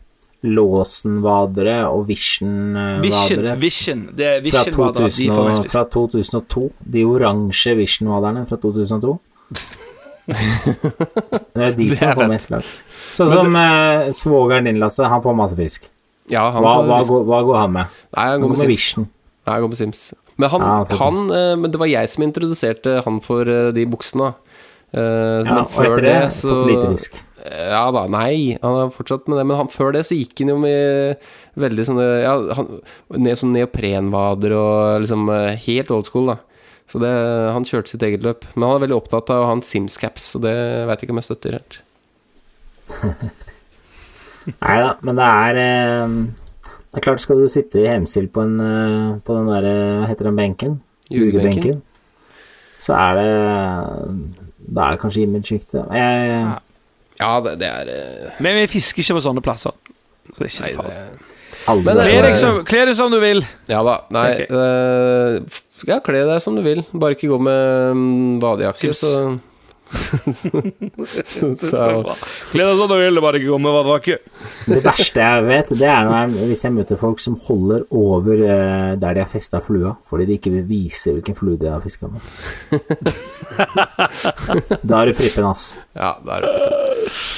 Låsen-vadere 0.44 1.84
og 1.92 2.08
Vision, 2.08 2.74
Vision-vadere. 3.04 3.56
Vision. 3.62 4.00
Det 4.18 4.26
er 4.26 4.40
Fra, 4.50 4.64
Vision-vader. 4.66 4.94
De 4.94 5.10
2000 5.12 5.36
får 5.36 5.40
og, 5.44 5.50
mest 5.52 5.62
fisk. 5.68 5.72
fra 5.76 5.84
2002. 5.94 6.64
De 6.96 7.04
oransje 7.06 7.76
Vision-vaderne 7.78 8.48
fra 8.50 8.58
2002. 8.58 9.20
Det 10.32 11.62
er 11.66 11.74
de 11.76 11.86
Det 11.90 11.98
som 11.98 12.10
er 12.12 12.16
får 12.18 12.30
mest 12.32 12.52
laks. 12.54 12.76
Sånn 13.18 13.32
som 13.34 13.56
eh, 13.60 14.10
svogeren 14.16 14.68
din, 14.70 14.80
Lasse. 14.82 15.04
Han 15.12 15.24
får 15.24 15.36
masse 15.38 15.58
fisk. 15.60 15.88
Ja, 16.32 16.46
han 16.54 16.64
Hva, 16.64 16.76
får- 16.78 16.88
hva, 16.90 17.00
går, 17.10 17.24
hva 17.28 17.40
går 17.48 17.58
han 17.60 17.74
med? 17.80 17.86
Nei, 18.16 18.24
han 18.24 18.32
Han 18.32 18.42
går 18.42 18.48
går 18.48 18.58
med 18.58 18.66
med 18.68 18.72
Vision. 18.76 19.08
Nei, 19.42 19.54
han 19.56 19.62
går 19.66 19.72
med 19.74 19.78
Sims. 19.82 20.02
Men, 20.38 20.50
han, 20.54 20.62
Ja, 20.62 20.76
han 20.86 20.98
han, 21.02 21.32
eh, 21.38 21.56
men 21.60 21.72
det 21.74 21.80
var 21.82 21.90
jeg 21.92 22.10
som 22.14 22.24
introduserte 22.24 23.02
han 23.06 23.20
for 23.26 23.42
eh, 23.50 23.72
de 23.76 23.86
buksene. 23.90 24.32
Eh, 24.92 25.42
Ja, 25.48 25.54
men 25.62 25.68
før 25.72 25.96
det, 26.02 26.08
det 26.08 26.32
så 26.36 26.50
fått 26.52 26.68
lite 26.70 26.88
risk. 26.92 27.20
Ja 27.42 27.88
da, 27.96 28.04
nei, 28.12 28.58
han 28.62 28.76
har 28.78 28.92
fortsatt 28.94 29.28
med 29.32 29.40
det. 29.40 29.46
Men 29.50 29.58
han, 29.64 29.70
før 29.72 29.96
det 29.96 30.04
så 30.06 30.18
gikk 30.18 30.44
han 30.44 30.52
jo 30.54 30.58
med 30.62 31.24
veldig 31.60 31.86
sånne 31.88 32.08
ja, 32.22 32.34
han, 32.60 32.68
ned, 33.18 33.40
sånn 33.40 33.56
neoprenvader 33.56 34.54
og 34.58 35.06
liksom 35.06 35.30
eh, 35.34 35.56
helt 35.66 35.94
old 35.96 36.10
school, 36.10 36.30
da. 36.34 36.38
Så 36.92 37.00
det, 37.00 37.10
han 37.56 37.66
kjørte 37.66 37.94
sitt 37.94 38.04
eget 38.04 38.26
løp. 38.26 38.44
Men 38.54 38.68
han 38.68 38.76
er 38.78 38.84
veldig 38.86 38.98
opptatt 39.00 39.32
av 39.32 39.46
å 39.46 39.48
ha 39.48 39.56
en 39.56 39.64
Sims-caps, 39.64 40.34
og 40.38 40.44
det 40.44 40.54
veit 40.90 41.00
jeg 41.00 41.08
ikke 41.08 41.16
om 41.16 41.22
jeg 41.22 41.30
støtter 41.30 41.58
helt. 41.58 41.80
Nei 44.62 44.78
da, 44.82 44.94
men 45.06 45.16
det 45.20 45.26
er 45.30 45.60
eh, 45.62 46.16
Det 46.92 47.00
er 47.00 47.06
klart, 47.06 47.22
skal 47.24 47.40
du 47.40 47.48
sitte 47.52 47.80
i 47.80 47.88
Hemsil 47.88 48.28
på, 48.34 48.44
en, 48.44 48.58
på 49.24 49.36
den 49.38 49.48
derre 49.48 49.74
Hva 50.02 50.10
heter 50.10 50.28
den 50.28 50.40
benken? 50.40 50.80
Jugebenken. 51.14 51.80
Så 52.82 52.96
er 52.98 53.20
det 53.20 53.28
Da 54.72 54.92
er 54.92 55.02
kanskje 55.02 55.26
image-viktig. 55.28 55.84
Jeg, 55.92 56.46
Ja, 57.22 57.34
det, 57.44 57.58
det 57.62 57.68
er 57.70 57.92
eh, 57.92 58.40
Men 58.42 58.56
vi 58.62 58.70
fisker 58.72 59.04
ikke 59.04 59.20
på 59.20 59.26
sånne 59.28 59.44
plasser. 59.46 59.76
Så 60.32 60.38
det 60.40 60.48
er 60.48 60.52
ikke 60.52 60.64
Nei, 60.64 60.74
farlig. 60.78 60.96
det 60.96 61.32
aldri 61.72 61.96
Kle 62.02 62.22
deg 62.26 62.38
som, 62.40 62.62
deg 62.72 62.96
som 62.98 63.14
du 63.14 63.20
vil. 63.22 63.44
Ja 63.70 63.84
da. 63.86 63.98
Nei 64.16 64.26
okay. 64.32 64.48
uh, 64.50 65.62
Ja, 65.90 66.00
kle 66.06 66.24
deg 66.30 66.42
som 66.44 66.58
du 66.58 66.64
vil. 66.66 66.84
Bare 66.94 67.18
ikke 67.18 67.30
gå 67.32 67.40
med 67.42 67.98
mm, 67.98 68.36
vadejakke, 68.42 68.94
Sims. 68.94 69.04
så 71.32 71.52
så, 71.60 71.86
Kle 72.52 72.66
deg 72.66 72.78
sånn 72.80 72.92
du 72.92 72.96
vil, 72.96 73.20
bare 73.24 73.40
ikke 73.40 73.52
gå 73.52 73.60
med 73.62 73.76
vadejakke. 73.76 74.18
Det 74.72 74.80
verste 74.86 75.24
jeg 75.24 75.46
vet, 75.48 75.74
det 75.82 75.90
er 75.92 76.08
når 76.08 76.16
jeg, 76.18 76.48
hvis 76.52 76.64
jeg 76.66 76.76
møter 76.76 77.00
folk 77.02 77.24
som 77.24 77.38
holder 77.48 77.84
over 77.90 78.44
eh, 78.46 78.94
der 79.02 79.18
de 79.18 79.24
har 79.24 79.32
festa 79.32 79.62
flua, 79.64 79.96
fordi 80.08 80.30
de 80.30 80.38
ikke 80.40 80.54
vil 80.56 80.68
vise 80.70 81.16
hvilken 81.16 81.38
flue 81.38 81.60
de 81.60 81.72
har 81.72 81.84
fiska 81.84 82.12
med. 82.12 82.22
da 84.90 85.02
er 85.02 85.12
du 85.12 85.18
prippen, 85.18 85.50
ass. 85.50 85.74
Ja, 85.98 86.16
da 86.24 86.40
er 86.40 86.48
det 86.48 86.54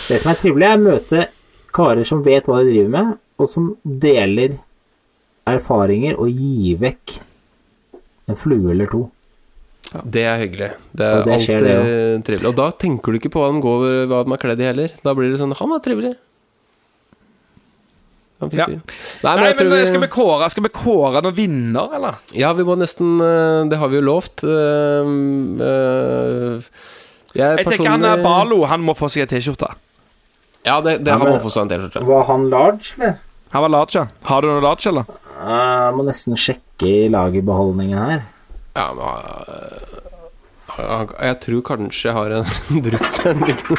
Det 0.10 0.22
som 0.22 0.34
er 0.34 0.40
trivelig, 0.42 0.70
er 0.70 0.78
å 0.78 0.86
møte 0.86 1.28
karer 1.74 2.06
som 2.08 2.22
vet 2.26 2.48
hva 2.50 2.62
de 2.62 2.70
driver 2.70 2.94
med, 2.94 3.18
og 3.42 3.50
som 3.50 3.74
deler 3.84 4.60
erfaringer 5.50 6.20
og 6.22 6.30
gir 6.32 6.80
vekk 6.84 7.18
en 8.30 8.40
flue 8.40 8.72
eller 8.72 8.88
to. 8.92 9.08
Det 9.92 10.24
er 10.26 10.38
hyggelig. 10.42 10.70
Det 10.96 11.06
er 11.06 11.20
Og 11.20 11.26
det 11.28 11.36
ja. 11.38 11.58
trivelig. 12.26 12.48
Og 12.50 12.56
da 12.58 12.70
tenker 12.72 13.14
du 13.14 13.20
ikke 13.20 13.30
på 13.34 13.44
hva 13.44 13.50
de 13.54 13.60
går 13.62 13.84
hva 14.10 14.22
de 14.26 14.34
er 14.34 14.42
kledd 14.42 14.62
i 14.64 14.70
heller. 14.70 14.94
Da 15.06 15.14
blir 15.18 15.34
det 15.34 15.42
sånn 15.42 15.54
Han 15.60 15.74
var 15.76 15.84
trivelig. 15.86 16.14
Han 18.44 18.50
fikk 18.52 18.60
Ja. 18.60 18.68
Nei, 18.68 18.80
Nei, 19.24 19.36
men 19.36 19.46
jeg 19.50 19.58
tror 19.60 19.70
men 19.72 19.86
skal 19.88 20.02
vi 20.02 20.08
vi 20.08 20.14
kåre 20.16 20.50
Skal 20.52 20.66
vi 20.66 20.72
kåre 20.74 21.22
noen 21.24 21.38
vinner, 21.38 21.94
eller? 22.00 22.18
Ja, 22.36 22.52
vi 22.58 22.66
må 22.68 22.76
nesten 22.80 23.16
eh, 23.24 23.70
Det 23.72 23.80
har 23.80 23.92
vi 23.92 24.00
jo 24.00 24.06
lovt. 24.08 24.44
Eh, 24.44 25.12
eh, 25.68 26.72
Jeg, 27.34 27.62
personlig... 27.62 27.78
tenker 27.78 27.92
han 27.96 28.08
er 28.10 28.24
Balo, 28.26 28.64
han 28.70 28.84
må 28.86 28.96
få 28.98 29.10
seg 29.10 29.26
ei 29.26 29.30
T-skjorte. 29.32 29.70
Ja, 30.64 30.80
det, 30.86 31.00
det 31.04 31.12
Ja, 31.12 31.18
han 31.22 31.32
må 31.34 31.40
få 31.44 31.50
seg 31.54 31.66
en 31.66 31.72
T-skjorte. 31.72 32.04
Var 32.08 32.28
han 32.30 32.50
large, 32.52 32.94
eller? 32.98 33.16
Han 33.54 33.66
var 33.66 33.72
large. 33.74 33.96
ja. 33.98 34.06
Har 34.30 34.42
du 34.42 34.50
noe 34.52 34.62
large, 34.64 34.86
eller? 34.90 35.10
Jeg 35.44 35.96
må 35.98 36.06
nesten 36.08 36.38
sjekke 36.40 36.88
i 36.90 37.10
lagerbeholdningen 37.14 37.98
her. 38.00 38.22
Ja, 38.74 38.88
men 38.98 39.06
eh, 39.06 39.78
Jeg 41.28 41.40
tror 41.44 41.62
kanskje 41.68 42.10
jeg 42.10 42.16
har 42.18 42.30
en 42.40 42.46
brukt 42.88 43.20
en 43.30 43.44
liten 43.46 43.78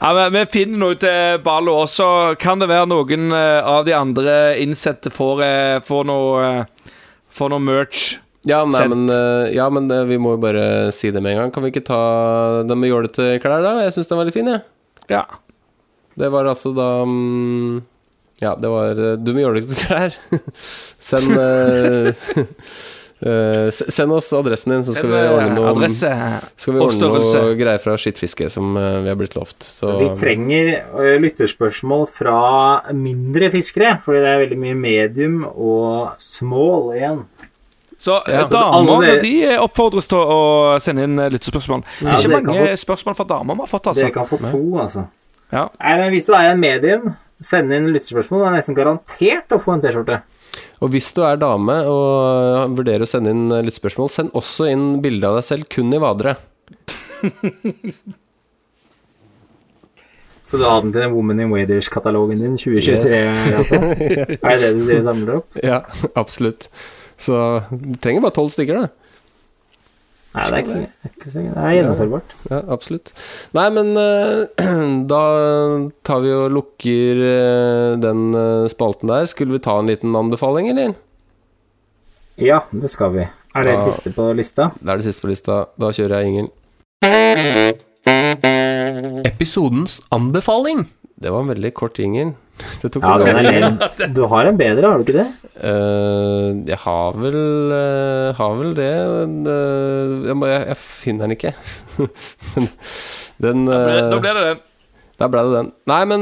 Ja, 0.00 0.12
men 0.16 0.32
Vi 0.32 0.44
finner 0.54 0.80
noe 0.80 0.96
til 1.00 1.38
ballet 1.44 1.74
også. 1.84 2.08
kan 2.40 2.58
det 2.62 2.68
være 2.70 2.88
noen 2.90 3.30
eh, 3.36 3.60
av 3.68 3.84
de 3.86 3.94
andre 3.96 4.36
innsatte 4.62 5.12
får, 5.12 5.42
eh, 5.46 5.76
får 5.84 6.08
noe 6.08 6.42
eh, 6.46 6.64
Får 7.30 7.52
noe 7.52 7.62
merch. 7.62 8.16
Ja, 8.48 8.64
nei, 8.66 8.86
men, 8.90 9.04
eh, 9.12 9.50
ja, 9.54 9.68
men 9.70 9.84
eh, 9.92 10.02
vi 10.08 10.16
må 10.18 10.32
jo 10.34 10.40
bare 10.42 10.64
si 10.96 11.12
det 11.14 11.20
med 11.22 11.36
en 11.36 11.42
gang. 11.44 11.52
Kan 11.54 11.62
vi 11.62 11.70
ikke 11.70 11.84
ta 11.86 12.00
den 12.66 12.80
med 12.80 12.90
jålete 12.90 13.36
klær, 13.42 13.60
da? 13.62 13.76
Jeg 13.84 13.92
syns 13.94 14.08
den 14.10 14.18
var 14.18 14.26
litt 14.26 14.34
fin, 14.34 14.48
jeg. 14.50 14.64
Ja. 15.12 15.20
Det 16.18 16.30
var 16.34 16.48
altså 16.50 16.72
da 16.74 16.88
mm, 17.06 17.76
Ja, 18.40 18.54
det 18.56 18.68
var 18.72 18.90
eh, 18.96 19.16
du 19.20 19.32
med 19.36 19.42
jålete 19.44 19.76
klær. 19.76 20.14
Send 20.56 21.34
eh, 21.36 22.14
eh, 23.28 23.68
Send 23.70 24.12
oss 24.16 24.30
adressen 24.32 24.72
din, 24.72 24.84
så 24.86 24.94
skal 24.96 25.10
vi 25.12 25.20
ordne 25.28 25.50
noe 25.58 25.74
Adresse 25.74 26.12
Skal 26.56 26.74
vi 26.76 26.80
og 26.80 26.86
ordne 26.88 27.10
noe 27.20 27.52
greier 27.58 27.82
fra 27.82 27.98
skittfiske 28.00 28.48
som 28.52 28.72
vi 28.78 29.10
har 29.12 29.18
blitt 29.20 29.36
lovt. 29.36 29.60
Så 29.66 29.92
Vi 30.00 30.08
trenger 30.20 30.72
lytterspørsmål 31.20 32.06
fra 32.14 32.40
mindre 32.96 33.52
fiskere, 33.52 33.98
fordi 34.04 34.24
det 34.24 34.32
er 34.32 34.42
veldig 34.46 34.60
mye 34.64 34.80
medium 34.88 35.38
og 35.52 36.16
small 36.24 36.94
igjen. 36.96 37.22
Så 38.00 38.22
Ja. 38.32 38.46
damer 38.48 38.94
Alle 39.04 39.20
de 39.20 39.34
oppfordres 39.60 40.06
til 40.08 40.16
å 40.24 40.78
sende 40.80 41.04
inn 41.04 41.20
lyttespørsmål. 41.20 41.82
Det 41.84 42.06
Ja, 42.06 42.14
er 42.14 42.16
ikke 42.16 42.28
dere 42.30 42.40
kan 42.40 42.54
mange 42.54 42.70
få- 42.72 42.84
spørsmål 42.86 43.16
fra 43.18 43.24
damer 43.36 43.54
vi 43.58 43.60
har 43.60 43.68
fått, 43.68 43.84
Dere 43.84 44.06
altså. 44.08 44.14
kan 44.14 44.26
få 44.30 44.38
to, 44.50 44.62
altså. 44.80 45.02
Ja. 45.52 45.66
Nei, 45.76 45.96
men 45.98 46.12
Hvis 46.14 46.24
du 46.24 46.32
er 46.32 46.48
en 46.54 46.60
medium, 46.60 47.10
send 47.44 47.72
inn 47.74 47.88
lyttespørsmål. 47.94 48.42
Det 48.44 48.48
er 48.50 48.56
nesten 48.58 48.76
garantert 48.78 49.54
å 49.56 49.60
få 49.62 49.74
en 49.76 49.82
T-skjorte. 49.84 50.20
Og 50.84 50.92
hvis 50.94 51.10
du 51.16 51.22
er 51.26 51.40
dame 51.40 51.76
og 51.88 52.76
vurderer 52.78 53.04
å 53.04 53.08
sende 53.08 53.32
inn 53.34 53.48
lyttespørsmål, 53.52 54.10
send 54.12 54.36
også 54.38 54.68
inn 54.72 54.86
bilde 55.04 55.28
av 55.28 55.38
deg 55.40 55.46
selv 55.46 55.68
kun 55.72 55.92
i 55.94 56.00
vadere. 56.02 56.36
Så 60.50 60.58
du 60.58 60.64
har 60.66 60.80
den 60.82 60.90
til 60.90 61.04
den 61.04 61.12
Woman 61.14 61.38
in 61.44 61.52
Waders-katalogen 61.52 62.40
din 62.42 62.56
2023? 62.58 63.02
Yes. 63.06 63.50
Altså? 63.60 63.82
Er 64.40 64.56
det 64.58 64.70
det 64.74 64.86
du 64.88 65.04
samler 65.06 65.36
opp? 65.38 65.60
Ja, 65.62 65.84
absolutt. 66.18 66.66
Så 67.20 67.36
du 67.70 67.94
trenger 68.02 68.24
bare 68.24 68.34
tolv 68.34 68.50
stykker, 68.50 68.80
da. 68.80 68.99
Nei, 70.30 70.44
det 70.46 70.54
er 70.54 70.60
ikke, 70.62 70.74
det 70.78 70.86
er, 70.86 71.10
ikke 71.10 71.30
så, 71.32 71.40
det 71.42 71.58
er 71.58 71.72
gjennomførbart. 71.74 72.34
Ja, 72.52 72.58
absolutt. 72.70 73.10
Nei, 73.56 73.64
men 73.74 73.88
uh, 73.98 74.46
da 75.10 75.22
tar 76.06 76.20
vi 76.22 76.30
og 76.36 76.52
lukker 76.54 77.22
uh, 77.24 77.98
den 77.98 78.20
uh, 78.36 78.68
spalten 78.70 79.10
der. 79.10 79.26
Skulle 79.30 79.56
vi 79.56 79.62
ta 79.64 79.74
en 79.80 79.90
liten 79.90 80.14
anbefaling, 80.14 80.70
eller? 80.70 80.94
Ja, 82.38 82.62
det 82.70 82.92
skal 82.92 83.10
vi. 83.16 83.26
Er 83.58 83.66
det 83.66 83.74
da, 83.74 83.88
siste 83.90 84.14
på 84.14 84.28
lista? 84.38 84.70
Det 84.78 84.92
er 84.92 85.02
det 85.02 85.08
siste 85.08 85.26
på 85.26 85.32
lista. 85.32 85.64
Da 85.82 85.90
kjører 85.96 86.22
jeg 86.22 86.30
ingen 86.30 86.48
Episodens 89.26 89.98
anbefaling. 90.14 90.86
Det 91.20 91.34
var 91.34 91.42
en 91.42 91.50
veldig 91.50 91.74
kort 91.74 91.98
jingle. 91.98 92.36
Det 92.82 92.90
tok 92.94 93.04
Ja, 93.04 93.14
den 93.20 93.46
er 93.46 94.08
Du 94.16 94.22
har 94.30 94.48
en 94.48 94.58
bedre, 94.58 94.88
har 94.88 95.00
du 95.00 95.04
ikke 95.04 95.18
det? 95.18 95.26
Uh, 95.60 96.56
jeg 96.68 96.78
har 96.80 97.16
vel 97.20 97.36
uh, 97.72 98.32
Har 98.38 98.54
vel 98.56 98.72
det. 98.76 98.92
uh, 98.96 100.26
jeg, 100.26 100.36
jeg, 100.52 100.66
jeg 100.70 100.76
finner 100.80 101.26
den 101.26 101.36
ikke. 101.36 101.52
Men 102.54 102.68
den 103.44 103.68
eh, 103.68 104.10
Da 104.12 104.20
ble 104.20 104.34
det 104.36 104.44
den. 104.48 104.62
Da 105.20 105.28
ble 105.28 105.44
det 105.44 105.56
den. 105.58 105.72
Nei, 105.90 106.02
men 106.08 106.20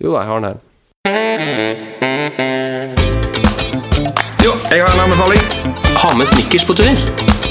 Jo 0.00 0.14
da, 0.14 0.22
jeg 0.22 0.28
har 0.30 0.40
den 0.40 0.48
her. 0.50 0.58
Jo, 4.40 4.54
jeg 4.70 4.80
har 4.80 4.94
en 4.94 5.04
anbefaling. 5.04 5.42
Ha 6.00 6.14
med 6.16 6.32
snickers 6.32 6.64
på 6.64 6.78
tur. 6.80 7.04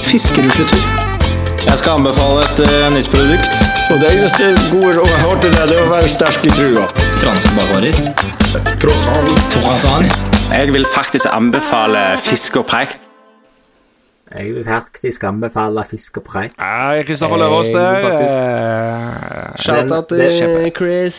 Fiskerusletur. 0.09 0.81
Jeg 1.67 1.77
skal 1.77 1.99
anbefale 1.99 2.47
et 2.49 2.65
nytt 2.95 3.13
produkt. 3.13 3.78
Og 3.89 3.97
det 4.01 4.09
eneste 4.13 4.45
gode 4.71 4.91
rådet 4.99 5.09
jeg 5.09 5.19
har 5.23 5.37
til 5.43 5.53
deg, 5.55 5.69
det 5.71 5.77
er 5.79 5.85
å 5.87 5.89
være 5.89 6.09
sterk 6.13 6.43
i 6.45 6.51
trua. 6.53 6.83
Franske 7.23 7.51
bakvarer. 7.57 8.01
Croissant. 8.81 9.29
Croissant. 9.55 10.17
Jeg 10.53 10.73
vil 10.75 10.85
faktisk 10.93 11.29
anbefale 11.33 12.03
fisk 12.21 12.59
og 12.61 12.67
preik. 12.69 12.93
Jeg 14.29 14.53
vil 14.53 14.65
faktisk 14.67 15.25
anbefale 15.25 15.81
fisk 15.89 16.19
og 16.21 16.27
preik. 16.27 16.53
Kristoffer 17.07 17.41
Løvaas 17.41 17.71
faktisk- 17.73 18.37
eh, 18.37 19.57
Shout-out 19.65 20.09
det- 20.09 20.29
til 20.37 20.71
Chris. 20.77 21.17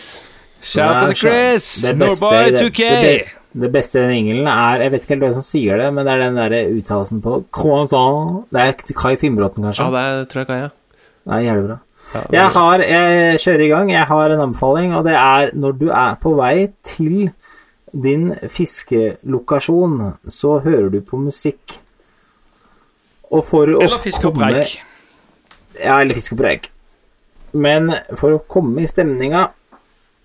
Shout 0.62 0.94
out 0.94 1.08
til 1.08 1.16
Chris! 1.16 1.82
Det 1.82 1.96
Norboy 1.98 2.52
2K! 2.54 2.82
det, 3.02 3.24
det 3.62 3.72
beste 3.72 3.98
i 3.98 4.02
den 4.02 4.10
engelen 4.10 4.46
er 4.46 4.82
Jeg 4.82 4.92
vet 4.92 5.00
ikke 5.02 5.08
helt 5.14 5.22
hvem 5.24 5.32
som 5.32 5.42
sier 5.42 5.76
det, 5.78 5.92
men 5.94 6.06
det 6.06 6.12
er 6.12 6.18
den 6.30 6.36
der 6.36 6.70
uttalelsen 6.70 7.20
på 7.22 7.44
croissant. 7.50 8.44
Det 8.52 8.60
er 8.60 8.72
Kai 8.94 9.16
Finnbråten, 9.16 9.64
kanskje? 9.64 9.90
Ja, 9.90 10.18
det 10.20 10.28
tror 10.28 10.40
jeg 10.40 10.46
Kaja. 10.46 10.68
Det 11.26 11.32
er 11.34 11.52
jævlig 11.52 11.66
bra. 11.66 11.78
Jeg 12.32 12.50
har 12.54 12.82
Jeg 12.82 13.40
kjører 13.40 13.64
i 13.64 13.70
gang. 13.70 13.90
Jeg 13.92 14.06
har 14.06 14.30
en 14.30 14.44
anbefaling, 14.48 14.94
og 14.96 15.04
det 15.06 15.14
er 15.14 15.54
når 15.54 15.78
du 15.78 15.88
er 15.90 16.16
på 16.22 16.34
vei 16.38 16.72
til 16.86 17.30
din 17.92 18.30
fiskelokasjon, 18.48 20.14
så 20.28 20.58
hører 20.62 20.90
du 20.90 21.00
på 21.00 21.18
musikk. 21.18 21.78
Og 23.30 23.44
for 23.46 23.70
å 23.70 23.80
Eller 23.82 24.02
fisk 24.02 24.26
og 24.26 24.34
preik. 24.38 24.80
Ja, 25.78 26.00
eller 26.00 26.14
fisk 26.18 26.34
og 26.34 26.42
preik. 26.42 26.70
Men 27.52 27.90
for 28.18 28.36
å 28.36 28.42
komme 28.50 28.82
i 28.82 28.90
stemninga, 28.90 29.48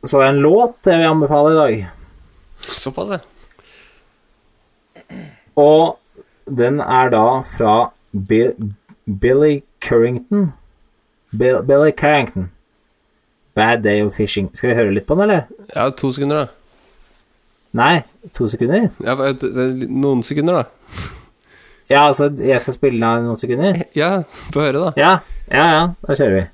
så 0.06 0.20
har 0.20 0.28
jeg 0.28 0.36
en 0.36 0.44
låt 0.46 0.90
jeg 0.90 1.02
vil 1.02 1.10
anbefale 1.10 1.54
i 1.54 1.60
dag. 1.60 1.88
Såpass, 2.66 3.16
ja. 3.16 3.22
Og 5.58 5.98
den 6.46 6.82
er 6.82 7.10
da 7.14 7.42
fra 7.48 7.76
Bi 8.12 8.48
Billy 9.06 9.62
Currington. 9.82 10.52
Bill 11.38 11.62
Billy 11.64 11.92
Carrington. 11.92 12.52
Bad 13.56 13.84
Day 13.84 14.02
of 14.04 14.16
Fishing. 14.16 14.50
Skal 14.54 14.70
vi 14.70 14.76
høre 14.76 14.94
litt 14.94 15.06
på 15.08 15.16
den, 15.16 15.30
eller? 15.30 15.46
Ja, 15.76 15.90
to 15.90 16.12
sekunder, 16.12 16.46
da. 16.46 16.48
Nei, 17.76 18.04
to 18.36 18.48
sekunder? 18.52 18.90
Ja, 19.04 19.16
noen 19.88 20.24
sekunder, 20.24 20.64
da. 20.64 20.66
Ja, 21.90 22.08
altså, 22.08 22.32
jeg 22.42 22.60
skal 22.64 22.74
spille 22.76 22.98
den 22.98 23.08
av 23.08 23.24
noen 23.24 23.40
sekunder? 23.40 23.80
Ja, 23.96 24.12
få 24.28 24.66
høre, 24.68 24.88
da. 24.88 24.92
Ja, 25.00 25.14
ja, 25.52 25.66
ja, 25.76 25.88
da 26.08 26.18
kjører 26.20 26.38
vi. 26.40 26.46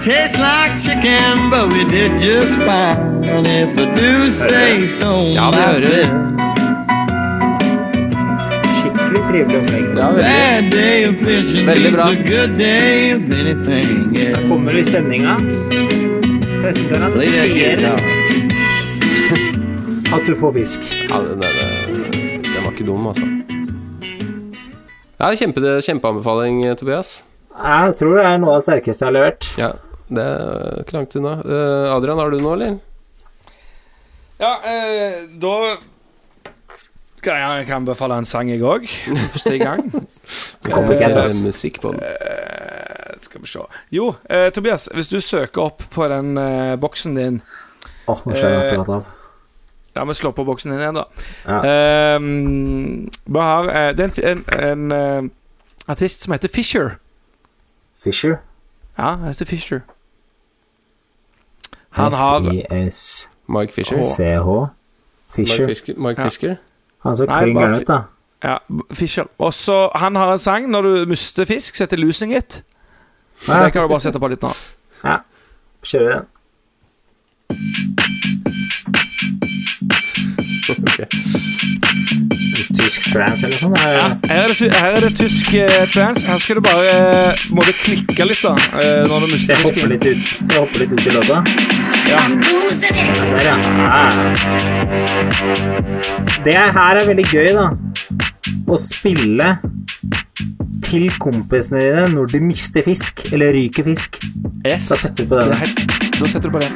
Tastes 0.00 0.38
like 0.40 0.78
chicken, 0.80 1.50
but 1.50 1.68
we 1.68 1.84
did 1.92 2.18
just 2.24 2.56
fine. 2.64 3.20
If 3.44 3.78
I 3.78 3.94
do 3.94 4.30
say 4.30 4.86
so 4.86 5.12
Ja, 5.34 5.50
vi 5.50 5.58
hører. 5.58 6.08
Skikkelig 6.08 6.47
trivelig 9.28 9.58
opplegg. 9.58 9.84
Ja, 9.98 10.10
veldig. 10.10 10.22
Bad 10.24 10.70
day 10.70 11.08
of 11.08 11.16
fishing 11.20 11.66
Veldig 11.66 11.92
bra. 11.92 12.04
beats 12.04 12.20
a 12.20 12.30
good 12.30 12.58
day 12.58 13.10
if 13.12 13.32
anything. 13.40 14.14
Da 14.32 14.40
kommer 14.48 14.72
du 14.72 14.78
i 14.78 14.84
stemninga. 14.84 15.34
That 16.62 16.76
at 20.14 20.26
du 20.26 20.36
får 20.36 20.52
fisk. 20.52 20.80
Ja, 21.10 21.18
den, 21.20 21.40
den, 21.40 22.42
den 22.42 22.64
var 22.64 22.72
ikke 22.72 22.86
dum, 22.88 23.06
altså. 23.06 23.26
Ja, 25.18 25.32
kjempe, 25.36 25.60
kjempeanbefaling, 25.84 26.62
Tobias. 26.78 27.26
Jeg 27.58 27.94
tror 27.98 28.16
det 28.16 28.24
er 28.24 28.38
noe 28.40 28.54
av 28.54 28.60
det 28.60 28.66
sterkeste 28.68 29.02
jeg 29.04 29.08
har 29.10 29.16
levert. 29.16 29.48
Ja, 29.58 29.70
det 30.08 30.24
er 30.24 30.82
ikke 30.84 30.96
langt 30.96 31.16
unna. 31.18 31.32
Eh, 31.42 31.86
Adrian, 31.96 32.20
har 32.22 32.30
du 32.32 32.38
noe, 32.40 32.54
eller? 32.54 32.76
Ja, 34.38 34.52
eh, 34.62 35.24
da 35.42 35.54
jeg 37.26 37.66
kan 37.66 37.84
befale 37.84 38.18
en 38.18 38.24
sang, 38.24 38.50
jeg 38.50 38.62
òg. 38.62 38.86
Første 39.32 39.58
gang. 39.58 39.92
Copycat, 40.72 41.10
Eh, 41.10 41.22
ass. 41.22 41.42
musikk 41.42 41.80
på 41.82 41.92
den. 41.92 42.00
Uh, 42.00 43.14
skal 43.20 43.40
vi 43.42 43.46
se 43.46 43.58
Jo, 43.92 44.08
uh, 44.30 44.48
Tobias, 44.54 44.88
hvis 44.94 45.08
du 45.08 45.20
søker 45.20 45.62
opp 45.62 45.82
på 45.90 46.08
den 46.08 46.34
boksen 46.80 47.16
din 47.16 47.40
Åh, 48.08 48.22
nå 48.26 48.34
skjer 48.34 48.48
det 48.54 48.60
akkurat 48.70 48.88
av. 48.88 49.08
Ja, 49.96 50.04
vi 50.04 50.14
slår 50.14 50.32
på 50.32 50.44
boksen 50.46 50.70
din 50.72 50.80
igjen, 50.80 50.94
da. 50.94 51.04
Ja. 51.48 51.58
Ehm, 52.16 53.08
vi 53.26 53.38
har 53.40 53.92
Det 53.92 54.06
er 54.18 54.30
en, 54.30 54.44
en, 54.58 54.92
en 54.92 55.30
artist 55.88 56.22
som 56.22 56.32
heter 56.32 56.48
Fisher. 56.48 56.90
Fisher. 57.98 58.36
Ja, 58.98 59.16
han 59.16 59.26
heter 59.28 59.44
Fisher. 59.46 59.80
Han 61.90 62.12
har 62.12 62.40
F-I-S-C-H. 62.40 63.28
Mike 63.48 63.72
Fisher. 63.72 63.98
Fisher. 65.34 65.66
Mike 65.66 65.66
Fisker. 65.66 65.94
Mike 65.98 66.22
Fisker. 66.22 66.48
Han 66.48 66.56
så 67.04 67.26
Nei, 67.28 67.42
klinger 67.44 67.76
ut, 67.76 67.86
da. 67.86 67.98
Ja, 68.44 68.56
Fischer. 68.94 69.26
Og 69.38 69.54
så 69.54 69.90
Han 69.94 70.16
har 70.16 70.32
en 70.32 70.38
sang 70.38 70.70
når 70.70 70.82
du 70.82 71.06
mister 71.10 71.44
fisk, 71.44 71.76
som 71.76 71.84
heter 71.84 71.96
'Losing 71.96 72.36
It'. 72.36 72.62
Ja. 73.48 73.64
Det 73.64 73.72
kan 73.72 73.82
du 73.82 73.88
bare 73.88 74.00
sette 74.00 74.18
på 74.18 74.28
litt 74.28 74.42
nå. 74.42 74.50
Ja, 75.04 75.18
kjører 75.82 76.14
den. 76.18 76.26
Tysk 82.98 83.12
trans 83.14 83.42
eller 83.46 83.60
sånn? 83.60 83.74
Ja, 83.78 84.06
her, 84.26 84.40
er 84.42 84.50
det, 84.50 84.68
her 84.74 84.96
er 84.96 85.04
det 85.04 85.10
tysk 85.18 85.52
eh, 85.54 85.84
trans. 85.92 86.24
Her 86.26 86.38
skal 86.42 86.58
du 86.58 86.62
bare 86.66 86.88
eh, 86.90 87.44
må 87.54 87.62
det 87.66 87.76
klikke 87.78 88.26
litt, 88.26 88.40
da, 88.42 88.54
eh, 88.80 89.04
når 89.06 89.26
du 89.26 89.34
mister 89.34 89.54
Jeg 89.54 89.62
hopper 89.68 89.92
litt 89.92 90.06
ut 90.08 90.32
Jeg 90.48 90.58
hopper 90.58 90.82
litt 90.82 90.92
ut 90.96 91.06
i 91.06 91.14
låta. 91.14 91.36
Ja. 92.08 92.20
Der, 92.82 93.44
ja. 93.44 93.54
Ah. 93.86 94.10
Det 96.42 96.56
her 96.56 96.98
er 96.98 97.06
veldig 97.06 97.28
gøy, 97.30 97.52
da. 97.54 97.68
Å 98.66 98.80
spille 98.82 99.48
til 100.88 101.06
kompisene 101.22 101.84
dine 101.84 102.08
når 102.16 102.34
de 102.34 102.42
mister 102.48 102.82
fisk, 102.86 103.28
eller 103.30 103.54
ryker 103.54 103.86
fisk. 103.86 104.18
Yes. 104.66 104.90
Da 104.90 104.98
setter 105.04 105.22
du 105.22 105.30
på 105.30 105.38
Det 105.38 105.46
den. 105.54 106.04
Da 106.18 106.34
setter 106.34 106.50
du 106.50 106.58
på 106.58 106.66
den. 106.66 106.74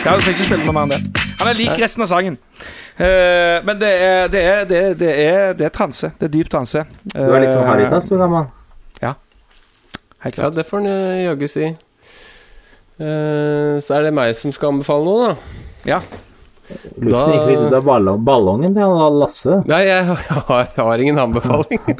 Ja, 0.00 0.16
du 0.16 0.24
trenger 0.24 0.32
ikke 0.32 0.48
spille 0.48 0.64
noe 0.64 0.76
mer 0.78 0.88
enn 0.88 0.96
det. 0.96 1.24
Han 1.42 1.52
er 1.52 1.60
lik 1.60 1.76
resten 1.82 2.06
av 2.06 2.12
sangen. 2.14 2.40
Eh, 2.96 3.60
men 3.66 3.76
det 3.80 3.90
er, 3.92 4.28
det, 4.32 4.40
er, 4.42 4.64
det, 4.64 4.76
er, 4.76 4.94
det, 4.96 5.10
er, 5.24 5.52
det 5.58 5.64
er 5.68 5.72
transe. 5.74 6.08
Det 6.16 6.24
er 6.30 6.34
dyp 6.38 6.48
transe. 6.52 6.80
Du 7.12 7.18
er 7.20 7.40
litt 7.44 7.52
som 7.52 7.66
Haritas, 7.68 8.04
du, 8.08 8.16
gammel. 8.20 8.44
Helt 10.26 10.36
Ja, 10.36 10.40
klart. 10.42 10.54
det 10.56 10.64
får 10.66 10.76
han 10.80 10.86
eh, 10.90 11.24
jaggu 11.26 11.46
si. 11.50 11.66
Uh, 12.96 13.74
så 13.84 13.90
er 13.98 14.02
det 14.06 14.12
meg 14.16 14.32
som 14.34 14.50
skal 14.56 14.70
anbefale 14.72 15.04
noe, 15.04 15.26
da. 15.28 15.34
Ja. 15.86 15.98
Luften 16.96 17.12
Da- 17.12 17.26
gikk 17.30 17.46
litt 17.50 17.60
ut 17.68 17.74
av 17.76 17.84
ballong, 17.86 18.20
ballongen 18.26 18.72
til 18.74 18.88
Lasse. 19.20 19.54
Nei, 19.70 19.82
jeg 19.86 20.02
har, 20.08 20.18
jeg 20.72 20.82
har 20.88 20.98
ingen 21.04 21.20
anbefaling. 21.22 21.80
det 21.92 21.96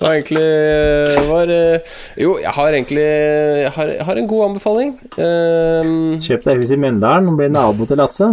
var 0.00 0.10
egentlig 0.14 0.46
eh, 0.46 1.20
var, 1.28 1.46
eh, 1.52 1.78
Jo, 2.22 2.30
jeg 2.40 2.52
har 2.56 2.68
egentlig 2.78 3.04
Jeg 3.04 3.72
har, 3.76 3.86
jeg 3.98 4.04
har 4.08 4.16
en 4.22 4.30
god 4.30 4.42
anbefaling. 4.48 4.90
Um... 5.18 6.16
Kjøp 6.22 6.42
deg 6.46 6.54
hus 6.62 6.70
i 6.72 6.78
Mjøndalen 6.80 7.28
og 7.34 7.38
bli 7.42 7.48
nabo 7.52 7.82
til 7.90 7.98
Lasse. 8.00 8.28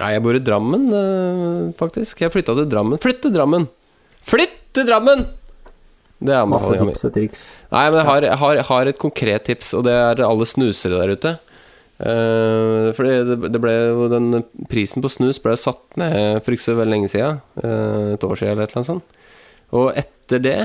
Nei, 0.00 0.10
jeg 0.16 0.24
bor 0.24 0.36
i 0.36 0.42
Drammen, 0.42 0.84
eh, 0.98 1.72
faktisk. 1.78 2.22
Jeg 2.24 2.32
flytta 2.34 2.56
til 2.58 2.68
Drammen. 2.70 3.00
Flytt 3.02 3.22
til 3.24 3.34
Drammen! 3.34 3.66
Flytt 4.24 4.60
til 4.74 4.86
Drammen! 4.88 5.26
Det 6.24 6.32
er 6.32 6.44
anbefalinga 6.44 6.86
mi. 6.88 6.94
Nei, 7.74 7.84
men 7.90 7.98
jeg 7.98 8.06
har, 8.08 8.24
jeg, 8.24 8.38
har, 8.40 8.54
jeg 8.58 8.66
har 8.70 8.90
et 8.90 9.00
konkret 9.00 9.44
tips, 9.48 9.74
og 9.76 9.84
det 9.86 9.94
er 9.94 10.22
alle 10.24 10.46
snusere 10.48 11.00
der 11.02 11.14
ute. 11.18 11.34
Uh, 11.94 12.90
fordi 12.96 13.12
det, 13.28 13.36
det 13.54 13.60
ble 13.62 13.72
jo 13.72 14.06
den 14.10 14.40
prisen 14.70 15.04
på 15.04 15.10
snus 15.12 15.38
ble 15.38 15.54
satt 15.60 15.94
ned 16.00 16.40
for 16.42 16.56
ikke 16.56 16.66
så 16.66 16.74
veldig 16.78 16.94
lenge 16.94 17.10
siden. 17.12 17.38
Uh, 17.60 18.14
et 18.16 18.26
år 18.26 18.40
siden 18.40 18.56
eller 18.56 18.66
et 18.66 18.74
eller 18.74 18.80
annet 18.80 18.90
sånt. 18.90 19.20
Og 19.74 19.92
etter 20.00 20.42
det 20.42 20.58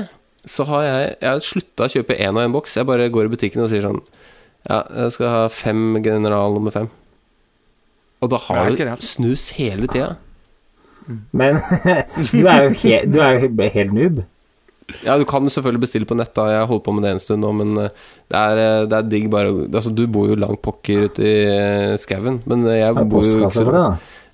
så 0.48 0.64
har 0.70 0.82
jeg 0.86 1.08
Jeg 1.20 1.28
har 1.28 1.42
slutta 1.44 1.86
å 1.86 1.92
kjøpe 1.92 2.16
én 2.16 2.32
og 2.32 2.42
én 2.42 2.54
boks. 2.54 2.78
Jeg 2.80 2.88
bare 2.88 3.10
går 3.12 3.28
i 3.28 3.32
butikken 3.34 3.62
og 3.62 3.68
sier 3.70 3.84
sånn 3.84 4.00
Ja, 4.64 4.82
jeg 5.04 5.14
skal 5.14 5.34
ha 5.34 5.42
fem 5.52 6.00
General 6.02 6.54
nummer 6.56 6.74
fem. 6.74 6.88
Og 8.20 8.32
da 8.32 8.40
har 8.48 8.70
du 8.70 9.04
snus 9.04 9.50
hele 9.56 9.88
tida. 9.90 10.16
Men 11.32 11.58
du 12.32 12.44
er 12.44 12.66
jo, 12.66 12.76
he 12.82 13.00
du 13.08 13.18
er 13.24 13.40
jo 13.40 13.70
helt 13.74 13.96
noob. 13.96 14.20
Ja, 15.04 15.16
du 15.18 15.24
kan 15.28 15.46
selvfølgelig 15.50 15.84
bestille 15.84 16.08
på 16.08 16.16
nett, 16.18 16.32
da. 16.36 16.46
Jeg 16.50 16.62
har 16.62 16.70
holdt 16.70 16.84
på 16.86 16.94
med 16.94 17.04
det 17.06 17.14
en 17.14 17.22
stund 17.22 17.44
nå, 17.44 17.50
men 17.56 17.76
eh, 17.78 18.06
det 18.30 18.40
er, 18.40 18.62
eh, 18.62 18.86
det 18.90 18.96
er 18.96 19.10
digg 19.10 19.28
bare 19.32 19.52
Altså, 19.68 19.92
du 19.94 20.04
bor 20.10 20.30
jo 20.30 20.38
langt 20.38 20.62
pokker 20.64 21.06
ute 21.06 21.26
i 21.26 21.34
eh, 21.46 21.98
skauen, 22.00 22.40
men 22.50 22.66
jeg 22.68 23.06
bor 23.10 23.26
jo 23.26 23.44
ikke 23.46 23.66
da. 23.70 23.84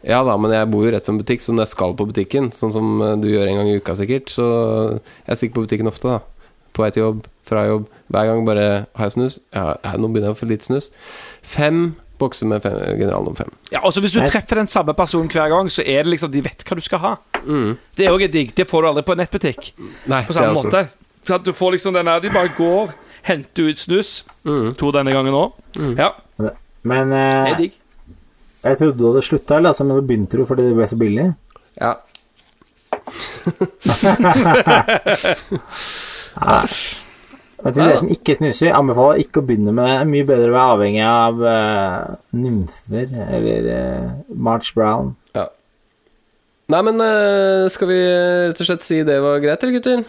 Ja 0.07 0.21
da, 0.23 0.37
men 0.39 0.53
jeg 0.55 0.71
bor 0.71 0.85
jo 0.87 0.93
rett 0.95 1.07
ved 1.09 1.17
en 1.17 1.21
butikk, 1.21 1.43
så 1.43 1.53
når 1.53 1.67
jeg 1.67 1.73
skal 1.73 1.97
på 1.99 2.07
butikken, 2.09 2.51
sånn 2.55 2.73
som 2.75 2.91
du 3.21 3.27
gjør 3.29 3.51
en 3.51 3.61
gang 3.61 3.71
i 3.73 3.79
uka 3.81 3.97
sikkert, 3.99 4.31
så 4.31 4.47
jeg 5.27 5.41
stikker 5.41 5.57
på 5.57 5.65
butikken 5.67 5.91
ofte, 5.91 6.15
da. 6.15 6.53
På 6.77 6.85
vei 6.85 6.93
til 6.95 7.03
jobb, 7.03 7.25
fra 7.49 7.65
jobb. 7.67 7.89
Hver 8.13 8.29
gang 8.29 8.43
bare 8.47 8.67
Har 8.95 9.09
jeg 9.09 9.17
snus? 9.17 9.39
Ja, 9.57 9.73
ja, 9.83 9.95
nå 9.99 10.11
begynner 10.13 10.31
jeg 10.31 10.37
å 10.37 10.39
få 10.39 10.49
litt 10.51 10.67
snus. 10.67 10.91
Fem 11.43 11.97
bokser 12.19 12.47
med 12.51 12.63
fem, 12.63 12.77
General 12.99 13.25
nummer 13.25 13.37
fem. 13.37 13.51
Ja, 13.71 13.81
altså 13.85 14.01
Hvis 14.01 14.13
du 14.17 14.21
treffer 14.27 14.61
den 14.61 14.71
samme 14.71 14.95
personen 14.97 15.29
hver 15.33 15.49
gang, 15.53 15.71
så 15.73 15.83
er 15.83 16.03
det 16.05 16.13
liksom 16.15 16.33
de 16.33 16.43
vet 16.45 16.65
hva 16.67 16.77
du 16.77 16.85
skal 16.85 17.03
ha. 17.03 17.15
Det 17.97 18.07
er 18.07 18.13
òg 18.15 18.27
digg. 18.33 18.55
Det 18.57 18.67
får 18.69 18.83
du 18.83 18.89
aldri 18.91 19.05
på 19.07 19.13
en 19.17 19.21
nettbutikk. 19.23 19.73
Nei, 20.11 20.23
På 20.27 20.37
samme 20.37 20.55
måte. 20.57 20.87
Sånn, 21.27 21.43
du 21.43 21.53
får 21.57 21.71
liksom 21.75 21.97
den 21.97 22.07
der 22.07 22.21
De 22.23 22.31
bare 22.31 22.53
går, 22.57 22.93
henter 23.27 23.63
ut 23.71 23.79
snus. 23.83 24.11
To 24.45 24.93
denne 24.95 25.13
gangen 25.15 25.35
òg. 25.35 25.51
Ja, 25.99 26.13
Men 26.87 27.11
det 27.11 27.25
eh, 27.35 27.51
er 27.51 27.57
digg. 27.59 27.73
Jeg 28.67 28.79
trodde 28.79 28.99
du 28.99 29.07
hadde 29.09 29.23
slutta, 29.23 29.59
altså, 29.61 29.85
men 29.85 29.97
nå 29.97 30.03
begynte 30.07 30.39
du 30.39 30.47
fordi 30.47 30.63
det 30.67 30.77
ble 30.79 30.87
så 30.91 30.99
billig. 30.99 31.27
Ja. 31.79 31.93
Og 37.65 37.73
til 37.73 37.81
dere 37.83 37.97
som 37.99 38.09
ikke 38.12 38.35
snuser, 38.37 38.74
anbefaler 38.77 39.23
ikke 39.23 39.41
å 39.41 39.47
begynne 39.49 39.73
med 39.73 39.87
det. 39.89 39.95
Det 39.97 40.03
er 40.05 40.11
mye 40.12 40.27
bedre 40.28 40.51
å 40.51 40.57
være 40.57 40.74
avhengig 40.77 41.05
av 41.09 41.41
uh, 41.41 42.16
nymfer 42.37 43.15
eller 43.39 43.70
uh, 43.73 44.11
March 44.49 44.74
Brown. 44.77 45.15
ja. 45.35 45.47
Nei, 46.69 46.81
men 46.83 46.97
uh, 46.99 47.69
skal 47.70 47.87
vi 47.87 47.97
rett 48.51 48.59
og 48.61 48.66
slett 48.66 48.83
si 48.83 48.97
det 49.07 49.20
var 49.23 49.39
greit, 49.39 49.62
eller 49.62 49.77
gutter? 49.78 50.01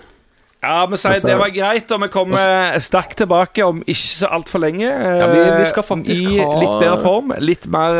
Ja, 0.57 0.79
vi 0.89 0.97
sier 0.97 1.13
Altså- 1.13 1.29
det 1.29 1.35
var 1.37 1.51
greit, 1.53 1.91
og 1.93 2.01
vi 2.01 2.07
kommer 2.09 2.79
sterkt 2.81 3.19
tilbake 3.21 3.61
om 3.63 3.83
ikke 3.85 4.07
så 4.09 4.31
altfor 4.39 4.63
lenge. 4.63 4.89
Ja, 4.89 5.27
vi- 5.29 5.59
vi 5.59 5.65
skal 5.69 5.85
faktisk 5.85 6.23
I 6.31 6.39
ha- 6.41 6.55
litt 6.57 6.73
bedre 6.81 6.97
form, 7.03 7.31
litt 7.45 7.67
mer 7.69 7.93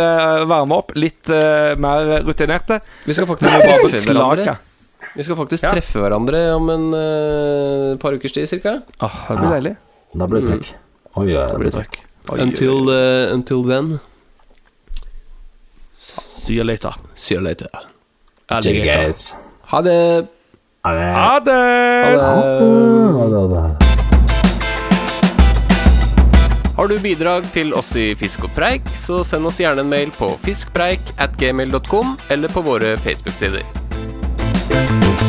varme 0.50 0.74
opp, 0.82 0.92
litt 0.98 1.30
mer 1.78 2.24
rutinerte. 2.26 2.82
Vi 3.06 3.14
skal 3.14 3.30
faktisk 3.30 3.62
treffe 3.62 4.02
hverandre. 4.10 4.58
Vi 5.18 5.24
skal 5.26 5.36
faktisk 5.40 5.64
Ja. 5.66 5.72
treffe 5.74 5.98
hverandre 6.04 6.40
om 6.56 6.70
en 6.70 6.84
uh, 6.94 7.98
par 7.98 8.14
ukers 8.14 8.32
tid, 8.36 8.46
cirka. 8.50 8.82
Ah, 9.02 9.16
det 9.32 9.38
blir 9.40 9.50
deilig. 9.56 9.76
Da 10.14 10.28
blir 10.30 10.42
det 10.46 10.52
trøkk. 10.52 10.70
Oi, 11.18 11.26
ja, 11.34 11.48
det 11.50 11.58
blir 11.64 11.74
trøkk. 11.74 11.98
Until, 12.38 12.90
uh, 12.92 13.34
until 13.34 13.64
then 13.66 14.00
See 15.98 16.56
you 16.56 16.64
later. 16.64 16.94
See 17.16 17.36
you 17.36 17.44
later. 17.44 17.68
Alligator. 18.48 19.02
guys. 19.08 19.34
Ha 19.74 19.82
det. 19.82 20.28
Ha 20.86 20.94
det. 20.94 21.10
Ha 21.18 21.40
det! 21.40 21.52
Ha 21.52 22.12
det. 22.14 22.22
Ha 23.18 23.26
det, 23.28 23.38
ha 23.42 23.48
det. 23.56 23.84
Har 26.78 26.88
du 26.88 27.00
bidrag 27.02 27.50
til 27.54 27.74
oss 27.74 27.96
i 27.98 28.12
Fisk 28.16 28.44
og 28.46 28.54
preik, 28.56 28.86
så 28.94 29.24
send 29.26 29.50
oss 29.50 29.58
gjerne 29.60 29.82
en 29.82 29.90
mail 29.90 30.12
på 30.14 30.30
fiskpreik 30.46 31.02
at 31.18 31.34
gmail.com 31.42 32.16
eller 32.30 32.54
på 32.54 32.62
våre 32.62 32.94
Facebook-sider. 33.02 33.66
Thank 34.70 35.27